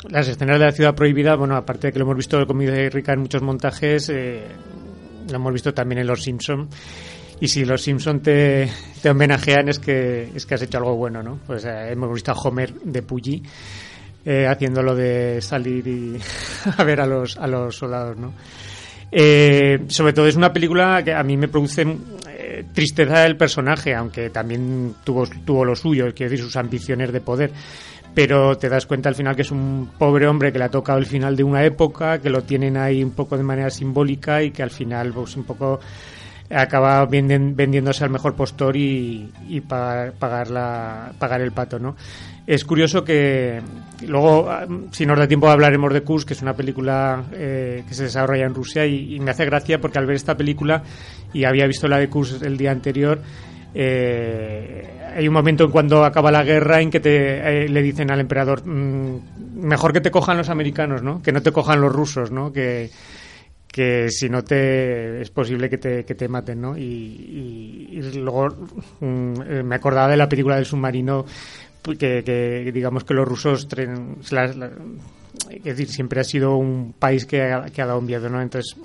las 0.10 0.28
escenas 0.28 0.60
de 0.60 0.66
la 0.66 0.72
ciudad 0.72 0.96
prohibida, 0.96 1.36
bueno, 1.36 1.56
aparte 1.56 1.88
de 1.88 1.94
que 1.94 2.00
lo 2.00 2.06
hemos 2.06 2.18
visto 2.18 2.46
con 2.48 2.58
de 2.60 2.90
Rica 2.90 3.14
en 3.14 3.20
muchos 3.20 3.42
montajes, 3.42 4.10
eh, 4.10 4.44
lo 5.30 5.36
hemos 5.36 5.54
visto 5.54 5.74
también 5.74 6.00
en 6.00 6.08
Los 6.08 6.24
Simpson. 6.24 6.70
Y 7.42 7.48
si 7.48 7.66
Los 7.66 7.82
Simpson 7.82 8.22
te, 8.22 8.70
te 9.02 9.10
homenajean 9.10 9.70
es 9.70 9.80
que 9.80 10.30
es 10.34 10.46
que 10.46 10.56
has 10.56 10.62
hecho 10.62 10.78
algo 10.78 10.96
bueno, 10.96 11.22
¿no? 11.22 11.40
Pues 11.46 11.66
eh, 11.66 11.92
hemos 11.92 12.14
visto 12.14 12.32
a 12.32 12.36
Homer 12.36 12.74
de 12.74 13.02
Puggy 13.02 13.44
eh, 14.26 14.46
haciendo 14.48 14.84
lo 14.84 14.96
de 14.96 15.42
salir 15.42 15.88
y 15.88 16.18
a 16.78 16.84
ver 16.84 17.02
a 17.02 17.06
los 17.06 17.38
a 17.38 17.48
los 17.48 17.76
soldados, 17.76 18.18
¿no? 18.18 18.34
Sobre 19.12 20.14
todo 20.14 20.28
es 20.28 20.36
una 20.36 20.54
película 20.54 21.04
que 21.04 21.14
a 21.14 21.24
mí 21.24 21.36
me 21.36 21.48
produce 21.48 21.86
tristeza 22.74 23.22
del 23.22 23.38
personaje, 23.38 23.96
aunque 23.96 24.30
también 24.30 24.96
tuvo, 25.04 25.28
tuvo 25.46 25.66
lo 25.66 25.76
suyo, 25.76 26.14
quiero 26.14 26.30
decir, 26.30 26.46
sus 26.46 26.56
ambiciones 26.56 27.12
de 27.12 27.22
poder. 27.22 27.52
Pero 28.16 28.58
te 28.58 28.68
das 28.70 28.86
cuenta 28.86 29.08
al 29.10 29.16
final 29.16 29.36
que 29.36 29.44
es 29.44 29.52
un 29.52 29.92
pobre 29.98 30.28
hombre 30.28 30.52
que 30.52 30.60
le 30.60 30.66
ha 30.66 30.70
tocado 30.72 30.98
el 31.00 31.06
final 31.06 31.36
de 31.36 31.44
una 31.44 31.64
época, 31.64 32.20
que 32.20 32.30
lo 32.30 32.42
tienen 32.44 32.76
ahí 32.76 33.04
un 33.04 33.12
poco 33.12 33.38
de 33.38 33.44
manera 33.44 33.70
simbólica 33.70 34.42
y 34.44 34.52
que 34.52 34.64
al 34.64 34.72
final, 34.72 35.14
pues 35.14 35.38
un 35.38 35.44
poco 35.46 35.80
acaba 36.50 37.08
vendi- 37.08 37.54
vendiéndose 37.56 38.04
al 38.04 38.10
mejor 38.10 38.34
postor 38.36 38.76
y, 38.76 39.32
y 39.48 39.62
pagar, 39.62 40.14
pagar, 40.14 41.12
pagar 41.20 41.42
el 41.42 41.52
pato, 41.52 41.78
¿no? 41.80 41.96
Es 42.48 42.66
curioso 42.66 43.04
que 43.04 43.62
luego, 44.08 44.50
si 44.92 45.06
nos 45.06 45.20
da 45.20 45.28
tiempo, 45.28 45.48
hablaremos 45.48 45.94
de 45.94 46.02
Kurs, 46.02 46.26
que 46.26 46.34
es 46.34 46.42
una 46.42 46.56
película 46.56 47.24
eh, 47.34 47.84
que 47.88 47.94
se 47.94 48.04
desarrolla 48.06 48.46
en 48.46 48.56
Rusia 48.56 48.88
y, 48.88 49.16
y 49.16 49.20
me 49.20 49.30
hace 49.30 49.46
gracia 49.46 49.80
porque 49.80 50.00
al 50.00 50.08
ver 50.08 50.16
esta 50.16 50.36
película 50.36 50.82
y 51.32 51.44
había 51.44 51.68
visto 51.68 51.88
la 51.88 52.00
de 52.00 52.10
Kurs 52.10 52.42
el 52.42 52.58
día 52.58 52.72
anterior, 52.72 53.22
eh, 53.74 54.88
hay 55.16 55.28
un 55.28 55.34
momento 55.34 55.64
en 55.66 55.72
cuando 55.72 56.04
acaba 56.06 56.32
la 56.32 56.44
guerra 56.44 56.82
en 56.82 56.90
que 56.90 57.00
te, 57.00 57.64
eh, 57.66 57.70
le 57.70 57.82
dicen 57.82 58.12
al 58.12 58.20
emperador, 58.20 58.66
"Mm, 58.66 59.20
mejor 59.62 59.94
que 59.94 60.02
te 60.02 60.12
cojan 60.12 60.38
los 60.38 60.50
americanos, 60.50 61.02
¿no? 61.04 61.22
Que 61.22 61.32
no 61.32 61.42
te 61.42 61.52
cojan 61.52 61.82
los 61.82 61.92
rusos, 61.94 62.32
¿no? 62.32 62.52
Que, 62.54 62.90
que 63.72 64.10
si 64.10 64.30
no 64.30 64.44
te 64.44 65.22
es 65.22 65.30
posible 65.30 65.70
que 65.70 65.78
te, 65.78 66.04
que 66.06 66.16
te 66.16 66.28
maten, 66.28 66.62
¿no? 66.62 66.78
Y, 66.78 68.00
luego 68.16 68.48
mm, 69.00 69.34
eh, 69.48 69.64
me 69.64 69.76
acordaba 69.76 70.08
de 70.10 70.18
la 70.18 70.28
película 70.30 70.56
del 70.56 70.66
submarino 70.66 71.26
pues, 71.82 71.98
que, 71.98 72.24
que 72.24 72.72
digamos 72.72 73.04
que 73.04 73.14
los 73.14 73.28
rusos 73.28 73.68
tren- 73.70 74.16
es 75.52 75.64
decir, 75.64 75.88
siempre 75.88 76.20
ha 76.22 76.24
sido 76.24 76.56
un 76.56 76.94
país 76.98 77.26
que 77.26 77.42
ha, 77.44 77.66
que 77.66 77.82
ha 77.82 77.86
dado 77.86 78.02
miedo, 78.02 78.30
¿no? 78.30 78.42
Entonces 78.42 78.76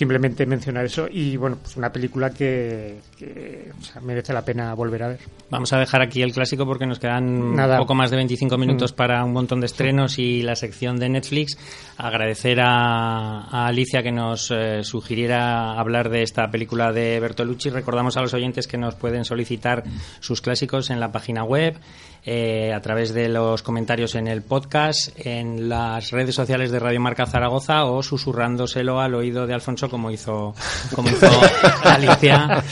simplemente 0.00 0.46
mencionar 0.46 0.86
eso 0.86 1.06
y 1.12 1.36
bueno, 1.36 1.58
pues 1.62 1.76
una 1.76 1.92
película 1.92 2.30
que, 2.30 3.00
que, 3.18 3.70
o 3.78 3.82
sea, 3.84 4.00
merece 4.00 4.32
la 4.32 4.42
pena 4.42 4.72
volver 4.72 5.02
a 5.02 5.08
ver. 5.08 5.18
Vamos 5.50 5.70
a 5.74 5.78
dejar 5.78 6.00
aquí 6.00 6.22
el 6.22 6.32
clásico 6.32 6.64
porque 6.64 6.86
nos 6.86 6.98
quedan 6.98 7.54
Nada. 7.54 7.76
poco 7.76 7.94
más 7.94 8.10
de 8.10 8.16
25 8.16 8.56
minutos 8.56 8.92
Mm. 8.92 8.96
para 8.96 9.22
un 9.24 9.34
montón 9.34 9.60
de 9.60 9.66
estrenos 9.66 10.18
y 10.18 10.40
la 10.42 10.56
sección 10.56 10.98
de 10.98 11.10
Netflix. 11.10 11.58
Agradecer 11.98 12.60
a, 12.62 13.42
a 13.42 13.66
Alicia 13.66 14.02
que 14.02 14.10
nos 14.10 14.50
eh, 14.50 14.82
sugiriera 14.84 15.78
hablar 15.78 16.08
de 16.08 16.22
esta 16.22 16.50
película 16.50 16.92
de 16.92 17.20
Bertolucci. 17.20 17.68
Recordamos 17.68 18.16
a 18.16 18.22
los 18.22 18.32
oyentes 18.32 18.66
que 18.66 18.78
nos 18.78 18.94
pueden 18.94 19.26
solicitar 19.26 19.84
sus 20.20 20.40
clásicos 20.40 20.88
en 20.88 20.98
la 20.98 21.12
página 21.12 21.44
web, 21.44 21.76
eh, 22.24 22.72
a 22.74 22.80
través 22.80 23.14
de 23.14 23.28
los 23.28 23.62
comentarios 23.62 24.14
en 24.14 24.26
el 24.26 24.42
podcast, 24.42 25.10
en 25.16 25.68
las 25.68 26.10
redes 26.10 26.34
sociales 26.34 26.70
de 26.70 26.78
Radio 26.78 27.00
Marca 27.00 27.26
Zaragoza 27.26 27.84
o 27.84 28.02
susurrándoselo 28.02 29.00
al 29.00 29.14
oído 29.14 29.46
de 29.46 29.54
Alfonso 29.54 29.88
como 29.88 30.10
hizo, 30.10 30.54
como 30.94 31.08
hizo 31.08 31.26
Alicia 31.84 32.62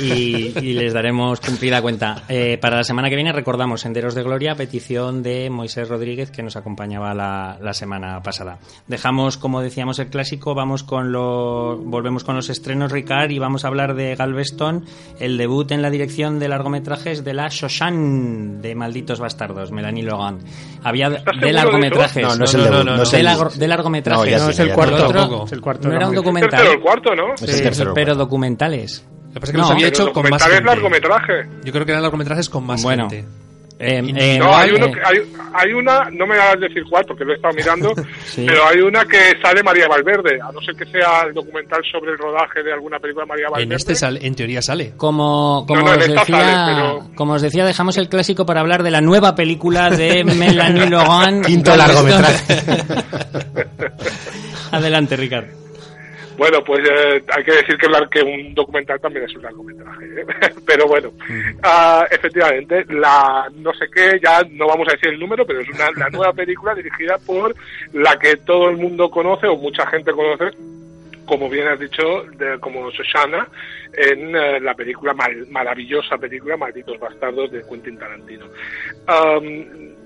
y, 0.00 0.52
y 0.58 0.72
les 0.74 0.92
daremos 0.92 1.40
cumplida 1.40 1.82
cuenta. 1.82 2.22
Eh, 2.28 2.58
para 2.60 2.76
la 2.76 2.84
semana 2.84 3.08
que 3.08 3.16
viene 3.16 3.32
recordamos 3.32 3.82
Senderos 3.82 4.14
de 4.14 4.22
Gloria, 4.22 4.54
petición 4.54 5.22
de 5.22 5.50
Moisés 5.50 5.88
Rodríguez 5.88 6.30
que 6.30 6.42
nos 6.42 6.56
acompañaba 6.56 7.14
la, 7.14 7.58
la 7.60 7.74
semana 7.74 8.22
pasada. 8.22 8.58
Dejamos, 8.86 9.36
como 9.36 9.60
decíamos, 9.60 9.98
el 9.98 10.08
clásico, 10.08 10.54
vamos 10.54 10.82
con 10.82 11.12
lo, 11.12 11.76
volvemos 11.78 12.24
con 12.24 12.36
los 12.36 12.50
estrenos 12.50 12.92
Ricard 12.92 13.30
y 13.30 13.38
vamos 13.38 13.64
a 13.64 13.68
hablar 13.68 13.94
de 13.94 14.14
Galveston, 14.14 14.84
el 15.20 15.36
debut 15.36 15.70
en 15.72 15.82
la 15.82 15.90
dirección 15.90 16.38
de 16.38 16.48
largometrajes 16.48 17.24
de 17.24 17.34
la 17.34 17.48
Shoshan 17.48 18.62
de 18.62 18.74
Malditos 18.94 19.18
Bastardos, 19.18 19.72
Melanie 19.72 20.04
Logan. 20.04 20.38
Había 20.84 21.10
de 21.10 21.52
largometrajes. 21.52 22.22
No, 22.22 22.36
no 22.36 22.44
es 22.44 22.54
No, 22.54 22.64
el 22.64 22.70
no, 22.70 22.84
no, 22.84 22.96
no 22.98 23.02
es 23.02 23.10
de, 23.10 23.18
el- 23.18 23.26
largo- 23.26 23.50
de 23.50 23.66
largometrajes. 23.68 24.24
No, 24.24 24.30
ya 24.30 24.38
no, 24.38 24.44
sí, 24.44 24.50
es 24.52 24.58
el 24.60 24.68
ya 24.68 24.74
cuarto. 24.76 24.98
no. 25.12 25.24
Otro. 25.24 25.44
Es 25.46 25.52
el 25.52 25.60
cuarto. 25.60 25.88
No 25.88 25.96
era 25.96 26.08
un 26.08 26.14
documental. 26.14 26.50
tercero 26.50 26.70
o 26.70 26.74
el 26.74 26.80
cuarto, 26.80 27.14
¿no? 27.16 27.34
Es 27.34 27.42
el 27.42 27.62
tercero. 27.64 27.92
pero 27.92 28.14
documentales. 28.14 29.04
Lo 29.28 29.34
que 29.34 29.40
pasa 29.40 29.46
es 29.46 29.50
que 29.50 29.56
No, 29.56 29.62
los 29.64 29.70
había 29.72 29.88
hecho 29.88 30.12
con 30.12 30.30
más 30.30 30.42
es 30.42 30.48
gente. 30.48 30.64
largometraje. 30.64 31.32
Yo 31.64 31.72
creo 31.72 31.84
que 31.84 31.90
eran 31.90 32.02
largometrajes 32.02 32.48
con 32.48 32.64
más 32.64 32.84
Bueno. 32.84 33.10
gente. 33.10 33.26
Eh, 33.76 34.00
Y- 34.04 34.14
eh, 34.16 34.38
No, 34.38 34.54
hay, 34.56 34.70
eh, 34.70 34.74
uno 34.76 34.86
que- 34.92 35.00
hay, 35.04 35.16
hay 35.52 35.72
una, 35.72 36.08
no 36.12 36.26
me 36.28 36.36
hagas 36.36 36.60
decir 36.60 36.84
cuál 36.88 37.04
porque 37.06 37.24
lo 37.24 37.32
he 37.32 37.36
estado 37.36 37.54
mirando, 37.54 37.92
Sí. 38.24 38.44
pero 38.46 38.64
hay 38.68 38.78
una 38.80 39.04
que 39.04 39.32
sale 39.42 39.64
María 39.64 39.88
Valverde, 39.88 40.38
a 40.40 40.52
no 40.52 40.60
ser 40.60 40.76
que 40.76 40.86
sea 40.86 41.22
el 41.26 41.34
documental 41.34 41.80
sobre 41.90 42.12
el 42.12 42.18
rodaje 42.18 42.62
de 42.62 42.72
alguna 42.72 43.00
película 43.00 43.24
de 43.24 43.28
María 43.30 43.46
Valverde. 43.50 43.64
En 43.64 43.72
este 43.72 43.96
sale, 43.96 44.24
en 44.24 44.34
teoría 44.36 44.62
sale. 44.62 44.92
Como, 44.96 45.64
como, 45.66 45.80
No, 45.80 45.86
no, 45.86 45.94
en 45.94 46.00
os 46.02 46.06
decía, 46.08 46.24
sale, 46.24 46.72
pero- 46.74 47.10
como 47.16 47.32
os 47.34 47.42
decía, 47.42 47.64
dejamos 47.64 47.96
el 47.98 48.08
clásico 48.08 48.46
para 48.46 48.60
hablar 48.60 48.84
de 48.84 48.92
la 48.92 49.00
nueva 49.00 49.34
película 49.34 49.90
de 49.90 50.22
Melanie 50.38 50.88
Logan. 50.88 51.42
Quinto 51.42 51.76
largometraje. 51.76 52.54
Adelante, 54.70 55.16
Ricardo. 55.16 55.63
Bueno, 56.36 56.64
pues 56.64 56.80
eh, 56.88 57.22
hay 57.34 57.44
que 57.44 57.52
decir 57.52 57.76
que, 57.76 57.88
que 58.10 58.22
un 58.22 58.54
documental 58.54 59.00
también 59.00 59.24
es 59.24 59.36
un 59.36 59.42
largometraje, 59.42 60.04
¿eh? 60.04 60.26
pero 60.66 60.86
bueno, 60.86 61.12
ah, 61.62 62.06
efectivamente, 62.10 62.84
la 62.88 63.48
no 63.54 63.72
sé 63.74 63.86
qué, 63.92 64.18
ya 64.22 64.42
no 64.50 64.66
vamos 64.66 64.88
a 64.88 64.92
decir 64.92 65.10
el 65.10 65.20
número, 65.20 65.46
pero 65.46 65.60
es 65.60 65.68
una 65.68 65.90
la 65.92 66.08
nueva 66.10 66.32
película 66.34 66.74
dirigida 66.74 67.18
por 67.18 67.54
la 67.92 68.18
que 68.18 68.36
todo 68.38 68.68
el 68.68 68.76
mundo 68.76 69.10
conoce 69.10 69.46
o 69.46 69.56
mucha 69.56 69.86
gente 69.86 70.12
conoce, 70.12 70.56
como 71.24 71.48
bien 71.48 71.68
has 71.68 71.78
dicho, 71.78 72.24
de, 72.36 72.58
como 72.58 72.90
Shoshana, 72.90 73.46
en 73.96 74.34
eh, 74.34 74.60
la 74.60 74.74
película, 74.74 75.14
maravillosa 75.50 76.18
película, 76.18 76.56
Malditos 76.56 76.98
Bastardos 76.98 77.52
de 77.52 77.62
Quentin 77.62 77.96
Tarantino. 77.96 78.46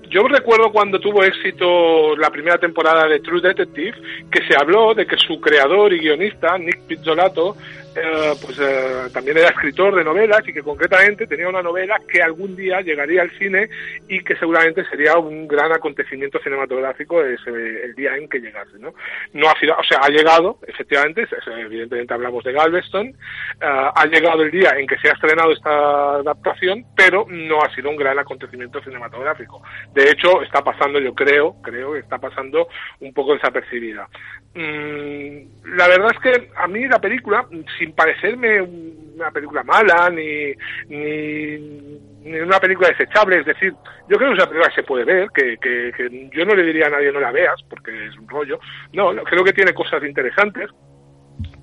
Yo 0.09 0.27
recuerdo 0.27 0.71
cuando 0.71 0.99
tuvo 0.99 1.23
éxito 1.23 2.15
la 2.15 2.29
primera 2.29 2.57
temporada 2.57 3.07
de 3.07 3.19
True 3.19 3.41
Detective, 3.41 3.95
que 4.31 4.45
se 4.47 4.55
habló 4.59 4.93
de 4.95 5.05
que 5.05 5.17
su 5.17 5.39
creador 5.39 5.93
y 5.93 5.99
guionista, 5.99 6.57
Nick 6.57 6.81
Pizzolato, 6.87 7.55
eh, 8.01 8.33
pues 8.41 8.57
eh, 8.59 9.09
también 9.13 9.37
era 9.37 9.49
escritor 9.49 9.95
de 9.95 10.03
novelas 10.03 10.41
y 10.47 10.53
que 10.53 10.63
concretamente 10.63 11.27
tenía 11.27 11.49
una 11.49 11.61
novela 11.61 11.99
que 12.07 12.21
algún 12.21 12.55
día 12.55 12.81
llegaría 12.81 13.21
al 13.21 13.31
cine 13.37 13.69
y 14.07 14.23
que 14.23 14.35
seguramente 14.37 14.85
sería 14.85 15.17
un 15.17 15.47
gran 15.47 15.71
acontecimiento 15.71 16.39
cinematográfico 16.39 17.23
ese, 17.23 17.49
el 17.83 17.95
día 17.95 18.15
en 18.15 18.29
que 18.29 18.39
llegase, 18.39 18.79
¿no? 18.79 18.93
No 19.33 19.49
ha 19.49 19.59
sido, 19.59 19.75
o 19.77 19.83
sea, 19.83 19.99
ha 20.01 20.09
llegado, 20.09 20.59
efectivamente, 20.67 21.27
evidentemente 21.57 22.13
hablamos 22.13 22.43
de 22.43 22.53
Galveston, 22.53 23.07
eh, 23.07 23.13
ha 23.59 24.05
llegado 24.05 24.43
el 24.43 24.51
día 24.51 24.71
en 24.77 24.87
que 24.87 24.97
se 24.97 25.09
ha 25.09 25.13
estrenado 25.13 25.51
esta 25.51 26.15
adaptación, 26.15 26.85
pero 26.95 27.25
no 27.29 27.61
ha 27.61 27.73
sido 27.75 27.89
un 27.89 27.97
gran 27.97 28.17
acontecimiento 28.19 28.81
cinematográfico. 28.81 29.61
De 29.93 30.09
hecho, 30.09 30.41
está 30.41 30.61
pasando, 30.61 30.99
yo 30.99 31.13
creo, 31.13 31.55
creo 31.61 31.93
que 31.93 31.99
está 31.99 32.17
pasando 32.17 32.67
un 32.99 33.13
poco 33.13 33.33
desapercibida. 33.33 34.07
Mm, 34.55 35.77
la 35.77 35.87
verdad 35.87 36.11
es 36.11 36.19
que 36.19 36.49
a 36.55 36.67
mí 36.67 36.87
la 36.87 36.99
película, 36.99 37.45
sin 37.89 37.93
parecerme 37.93 38.61
una 38.61 39.31
película 39.31 39.63
mala 39.63 40.09
ni, 40.09 40.53
ni, 40.87 42.39
una 42.39 42.59
película 42.59 42.89
desechable, 42.89 43.39
es 43.39 43.45
decir, 43.45 43.73
yo 44.07 44.17
creo 44.17 44.29
que 44.29 44.37
es 44.37 44.43
una 44.43 44.47
película 44.47 44.75
se 44.75 44.83
puede 44.83 45.03
ver, 45.03 45.29
que, 45.33 45.57
que, 45.57 46.29
yo 46.33 46.45
no 46.45 46.55
le 46.55 46.63
diría 46.63 46.87
a 46.87 46.91
nadie 46.91 47.11
no 47.11 47.19
la 47.19 47.31
veas, 47.31 47.61
porque 47.69 48.07
es 48.07 48.17
un 48.17 48.27
rollo. 48.27 48.59
No, 48.93 49.15
creo 49.23 49.43
que 49.43 49.53
tiene 49.53 49.73
cosas 49.73 50.03
interesantes, 50.03 50.69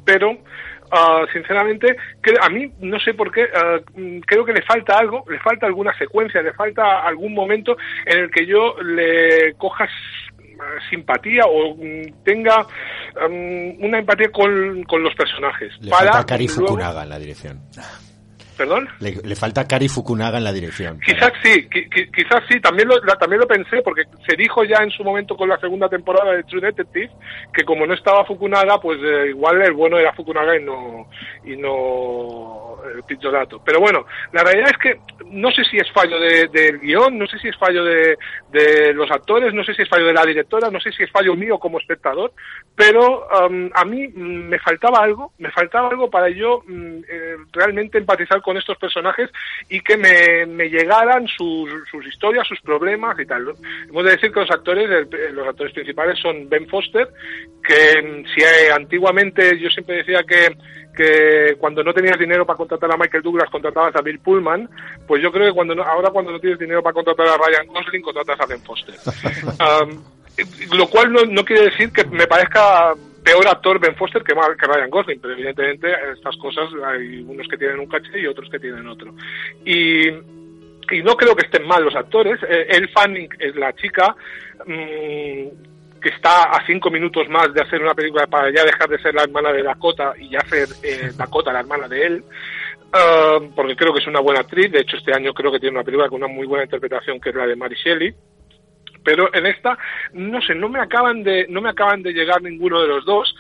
pero 0.05 0.37
ah, 0.91 1.25
sinceramente, 1.33 1.97
que 2.23 2.35
a 2.41 2.49
mí 2.49 2.73
no 2.81 2.99
sé 3.01 3.15
por 3.15 3.31
qué, 3.33 3.49
ah, 3.55 3.79
creo 4.27 4.45
que 4.45 4.53
le 4.53 4.63
falta 4.63 4.99
algo, 4.99 5.25
le 5.29 5.39
falta 5.39 5.67
alguna 5.67 5.97
secuencia, 5.97 6.43
le 6.43 6.53
falta 6.53 7.03
algún 7.03 7.35
momento 7.35 7.77
en 8.05 8.19
el 8.19 8.31
que 8.31 8.47
yo 8.47 8.77
le 8.83 9.55
cojas 9.55 9.91
simpatía 10.91 11.43
o 11.47 11.75
mm, 11.77 12.23
tenga 12.25 12.67
mm, 13.29 13.85
una 13.85 13.99
empatía 13.99 14.31
con, 14.31 14.83
con, 14.85 15.03
los 15.03 15.15
personajes. 15.15 15.73
Le 15.81 15.91
falta 15.91 16.25
Kari 16.25 16.49
Fukunaga 16.49 17.03
en 17.03 17.09
la 17.09 17.19
dirección. 17.19 17.61
¿Perdón? 18.57 18.89
Le, 19.01 19.37
falta 19.37 19.67
Kari 19.67 19.89
Fukunaga 19.89 20.39
en 20.39 20.45
la 20.45 20.53
dirección. 20.53 20.99
Quizás 21.01 21.33
sí, 21.43 21.69
quizás 21.69 22.43
sí, 22.49 22.59
también 22.61 22.89
lo, 22.89 22.99
también 23.19 23.41
lo 23.41 23.47
pensé, 23.47 23.83
porque 23.83 24.05
se 24.27 24.37
dijo 24.37 24.65
ya 24.65 24.83
en 24.83 24.91
su 24.91 25.05
momento 25.05 25.37
con 25.37 25.49
la 25.49 25.59
segunda 25.59 25.89
temporada 25.89 26.33
de 26.33 26.45
True 26.45 26.63
Detective 26.63 27.11
que 27.53 27.65
como 27.65 27.87
no 27.87 27.95
estaba 27.95 28.25
Fukunaga, 28.25 28.81
pues 28.81 28.99
eh, 29.03 29.29
igual 29.29 29.61
el 29.63 29.73
bueno 29.73 29.99
era 29.99 30.13
Fukunaga 30.13 30.57
y 30.59 30.65
no, 30.65 31.09
y 31.45 31.57
no 31.57 32.67
el 32.95 33.03
Pizzolato. 33.03 33.61
Pero 33.65 33.81
bueno, 33.81 34.07
la 34.33 34.43
realidad 34.43 34.71
es 34.71 34.79
que 34.79 35.01
no 35.27 35.51
sé 35.51 35.65
si 35.65 35.77
es 35.77 35.91
fallo 35.93 36.19
del 36.19 36.51
de, 36.51 36.79
guion, 36.79 37.19
no 37.19 37.27
sé 37.27 37.39
si 37.39 37.49
es 37.49 37.57
fallo 37.57 37.85
de, 37.85 38.17
de, 38.51 38.95
los 38.95 39.11
actores, 39.11 39.53
no 39.53 39.65
sé 39.65 39.75
si 39.75 39.83
es 39.83 39.89
fallo 39.89 40.07
de 40.07 40.13
la 40.13 40.25
directora, 40.25 40.71
no 40.71 40.81
sé 40.81 40.93
si 40.93 41.03
es 41.03 41.11
fallo 41.11 41.35
mío 41.35 41.59
como 41.59 41.79
espectador, 41.79 42.33
pero 42.75 43.27
um, 43.47 43.71
a 43.75 43.85
mí 43.85 44.09
me 44.09 44.59
faltaba 44.59 45.03
algo, 45.03 45.33
me 45.39 45.51
faltaba 45.51 45.89
algo 45.89 46.11
para 46.11 46.29
yo 46.31 46.63
mm, 46.67 46.99
eh, 47.09 47.37
realmente 47.53 47.99
empatizar 47.99 48.41
con 48.47 48.57
estos 48.57 48.79
personajes 48.79 49.29
y 49.69 49.81
que 49.81 49.97
me, 49.97 50.47
me 50.47 50.71
llegaran 50.71 51.27
sus, 51.27 51.69
sus, 51.91 52.07
historias, 52.07 52.47
sus 52.47 52.61
problemas 52.61 53.19
y 53.19 53.27
tal. 53.27 53.55
Hemos 53.89 54.05
de 54.05 54.13
decir 54.13 54.31
que 54.31 54.41
los 54.41 54.51
actores, 54.53 54.89
los 55.33 55.49
actores 55.49 55.75
principales 55.75 56.17
son 56.21 56.49
Ben 56.49 56.69
Foster, 56.69 57.09
que 57.63 58.01
mm, 58.01 58.25
si 58.33 58.41
eh, 58.41 58.71
antiguamente 58.73 59.59
yo 59.59 59.69
siempre 59.69 59.97
decía 59.97 60.23
que 60.23 60.57
que 60.97 61.57
cuando 61.59 61.85
no 61.85 61.93
tenías 61.93 62.19
dinero 62.19 62.47
para 62.47 62.57
contratar 62.57 62.91
a 62.91 62.97
Michael 62.97 63.23
Douglas 63.23 63.51
contratabas 63.51 63.95
a 63.97 64.01
Bill 64.01 64.19
Pullman, 64.19 64.67
pues 65.07 65.23
yo 65.23 65.31
creo 65.31 65.49
que 65.49 65.55
cuando 65.55 65.75
ahora 65.85 66.09
cuando 66.09 66.33
no 66.33 66.41
tienes 66.41 66.59
dinero 66.59 66.83
para 66.83 66.95
contratar 66.95 67.29
a 67.29 67.37
Ryan 67.37 67.67
Gosling 67.67 68.01
contratas 68.01 68.41
a 68.41 68.47
Ben 68.47 68.63
Foster. 68.63 68.95
lo 70.73 70.89
cual 70.89 71.13
no, 71.13 71.23
no, 71.27 71.45
quiere 71.45 71.67
decir 71.67 71.93
que 71.93 72.05
me 72.05 72.27
parezca 72.27 72.95
peor 73.27 73.49
actor 73.49 73.81
Ben 73.81 73.97
Foster 73.97 74.23
que, 74.23 74.35
que 74.35 74.67
Ryan 74.67 74.89
Gosling, 74.89 75.19
pero 75.21 75.35
evidentemente 75.35 75.93
estas 76.13 76.37
cosas 76.37 76.71
hay 76.87 77.25
unos 77.27 77.49
que 77.49 77.59
tienen 77.59 77.81
un 77.81 77.89
caché 77.89 78.21
y 78.21 78.27
otros 78.27 78.49
que 78.49 78.61
tienen 78.61 78.87
otro. 78.87 79.13
Y, 79.65 80.13
no 81.03 81.17
creo 81.17 81.35
que 81.35 81.47
estén 81.47 81.67
mal 81.67 81.83
los 81.83 81.97
actores. 81.97 82.39
Eh, 82.49 82.69
el 82.71 82.89
Fanning 82.91 83.29
es 83.41 83.57
la 83.57 83.73
chica 83.73 84.15
mmm, 84.65 86.01
que 86.01 86.09
está 86.11 86.45
a 86.45 86.65
cinco 86.65 86.89
minutos 86.89 87.29
más 87.29 87.53
de 87.53 87.63
hacer 87.63 87.83
una 87.83 87.95
película 87.95 88.29
para 88.29 88.55
ya 88.55 88.63
dejar 88.63 88.89
de 88.89 89.03
ser 89.03 89.13
la 89.13 89.25
hermana 89.25 89.53
de 89.53 89.65
Dakota 89.65 90.15
y 90.17 90.29
ya 90.29 90.41
ser 90.43 90.69
eh, 90.85 91.11
Dakota 91.17 91.53
la 91.53 91.61
hermana 91.61 91.89
de 91.89 92.07
él. 92.07 92.25
Uh, 92.87 93.51
porque 93.57 93.75
creo 93.75 93.93
que 93.93 93.99
es 93.99 94.07
una 94.07 94.21
buena 94.21 94.43
actriz. 94.43 94.71
De 94.71 94.79
hecho, 94.79 94.97
este 94.97 95.13
año 95.13 95.35
creo 95.35 95.51
que 95.51 95.59
tiene 95.59 95.75
una 95.75 95.85
película 95.85 96.09
con 96.09 96.23
una 96.23 96.33
muy 96.33 96.47
buena 96.47 96.63
interpretación 96.63 97.21
que 97.21 97.31
es 97.31 97.35
la 97.35 97.49
de 97.49 97.57
Mary 97.57 97.75
Shelley 97.75 98.15
pero 99.07 99.33
en 99.33 99.47
esta 99.47 99.79
no 100.13 100.43
sé 100.43 100.55
no 100.55 100.69
me 100.69 100.81
acaban 100.81 101.23
de 101.23 101.47
no 101.49 101.63
me 101.63 101.71
acaban 101.71 102.03
de 102.03 102.13
llegar 102.13 102.43
ninguno 102.43 102.83
de 102.83 102.89
los 102.89 103.05
dos 103.05 103.35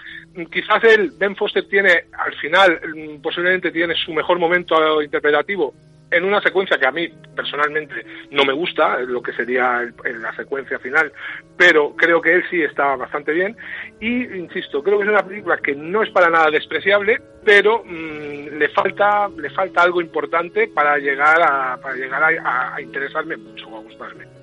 quizás 0.50 0.82
el 0.84 1.10
Ben 1.18 1.34
Foster 1.34 1.68
tiene 1.68 2.04
al 2.16 2.34
final 2.36 2.80
mm, 2.94 3.20
posiblemente 3.20 3.72
tiene 3.72 3.94
su 3.96 4.14
mejor 4.14 4.38
momento 4.38 5.02
interpretativo 5.02 5.74
en 6.10 6.24
una 6.24 6.40
secuencia 6.40 6.78
que 6.78 6.86
a 6.86 6.92
mí 6.92 7.08
personalmente 7.34 8.06
no 8.30 8.44
me 8.44 8.52
gusta, 8.52 8.98
lo 9.00 9.22
que 9.22 9.32
sería 9.32 9.82
la 10.04 10.34
secuencia 10.36 10.78
final, 10.78 11.12
pero 11.56 11.94
creo 11.96 12.20
que 12.20 12.32
él 12.32 12.44
sí 12.48 12.62
está 12.62 12.94
bastante 12.96 13.32
bien. 13.32 13.56
Y, 14.00 14.24
insisto, 14.36 14.82
creo 14.82 14.98
que 14.98 15.04
es 15.04 15.10
una 15.10 15.26
película 15.26 15.58
que 15.58 15.74
no 15.74 16.02
es 16.02 16.10
para 16.10 16.30
nada 16.30 16.50
despreciable, 16.50 17.20
pero 17.44 17.82
mm, 17.84 18.58
le 18.58 18.68
falta 18.68 19.28
le 19.36 19.50
falta 19.50 19.82
algo 19.82 20.00
importante 20.00 20.68
para 20.68 20.96
llegar 20.98 21.42
a, 21.42 21.76
para 21.78 21.96
llegar 21.96 22.22
a, 22.22 22.80
interesarme 22.80 23.36
mucho 23.36 23.68
o 23.68 23.78
a 23.78 23.82
gustarme. 23.82 24.35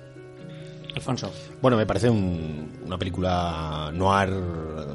Alfonso. 0.94 1.32
Bueno, 1.60 1.76
me 1.76 1.86
parece 1.86 2.10
una 2.10 2.98
película 2.98 3.90
noir 3.92 4.30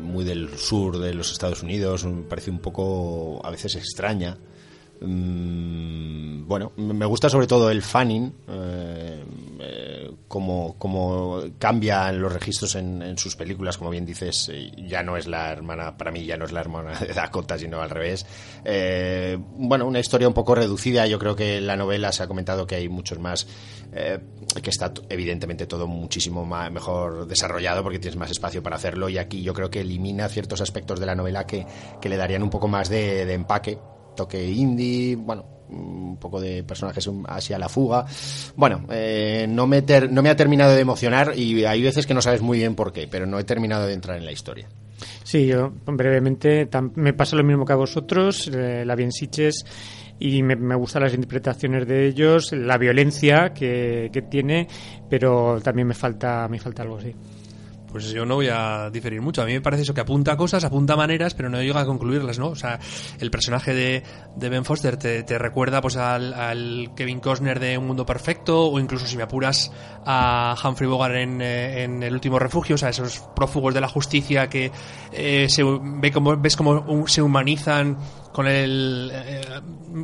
muy 0.01 0.25
del 0.25 0.57
sur 0.57 0.97
de 0.97 1.13
los 1.13 1.31
Estados 1.31 1.63
Unidos, 1.63 2.05
me 2.05 2.23
parece 2.23 2.51
un 2.51 2.59
poco 2.59 3.45
a 3.45 3.49
veces 3.51 3.75
extraña. 3.75 4.37
Mm, 5.01 6.45
bueno, 6.45 6.73
me 6.75 7.05
gusta 7.05 7.29
sobre 7.29 7.47
todo 7.47 7.69
el 7.69 7.81
fanning, 7.81 8.33
eh, 8.49 9.08
eh, 10.29 10.39
como, 10.39 10.75
como 10.77 11.41
cambia 11.57 12.11
los 12.11 12.31
registros 12.31 12.75
en, 12.75 13.17
sus 13.17 13.35
películas, 13.35 13.77
como 13.77 13.89
bien 13.89 14.05
dices, 14.05 14.49
eh, 14.53 14.71
ya 14.77 15.03
no 15.03 15.17
es 15.17 15.27
la 15.27 15.51
hermana, 15.51 15.97
para 15.97 16.11
mí 16.11 16.25
ya 16.25 16.37
no 16.37 16.45
es 16.45 16.51
la 16.51 16.61
hermana 16.61 16.97
de 16.99 17.13
Dakota, 17.13 17.57
sino 17.57 17.81
al 17.81 17.89
revés. 17.89 18.25
bueno, 19.57 19.85
una 19.85 19.99
historia 19.99 20.27
un 20.27 20.33
poco 20.33 20.55
reducida, 20.55 21.07
yo 21.07 21.19
creo 21.19 21.35
que 21.35 21.57
en 21.57 21.67
la 21.67 21.75
novela 21.75 22.11
se 22.11 22.23
ha 22.23 22.27
comentado 22.27 22.65
que 22.67 22.75
hay 22.75 22.89
muchos 22.89 23.19
más, 23.19 23.47
que 23.91 24.69
está 24.69 24.93
evidentemente 25.09 25.65
todo 25.65 25.87
muchísimo 25.87 26.45
más, 26.45 26.71
mejor 26.71 27.27
desarrollado 27.27 27.83
porque 27.83 27.99
tienes 27.99 28.17
más 28.17 28.31
espacio 28.31 28.61
para 28.63 28.75
hacerlo 28.75 29.09
y 29.09 29.17
aquí 29.17 29.41
yo 29.41 29.53
creo 29.53 29.69
que 29.69 29.81
elimina 29.81 30.29
ciertos 30.29 30.61
aspectos 30.61 30.99
de 30.99 31.05
la 31.05 31.15
novela 31.15 31.45
que, 31.45 31.65
le 32.09 32.17
darían 32.17 32.41
un 32.41 32.49
poco 32.49 32.67
más 32.67 32.89
de 32.89 33.31
empaque 33.31 33.77
toque 34.19 34.51
indie, 34.51 35.15
bueno, 35.15 35.58
un 35.69 36.17
poco 36.17 36.39
de 36.41 36.63
personajes 36.63 37.09
así 37.27 37.53
a 37.53 37.59
la 37.59 37.69
fuga. 37.69 38.05
Bueno, 38.55 38.85
eh, 38.89 39.45
no, 39.49 39.67
me 39.67 39.83
no 40.09 40.21
me 40.21 40.29
ha 40.29 40.35
terminado 40.35 40.73
de 40.73 40.81
emocionar 40.81 41.33
y 41.35 41.63
hay 41.65 41.81
veces 41.81 42.05
que 42.05 42.13
no 42.13 42.21
sabes 42.21 42.41
muy 42.41 42.59
bien 42.59 42.75
por 42.75 42.91
qué, 42.91 43.07
pero 43.07 43.25
no 43.25 43.39
he 43.39 43.43
terminado 43.43 43.85
de 43.87 43.93
entrar 43.93 44.17
en 44.17 44.25
la 44.25 44.31
historia. 44.31 44.67
Sí, 45.23 45.47
yo 45.47 45.71
brevemente 45.85 46.67
me 46.95 47.13
pasa 47.13 47.35
lo 47.35 47.43
mismo 47.43 47.65
que 47.65 47.73
a 47.73 47.77
vosotros, 47.77 48.49
eh, 48.53 48.83
la 48.85 48.95
bien 48.95 49.11
Siches 49.11 49.65
y 50.19 50.43
me, 50.43 50.55
me, 50.55 50.75
gustan 50.75 51.03
las 51.03 51.13
interpretaciones 51.13 51.87
de 51.87 52.07
ellos, 52.07 52.51
la 52.51 52.77
violencia 52.77 53.53
que, 53.53 54.09
que 54.11 54.21
tiene, 54.23 54.67
pero 55.09 55.61
también 55.61 55.87
me 55.87 55.93
falta 55.93 56.47
me 56.49 56.59
falta 56.59 56.83
algo 56.83 56.97
así. 56.97 57.15
Pues 57.91 58.11
yo 58.11 58.25
no 58.25 58.35
voy 58.35 58.47
a 58.51 58.89
diferir 58.91 59.21
mucho. 59.21 59.41
A 59.41 59.45
mí 59.45 59.53
me 59.53 59.61
parece 59.61 59.83
eso 59.83 59.93
que 59.93 60.01
apunta 60.01 60.37
cosas, 60.37 60.63
apunta 60.63 60.95
maneras, 60.95 61.33
pero 61.33 61.49
no 61.49 61.61
llega 61.61 61.81
a 61.81 61.85
concluirlas, 61.85 62.37
¿no? 62.37 62.49
O 62.49 62.55
sea, 62.55 62.79
el 63.19 63.31
personaje 63.31 63.73
de, 63.73 64.03
de 64.35 64.49
Ben 64.49 64.63
Foster 64.63 64.97
te, 64.97 65.23
te 65.23 65.37
recuerda 65.39 65.81
pues 65.81 65.97
al, 65.97 66.91
Kevin 66.95 67.19
Costner 67.19 67.59
de 67.59 67.77
Un 67.77 67.87
Mundo 67.87 68.05
Perfecto, 68.05 68.67
o 68.67 68.79
incluso 68.79 69.07
si 69.07 69.17
me 69.17 69.23
apuras 69.23 69.71
a 70.05 70.55
Humphrey 70.63 70.87
Bogart 70.87 71.15
en, 71.15 71.41
eh, 71.41 71.83
en 71.83 72.03
El 72.03 72.13
Último 72.13 72.37
Refugio, 72.37 72.75
o 72.75 72.77
sea, 72.77 72.89
esos 72.89 73.19
prófugos 73.35 73.73
de 73.73 73.81
la 73.81 73.87
justicia 73.87 74.49
que 74.49 74.71
eh, 75.11 75.47
se 75.49 75.63
ve 75.63 76.11
como, 76.11 76.37
ves 76.37 76.55
como 76.55 77.07
se 77.07 77.21
humanizan 77.21 77.97
con 78.31 78.47
el, 78.47 79.11
eh, 79.11 79.41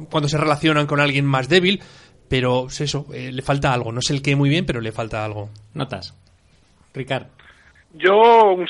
cuando 0.10 0.27
se 0.27 0.38
relacionan 0.38 0.88
con 0.88 0.99
alguien 0.99 1.26
más 1.26 1.47
débil, 1.49 1.81
pero 2.27 2.68
es 2.68 2.81
eso, 2.81 3.05
le 3.11 3.41
falta 3.43 3.72
algo. 3.72 3.91
No 3.91 4.01
sé 4.01 4.14
el 4.14 4.23
qué 4.23 4.35
muy 4.35 4.49
bien, 4.49 4.65
pero 4.65 4.81
le 4.81 4.91
falta 4.91 5.23
algo. 5.23 5.51
Notas. 5.76 6.15
Ricardo. 6.91 7.27
Yo 7.97 8.53
un 8.53 8.67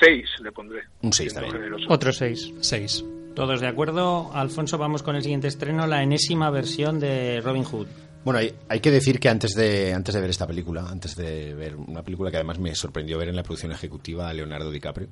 6 0.00 0.24
le 0.42 0.52
pondré. 0.52 0.82
Un 1.02 1.12
6 1.12 1.34
también. 1.34 1.74
Otro 1.88 2.12
6. 2.12 2.54
6. 2.60 3.04
Todos 3.34 3.60
de 3.60 3.66
acuerdo. 3.66 4.30
Alfonso, 4.32 4.78
vamos 4.78 5.02
con 5.02 5.16
el 5.16 5.22
siguiente 5.22 5.48
estreno, 5.48 5.86
la 5.86 6.02
enésima 6.02 6.50
versión 6.50 7.00
de 7.00 7.40
Robin 7.40 7.64
Hood. 7.64 7.86
Bueno, 8.24 8.38
hay, 8.38 8.52
hay, 8.68 8.80
que 8.80 8.90
decir 8.90 9.18
que 9.18 9.30
antes 9.30 9.54
de, 9.54 9.94
antes 9.94 10.14
de 10.14 10.20
ver 10.20 10.30
esta 10.30 10.46
película, 10.46 10.86
antes 10.88 11.16
de 11.16 11.54
ver 11.54 11.74
una 11.74 12.02
película 12.02 12.30
que 12.30 12.36
además 12.36 12.58
me 12.58 12.74
sorprendió 12.74 13.16
ver 13.16 13.28
en 13.28 13.36
la 13.36 13.42
producción 13.42 13.72
ejecutiva 13.72 14.28
a 14.28 14.34
Leonardo 14.34 14.70
DiCaprio, 14.70 15.08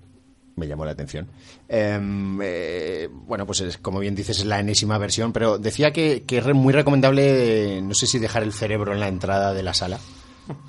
me 0.57 0.67
llamó 0.67 0.85
la 0.85 0.91
atención. 0.91 1.27
Eh, 1.69 1.99
eh, 2.43 3.09
bueno, 3.11 3.47
pues 3.47 3.63
es, 3.63 3.79
como 3.79 4.01
bien 4.01 4.15
dices, 4.15 4.41
es 4.41 4.45
la 4.45 4.61
enésima 4.61 4.99
versión, 4.99 5.33
pero 5.33 5.57
decía 5.59 5.91
que, 5.91 6.25
que 6.25 6.39
es 6.39 6.47
muy 6.55 6.75
recomendable, 6.75 7.81
no 7.81 7.95
sé 7.95 8.07
si 8.07 8.19
dejar 8.19 8.43
el 8.43 8.53
cerebro 8.53 8.93
en 8.93 9.01
la 9.01 9.09
entrada 9.09 9.55
de 9.55 9.63
la 9.63 9.73
sala 9.73 9.99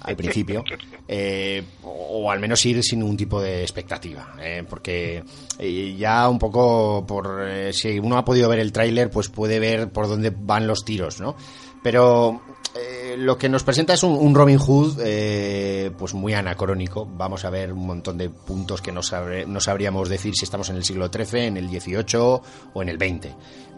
al 0.02 0.16
principio, 0.16 0.64
eh, 1.08 1.64
o 1.84 2.30
al 2.30 2.40
menos 2.40 2.66
ir 2.66 2.84
sin 2.84 3.00
ningún 3.00 3.18
tipo 3.18 3.42
de 3.42 3.62
expectativa, 3.62 4.36
eh, 4.42 4.64
porque 4.68 5.24
eh, 5.58 5.96
ya 5.98 6.28
un 6.30 6.40
poco 6.40 7.06
por 7.08 7.48
si 7.72 8.00
uno 8.00 8.18
ha 8.18 8.26
podido 8.26 8.50
ver 8.50 8.60
el 8.60 8.72
tráiler, 8.72 9.10
pues 9.10 9.30
puede 9.30 9.60
ver 9.60 9.90
por 9.90 10.08
dónde 10.08 10.32
van 10.36 10.68
los 10.68 10.84
tiros, 10.84 11.20
¿no? 11.20 11.36
Pero 11.82 12.42
lo 13.18 13.38
que 13.38 13.49
nos 13.49 13.64
presenta 13.64 13.94
es 13.94 14.03
un, 14.03 14.34
Robin 14.36 14.57
Hood 14.57 14.98
pues 15.98 16.14
muy 16.14 16.34
anacrónico. 16.34 17.06
Vamos 17.06 17.45
a 17.45 17.49
ver 17.49 17.73
un 17.73 17.86
montón 17.86 18.18
de 18.18 18.30
puntos 18.30 18.81
que 18.81 18.91
no, 18.91 19.02
no 19.48 19.60
sabríamos 19.61 20.10
decir 20.10 20.34
si 20.36 20.45
estamos 20.45 20.69
en 20.69 20.76
el 20.76 20.84
siglo 20.84 21.10
XIII, 21.10 21.48
en 21.48 21.57
el 21.57 21.69
XVIII 21.69 22.19
o 22.73 22.81
en 22.81 22.90
el 22.90 22.98
XX. 22.98 23.30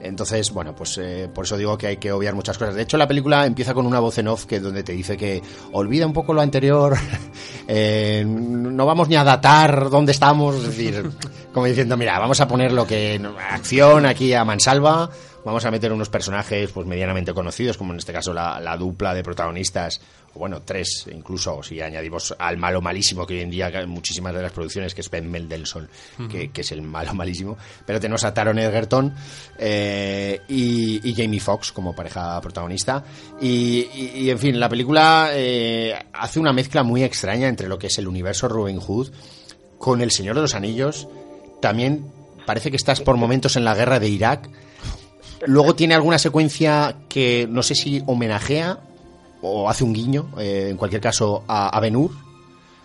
Entonces, 0.03 0.51
bueno, 0.51 0.73
pues 0.75 0.97
eh, 0.97 1.29
por 1.33 1.45
eso 1.45 1.57
digo 1.57 1.77
que 1.77 1.87
hay 1.87 1.97
que 1.97 2.11
obviar 2.11 2.33
muchas 2.33 2.57
cosas. 2.57 2.75
De 2.75 2.81
hecho, 2.81 2.97
la 2.97 3.07
película 3.07 3.45
empieza 3.45 3.73
con 3.73 3.85
una 3.85 3.99
voz 3.99 4.17
en 4.17 4.27
off 4.27 4.45
que 4.45 4.59
donde 4.59 4.83
te 4.83 4.93
dice 4.93 5.15
que 5.15 5.41
olvida 5.73 6.07
un 6.07 6.13
poco 6.13 6.33
lo 6.33 6.41
anterior, 6.41 6.97
eh, 7.67 8.23
no 8.25 8.85
vamos 8.85 9.07
ni 9.07 9.15
a 9.15 9.23
datar 9.23 9.89
dónde 9.89 10.11
estamos, 10.11 10.55
es 10.55 10.63
decir, 10.63 11.09
como 11.53 11.67
diciendo, 11.67 11.97
mira, 11.97 12.17
vamos 12.19 12.41
a 12.41 12.47
poner 12.47 12.71
lo 12.71 12.87
que 12.87 13.21
acción 13.51 14.05
aquí 14.05 14.33
a 14.33 14.43
mansalva, 14.43 15.09
vamos 15.45 15.65
a 15.65 15.71
meter 15.71 15.91
unos 15.91 16.09
personajes 16.09 16.71
pues 16.71 16.87
medianamente 16.87 17.33
conocidos, 17.33 17.77
como 17.77 17.93
en 17.93 17.99
este 17.99 18.13
caso 18.13 18.33
la, 18.33 18.59
la 18.59 18.77
dupla 18.77 19.13
de 19.13 19.23
protagonistas 19.23 20.01
bueno, 20.33 20.61
tres 20.61 21.07
incluso, 21.11 21.61
si 21.61 21.81
añadimos 21.81 22.33
al 22.39 22.57
malo 22.57 22.81
malísimo 22.81 23.25
que 23.25 23.35
hoy 23.35 23.41
en 23.41 23.49
día 23.49 23.69
muchísimas 23.85 24.33
de 24.33 24.41
las 24.41 24.51
producciones, 24.51 24.93
que 24.93 25.01
es 25.01 25.09
Ben 25.09 25.29
Mendelssohn, 25.29 25.89
que, 26.29 26.49
es 26.55 26.71
el 26.71 26.81
malo 26.81 27.13
malísimo, 27.13 27.57
pero 27.85 27.99
tenemos 27.99 28.23
a 28.23 28.33
Taron 28.33 28.57
Egerton 28.57 29.13
eh, 29.57 30.41
y, 30.47 31.13
Jamie 31.13 31.41
Foxx 31.41 31.73
como 31.73 31.93
pareja 31.93 32.39
protagonista. 32.39 33.03
Y, 33.41 34.29
en 34.29 34.39
fin, 34.39 34.59
la 34.59 34.69
película 34.69 35.29
eh, 35.33 35.93
hace 36.13 36.39
una 36.39 36.53
mezcla 36.53 36.83
muy 36.83 37.03
extraña 37.03 37.49
entre 37.49 37.67
lo 37.67 37.77
que 37.77 37.87
es 37.87 37.97
el 37.97 38.07
universo 38.07 38.47
Robin 38.47 38.79
Hood 38.79 39.11
con 39.77 40.01
El 40.01 40.11
Señor 40.11 40.35
de 40.35 40.41
los 40.41 40.55
Anillos. 40.55 41.09
También 41.61 42.09
parece 42.45 42.69
que 42.69 42.77
estás 42.77 43.01
por 43.01 43.17
momentos 43.17 43.57
en 43.57 43.65
la 43.65 43.75
guerra 43.75 43.99
de 43.99 44.07
Irak. 44.07 44.49
Luego 45.45 45.75
tiene 45.75 45.95
alguna 45.95 46.17
secuencia 46.17 46.95
que 47.09 47.47
no 47.49 47.63
sé 47.63 47.75
si 47.75 48.01
homenajea 48.05 48.77
o 49.41 49.69
hace 49.69 49.83
un 49.83 49.93
guiño, 49.93 50.29
eh, 50.39 50.67
en 50.69 50.77
cualquier 50.77 51.01
caso, 51.01 51.43
a, 51.47 51.69
a 51.75 51.79
Benur. 51.79 52.11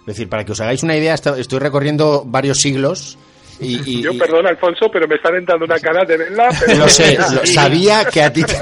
Es 0.01 0.07
decir, 0.07 0.29
para 0.29 0.45
que 0.45 0.53
os 0.53 0.61
hagáis 0.61 0.83
una 0.83 0.97
idea, 0.97 1.15
estoy 1.15 1.59
recorriendo 1.59 2.23
varios 2.25 2.59
siglos. 2.59 3.19
Y, 3.59 4.03
Yo, 4.03 4.17
perdón, 4.19 4.47
Alfonso, 4.47 4.91
pero 4.93 5.09
me 5.09 5.17
están 5.17 5.35
entrando 5.35 5.65
una 5.65 5.79
cara 5.79 6.05
de 6.05 6.17
verla. 6.17 6.49
Lo 6.79 6.89
sé, 6.89 7.19
sabía 7.45 8.05
que 8.05 8.23
a 8.23 8.33
ti 8.33 8.43
te 8.45 8.55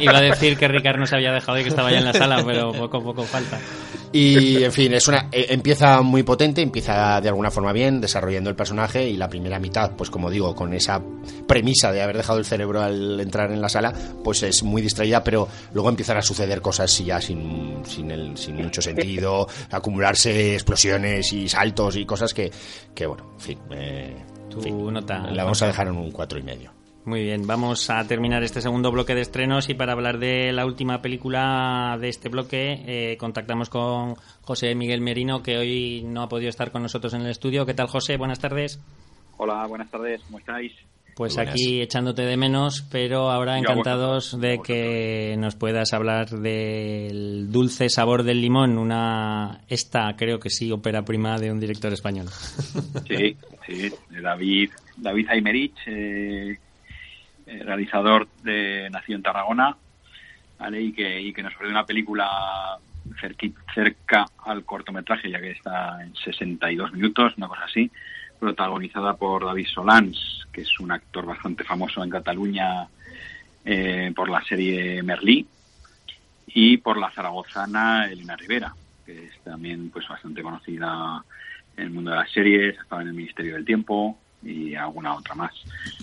iba 0.00 0.18
a 0.18 0.20
decir 0.20 0.56
que 0.56 0.68
Ricardo 0.68 1.00
no 1.00 1.06
se 1.06 1.16
había 1.16 1.32
dejado 1.32 1.58
y 1.58 1.62
que 1.62 1.70
estaba 1.70 1.90
ya 1.90 1.98
en 1.98 2.04
la 2.04 2.12
sala, 2.12 2.44
pero 2.44 2.72
poco 2.72 3.02
poco 3.02 3.24
falta. 3.24 3.58
Y, 4.12 4.62
en 4.64 4.72
fin, 4.72 4.92
es 4.94 5.08
una 5.08 5.28
eh, 5.32 5.46
empieza 5.50 6.02
muy 6.02 6.22
potente, 6.22 6.62
empieza 6.62 7.20
de 7.20 7.28
alguna 7.28 7.50
forma 7.50 7.72
bien, 7.72 8.00
desarrollando 8.00 8.50
el 8.50 8.56
personaje 8.56 9.08
y 9.08 9.16
la 9.16 9.28
primera 9.28 9.58
mitad, 9.58 9.92
pues 9.96 10.10
como 10.10 10.30
digo, 10.30 10.54
con 10.54 10.72
esa 10.74 11.02
premisa 11.46 11.92
de 11.92 12.02
haber 12.02 12.16
dejado 12.16 12.38
el 12.38 12.44
cerebro 12.44 12.82
al 12.82 13.20
entrar 13.20 13.52
en 13.52 13.60
la 13.60 13.68
sala, 13.68 13.92
pues 14.22 14.42
es 14.42 14.62
muy 14.62 14.82
distraída, 14.82 15.22
pero 15.22 15.48
luego 15.72 15.88
empiezan 15.88 16.16
a 16.16 16.22
suceder 16.22 16.60
cosas 16.60 16.96
ya 17.04 17.20
sin, 17.20 17.78
sin, 17.84 18.36
sin 18.36 18.56
mucho 18.56 18.82
sentido, 18.82 19.46
acumularse 19.70 20.54
explosiones 20.54 21.32
y 21.32 21.48
saltos 21.48 21.96
y 21.96 22.04
cosas 22.04 22.32
que, 22.32 22.50
que 22.94 23.06
bueno, 23.06 23.32
en 23.34 23.40
fin, 23.40 23.58
eh, 23.70 24.16
nota, 24.90 25.30
la 25.30 25.44
vamos 25.44 25.62
a 25.62 25.66
dejar 25.66 25.88
en 25.88 25.96
un 25.96 26.10
cuatro 26.10 26.38
y 26.38 26.42
medio. 26.42 26.77
Muy 27.04 27.22
bien, 27.22 27.46
vamos 27.46 27.88
a 27.88 28.06
terminar 28.06 28.42
este 28.42 28.60
segundo 28.60 28.90
bloque 28.90 29.14
de 29.14 29.22
estrenos 29.22 29.70
y 29.70 29.74
para 29.74 29.92
hablar 29.92 30.18
de 30.18 30.52
la 30.52 30.66
última 30.66 31.00
película 31.00 31.96
de 31.98 32.08
este 32.08 32.28
bloque 32.28 32.82
eh, 32.86 33.16
contactamos 33.16 33.70
con 33.70 34.14
José 34.42 34.74
Miguel 34.74 35.00
Merino 35.00 35.42
que 35.42 35.56
hoy 35.56 36.02
no 36.04 36.22
ha 36.22 36.28
podido 36.28 36.50
estar 36.50 36.70
con 36.70 36.82
nosotros 36.82 37.14
en 37.14 37.22
el 37.22 37.30
estudio. 37.30 37.64
¿Qué 37.64 37.72
tal 37.72 37.86
José? 37.86 38.18
Buenas 38.18 38.40
tardes. 38.40 38.78
Hola, 39.38 39.66
buenas 39.66 39.90
tardes, 39.90 40.20
¿cómo 40.24 40.38
estáis? 40.38 40.72
Pues 41.18 41.36
aquí 41.36 41.80
echándote 41.80 42.22
de 42.22 42.36
menos, 42.36 42.82
pero 42.92 43.30
ahora 43.30 43.58
encantados 43.58 44.40
de 44.40 44.60
que 44.62 45.34
nos 45.36 45.56
puedas 45.56 45.92
hablar 45.92 46.28
del 46.28 47.50
dulce 47.50 47.88
sabor 47.88 48.22
del 48.22 48.40
limón, 48.40 48.78
una 48.78 49.62
esta 49.66 50.14
creo 50.16 50.38
que 50.38 50.48
sí 50.48 50.70
ópera 50.70 51.02
prima 51.02 51.36
de 51.38 51.50
un 51.50 51.58
director 51.58 51.92
español. 51.92 52.26
Sí, 53.08 53.36
sí, 53.66 53.90
de 54.10 54.20
David 54.20 54.70
David 54.96 55.28
Aymerich, 55.28 55.76
eh, 55.86 56.52
eh, 56.52 56.58
realizador 57.64 58.28
de 58.42 58.88
Nacido 58.90 59.16
en 59.16 59.22
Tarragona, 59.22 59.76
y, 60.72 60.92
que, 60.92 61.32
que 61.34 61.42
nos 61.42 61.54
ofrece 61.54 61.70
una 61.70 61.86
película 61.86 62.78
cerca 63.74 64.26
al 64.44 64.64
cortometraje, 64.64 65.30
ya 65.30 65.40
que 65.40 65.52
está 65.52 66.02
en 66.02 66.14
62 66.14 66.92
minutos, 66.92 67.34
una 67.36 67.48
cosa 67.48 67.64
así, 67.64 67.90
protagonizada 68.38 69.14
por 69.14 69.44
David 69.44 69.66
Solans, 69.66 70.46
que 70.52 70.62
es 70.62 70.80
un 70.80 70.92
actor 70.92 71.26
bastante 71.26 71.64
famoso 71.64 72.02
en 72.02 72.10
Cataluña 72.10 72.86
eh, 73.64 74.12
por 74.14 74.28
la 74.28 74.42
serie 74.44 75.02
Merlí, 75.02 75.46
y 76.46 76.78
por 76.78 76.98
la 76.98 77.10
zaragozana 77.10 78.06
Elena 78.10 78.36
Rivera, 78.36 78.74
que 79.04 79.26
es 79.26 79.38
también 79.40 79.90
pues 79.90 80.08
bastante 80.08 80.42
conocida 80.42 81.22
en 81.76 81.84
el 81.84 81.90
mundo 81.90 82.10
de 82.10 82.16
las 82.16 82.30
series, 82.30 82.78
estaba 82.78 83.02
en 83.02 83.08
el 83.08 83.14
Ministerio 83.14 83.54
del 83.54 83.64
Tiempo, 83.64 84.18
y 84.42 84.74
alguna 84.74 85.14
otra 85.14 85.34
más. 85.34 85.52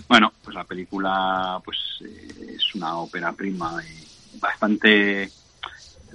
Bueno, 0.08 0.32
pues 0.42 0.54
la 0.54 0.64
película 0.64 1.60
pues 1.64 1.78
eh, 2.02 2.54
es 2.56 2.74
una 2.74 2.98
ópera 2.98 3.32
prima 3.32 3.82
y 3.82 4.38
bastante 4.38 5.30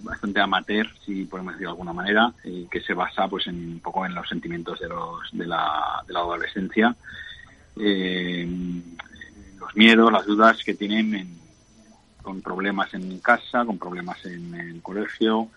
bastante 0.04 0.40
amateur, 0.40 0.88
si 1.06 1.26
podemos 1.26 1.54
decir 1.54 1.68
de 1.68 1.72
alguna 1.72 1.94
manera, 1.94 2.34
y 2.44 2.66
que 2.66 2.82
se 2.82 2.94
basa 2.94 3.28
pues 3.28 3.48
en 3.48 3.74
un 3.74 3.80
poco 3.80 4.06
en 4.06 4.16
los 4.16 4.28
sentimientos 4.28 4.80
de 4.80 4.90
los 4.90 5.32
de 5.32 5.46
la, 5.46 6.04
de 6.08 6.14
la 6.14 6.20
adolescencia, 6.20 6.96
eh, 7.80 8.48
los 9.60 9.76
miedos, 9.76 10.12
las 10.12 10.26
dudas 10.26 10.64
que 10.64 10.74
tienen 10.74 11.38
con 12.22 12.42
problemas 12.42 12.94
en 12.94 13.20
casa, 13.20 13.66
con 13.66 13.78
problemas 13.78 14.24
en 14.26 14.54
el 14.56 14.82
colegio 14.82 15.50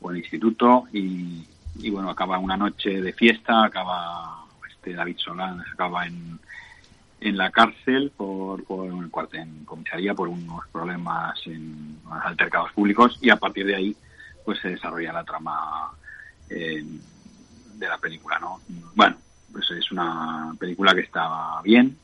o 0.00 0.10
en 0.10 0.16
el 0.16 0.22
instituto 0.22 0.84
y, 0.92 1.46
y 1.76 1.90
bueno, 1.90 2.10
acaba 2.10 2.38
una 2.38 2.56
noche 2.56 3.00
de 3.00 3.12
fiesta, 3.12 3.64
acaba 3.64 4.41
este 4.82 4.94
David 4.94 5.16
Solán 5.18 5.60
acaba 5.60 6.06
en, 6.06 6.40
en 7.20 7.36
la 7.36 7.52
cárcel 7.52 8.12
por, 8.16 8.64
por 8.64 8.88
en 9.32 9.64
comisaría 9.64 10.12
por 10.12 10.26
unos 10.26 10.66
problemas 10.72 11.38
en 11.46 11.98
altercados 12.10 12.72
públicos 12.72 13.16
y 13.22 13.30
a 13.30 13.36
partir 13.36 13.64
de 13.66 13.76
ahí 13.76 13.96
pues 14.44 14.58
se 14.58 14.70
desarrolla 14.70 15.12
la 15.12 15.24
trama 15.24 15.92
de 16.48 17.88
la 17.88 17.96
película 17.98 18.40
no 18.40 18.60
bueno 18.96 19.16
pues 19.52 19.70
es 19.70 19.92
una 19.92 20.52
película 20.58 20.94
que 20.94 21.02
está 21.02 21.62
bien 21.62 21.96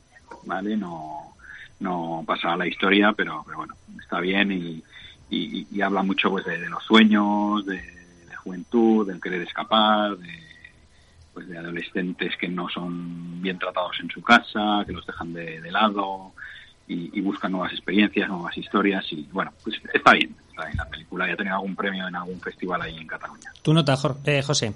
vale 0.44 0.76
no 0.76 1.34
no 1.80 2.22
pasa 2.24 2.56
la 2.56 2.66
historia 2.68 3.12
pero, 3.12 3.42
pero 3.44 3.58
bueno 3.58 3.74
está 4.00 4.20
bien 4.20 4.52
y, 4.52 4.84
y, 5.30 5.80
habla 5.82 6.02
mucho 6.04 6.30
pues 6.30 6.44
de, 6.46 6.68
los 6.68 6.82
sueños 6.84 7.66
de, 7.66 7.76
de, 7.76 8.36
juventud 8.36 9.06
del 9.06 9.20
querer 9.20 9.42
escapar 9.42 10.16
de 10.16 10.47
pues, 11.38 11.50
de 11.50 11.56
adolescentes 11.56 12.36
que 12.36 12.48
no 12.48 12.68
son 12.68 13.40
bien 13.40 13.60
tratados 13.60 13.96
en 14.02 14.10
su 14.10 14.20
casa, 14.20 14.82
que 14.84 14.92
los 14.92 15.06
dejan 15.06 15.32
de, 15.32 15.70
lado 15.70 16.32
y, 16.88 17.20
buscan 17.20 17.52
nuevas 17.52 17.72
experiencias, 17.72 18.28
nuevas 18.28 18.58
historias 18.58 19.04
y 19.12 19.22
bueno, 19.30 19.52
pues 19.62 19.76
está 19.94 20.14
bien, 20.14 20.34
está 20.48 20.64
bien 20.64 20.76
la 20.76 20.88
película, 20.88 21.28
ya 21.28 21.34
ha 21.34 21.36
tenido 21.36 21.54
algún 21.54 21.76
premio 21.76 22.08
en 22.08 22.16
algún 22.16 22.40
festival 22.40 22.82
ahí 22.82 22.96
en 22.96 23.06
Cataluña. 23.06 23.52
¿Tu 23.62 23.72
nota, 23.72 23.96
eh, 24.24 24.42
José? 24.42 24.74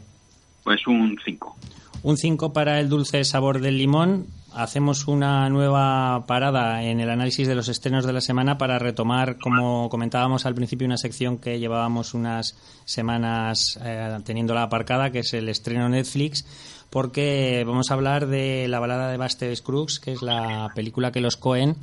Pues 0.62 0.86
un 0.86 1.18
5. 1.24 1.56
Un 2.04 2.16
5 2.16 2.52
para 2.52 2.78
el 2.78 2.88
dulce 2.88 3.24
sabor 3.24 3.60
del 3.60 3.76
limón 3.76 4.28
hacemos 4.54 5.08
una 5.08 5.48
nueva 5.48 6.24
parada 6.26 6.82
en 6.82 7.00
el 7.00 7.10
análisis 7.10 7.46
de 7.48 7.54
los 7.54 7.68
estrenos 7.68 8.04
de 8.04 8.12
la 8.12 8.20
semana 8.20 8.58
para 8.58 8.78
retomar, 8.78 9.38
como 9.38 9.88
comentábamos 9.88 10.46
al 10.46 10.54
principio, 10.54 10.86
una 10.86 10.96
sección 10.96 11.38
que 11.38 11.58
llevábamos 11.58 12.14
unas 12.14 12.56
semanas 12.84 13.78
eh, 13.82 14.18
teniéndola 14.24 14.64
aparcada, 14.64 15.10
que 15.10 15.20
es 15.20 15.32
el 15.34 15.48
estreno 15.48 15.88
Netflix, 15.88 16.44
porque 16.90 17.64
vamos 17.66 17.90
a 17.90 17.94
hablar 17.94 18.26
de 18.26 18.66
la 18.68 18.80
balada 18.80 19.10
de 19.10 19.18
Buster 19.18 19.54
Scruggs, 19.56 20.00
que 20.00 20.12
es 20.12 20.22
la 20.22 20.70
película 20.74 21.12
que 21.12 21.20
los 21.20 21.36
Cohen 21.36 21.76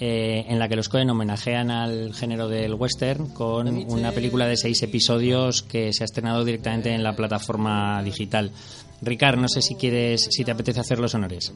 eh, 0.00 0.46
en 0.48 0.58
la 0.58 0.68
que 0.68 0.74
los 0.74 0.88
Cohen 0.88 1.08
homenajean 1.10 1.70
al 1.70 2.14
género 2.14 2.48
del 2.48 2.74
western 2.74 3.28
con 3.28 3.68
una 3.68 4.10
película 4.10 4.46
de 4.46 4.56
seis 4.56 4.82
episodios 4.82 5.62
que 5.62 5.92
se 5.92 6.02
ha 6.02 6.06
estrenado 6.06 6.44
directamente 6.44 6.92
en 6.92 7.04
la 7.04 7.14
plataforma 7.14 8.02
digital. 8.02 8.50
Ricard, 9.02 9.36
no 9.36 9.48
sé 9.48 9.62
si 9.62 9.74
quieres, 9.74 10.28
si 10.30 10.44
te 10.44 10.50
apetece 10.50 10.80
hacer 10.80 10.98
los 10.98 11.14
honores. 11.14 11.52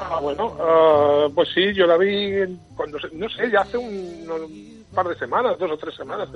Ah, 0.00 0.18
bueno, 0.20 0.56
ah, 0.60 1.28
pues 1.34 1.48
sí, 1.54 1.72
yo 1.72 1.86
la 1.86 1.96
vi 1.96 2.56
cuando, 2.76 2.98
no 3.12 3.28
sé, 3.28 3.50
ya 3.50 3.60
hace 3.60 3.78
un, 3.78 4.84
par 4.94 5.08
de 5.08 5.16
semanas, 5.16 5.58
dos 5.58 5.70
o 5.70 5.76
tres 5.76 5.94
semanas, 5.94 6.28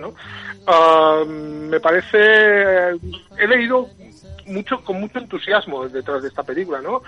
¿no? 0.00 0.14
Ah, 0.66 1.24
me 1.26 1.80
parece, 1.80 2.90
he 3.38 3.46
leído 3.48 3.88
mucho 4.46 4.82
con 4.82 5.00
mucho 5.00 5.18
entusiasmo 5.18 5.88
detrás 5.88 6.22
de 6.22 6.28
esta 6.28 6.42
película, 6.42 6.80
¿no? 6.80 7.02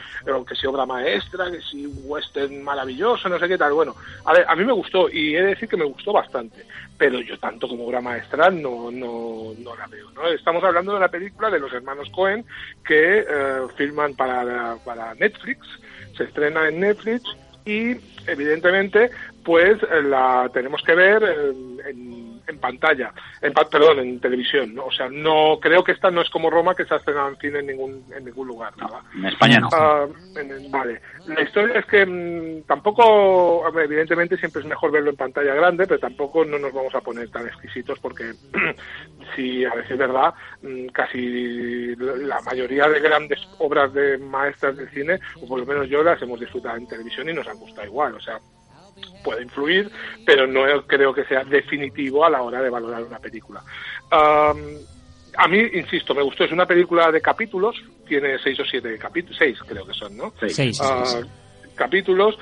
Que 0.45 0.55
si 0.55 0.67
obra 0.67 0.87
maestra, 0.87 1.51
que 1.51 1.61
si 1.63 1.87
western 1.87 2.63
maravilloso, 2.63 3.29
no 3.29 3.39
sé 3.39 3.49
qué 3.49 3.59
tal. 3.59 3.73
Bueno, 3.73 3.95
a 4.25 4.33
ver, 4.33 4.45
a 4.49 4.57
mí 4.57 4.65
me 4.65 4.73
gustó 4.73 5.09
y 5.09 5.35
he 5.35 5.43
de 5.43 5.49
decir 5.49 5.69
que 5.69 5.77
me 5.77 5.85
gustó 5.85 6.13
bastante, 6.13 6.67
pero 6.99 7.21
yo 7.21 7.39
tanto 7.39 7.69
como 7.69 7.87
obra 7.87 8.01
maestra 8.01 8.51
no, 8.51 8.91
no, 8.91 9.55
no 9.57 9.77
la 9.77 9.87
veo, 9.87 10.11
¿no? 10.11 10.27
Estamos 10.27 10.63
hablando 10.65 10.93
de 10.93 11.01
la 11.01 11.09
película 11.09 11.49
de 11.49 11.61
los 11.61 11.73
hermanos 11.73 12.11
Cohen 12.11 12.45
que 12.85 13.21
eh, 13.21 13.61
filman 13.77 14.15
para, 14.15 14.77
para 14.85 15.15
Netflix, 15.15 15.61
se 16.17 16.25
estrena 16.25 16.69
en 16.69 16.81
Netflix 16.81 17.23
y 17.65 17.97
evidentemente 18.27 19.11
pues 19.45 19.79
la 20.05 20.51
tenemos 20.53 20.83
que 20.83 20.95
ver 20.95 21.23
en 21.23 21.69
en 21.87 22.38
pantalla, 22.57 23.13
en, 23.43 23.53
perdón, 23.53 23.99
en 23.99 24.21
televisión, 24.21 24.75
¿no? 24.75 24.87
O 24.87 24.93
sea, 24.93 25.09
no 25.11 25.59
creo 25.61 25.85
que 25.85 25.93
esta 25.93 26.11
no 26.11 26.23
es 26.23 26.31
como 26.31 26.49
Roma 26.49 26.75
que 26.75 26.87
se 26.87 26.95
ha 26.95 26.97
estrenado 26.97 27.29
en 27.29 27.37
cine 27.37 27.59
en 27.59 27.67
ningún, 27.67 28.05
en 28.17 28.25
ningún 28.25 28.49
lugar. 28.49 28.75
Nada. 28.79 29.03
En 29.15 29.27
España 29.27 29.61
no. 29.61 29.69
Ah, 29.73 30.07
vale. 30.71 31.01
La 31.27 31.43
historia 31.43 31.81
es 31.81 31.87
que 31.87 32.07
mm, 32.07 32.63
tampoco, 32.67 33.69
evidentemente 33.79 34.39
siempre 34.39 34.63
es 34.63 34.67
mejor 34.67 34.91
verlo 34.91 35.11
en 35.11 35.17
pantalla 35.17 35.55
grande, 35.55 35.87
pero 35.87 36.01
tampoco 36.01 36.45
no 36.45 36.59
nos 36.59 36.73
vamos 36.73 36.95
a 36.95 37.01
poner 37.01 37.29
tan 37.31 37.47
exquisitos 37.47 37.99
porque 38.01 38.33
si 39.37 39.65
a 39.65 39.75
veces 39.75 39.93
es 39.93 39.99
verdad, 39.99 40.33
mm, 40.63 40.87
casi 40.87 41.95
la 41.97 42.41
mayoría 42.43 42.89
de 42.89 43.01
grandes 43.01 43.41
obras 43.59 43.93
de 43.93 44.19
maestras 44.19 44.77
del 44.77 44.89
cine, 44.91 45.21
o 45.43 45.47
por 45.47 45.61
lo 45.61 45.67
menos 45.67 45.89
yo 45.89 46.03
las 46.03 46.21
hemos 46.23 46.41
disfrutado 46.41 46.77
en 46.77 46.89
televisión 46.89 47.29
y 47.29 47.35
nos 47.35 47.47
han 47.47 47.59
gustado 47.59 47.87
igual. 47.87 48.15
O 48.15 48.21
sea, 48.21 48.39
puede 49.23 49.43
influir, 49.43 49.91
pero 50.25 50.47
no 50.47 50.65
creo 50.87 51.13
que 51.13 51.25
sea 51.25 51.45
definitivo 51.45 52.25
a 52.25 52.31
la 52.31 52.43
hora 52.43 52.63
de 52.63 52.71
valorar 52.71 53.03
una 53.03 53.19
película. 53.19 53.63
a 54.11 55.49
mí, 55.49 55.59
insisto, 55.75 56.15
me 56.15 56.23
gustó. 56.23 56.45
Es 56.45 56.53
una 56.53 56.67
película 56.67 57.11
de 57.11 57.21
capítulos, 57.21 57.77
tiene 58.07 58.39
seis 58.39 58.59
o 58.61 58.65
siete 58.65 58.97
capítulos, 58.99 59.37
seis 59.39 59.59
creo 59.67 59.87
que 59.87 59.95
son, 59.95 60.17
¿no? 60.17 60.33
Seis. 60.41 60.81
Ah, 60.83 61.21
capítulos, 61.75 62.37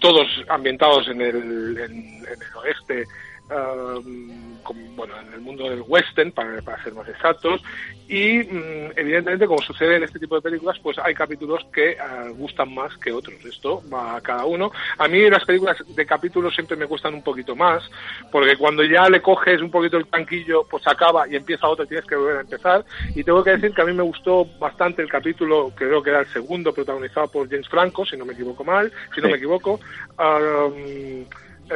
todos 0.00 0.26
ambientados 0.48 1.08
en 1.08 1.20
el, 1.20 1.78
en 1.78 2.24
el 2.26 2.56
oeste 2.56 3.04
bueno, 3.48 5.14
en 5.20 5.34
el 5.34 5.40
mundo 5.40 5.68
del 5.68 5.82
western, 5.86 6.32
para, 6.32 6.60
para 6.62 6.82
ser 6.82 6.94
más 6.94 7.08
exactos, 7.08 7.62
y 8.08 8.38
mm, 8.38 8.92
evidentemente, 8.96 9.46
como 9.46 9.60
sucede 9.62 9.96
en 9.96 10.04
este 10.04 10.18
tipo 10.18 10.36
de 10.36 10.42
películas, 10.42 10.78
pues 10.80 10.98
hay 10.98 11.14
capítulos 11.14 11.66
que 11.72 11.96
ah, 11.98 12.28
gustan 12.36 12.72
más 12.72 12.96
que 12.98 13.12
otros. 13.12 13.44
Esto 13.44 13.82
va 13.92 14.16
a 14.16 14.20
cada 14.20 14.44
uno. 14.44 14.70
A 14.98 15.08
mí 15.08 15.28
las 15.28 15.44
películas 15.44 15.76
de 15.86 16.06
capítulos 16.06 16.54
siempre 16.54 16.76
me 16.76 16.84
gustan 16.84 17.14
un 17.14 17.22
poquito 17.22 17.56
más, 17.56 17.82
porque 18.30 18.56
cuando 18.56 18.84
ya 18.84 19.08
le 19.08 19.20
coges 19.20 19.60
un 19.60 19.70
poquito 19.70 19.96
el 19.96 20.06
tanquillo, 20.06 20.64
pues 20.70 20.86
acaba 20.86 21.28
y 21.28 21.36
empieza 21.36 21.68
otro, 21.68 21.86
tienes 21.86 22.06
que 22.06 22.16
volver 22.16 22.38
a 22.38 22.40
empezar. 22.42 22.84
Y 23.14 23.24
tengo 23.24 23.42
que 23.42 23.50
decir 23.50 23.72
que 23.72 23.82
a 23.82 23.86
mí 23.86 23.92
me 23.92 24.02
gustó 24.02 24.46
bastante 24.58 25.02
el 25.02 25.08
capítulo, 25.08 25.72
creo 25.74 26.02
que 26.02 26.10
era 26.10 26.20
el 26.20 26.28
segundo, 26.28 26.72
protagonizado 26.72 27.28
por 27.28 27.48
James 27.48 27.68
Franco, 27.68 28.06
si 28.06 28.16
no 28.16 28.24
me 28.24 28.34
equivoco 28.34 28.64
mal, 28.64 28.92
si 29.14 29.20
no 29.20 29.28
me 29.28 29.36
equivoco. 29.36 29.80
Eh, 30.18 31.26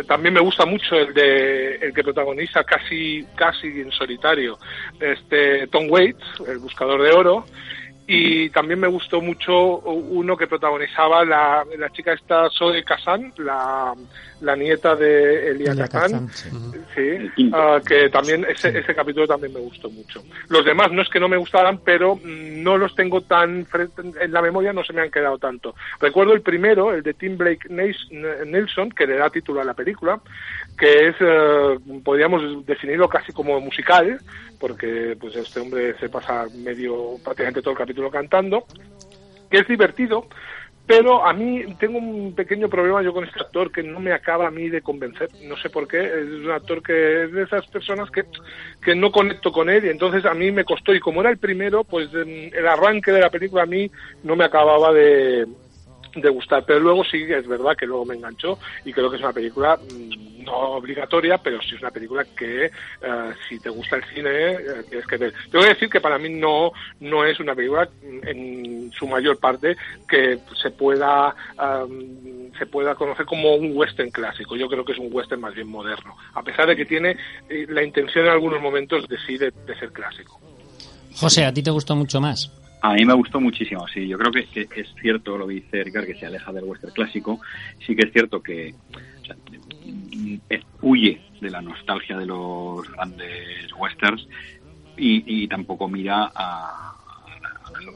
también 0.06 0.34
me 0.34 0.40
gusta 0.40 0.66
mucho 0.66 0.94
el 0.94 1.12
de 1.14 1.76
el 1.76 1.92
que 1.92 2.02
protagoniza 2.02 2.64
casi 2.64 3.24
casi 3.34 3.66
en 3.66 3.90
solitario 3.90 4.58
este 5.00 5.66
Tom 5.68 5.86
Waits 5.88 6.24
el 6.46 6.58
buscador 6.58 7.02
de 7.02 7.10
oro 7.10 7.44
y 8.12 8.51
también 8.51 8.81
me 8.81 8.89
gustó 8.89 9.20
mucho 9.20 9.78
uno 9.78 10.37
que 10.37 10.49
protagonizaba 10.49 11.24
la, 11.24 11.65
la 11.78 11.91
chica 11.91 12.12
esta 12.12 12.51
Zoe 12.51 12.82
Kazan, 12.82 13.32
la, 13.37 13.95
la 14.41 14.57
nieta 14.57 14.97
de 14.97 15.51
Elia 15.51 15.87
Kazan, 15.89 16.28
sí, 16.28 17.31
ah, 17.53 17.78
que 17.87 18.09
también 18.09 18.45
ese, 18.49 18.77
ese 18.77 18.97
capítulo 18.97 19.28
también 19.28 19.53
me 19.53 19.61
gustó 19.61 19.89
mucho. 19.91 20.24
Los 20.49 20.65
demás 20.65 20.91
no 20.91 21.03
es 21.03 21.09
que 21.09 21.20
no 21.20 21.28
me 21.28 21.37
gustaran, 21.37 21.78
pero 21.85 22.19
no 22.24 22.77
los 22.78 22.97
tengo 22.97 23.20
tan 23.20 23.65
en 24.20 24.32
la 24.32 24.43
memoria, 24.43 24.73
no 24.73 24.82
se 24.82 24.93
me 24.93 25.03
han 25.03 25.11
quedado 25.12 25.39
tanto. 25.39 25.77
Recuerdo 26.01 26.32
el 26.32 26.43
primero, 26.43 26.93
el 26.93 27.05
de 27.05 27.15
Tim 27.15 27.39
Blake 27.39 27.69
Nelson, 27.70 28.91
que 28.91 29.07
le 29.07 29.19
da 29.19 29.31
título 29.31 29.61
a 29.61 29.65
la 29.65 29.74
película, 29.74 30.20
que 30.81 31.09
es, 31.09 31.16
eh, 31.20 31.78
podríamos 32.02 32.65
definirlo 32.65 33.07
casi 33.07 33.32
como 33.32 33.61
musical, 33.61 34.19
porque 34.59 35.15
pues 35.20 35.36
este 35.36 35.61
hombre 35.61 35.94
se 35.98 36.09
pasa 36.09 36.47
medio, 36.55 37.16
prácticamente 37.23 37.61
todo 37.61 37.73
el 37.73 37.78
capítulo 37.78 38.11
cantando, 38.11 38.65
que 39.51 39.59
es 39.59 39.69
divertido, 39.69 40.27
pero 40.86 41.27
a 41.27 41.35
mí 41.35 41.62
tengo 41.78 41.98
un 41.98 42.35
pequeño 42.35 42.70
problema 42.70 43.02
yo 43.02 43.12
con 43.12 43.24
este 43.24 43.40
actor 43.40 43.70
que 43.70 43.82
no 43.82 44.01
me 44.01 44.15
acaba 44.15 44.48
a 44.48 44.51
mí 44.51 44.70
de 44.70 44.81
convencer, 44.81 45.28
no 45.44 45.55
sé 45.59 45.69
por 45.69 45.86
qué, 45.86 46.02
es 46.02 46.47
un 46.47 46.51
actor 46.51 46.82
que 46.82 47.24
es 47.24 47.32
de 47.32 47.43
esas 47.43 47.66
personas 47.66 48.11
que, 48.11 48.24
que 48.82 48.94
no 48.94 49.12
conecto 49.12 49.52
con 49.52 49.69
él 49.69 49.85
y 49.85 49.90
entonces 49.90 50.24
a 50.24 50.32
mí 50.32 50.51
me 50.51 50.65
costó 50.65 50.94
y 50.94 51.01
como 51.01 51.20
era 51.20 51.28
el 51.28 51.36
primero, 51.36 51.85
pues 51.85 52.09
el 52.15 52.66
arranque 52.66 53.12
de 53.12 53.20
la 53.20 53.28
película 53.28 53.65
a 53.65 53.66
mí 53.66 53.90
no 54.23 54.35
me 54.35 54.44
acababa 54.44 54.94
de, 54.94 55.47
de 56.15 56.28
gustar, 56.28 56.65
pero 56.65 56.81
luego 56.81 57.05
sí 57.05 57.23
es 57.23 57.47
verdad 57.47 57.77
que 57.77 57.87
luego 57.87 58.05
me 58.05 58.15
enganchó 58.15 58.59
y 58.85 58.93
creo 58.93 59.11
que 59.11 59.16
es 59.16 59.23
una 59.23 59.32
película 59.32 59.77
mm, 59.77 60.45
no 60.45 60.53
obligatoria, 60.53 61.39
pero 61.39 61.61
sí 61.62 61.74
es 61.74 61.81
una 61.81 61.91
película 61.91 62.24
que 62.37 62.66
eh, 62.66 62.70
si 63.49 63.61
te 63.61 63.69
gusta 63.69 63.97
el 63.97 64.05
cine 64.05 64.31
eh, 64.31 64.85
tienes 64.89 65.07
que 65.07 65.16
ver. 65.16 65.35
Tengo 65.51 65.65
que 65.65 65.70
decir 65.70 65.89
que 65.89 66.01
para 66.01 66.19
mí 66.19 66.28
no 66.28 66.73
no 67.01 67.24
es 67.24 67.39
una 67.41 67.55
película 67.55 67.89
mm, 68.03 68.28
en 68.28 68.93
su 68.93 69.07
mayor 69.07 69.39
parte 69.39 69.77
que 70.09 70.39
se 70.61 70.70
pueda 70.70 71.35
se 72.59 72.66
pueda 72.66 72.95
conocer 72.95 73.27
como 73.27 73.55
un 73.55 73.77
western 73.77 74.11
clásico. 74.11 74.57
Yo 74.57 74.69
creo 74.69 74.85
que 74.85 74.93
es 74.93 74.99
un 74.99 75.09
western 75.11 75.41
más 75.41 75.55
bien 75.55 75.69
moderno, 75.69 76.16
a 76.35 76.43
pesar 76.43 76.66
de 76.66 76.77
que 76.77 76.85
tiene 76.85 77.16
eh, 77.49 77.66
la 77.69 77.82
intención 77.82 78.27
en 78.27 78.32
algunos 78.32 78.61
momentos 78.61 79.07
de 79.09 79.16
sí 79.27 79.39
de 79.39 79.53
ser 79.78 79.93
clásico. 79.93 80.41
José, 81.15 81.45
¿a 81.45 81.53
ti 81.53 81.62
te 81.62 81.70
gustó 81.70 81.95
mucho 81.97 82.20
más? 82.20 82.51
A 82.82 82.94
mí 82.94 83.05
me 83.05 83.15
gustó 83.15 83.40
muchísimo, 83.40 83.86
sí. 83.89 84.09
Yo 84.09 84.19
creo 84.19 84.32
que, 84.32 84.69
es 84.74 84.94
cierto 85.01 85.36
lo 85.36 85.47
que 85.47 85.55
dice 85.55 85.85
Ricard, 85.85 86.07
que 86.07 86.15
se 86.15 86.27
aleja 86.27 86.52
del 86.52 86.65
western 86.65 86.93
clásico. 86.93 87.40
Sí 87.85 87.94
que 87.94 88.07
es 88.07 88.12
cierto 88.12 88.43
que 88.43 88.74
huye 90.81 91.20
de 91.40 91.51
la 91.51 91.61
nostalgia 91.61 92.16
de 92.16 92.27
los 92.27 92.90
grandes 92.93 93.73
westerns 93.78 94.27
y, 94.97 95.48
tampoco 95.48 95.89
mira 95.89 96.31
a, 96.35 96.94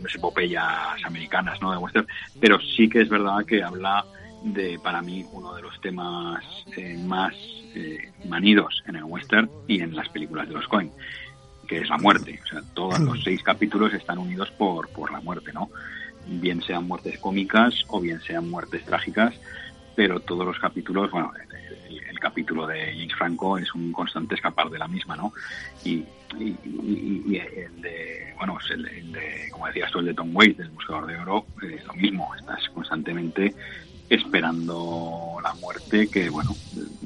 las 0.02 0.14
epopeyas 0.14 1.04
americanas 1.04 1.60
¿no? 1.62 1.72
de 1.72 1.78
western. 1.78 2.06
Pero 2.40 2.58
sí 2.60 2.88
que 2.88 3.02
es 3.02 3.08
verdad 3.08 3.44
que 3.46 3.62
habla 3.62 4.04
de, 4.42 4.78
para 4.78 5.00
mí, 5.00 5.24
uno 5.32 5.54
de 5.54 5.62
los 5.62 5.80
temas 5.80 6.44
eh, 6.76 6.96
más 7.06 7.34
eh, 7.74 8.12
manidos 8.26 8.82
en 8.86 8.96
el 8.96 9.04
western 9.04 9.48
y 9.66 9.80
en 9.80 9.96
las 9.96 10.08
películas 10.10 10.48
de 10.48 10.54
los 10.54 10.68
Coen 10.68 10.90
que 11.74 11.80
es 11.80 11.88
la 11.88 11.98
muerte. 11.98 12.38
O 12.42 12.46
sea, 12.46 12.62
todos 12.72 13.00
los 13.00 13.22
seis 13.24 13.42
capítulos 13.42 13.92
están 13.92 14.18
unidos 14.18 14.50
por, 14.52 14.88
por 14.90 15.10
la 15.10 15.20
muerte, 15.20 15.52
¿no? 15.52 15.70
Bien 16.26 16.62
sean 16.62 16.86
muertes 16.86 17.18
cómicas 17.18 17.84
o 17.88 18.00
bien 18.00 18.20
sean 18.20 18.48
muertes 18.48 18.84
trágicas, 18.84 19.34
pero 19.96 20.20
todos 20.20 20.46
los 20.46 20.58
capítulos, 20.58 21.10
bueno, 21.10 21.32
el, 21.36 22.20
capítulo 22.20 22.66
de 22.66 22.86
James 22.94 23.14
Franco 23.14 23.58
es 23.58 23.74
un 23.74 23.92
constante 23.92 24.34
escapar 24.34 24.70
de 24.70 24.78
la 24.78 24.88
misma, 24.88 25.14
¿no? 25.14 25.34
Y, 25.84 26.04
y, 26.38 27.36
el 27.36 27.82
de, 27.82 28.32
bueno, 28.38 28.56
el, 28.70 29.12
de, 29.12 29.48
como 29.52 29.66
decías 29.66 29.90
tú, 29.90 29.98
el 29.98 30.06
de 30.06 30.14
Tom 30.14 30.34
Waits, 30.34 30.56
del 30.56 30.70
Buscador 30.70 31.06
de 31.06 31.18
Oro, 31.18 31.44
eh, 31.62 31.82
lo 31.86 31.92
mismo, 31.92 32.34
estás 32.34 32.66
constantemente 32.70 33.54
esperando 34.08 35.36
la 35.42 35.52
muerte 35.54 36.08
que, 36.08 36.30
bueno, 36.30 36.56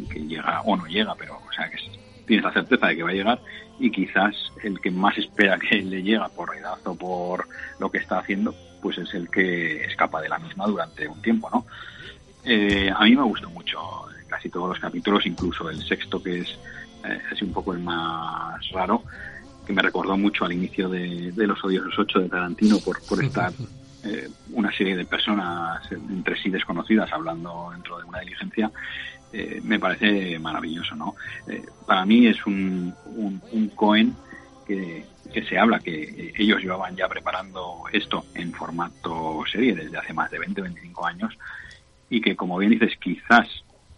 que 0.09 0.21
llega 0.21 0.61
o 0.61 0.77
no 0.77 0.87
llega, 0.87 1.17
pero, 1.17 1.35
o 1.35 1.53
sea, 1.53 1.69
que 1.69 1.79
tienes 2.25 2.45
la 2.45 2.53
certeza 2.53 2.87
de 2.87 2.97
que 2.97 3.03
va 3.03 3.11
a 3.11 3.15
llegar 3.15 3.41
y 3.79 3.91
quizás 3.91 4.35
el 4.63 4.81
que 4.81 4.91
más 4.91 5.17
espera 5.19 5.59
que 5.59 5.77
le 5.83 6.03
llega 6.03 6.29
por 6.29 6.51
o 6.85 6.95
por 6.95 7.49
lo 7.79 7.91
que 7.91 7.99
está 7.99 8.19
haciendo, 8.19 8.55
pues 8.81 8.99
es 8.99 9.13
el 9.15 9.29
que 9.29 9.85
escapa 9.85 10.21
de 10.21 10.29
la 10.29 10.39
misma 10.39 10.67
durante 10.67 11.07
un 11.09 11.21
tiempo, 11.23 11.49
¿no? 11.51 11.67
Eh, 12.45 12.91
a 12.95 13.05
mí 13.05 13.15
me 13.15 13.23
gustó 13.23 13.51
mucho 13.51 13.79
casi 14.29 14.49
todos 14.49 14.69
los 14.69 14.79
capítulos, 14.79 15.27
incluso 15.27 15.69
el 15.69 15.83
sexto 15.83 16.23
que 16.23 16.41
es 16.41 16.59
eh, 17.05 17.21
así 17.33 17.45
un 17.45 17.53
poco 17.53 17.73
el 17.73 17.81
más 17.81 18.69
raro, 18.71 19.03
que 19.67 19.73
me 19.73 19.83
recordó 19.83 20.17
mucho 20.17 20.45
al 20.45 20.53
inicio 20.53 20.89
de, 20.89 21.33
Los 21.37 21.63
Odiosos 21.63 21.99
Ocho 21.99 22.21
de 22.21 22.29
Tarantino 22.29 22.79
por, 22.79 23.03
por 23.07 23.23
estar 23.23 23.53
eh, 24.05 24.29
una 24.53 24.73
serie 24.73 24.97
de 24.97 25.05
personas 25.05 25.81
entre 25.91 26.41
sí 26.41 26.51
desconocidas 26.51 27.13
hablando 27.13 27.71
dentro 27.73 27.99
de 27.99 28.05
una 28.05 28.21
diligencia 28.21 28.71
eh, 29.33 29.61
me 29.63 29.79
parece 29.79 30.39
maravilloso, 30.39 30.95
¿no? 30.95 31.15
Eh, 31.47 31.63
para 31.87 32.05
mí 32.05 32.27
es 32.27 32.45
un, 32.47 32.95
un, 33.07 33.69
Cohen 33.75 34.15
que, 34.67 35.05
se 35.49 35.59
habla 35.59 35.79
que 35.79 36.33
ellos 36.37 36.61
llevaban 36.61 36.97
ya 36.97 37.09
preparando 37.09 37.85
esto 37.93 38.25
en 38.35 38.53
formato 38.53 39.43
serie 39.51 39.75
desde 39.75 39.97
hace 39.97 40.13
más 40.13 40.31
de 40.31 40.39
20, 40.39 40.63
25 40.63 41.07
años 41.07 41.39
y 42.11 42.21
que, 42.21 42.35
como 42.35 42.59
bien 42.59 42.73
dices, 42.73 42.97
quizás 42.99 43.47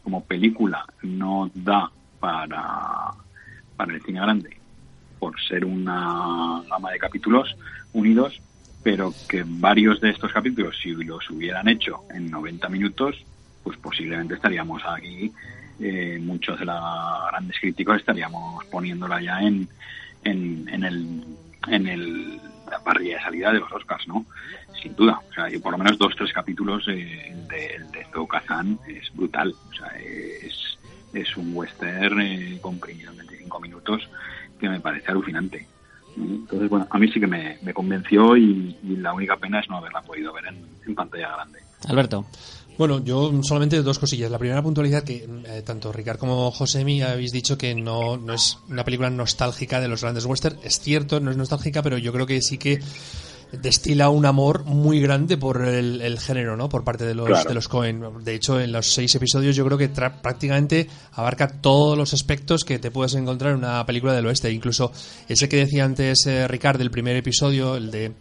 como 0.02 0.24
película 0.24 0.84
no 1.02 1.50
da 1.54 1.90
para, 2.18 3.12
para 3.76 3.94
el 3.94 4.02
cine 4.02 4.20
grande 4.20 4.60
por 5.20 5.40
ser 5.40 5.64
una 5.64 6.62
gama 6.68 6.90
de 6.90 6.98
capítulos 6.98 7.54
unidos, 7.92 8.40
pero 8.82 9.12
que 9.28 9.44
varios 9.46 10.00
de 10.00 10.10
estos 10.10 10.32
capítulos, 10.32 10.76
si 10.82 10.92
los 10.92 11.30
hubieran 11.30 11.68
hecho 11.68 12.00
en 12.12 12.30
90 12.30 12.68
minutos, 12.70 13.24
pues 13.62 13.76
posiblemente 13.78 14.34
estaríamos 14.34 14.82
aquí, 14.86 15.32
eh, 15.80 16.18
muchos 16.20 16.58
de 16.58 16.66
los 16.66 16.80
grandes 17.30 17.58
críticos 17.58 17.96
estaríamos 17.98 18.64
poniéndola 18.66 19.20
ya 19.20 19.40
en, 19.40 19.68
en, 20.24 20.68
en 20.68 20.84
el 20.84 21.24
en 21.68 21.86
el, 21.86 22.40
la 22.70 22.80
parrilla 22.82 23.16
de 23.16 23.22
salida 23.22 23.52
de 23.52 23.60
los 23.60 23.72
Oscars, 23.72 24.06
¿no? 24.08 24.24
Sin 24.80 24.94
duda. 24.94 25.20
O 25.30 25.32
sea, 25.32 25.52
y 25.52 25.58
por 25.58 25.72
lo 25.72 25.78
menos 25.78 25.98
dos, 25.98 26.14
tres 26.16 26.32
capítulos 26.32 26.84
eh, 26.88 27.34
de, 27.48 27.80
de 27.92 28.26
Kazan 28.28 28.78
es 28.88 29.14
brutal. 29.14 29.54
O 29.70 29.74
sea, 29.74 29.88
es, 29.98 30.78
es 31.12 31.36
un 31.36 31.54
western 31.54 32.20
eh, 32.20 32.58
comprimido 32.60 33.10
en 33.10 33.18
25 33.18 33.60
minutos 33.60 34.08
que 34.58 34.68
me 34.68 34.80
parece 34.80 35.10
alucinante. 35.10 35.66
Entonces, 36.16 36.68
bueno, 36.68 36.86
a 36.90 36.98
mí 36.98 37.08
sí 37.08 37.20
que 37.20 37.26
me, 37.26 37.58
me 37.62 37.72
convenció 37.72 38.36
y, 38.36 38.76
y, 38.82 38.96
la 38.96 39.14
única 39.14 39.36
pena 39.36 39.60
es 39.60 39.70
no 39.70 39.76
haberla 39.76 40.02
podido 40.02 40.32
ver 40.32 40.46
en, 40.46 40.66
en 40.86 40.94
pantalla 40.94 41.32
grande. 41.34 41.60
Alberto. 41.88 42.26
Bueno, 42.78 43.04
yo 43.04 43.30
solamente 43.42 43.82
dos 43.82 43.98
cosillas. 43.98 44.30
La 44.30 44.38
primera 44.38 44.62
puntualidad 44.62 45.02
que 45.04 45.28
eh, 45.46 45.62
tanto 45.64 45.92
Ricard 45.92 46.18
como 46.18 46.50
Josemi 46.50 47.02
habéis 47.02 47.30
dicho 47.32 47.58
que 47.58 47.74
no, 47.74 48.16
no 48.16 48.32
es 48.32 48.58
una 48.68 48.84
película 48.84 49.10
nostálgica 49.10 49.80
de 49.80 49.88
los 49.88 50.00
grandes 50.00 50.24
western. 50.24 50.58
Es 50.62 50.80
cierto, 50.80 51.20
no 51.20 51.30
es 51.30 51.36
nostálgica, 51.36 51.82
pero 51.82 51.98
yo 51.98 52.12
creo 52.12 52.26
que 52.26 52.40
sí 52.40 52.56
que 52.56 52.80
destila 53.52 54.08
un 54.10 54.24
amor 54.26 54.64
muy 54.64 55.00
grande 55.00 55.36
por 55.36 55.62
el, 55.66 56.00
el 56.00 56.20
género, 56.20 56.56
¿no? 56.56 56.68
Por 56.68 56.84
parte 56.84 57.04
de 57.04 57.14
los, 57.14 57.26
Claro. 57.26 57.48
de 57.48 57.54
los 57.54 57.66
Cohen. 57.68 58.02
De 58.24 58.34
hecho, 58.34 58.60
en 58.60 58.70
los 58.72 58.86
seis 58.86 59.12
episodios 59.14 59.56
yo 59.56 59.64
creo 59.66 59.76
que 59.76 59.92
tra- 59.92 60.20
prácticamente 60.20 60.86
abarca 61.12 61.48
todos 61.60 61.98
los 61.98 62.14
aspectos 62.14 62.64
que 62.64 62.78
te 62.78 62.90
puedes 62.92 63.14
encontrar 63.14 63.52
en 63.52 63.58
una 63.58 63.84
película 63.84 64.12
del 64.14 64.24
oeste. 64.26 64.52
Incluso 64.52 64.92
ese 65.28 65.48
que 65.48 65.56
decía 65.56 65.84
antes 65.84 66.24
eh, 66.26 66.46
Ricard 66.46 66.78
del 66.78 66.92
primer 66.92 67.16
episodio, 67.16 67.74
el 67.76 67.90
de 67.90 68.12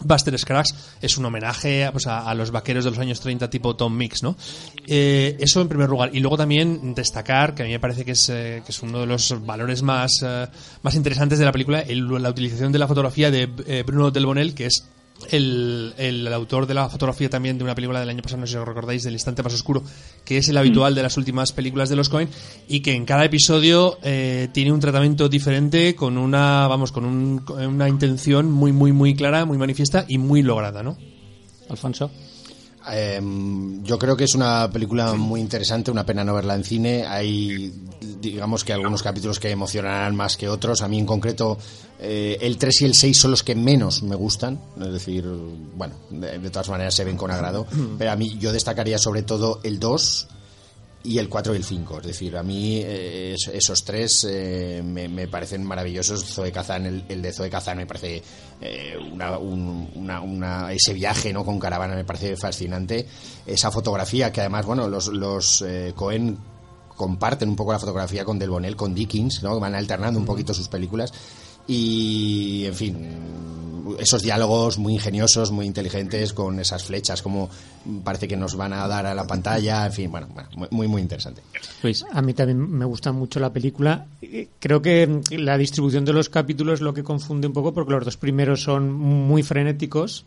Buster 0.00 0.38
Scruggs 0.38 0.74
es 1.00 1.16
un 1.18 1.24
homenaje 1.24 1.88
pues, 1.92 2.06
a, 2.06 2.32
los 2.34 2.50
vaqueros 2.50 2.84
de 2.84 2.90
los 2.90 2.98
años 2.98 3.20
30 3.20 3.48
tipo 3.50 3.76
Tom 3.76 3.96
Mix, 3.96 4.22
¿no? 4.22 4.36
Eh, 4.86 5.36
eso 5.40 5.60
en 5.60 5.68
primer 5.68 5.88
lugar. 5.88 6.10
Y 6.12 6.20
luego 6.20 6.36
también 6.36 6.94
destacar, 6.94 7.54
que 7.54 7.62
a 7.62 7.66
mí 7.66 7.72
me 7.72 7.80
parece 7.80 8.04
que 8.04 8.12
es, 8.12 8.28
eh, 8.28 8.62
que 8.64 8.72
es 8.72 8.82
uno 8.82 9.00
de 9.00 9.06
los 9.06 9.44
valores 9.44 9.82
más, 9.82 10.12
eh, 10.22 10.46
más 10.82 10.94
interesantes 10.94 11.38
de 11.38 11.44
la 11.44 11.52
película, 11.52 11.80
el- 11.80 12.06
la 12.22 12.30
utilización 12.30 12.72
de 12.72 12.78
la 12.78 12.86
fotografía 12.88 13.30
de 13.30 13.48
eh, 13.66 13.82
Bruno 13.86 14.10
Del 14.10 14.26
Bonel, 14.26 14.54
que 14.54 14.66
es 14.66 14.84
el, 15.30 15.94
el 15.98 16.32
autor 16.32 16.66
de 16.66 16.74
la 16.74 16.88
fotografía 16.88 17.28
también 17.30 17.58
de 17.58 17.64
una 17.64 17.74
película 17.74 18.00
del 18.00 18.08
año 18.08 18.22
pasado, 18.22 18.40
no 18.40 18.46
sé 18.46 18.52
si 18.52 18.58
os 18.58 18.66
recordáis, 18.68 19.02
del 19.02 19.14
instante 19.14 19.42
más 19.42 19.54
oscuro, 19.54 19.82
que 20.24 20.38
es 20.38 20.48
el 20.48 20.56
habitual 20.56 20.94
de 20.94 21.02
las 21.02 21.16
últimas 21.16 21.52
películas 21.52 21.88
de 21.88 21.96
los 21.96 22.08
Cohen, 22.08 22.28
y 22.68 22.80
que 22.80 22.94
en 22.94 23.04
cada 23.04 23.24
episodio 23.24 23.98
eh, 24.02 24.48
tiene 24.52 24.72
un 24.72 24.80
tratamiento 24.80 25.28
diferente 25.28 25.94
con 25.94 26.18
una, 26.18 26.66
vamos, 26.68 26.92
con, 26.92 27.04
un- 27.04 27.38
con 27.38 27.64
una 27.66 27.88
intención 27.88 28.50
muy, 28.50 28.72
muy, 28.72 28.92
muy 28.92 29.14
clara, 29.14 29.44
muy 29.44 29.58
manifiesta 29.58 30.04
y 30.08 30.18
muy 30.18 30.42
lograda, 30.42 30.82
¿no? 30.82 30.96
Alfonso. 31.68 32.10
Em, 32.88 33.82
yo 33.82 33.98
creo 33.98 34.16
que 34.16 34.24
es 34.24 34.34
una 34.34 34.70
película 34.70 35.14
muy 35.14 35.40
interesante, 35.40 35.90
una 35.90 36.06
pena 36.06 36.24
no 36.24 36.34
verla 36.34 36.54
en 36.54 36.64
cine. 36.64 37.06
Hay, 37.06 37.72
digamos 38.20 38.64
que 38.64 38.72
algunos 38.72 39.02
capítulos 39.02 39.40
que 39.40 39.50
emocionarán 39.50 40.14
más 40.14 40.36
que 40.36 40.48
otros. 40.48 40.82
A 40.82 40.88
mí 40.88 40.98
en 40.98 41.06
concreto, 41.06 41.58
eh, 41.98 42.38
el 42.40 42.58
3 42.58 42.82
y 42.82 42.84
el 42.84 42.94
6 42.94 43.16
son 43.16 43.30
los 43.32 43.42
que 43.42 43.54
menos 43.54 44.02
me 44.02 44.14
gustan. 44.14 44.60
Es 44.80 44.92
decir, 44.92 45.24
bueno, 45.74 45.94
de, 46.10 46.38
de 46.38 46.50
todas 46.50 46.68
maneras 46.68 46.94
se 46.94 47.04
ven 47.04 47.16
con 47.16 47.30
agrado. 47.30 47.66
Pero 47.98 48.12
a 48.12 48.16
mí 48.16 48.38
yo 48.38 48.52
destacaría 48.52 48.98
sobre 48.98 49.22
todo 49.22 49.60
el 49.64 49.80
2 49.80 50.28
y 51.06 51.18
el 51.18 51.28
4 51.28 51.54
y 51.54 51.56
el 51.56 51.64
5. 51.64 51.98
Es 52.00 52.06
decir, 52.06 52.36
a 52.36 52.42
mí 52.42 52.78
eh, 52.84 53.34
es- 53.34 53.48
esos 53.48 53.84
tres 53.84 54.26
eh, 54.28 54.82
me, 54.84 55.08
me 55.08 55.28
parecen 55.28 55.64
maravillosos. 55.64 56.24
Zoe 56.24 56.50
Kazan, 56.52 56.86
el, 56.86 57.04
el 57.08 57.22
de 57.22 57.32
Zoe 57.32 57.48
Kazan 57.48 57.78
me 57.78 57.86
parece 57.86 58.22
eh, 58.60 58.94
una, 59.12 59.38
un- 59.38 59.88
una- 59.94 60.20
una- 60.20 60.72
ese 60.72 60.92
viaje 60.92 61.32
no 61.32 61.44
con 61.44 61.58
caravana 61.58 61.94
me 61.94 62.04
parece 62.04 62.36
fascinante. 62.36 63.06
Esa 63.46 63.70
fotografía 63.70 64.30
que 64.32 64.40
además, 64.40 64.66
bueno, 64.66 64.88
los, 64.88 65.08
los 65.08 65.62
eh, 65.66 65.92
Cohen 65.94 66.36
comparten 66.96 67.48
un 67.50 67.56
poco 67.56 67.72
la 67.72 67.78
fotografía 67.78 68.24
con 68.24 68.38
Del 68.38 68.50
Bonel, 68.50 68.74
con 68.74 68.94
Dickens, 68.94 69.42
¿no? 69.42 69.60
Van 69.60 69.74
alternando 69.74 70.18
un 70.18 70.24
poquito 70.26 70.52
sus 70.54 70.68
películas. 70.68 71.12
Y, 71.68 72.64
en 72.66 72.74
fin, 72.74 72.96
esos 73.98 74.22
diálogos 74.22 74.78
muy 74.78 74.94
ingeniosos, 74.94 75.50
muy 75.50 75.66
inteligentes, 75.66 76.32
con 76.32 76.58
esas 76.60 76.84
flechas, 76.84 77.22
como 77.22 77.48
parece 78.04 78.26
que 78.28 78.36
nos 78.36 78.54
van 78.56 78.72
a 78.72 78.86
dar 78.88 79.06
a 79.06 79.14
la 79.14 79.26
pantalla, 79.26 79.86
en 79.86 79.92
fin, 79.92 80.10
bueno, 80.10 80.28
bueno, 80.34 80.48
muy- 80.56 80.68
muy, 80.70 80.88
muy 80.88 81.02
interesante. 81.02 81.42
Luis. 81.82 82.04
A 82.12 82.22
mí 82.22 82.34
también 82.34 82.58
me 82.70 82.84
gusta 82.84 83.12
mucho 83.12 83.38
la 83.40 83.52
película. 83.52 84.06
Eh, 84.22 84.48
Creo 84.58 84.82
que 84.82 85.20
la 85.30 85.56
distribución 85.56 86.04
de 86.04 86.12
los 86.12 86.28
capítulos 86.28 86.74
es 86.74 86.80
lo 86.80 86.92
que 86.94 87.04
confunde 87.04 87.46
un 87.46 87.52
poco 87.52 87.72
porque 87.72 87.92
los 87.92 88.04
dos 88.04 88.16
primeros 88.16 88.62
son 88.62 88.92
muy 88.92 89.42
frenéticos. 89.42 90.24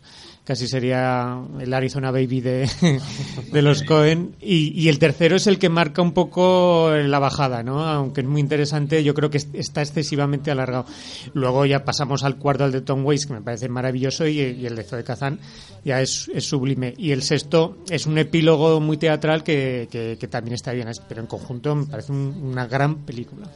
Casi 0.50 0.66
sería 0.66 1.40
el 1.60 1.72
Arizona 1.72 2.10
Baby 2.10 2.40
de, 2.40 2.68
de 3.52 3.62
los 3.62 3.84
Cohen. 3.84 4.34
Y, 4.40 4.72
y 4.76 4.88
el 4.88 4.98
tercero 4.98 5.36
es 5.36 5.46
el 5.46 5.60
que 5.60 5.68
marca 5.68 6.02
un 6.02 6.10
poco 6.10 6.90
la 6.92 7.20
bajada, 7.20 7.62
¿no? 7.62 7.84
Aunque 7.86 8.22
es 8.22 8.26
muy 8.26 8.40
interesante, 8.40 9.04
yo 9.04 9.14
creo 9.14 9.30
que 9.30 9.36
es- 9.36 9.46
está 9.52 9.80
excesivamente 9.80 10.50
alargado. 10.50 10.86
Luego 11.34 11.66
ya 11.66 11.84
pasamos 11.84 12.24
al 12.24 12.36
cuarto, 12.36 12.64
al 12.64 12.72
de 12.72 12.80
Tom 12.80 13.06
Waits, 13.06 13.26
que 13.26 13.34
me 13.34 13.42
parece 13.42 13.68
maravilloso, 13.68 14.26
y, 14.26 14.40
el 14.40 14.74
de 14.74 14.82
Zoe 14.82 15.04
Kazan 15.04 15.38
ya 15.84 16.02
es, 16.02 16.28
es 16.34 16.46
sublime. 16.46 16.94
Y 16.98 17.12
el 17.12 17.22
sexto 17.22 17.78
es 17.88 18.06
un 18.06 18.18
epílogo 18.18 18.80
muy 18.80 18.96
teatral 18.96 19.44
que, 19.44 19.86
que- 19.88 20.16
que 20.18 20.26
también 20.26 20.54
está 20.56 20.72
bien, 20.72 20.88
pero 21.08 21.20
en 21.20 21.28
conjunto 21.28 21.76
me 21.76 21.86
parece 21.86 22.10
un- 22.10 22.40
una 22.42 22.66
gran 22.66 22.96
película. 23.04 23.46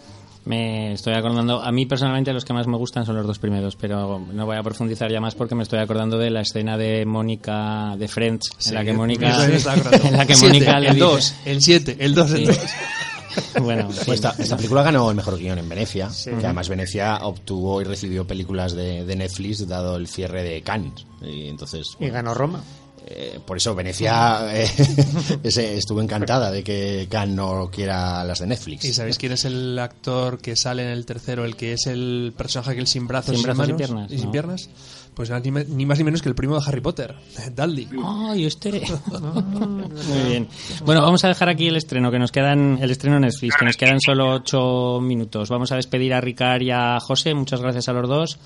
Me 0.46 0.92
estoy 0.92 1.14
acordando, 1.14 1.62
a 1.62 1.72
mí 1.72 1.86
personalmente 1.86 2.32
los 2.32 2.44
que 2.44 2.52
más 2.52 2.66
me 2.66 2.76
gustan 2.76 3.06
son 3.06 3.16
los 3.16 3.26
dos 3.26 3.38
primeros, 3.38 3.76
pero 3.76 4.18
no 4.32 4.44
voy 4.44 4.56
a 4.58 4.62
profundizar 4.62 5.10
ya 5.10 5.18
más 5.20 5.34
porque 5.34 5.54
me 5.54 5.62
estoy 5.62 5.78
acordando 5.78 6.18
de 6.18 6.28
la 6.30 6.42
escena 6.42 6.76
de 6.76 7.06
Mónica 7.06 7.96
de 7.96 8.08
Friends, 8.08 8.50
en 8.66 8.74
la 8.74 8.84
que 8.84 8.92
Mónica, 8.92 9.42
en 10.04 10.16
la 10.16 10.26
que 10.26 10.36
Mónica 10.36 10.78
le 10.80 10.88
el 10.88 10.94
dice- 10.96 11.04
2, 11.06 11.34
el 11.46 11.62
7, 11.62 11.96
el 11.98 12.14
2, 12.14 12.30
el 12.32 12.38
Sí. 12.38 12.44
2. 12.46 12.58
Bueno, 13.62 13.86
Pues 13.86 13.98
sí. 14.04 14.10
esta, 14.12 14.32
esta 14.38 14.56
película 14.56 14.84
ganó 14.84 15.10
el 15.10 15.16
mejor 15.16 15.36
guion 15.36 15.58
en 15.58 15.68
Venecia, 15.68 16.08
que 16.24 16.30
además 16.44 16.68
Venecia 16.68 17.18
obtuvo 17.22 17.80
y 17.80 17.84
recibió 17.84 18.24
películas 18.26 18.74
de, 18.74 19.04
de 19.04 19.16
Netflix 19.16 19.66
dado 19.66 19.96
el 19.96 20.06
cierre 20.06 20.44
de 20.44 20.62
Cannes. 20.62 21.04
Y 21.20 21.48
entonces, 21.48 21.96
Y 21.98 22.10
ganó 22.10 22.32
Roma. 22.32 22.62
Eh, 23.06 23.38
por 23.44 23.58
eso 23.58 23.74
Venecia 23.74 24.46
eh, 24.54 24.66
estuvo 25.42 26.00
encantada 26.00 26.50
de 26.50 26.64
que 26.64 27.06
Cannes 27.10 27.36
no 27.36 27.70
quiera 27.70 28.24
las 28.24 28.38
de 28.38 28.46
Netflix. 28.46 28.84
¿Y 28.84 28.94
sabéis 28.94 29.18
quién 29.18 29.32
es 29.32 29.44
el 29.44 29.78
actor 29.78 30.38
que 30.38 30.56
sale 30.56 30.84
en 30.84 30.88
el 30.88 31.04
tercero, 31.04 31.44
el 31.44 31.54
que 31.54 31.74
es 31.74 31.86
el 31.86 32.32
personaje 32.36 32.74
que 32.74 32.80
el 32.80 32.86
sin 32.86 33.06
brazos, 33.06 33.34
Sin 33.34 33.42
brazos 33.42 33.68
y 33.68 33.72
manos 33.72 33.76
piernas, 33.76 34.10
y 34.10 34.16
sin 34.16 34.26
¿no? 34.26 34.32
piernas? 34.32 34.70
Pues 35.14 35.30
nada, 35.30 35.42
ni, 35.44 35.50
ni 35.50 35.86
más 35.86 35.98
ni 35.98 36.04
menos 36.04 36.22
que 36.22 36.28
el 36.28 36.34
primo 36.34 36.58
de 36.58 36.62
Harry 36.66 36.80
Potter, 36.80 37.14
Dudley. 37.54 37.88
¡Ay, 38.02 38.46
este! 38.46 38.70
Muy 39.10 40.28
bien. 40.28 40.48
Bueno, 40.84 41.02
vamos 41.02 41.24
a 41.24 41.28
dejar 41.28 41.50
aquí 41.50 41.68
el 41.68 41.76
estreno, 41.76 42.10
que 42.10 42.18
nos 42.18 42.32
quedan, 42.32 42.78
el 42.80 42.90
estreno 42.90 43.20
Netflix, 43.20 43.54
que 43.56 43.66
nos 43.66 43.76
quedan 43.76 44.00
solo 44.00 44.32
ocho 44.32 44.98
minutos. 45.02 45.50
Vamos 45.50 45.70
a 45.72 45.76
despedir 45.76 46.14
a 46.14 46.20
Ricard 46.20 46.62
y 46.62 46.70
a 46.70 46.98
José. 47.00 47.34
Muchas 47.34 47.60
gracias 47.60 47.88
a 47.88 47.92
los 47.92 48.08
dos. 48.08 48.38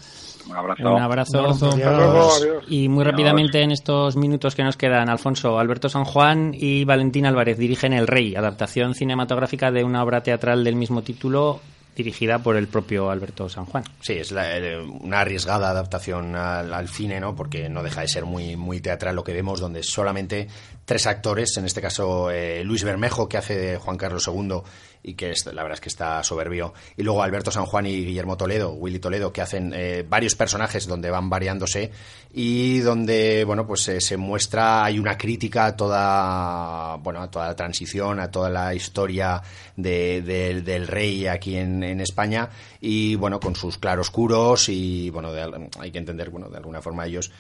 Un 0.49 0.57
abrazo. 0.57 0.83
Un 0.95 1.03
abrazo. 1.03 1.39
Un 1.39 1.45
abrazo. 1.45 1.69
Hasta 1.69 1.97
luego, 1.97 2.31
adiós. 2.33 2.65
Y 2.69 2.89
muy 2.89 3.03
Adiós. 3.03 3.13
rápidamente 3.13 3.63
en 3.63 3.71
estos 3.73 4.17
minutos 4.17 4.55
que 4.55 4.65
nos 4.65 4.77
quedan, 4.77 5.09
Alfonso, 5.09 5.59
Alberto 5.59 5.89
San 5.89 6.05
Juan 6.05 6.53
y 6.55 6.85
Valentín 6.85 7.27
Álvarez 7.27 7.59
dirigen 7.59 7.93
El 7.93 8.07
Rey, 8.07 8.35
adaptación 8.35 8.95
cinematográfica 8.95 9.71
de 9.71 9.85
una 9.85 10.03
obra 10.03 10.23
teatral 10.23 10.65
del 10.65 10.77
mismo 10.77 11.03
título 11.03 11.61
dirigida 11.97 12.39
por 12.39 12.57
el 12.57 12.69
propio 12.69 13.11
Alberto 13.11 13.49
San 13.49 13.65
Juan. 13.65 13.83
Sí, 14.01 14.13
es 14.13 14.31
la- 14.31 14.57
eh, 14.57 14.79
una 14.79 15.21
arriesgada 15.21 15.71
adaptación 15.71 16.37
al, 16.37 16.73
al 16.73 16.89
cine, 16.89 17.19
¿no? 17.19 17.35
Porque 17.35 17.69
no 17.69 17.83
deja 17.83 18.03
de 18.03 18.09
ser 18.09 18.25
muy, 18.25 18.57
muy 18.57 18.81
teatral 18.81 19.17
lo 19.17 19.25
que 19.25 19.33
vemos, 19.33 19.59
donde 19.59 19.83
solamente 19.83 20.47
tres 20.89 21.07
actores, 21.07 21.55
en 21.59 21.67
este 21.67 21.83
caso 21.83 22.31
eh, 22.31 22.65
Luis 22.65 22.83
Bermejo, 22.83 23.29
que 23.29 23.37
hace 23.37 23.77
Juan 23.77 23.99
Carlos 23.99 24.27
II 24.27 24.63
y 25.03 25.15
que 25.15 25.33
es- 25.33 25.45
la 25.45 25.63
verdad 25.63 25.75
es 25.75 25.81
que 25.83 25.91
está 25.91 26.25
soberbio, 26.25 26.73
y 26.97 27.03
luego 27.03 27.23
Alberto 27.23 27.51
San 27.51 27.67
Juan 27.67 27.85
y 27.87 28.05
Guillermo 28.07 28.39
Toledo, 28.39 28.73
Willy 28.73 28.99
Toledo, 28.99 29.31
que 29.31 29.43
hacen 29.43 29.73
eh, 29.77 30.03
varios 30.09 30.35
personajes 30.35 30.87
donde 30.87 31.11
van 31.11 31.29
variándose 31.29 31.93
y 32.33 32.79
donde, 32.81 33.45
bueno, 33.45 33.67
pues 33.67 33.87
eh, 33.89 34.01
se 34.01 34.17
muestra, 34.17 34.83
hay 34.85 34.99
una 34.99 35.17
crítica 35.19 35.67
a 35.67 35.77
toda, 35.77 36.97
bueno, 36.97 37.21
a 37.23 37.31
toda 37.31 37.47
la 37.49 37.55
transición, 37.57 38.19
a 38.19 38.31
toda 38.31 38.49
la 38.51 38.75
historia 38.75 39.43
de- 39.77 40.23
del- 40.23 40.89
rey 40.89 41.27
aquí 41.27 41.57
en, 41.57 41.83
España 42.01 42.49
y, 42.81 43.15
bueno, 43.17 43.41
con 43.41 43.55
sus 43.57 43.77
claroscuros 43.79 44.69
y, 44.71 45.11
bueno, 45.11 45.33
de 45.33 45.69
hay 45.81 45.91
que 45.91 45.99
entender, 45.99 46.31
bueno, 46.31 46.49
de 46.49 46.57
alguna 46.57 46.81
forma 46.81 47.05
ellos, 47.07 47.31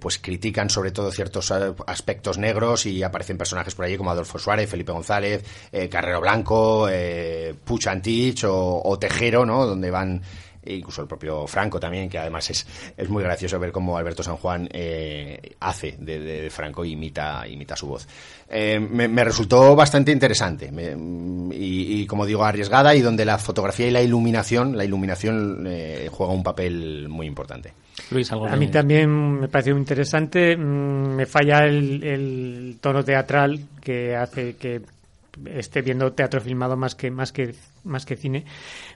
pues 0.00 0.18
critican 0.18 0.68
sobre 0.68 0.90
todo 0.90 1.12
ciertos 1.12 1.52
aspectos 1.86 2.38
negros 2.38 2.71
y 2.86 3.02
aparecen 3.02 3.38
personajes 3.38 3.74
por 3.74 3.84
allí 3.84 3.96
como 3.96 4.10
Adolfo 4.10 4.38
Suárez, 4.38 4.68
Felipe 4.68 4.92
González, 4.92 5.44
eh, 5.70 5.88
Carrero 5.88 6.20
Blanco, 6.20 6.88
eh, 6.88 7.54
Puch 7.64 7.86
Antich 7.86 8.44
o, 8.44 8.82
o 8.84 8.98
Tejero, 8.98 9.44
¿no? 9.44 9.66
Donde 9.66 9.90
van 9.90 10.22
e 10.64 10.74
incluso 10.74 11.02
el 11.02 11.08
propio 11.08 11.46
Franco 11.46 11.80
también, 11.80 12.08
que 12.08 12.18
además 12.18 12.48
es, 12.50 12.66
es 12.96 13.08
muy 13.08 13.22
gracioso 13.22 13.58
ver 13.58 13.72
cómo 13.72 13.96
Alberto 13.96 14.22
San 14.22 14.36
Juan 14.36 14.68
eh, 14.72 15.56
hace 15.60 15.96
de, 15.98 16.20
de, 16.20 16.50
Franco 16.50 16.84
e 16.84 16.88
imita, 16.88 17.46
imita 17.48 17.76
su 17.76 17.86
voz. 17.86 18.06
Eh, 18.48 18.78
me, 18.78 19.24
resultó 19.24 19.74
bastante 19.74 20.12
interesante 20.12 20.70
y, 21.52 22.06
como 22.06 22.26
digo, 22.26 22.44
arriesgada 22.44 22.94
y 22.94 23.00
donde 23.00 23.24
la 23.24 23.38
fotografía 23.38 23.88
y 23.88 23.90
la 23.90 24.02
iluminación, 24.02 24.76
la 24.76 24.84
iluminación 24.84 25.64
eh, 25.66 26.08
juega 26.12 26.32
un 26.32 26.42
papel 26.42 27.08
muy 27.08 27.26
importante. 27.26 27.72
Luis, 28.10 28.30
¿algo 28.32 28.46
A 28.46 28.56
mí 28.56 28.68
también 28.68 29.40
me 29.40 29.48
pareció 29.48 29.76
interesante. 29.76 30.56
Mm, 30.56 31.14
me 31.14 31.26
falla 31.26 31.64
el, 31.64 32.02
el 32.02 32.78
tono 32.80 33.04
teatral 33.04 33.60
que 33.80 34.14
hace 34.16 34.56
que 34.56 34.82
esté 35.46 35.82
viendo 35.82 36.12
teatro 36.12 36.40
filmado 36.40 36.76
más 36.76 36.94
que 36.94 37.10
más 37.10 37.32
que 37.32 37.54
más 37.84 38.06
que 38.06 38.16
cine. 38.16 38.44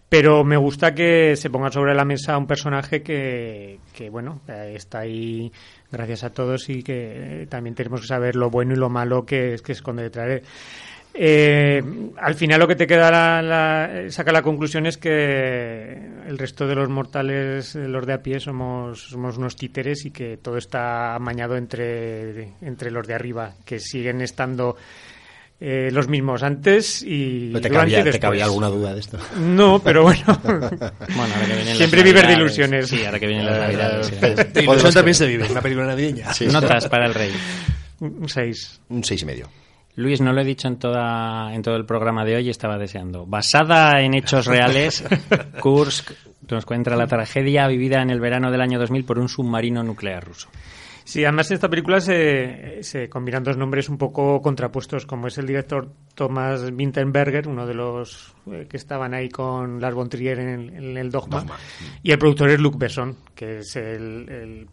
Pero 0.08 0.44
me 0.44 0.56
gusta 0.56 0.94
que 0.94 1.36
se 1.36 1.50
ponga 1.50 1.70
sobre 1.70 1.94
la 1.94 2.04
mesa 2.04 2.38
un 2.38 2.46
personaje 2.46 3.02
que, 3.02 3.80
que 3.92 4.10
bueno 4.10 4.40
está 4.48 5.00
ahí 5.00 5.52
gracias 5.90 6.24
a 6.24 6.30
todos 6.30 6.68
y 6.68 6.82
que 6.82 7.46
también 7.50 7.74
tenemos 7.74 8.00
que 8.00 8.06
saber 8.06 8.36
lo 8.36 8.50
bueno 8.50 8.74
y 8.74 8.76
lo 8.76 8.88
malo 8.88 9.24
que 9.24 9.54
es 9.54 9.62
que 9.62 9.72
esconde 9.72 10.04
detrás 10.04 10.28
de 10.28 10.42
eh, 11.18 11.82
al 12.18 12.34
final 12.34 12.60
lo 12.60 12.68
que 12.68 12.76
te 12.76 12.86
queda 12.86 13.10
la, 13.40 14.10
saca 14.10 14.32
la 14.32 14.42
conclusión 14.42 14.84
es 14.84 14.98
que 14.98 15.98
el 16.26 16.36
resto 16.36 16.66
de 16.66 16.74
los 16.74 16.90
mortales, 16.90 17.74
los 17.74 18.06
de 18.06 18.12
a 18.12 18.22
pie, 18.22 18.38
somos, 18.38 19.00
somos 19.00 19.38
unos 19.38 19.56
títeres 19.56 20.04
y 20.04 20.10
que 20.10 20.36
todo 20.36 20.58
está 20.58 21.14
amañado 21.14 21.56
entre, 21.56 22.52
entre 22.60 22.90
los 22.90 23.06
de 23.06 23.14
arriba, 23.14 23.54
que 23.64 23.78
siguen 23.80 24.20
estando 24.20 24.76
eh, 25.58 25.88
los 25.90 26.08
mismos 26.08 26.42
antes 26.42 27.02
y 27.02 27.52
te 27.52 27.70
cabía, 27.70 28.04
¿Te 28.04 28.18
cabía 28.18 28.44
alguna 28.44 28.68
duda 28.68 28.92
de 28.92 29.00
esto? 29.00 29.18
No, 29.38 29.78
pero 29.78 30.02
bueno. 30.02 30.24
Siempre 31.76 32.02
vives 32.02 32.26
de 32.26 32.32
ilusiones. 32.34 32.88
Sí, 32.88 33.04
ahora 33.04 33.18
que 33.18 33.26
vienen 33.26 33.46
las 33.46 33.58
navidades. 33.58 34.20
De 34.52 34.62
ilusión 34.62 34.92
también 34.92 35.14
se 35.14 35.26
vive, 35.26 35.50
una 35.50 35.62
película 35.62 35.86
navideña. 35.86 36.28
Notas 36.52 36.88
para 36.88 37.06
el 37.06 37.14
rey. 37.14 37.32
Un 38.00 38.28
6. 38.28 38.80
Un 38.90 39.02
6 39.02 39.22
y 39.22 39.24
medio. 39.24 39.48
Luis, 39.96 40.20
no 40.20 40.34
lo 40.34 40.42
he 40.42 40.44
dicho 40.44 40.68
en, 40.68 40.76
toda, 40.76 41.54
en 41.54 41.62
todo 41.62 41.76
el 41.76 41.86
programa 41.86 42.26
de 42.26 42.36
hoy, 42.36 42.50
estaba 42.50 42.76
deseando. 42.76 43.24
Basada 43.24 44.02
en 44.02 44.12
hechos 44.12 44.44
reales, 44.44 45.02
Kursk 45.60 46.12
nos 46.50 46.66
cuenta 46.66 46.94
la 46.96 47.06
tragedia 47.06 47.66
vivida 47.66 48.02
en 48.02 48.10
el 48.10 48.20
verano 48.20 48.50
del 48.50 48.60
año 48.60 48.78
2000 48.78 49.04
por 49.04 49.18
un 49.18 49.30
submarino 49.30 49.82
nuclear 49.82 50.22
ruso. 50.22 50.48
Sí, 51.06 51.24
además 51.24 51.48
en 51.52 51.54
esta 51.54 51.70
película 51.70 52.00
se, 52.00 52.82
se, 52.82 53.08
combinan 53.08 53.44
dos 53.44 53.56
nombres 53.56 53.88
un 53.88 53.96
poco 53.96 54.42
contrapuestos, 54.42 55.06
como 55.06 55.28
es 55.28 55.38
el 55.38 55.46
director 55.46 55.88
Thomas 56.16 56.62
Winterberger, 56.62 57.46
uno 57.46 57.64
de 57.64 57.74
los 57.74 58.34
eh, 58.50 58.66
que 58.68 58.76
estaban 58.76 59.14
ahí 59.14 59.28
con 59.28 59.80
Lars 59.80 59.94
von 59.94 60.08
Trier 60.08 60.40
en 60.40 60.96
el, 60.96 61.10
Dogma, 61.12 61.46
y 62.02 62.10
el 62.10 62.18
productor 62.18 62.50
es 62.50 62.58
Luc 62.58 62.76
Besson, 62.76 63.16
que 63.36 63.58
es 63.58 63.76
el, 63.76 64.66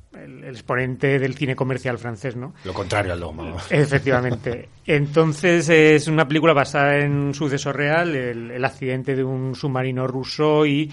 exponente 0.43 1.19
del 1.19 1.35
cine 1.35 1.55
comercial 1.55 1.99
francés, 1.99 2.35
¿no? 2.35 2.55
Lo 2.63 2.73
contrario 2.73 3.13
al 3.13 3.19
Dogma. 3.19 3.53
Efectivamente. 3.69 4.69
Entonces 4.87 5.69
es 5.69 6.07
una 6.07 6.27
película 6.27 6.53
basada 6.53 6.97
en 6.97 7.11
un 7.11 7.35
suceso 7.35 7.71
real, 7.71 8.15
el 8.15 8.65
accidente 8.65 9.15
de 9.15 9.23
un 9.23 9.53
submarino 9.53 10.07
ruso 10.07 10.65
y 10.65 10.91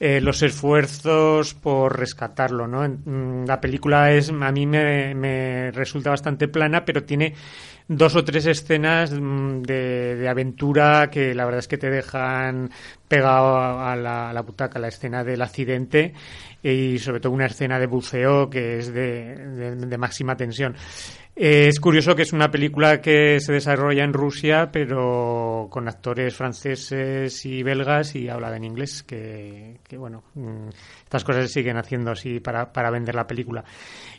eh, 0.00 0.20
los 0.20 0.42
esfuerzos 0.42 1.54
por 1.54 1.98
rescatarlo, 1.98 2.66
¿no? 2.66 2.86
Mm, 2.88 3.46
la 3.46 3.60
película 3.60 4.10
es, 4.12 4.30
a 4.30 4.52
mí 4.52 4.66
me, 4.66 5.70
resulta 5.70 6.10
bastante 6.10 6.48
plana, 6.48 6.84
pero 6.84 7.04
tiene 7.04 7.34
dos 7.86 8.16
o 8.16 8.24
tres 8.24 8.46
escenas 8.46 9.12
mm, 9.12 9.62
de, 9.62 10.26
aventura 10.28 11.10
que 11.10 11.34
la 11.34 11.44
verdad 11.44 11.60
es 11.60 11.68
que 11.68 11.78
te 11.78 11.90
dejan 11.90 12.70
pegado 13.06 13.56
a 13.56 13.94
la 13.94 14.42
butaca, 14.42 14.78
la 14.80 14.88
escena 14.88 15.22
del 15.22 15.42
accidente 15.42 16.12
y 16.62 16.98
sobre 16.98 17.20
todo 17.20 17.32
una 17.32 17.46
escena 17.46 17.78
de 17.78 17.86
buceo 17.86 18.50
que 18.50 18.78
es 18.78 18.92
de 18.92 19.96
máxima 19.98 20.36
tensión. 20.36 20.74
Eh, 21.36 21.66
es 21.66 21.80
curioso 21.80 22.14
que 22.14 22.22
es 22.22 22.32
una 22.32 22.48
película 22.48 23.00
que 23.00 23.40
se 23.40 23.52
desarrolla 23.52 24.04
en 24.04 24.12
Rusia, 24.12 24.70
pero 24.70 25.66
con 25.68 25.88
actores 25.88 26.36
franceses 26.36 27.44
y 27.44 27.62
belgas 27.64 28.14
y 28.14 28.28
hablada 28.28 28.56
en 28.56 28.64
inglés, 28.64 29.02
que, 29.02 29.80
que 29.82 29.96
bueno, 29.96 30.22
mm, 30.34 30.68
estas 31.02 31.24
cosas 31.24 31.46
se 31.46 31.54
siguen 31.60 31.76
haciendo 31.76 32.12
así 32.12 32.38
para, 32.38 32.72
para 32.72 32.90
vender 32.90 33.16
la 33.16 33.26
película. 33.26 33.64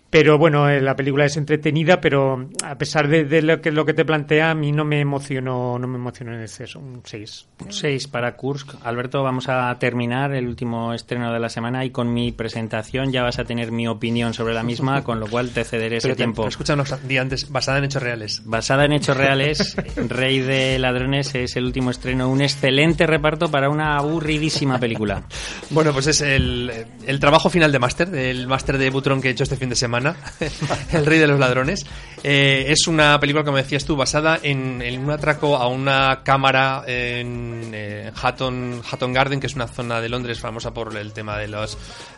Pero 0.10 0.38
bueno, 0.38 0.70
eh, 0.70 0.80
la 0.82 0.96
película 0.96 1.26
es 1.26 1.36
entretenida, 1.36 2.00
pero 2.00 2.48
a 2.64 2.78
pesar 2.78 3.08
de, 3.10 3.42
lo, 3.42 3.60
que, 3.60 3.72
lo 3.72 3.86
que 3.86 3.94
te 3.94 4.06
plantea, 4.06 4.52
a 4.52 4.56
mí 4.56 4.72
no 4.72 4.86
me 4.86 5.02
emocionó, 5.02 5.78
no 5.78 5.88
me 5.88 5.98
emocionó 5.98 6.34
en 6.34 6.42
exceso. 6.42 6.80
Un 6.80 7.02
6. 7.04 7.48
Un 7.66 7.74
6 7.74 8.08
para 8.08 8.36
Kursk. 8.36 8.76
Alberto, 8.84 9.24
vamos 9.24 9.50
a 9.50 9.78
terminar 9.78 10.34
el 10.34 10.48
último 10.48 10.94
estreno 10.94 11.34
de 11.34 11.40
la 11.40 11.50
semana 11.50 11.84
y 11.84 11.90
con 11.90 12.14
mi 12.14 12.32
presentación 12.32 13.12
ya 13.12 13.24
vas 13.24 13.40
a 13.40 13.44
tener 13.44 13.72
mi 13.72 13.88
opinión 13.88 14.34
sobre 14.34 14.54
la 14.54 14.64
misma, 14.64 15.04
con 15.04 15.20
lo 15.20 15.28
cual 15.28 15.50
te 15.50 15.64
cederé 15.64 15.98
ese 15.98 16.16
tiempo. 16.16 16.48
escúchanos, 16.48 16.96
di 17.06 17.18
antes, 17.18 17.52
basada 17.52 17.80
en 17.80 17.86
hechos 17.86 18.04
reales. 18.04 18.42
Basada 18.46 18.86
en 18.86 18.94
hechos 18.94 19.18
reales, 19.18 19.76
Rey 20.08 20.40
de 20.40 20.80
Ladrones 20.80 21.36
es 21.36 21.58
el 21.58 21.66
último 21.66 21.92
estreno. 21.92 22.30
Un 22.30 22.42
excelente 22.42 23.06
reparto 23.06 23.52
para 23.52 23.70
una 23.70 23.98
aburridísima 23.98 24.80
película. 24.80 25.24
bueno, 25.72 25.92
pues 25.92 26.08
es 26.08 26.22
el, 26.22 26.72
el 27.06 27.20
trabajo 27.20 27.50
final 27.50 27.72
de 27.72 27.80
máster, 27.80 28.10
del 28.10 28.48
máster 28.48 28.78
de 28.78 28.90
Butrón 28.90 29.22
que 29.22 29.28
he 29.28 29.32
hecho 29.32 29.44
este 29.44 29.58
fin 29.58 29.70
de 29.70 29.76
semana 29.76 29.95
El 30.92 31.06
Rey 31.06 31.20
de 31.20 31.28
los 31.28 31.40
Ladrones. 31.40 31.86
Eh, 32.28 32.72
es 32.72 32.88
una 32.88 33.20
película, 33.20 33.44
como 33.44 33.58
decías 33.58 33.86
tú, 33.86 33.96
basada 33.96 34.40
en, 34.42 34.82
un 34.98 35.12
atraco 35.12 35.58
a 35.58 35.68
una 35.68 36.24
cámara 36.24 36.84
en 36.88 37.70
eh, 37.72 38.12
Hatton, 38.20 38.82
Hatton 38.90 39.14
Garden, 39.14 39.40
que 39.40 39.46
es 39.46 39.54
una 39.54 39.68
zona 39.68 40.02
de 40.02 40.10
Londres 40.10 40.40
famosa 40.40 40.74
por 40.74 40.98
el 40.98 41.14
tema 41.14 41.38
de, 41.38 41.48
los, 41.48 41.78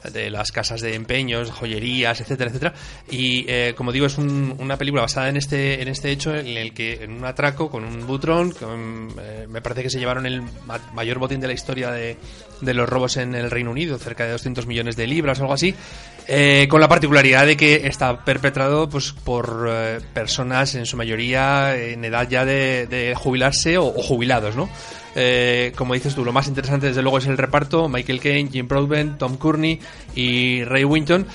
de 0.10 0.30
las 0.30 0.54
casas 0.54 0.80
de 0.80 0.96
empeños, 0.96 1.52
joyerías, 1.52 2.22
etcétera, 2.22 2.50
etcétera. 2.52 2.74
Y 3.12 3.46
eh, 3.50 3.74
como 3.76 3.92
digo, 3.92 4.06
es 4.06 4.18
una 4.18 4.78
película 4.78 5.02
basada 5.02 5.28
en 5.28 5.36
este, 5.36 5.82
en 5.82 5.90
este 5.90 6.10
hecho 6.12 6.34
en 6.34 6.48
el 6.48 6.74
que 6.74 7.04
en 7.04 7.12
un 7.12 7.26
atraco 7.26 7.70
con 7.70 7.84
un 7.84 8.08
butrón, 8.08 8.54
me 9.50 9.62
parece 9.62 9.84
que 9.84 9.90
se 9.90 10.00
llevaron 10.00 10.26
el 10.26 10.42
mayor 10.94 11.20
botín 11.20 11.42
de 11.42 11.48
la 11.48 11.54
historia 11.54 11.92
de, 11.92 12.16
de 12.62 12.74
los 12.74 12.88
robos 12.88 13.18
en 13.18 13.36
el 13.36 13.52
Reino 13.52 13.72
Unido, 13.72 13.98
cerca 13.98 14.26
de 14.26 14.32
200 14.32 14.66
millones 14.68 14.96
de 14.96 15.08
libras 15.08 15.40
o 15.40 15.44
algo 15.44 15.54
así. 15.54 15.76
Eh, 16.30 16.68
con 16.70 16.82
la 16.82 16.90
particularidad 16.90 17.46
de 17.46 17.56
que 17.56 17.88
está 17.88 18.26
perpetrado 18.26 18.90
pues 18.90 19.14
por 19.14 19.68
eh, 19.70 20.00
personas 20.14 20.76
en 20.76 20.86
su 20.86 20.98
mayoría 20.98 21.74
en 21.78 22.04
edad 22.04 22.28
ya 22.28 22.44
de, 22.44 23.14
jubilarse 23.16 23.78
o, 23.78 23.92
jubilados, 23.92 24.56
¿no? 24.56 24.70
Eh, 25.16 25.72
como 25.76 25.94
dices 25.94 26.14
tú, 26.14 26.26
lo 26.26 26.34
más 26.34 26.48
interesante 26.48 26.88
desde 26.88 27.02
luego 27.02 27.18
es 27.18 27.28
el 27.28 27.38
reparto, 27.38 27.88
Michael 27.88 28.20
Caine, 28.20 28.50
Jim 28.52 28.68
Broadbent, 28.68 29.18
Tom 29.18 29.38
Courtney 29.38 29.80
y 30.16 30.64
Ray 30.66 30.84
Winton. 30.84 31.26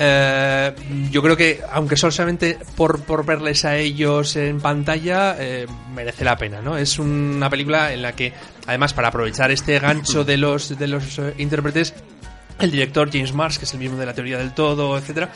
Yo 0.00 1.22
creo 1.22 1.36
que, 1.36 1.60
aunque 1.72 1.96
solamente 1.96 2.58
por, 2.76 3.02
por 3.02 3.26
verles 3.26 3.64
a 3.64 3.76
ellos 3.76 4.34
en 4.36 4.60
pantalla, 4.60 5.36
merece 5.94 6.24
la 6.24 6.36
pena, 6.36 6.62
¿no? 6.62 6.76
Es 6.76 6.98
una 6.98 7.50
película 7.50 7.92
en 7.92 8.02
la 8.02 8.12
que, 8.12 8.32
además, 8.66 8.94
para 8.94 9.08
aprovechar 9.08 9.50
este 9.50 9.78
gancho 9.78 10.24
de 10.24 10.38
los, 10.38 10.78
de 10.78 10.88
los 10.88 11.20
intérpretes, 11.36 11.94
el 12.60 12.70
director 12.70 13.10
James 13.10 13.32
Marsh, 13.32 13.58
que 13.58 13.64
es 13.64 13.72
el 13.72 13.80
mismo 13.80 13.96
de 13.98 14.06
la 14.06 14.14
teoría 14.14 14.38
del 14.38 14.52
todo, 14.52 14.96
etcétera, 14.96 15.30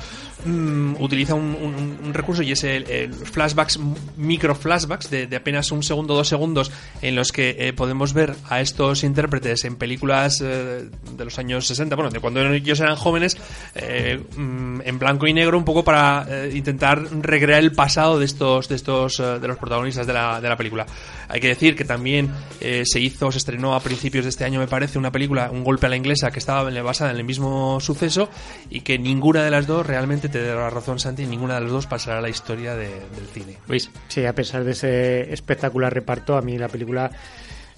mm, 0.44 0.97
utiliza 1.01 1.35
un, 1.35 2.12
recurso 2.12 2.43
y 2.43 2.52
es 2.52 2.65
el, 2.65 3.12
flashbacks, 3.12 3.78
micro 4.16 4.55
flashbacks 4.55 5.11
de, 5.11 5.35
apenas 5.36 5.73
un 5.73 5.82
segundo, 5.82 6.15
dos 6.15 6.28
segundos, 6.28 6.70
en 7.02 7.16
los 7.16 7.32
que 7.32 7.56
eh, 7.59 7.73
podemos 7.73 8.12
ver 8.12 8.35
a 8.48 8.61
estos 8.61 9.05
intérpretes 9.05 9.65
en 9.65 9.77
películas 9.77 10.40
eh, 10.40 10.89
de 11.16 11.24
los 11.24 11.39
años 11.39 11.66
60, 11.66 11.94
bueno, 11.97 12.11
de 12.11 12.20
cuando 12.20 12.40
ellos 12.40 12.81
eran 12.81 12.97
jóvenes, 12.97 13.36
eh, 13.74 14.23
mm, 14.36 14.81
en 14.85 14.98
blanco 14.98 15.27
y 15.27 15.32
negro, 15.32 15.59
un 15.59 15.65
poco 15.65 15.85
para 15.85 16.27
intentar 16.52 17.02
recrear 17.23 17.62
el 17.62 17.73
pasado 17.73 18.19
de 18.19 18.24
estos, 18.24 18.69
de 18.69 18.77
estos, 18.77 19.19
de 19.19 19.48
los 19.48 19.59
protagonistas 19.59 20.06
de 20.06 20.12
la, 20.12 20.40
de 20.40 20.48
la 20.48 20.56
película. 20.56 20.86
Hay 21.28 21.40
que 21.40 21.48
decir 21.48 21.74
que 21.74 21.85
también 21.85 22.31
se 22.61 23.01
hizo, 23.01 23.32
se 23.32 23.39
estrenó 23.39 23.74
a 23.74 23.81
principios 23.81 24.24
de 24.24 24.31
este 24.31 24.44
año, 24.44 24.61
me 24.61 24.69
parece, 24.69 24.98
una 24.98 25.11
película, 25.11 25.51
Un 25.51 25.65
golpe 25.65 25.86
a 25.86 25.89
la 25.89 25.97
inglesa, 25.97 26.31
que 26.31 26.39
estaba 26.39 26.70
basada 26.82 27.11
en 27.11 27.16
el 27.16 27.24
mismo 27.24 27.81
suceso 27.81 28.28
y 28.70 28.81
que 28.81 28.98
ninguna 28.98 29.43
de 29.43 29.51
las 29.51 29.66
dos 29.66 29.86
realmente 29.86 30.23
te 30.28 30.44
da 30.44 30.55
la 30.55 30.70
razón, 30.70 30.98
Santi, 30.98 31.26
ninguna 31.26 31.55
de 31.55 31.62
las 31.62 31.70
dos 31.70 31.86
pasará 31.86 32.18
a 32.18 32.20
la 32.22 32.28
historia 32.28 32.74
del 32.74 33.26
cine. 33.32 33.59
Luis. 33.68 33.90
Sí, 34.09 34.24
a 34.24 34.32
pesar 34.34 34.64
de 34.64 34.72
ese 34.72 35.32
espectacular 35.32 35.92
reparto, 35.92 36.36
a 36.36 36.42
mí 36.42 36.59
la 36.59 36.68
película 36.68 37.10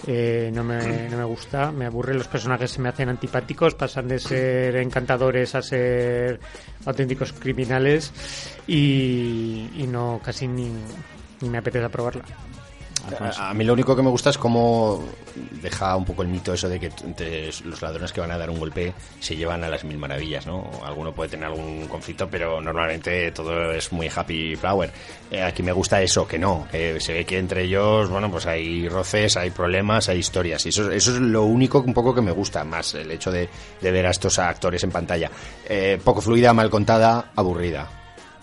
eh, 0.06 0.50
no, 0.52 0.62
me, 0.64 1.08
no, 1.10 1.16
me, 1.16 1.24
gusta, 1.24 1.72
me 1.72 1.86
aburre, 1.86 2.14
los 2.14 2.28
personajes 2.28 2.70
se 2.70 2.80
me 2.80 2.88
hacen 2.88 3.08
antipáticos, 3.08 3.74
pasan 3.74 4.08
de 4.08 4.18
ser 4.18 4.76
encantadores 4.82 5.54
a 5.54 5.62
ser 5.62 6.40
auténticos 6.84 7.32
criminales 7.32 8.12
y, 8.66 9.68
no 9.88 10.20
casi 10.22 10.48
ni, 10.48 10.70
ni 11.40 11.48
me 11.48 11.58
apetece 11.58 11.88
probarla. 11.88 12.24
Alfonso. 13.06 13.40
A, 13.42 13.50
a 13.50 13.54
mí 13.54 13.64
lo 13.64 13.72
único 13.72 13.94
que 13.96 14.02
me 14.02 14.10
gusta 14.10 14.30
es 14.30 14.38
cómo 14.38 15.04
deja 15.62 15.94
un 15.96 16.04
poco 16.04 16.22
el 16.22 16.28
mito 16.28 16.52
eso 16.52 16.68
de 16.68 16.78
que 16.80 16.90
te- 16.90 17.50
los 17.64 17.80
ladrones 17.82 18.12
que 18.12 18.20
van 18.20 18.30
a 18.30 18.38
dar 18.38 18.50
un 18.50 18.58
golpe 18.58 18.92
se 19.20 19.36
llevan 19.36 19.64
a 19.64 19.68
las 19.68 19.84
mil 19.84 19.98
maravillas, 19.98 20.46
¿no? 20.46 20.70
Alguno 20.84 21.12
puede 21.12 21.30
tener 21.30 21.46
algún 21.46 21.86
conflicto, 21.88 22.28
pero 22.28 22.60
normalmente 22.60 23.30
todo 23.32 23.72
es 23.72 23.92
muy 23.92 24.10
happy 24.14 24.56
flower. 24.56 24.90
Eh, 25.30 25.42
aquí 25.42 25.62
me 25.62 25.72
gusta 25.72 26.00
eso, 26.02 26.26
que 26.26 26.38
no, 26.38 26.66
que 26.70 27.00
se 27.00 27.12
ve 27.12 27.24
que 27.24 27.38
entre 27.38 27.64
ellos, 27.64 28.08
bueno, 28.08 28.30
pues 28.30 28.46
hay 28.46 28.88
roces, 28.88 29.36
hay 29.36 29.50
problemas, 29.50 30.08
hay 30.08 30.18
historias. 30.18 30.64
Y 30.66 30.70
eso, 30.70 30.90
eso 30.90 31.12
es 31.12 31.18
lo 31.20 31.42
único 31.44 31.80
un 31.80 31.94
poco 31.94 32.14
que 32.14 32.20
me 32.22 32.32
gusta, 32.32 32.64
más 32.64 32.94
el 32.94 33.10
hecho 33.10 33.30
de, 33.30 33.48
de 33.80 33.90
ver 33.90 34.06
a 34.06 34.10
estos 34.10 34.38
actores 34.38 34.82
en 34.84 34.90
pantalla. 34.90 35.30
Eh, 35.68 35.98
poco 36.02 36.20
fluida, 36.20 36.52
mal 36.52 36.70
contada, 36.70 37.32
aburrida. 37.34 37.88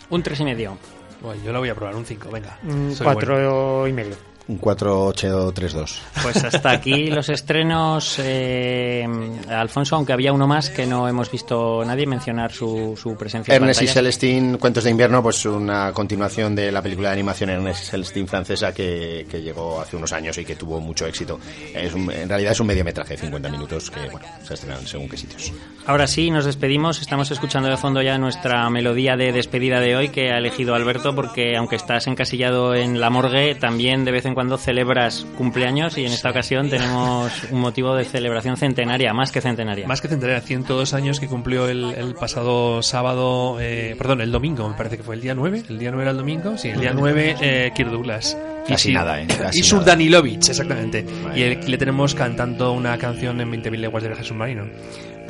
Un 0.10 0.22
tres 0.22 0.40
y 0.41 0.45
medio. 0.45 0.77
Bueno, 1.22 1.41
yo 1.41 1.53
la 1.53 1.60
voy 1.60 1.69
a 1.69 1.76
probar, 1.76 1.95
un 1.95 2.06
5, 2.06 2.30
venga. 2.30 2.60
Un 2.64 2.94
Soy 2.94 3.06
cuatro 3.06 3.88
y 3.88 3.94
medio. 3.94 4.15
Un 4.45 4.59
4-8-3-2. 4.59 5.99
Pues 6.21 6.43
hasta 6.43 6.71
aquí 6.71 7.09
los 7.09 7.29
estrenos. 7.29 8.19
eh, 8.19 9.07
Alfonso, 9.49 9.95
aunque 9.95 10.11
había 10.11 10.33
uno 10.33 10.47
más 10.47 10.69
que 10.69 10.85
no 10.85 11.07
hemos 11.07 11.31
visto 11.31 11.83
nadie 11.85 12.05
mencionar 12.05 12.51
su, 12.51 12.97
su 13.01 13.15
presencia. 13.15 13.55
en 13.55 13.61
Ernest 13.63 13.81
y. 13.83 13.87
Celestine, 13.87 14.57
Cuentos 14.57 14.83
de 14.83 14.89
invierno, 14.91 15.23
pues 15.23 15.45
una 15.45 15.93
continuación 15.93 16.55
de 16.55 16.71
la 16.73 16.81
película 16.81 17.09
de 17.09 17.13
animación 17.13 17.51
Ernest 17.51 17.83
y 17.83 17.85
Celestine 17.91 18.27
francesa 18.27 18.73
que, 18.73 19.25
que 19.29 19.41
llegó 19.41 19.79
hace 19.79 19.95
unos 19.95 20.11
años 20.11 20.37
y 20.37 20.43
que 20.43 20.55
tuvo 20.55 20.81
mucho 20.81 21.05
éxito. 21.07 21.39
Es 21.73 21.93
un- 21.93 22.11
en 22.11 22.27
realidad 22.27 22.51
es 22.51 22.59
un 22.59 22.67
mediometraje 22.67 23.13
de 23.13 23.21
50 23.21 23.49
minutos 23.49 23.89
que 23.89 24.01
bueno, 24.09 24.27
se 24.43 24.55
estrenan 24.55 24.85
según 24.85 25.07
qué 25.07 25.15
sitios. 25.15 25.53
Ahora 25.85 26.05
sí, 26.05 26.29
nos 26.31 26.43
despedimos. 26.43 26.99
Estamos 27.01 27.31
escuchando 27.31 27.69
de 27.69 27.77
fondo 27.77 28.01
ya 28.01 28.17
nuestra 28.17 28.69
melodía 28.69 29.15
de 29.15 29.31
despedida 29.31 29.79
de 29.79 29.95
hoy 29.95 30.09
que 30.09 30.31
ha 30.31 30.37
elegido 30.37 30.75
Alberto 30.75 31.15
porque 31.15 31.55
aunque 31.55 31.77
estás 31.77 32.07
encasillado 32.07 32.75
en 32.75 32.99
la 32.99 33.09
morgue, 33.09 33.55
también 33.55 34.03
de 34.03 34.11
vez 34.11 34.25
en 34.25 34.32
cuando 34.34 34.57
celebras 34.57 35.26
cumpleaños 35.38 35.97
y 35.97 36.05
en 36.05 36.11
esta 36.14 36.30
ocasión 36.30 36.69
tenemos 36.69 37.31
un 37.51 37.60
motivo 37.61 37.95
de 37.95 38.05
celebración 38.05 38.57
centenaria, 38.57 39.14
más 39.14 39.31
que 39.31 39.41
centenaria. 39.41 39.88
Más 39.88 40.01
que 40.01 40.07
centenaria, 40.07 40.41
102 40.41 40.93
años 40.93 41.19
que 41.19 41.27
cumplió 41.27 41.68
el, 41.69 41.93
el 41.93 42.14
pasado 42.15 42.81
sábado, 42.81 43.57
eh, 43.60 43.95
perdón, 43.97 44.22
el 44.22 44.31
domingo, 44.31 44.68
me 44.69 44.76
parece 44.76 44.97
que 44.97 45.03
fue 45.03 45.15
el 45.15 45.22
día 45.22 45.35
9. 45.35 45.64
El 45.69 45.80
día 45.80 45.91
9 45.91 46.01
era 46.03 46.11
el 46.11 46.18
domingo, 46.18 46.57
sí, 46.57 46.69
el 46.69 46.80
día 46.80 46.93
9, 46.93 47.35
eh, 47.41 47.72
Kirk 47.76 47.89
Douglas. 47.89 48.38
Casi 48.68 48.89
sí, 48.89 48.93
nada, 48.93 49.22
¿eh? 49.22 49.27
Casi 49.27 49.60
y 49.60 49.64
Sur. 49.64 49.84
Danilovich, 49.84 50.49
exactamente. 50.49 51.05
Vale. 51.23 51.38
Y 51.39 51.43
el- 51.43 51.69
le 51.72 51.77
tenemos 51.77 52.15
cantando 52.15 52.72
una 52.72 52.97
canción 52.97 53.41
en 53.41 53.51
20.000 53.51 53.81
leguas 53.81 54.03
de 54.03 54.10
viaje 54.10 54.23
submarino. 54.23 54.65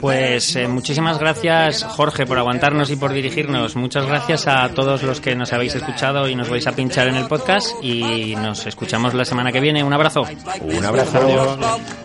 Pues 0.04 0.58
eh, 0.58 0.68
muchísimas 0.68 1.18
gracias 1.18 1.82
Jorge 1.82 2.26
por 2.26 2.38
aguantarnos 2.38 2.92
y 2.92 2.98
por 2.98 3.14
dirigirnos. 3.14 3.78
Muchas 3.78 4.06
gracias 4.06 4.48
a 4.48 4.68
todos 4.68 5.02
los 5.02 5.22
que 5.22 5.34
nos 5.34 5.54
habéis 5.54 5.76
escuchado 5.76 6.28
y 6.28 6.36
nos 6.36 6.50
vais 6.50 6.68
a 6.68 6.74
pinchar 6.74 7.08
en 7.08 7.16
el 7.16 7.26
podcast 7.28 7.72
y 7.82 8.36
nos 8.36 8.68
escuchamos 8.68 9.14
la 9.14 9.24
semana 9.24 9.54
que 9.54 9.62
viene. 9.62 9.82
Un 9.82 9.94
abrazo. 9.94 10.28
Un 10.60 10.84
abrazo. 10.84 11.58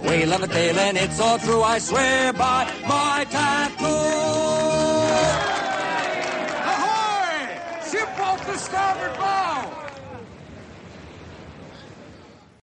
We 0.05 0.27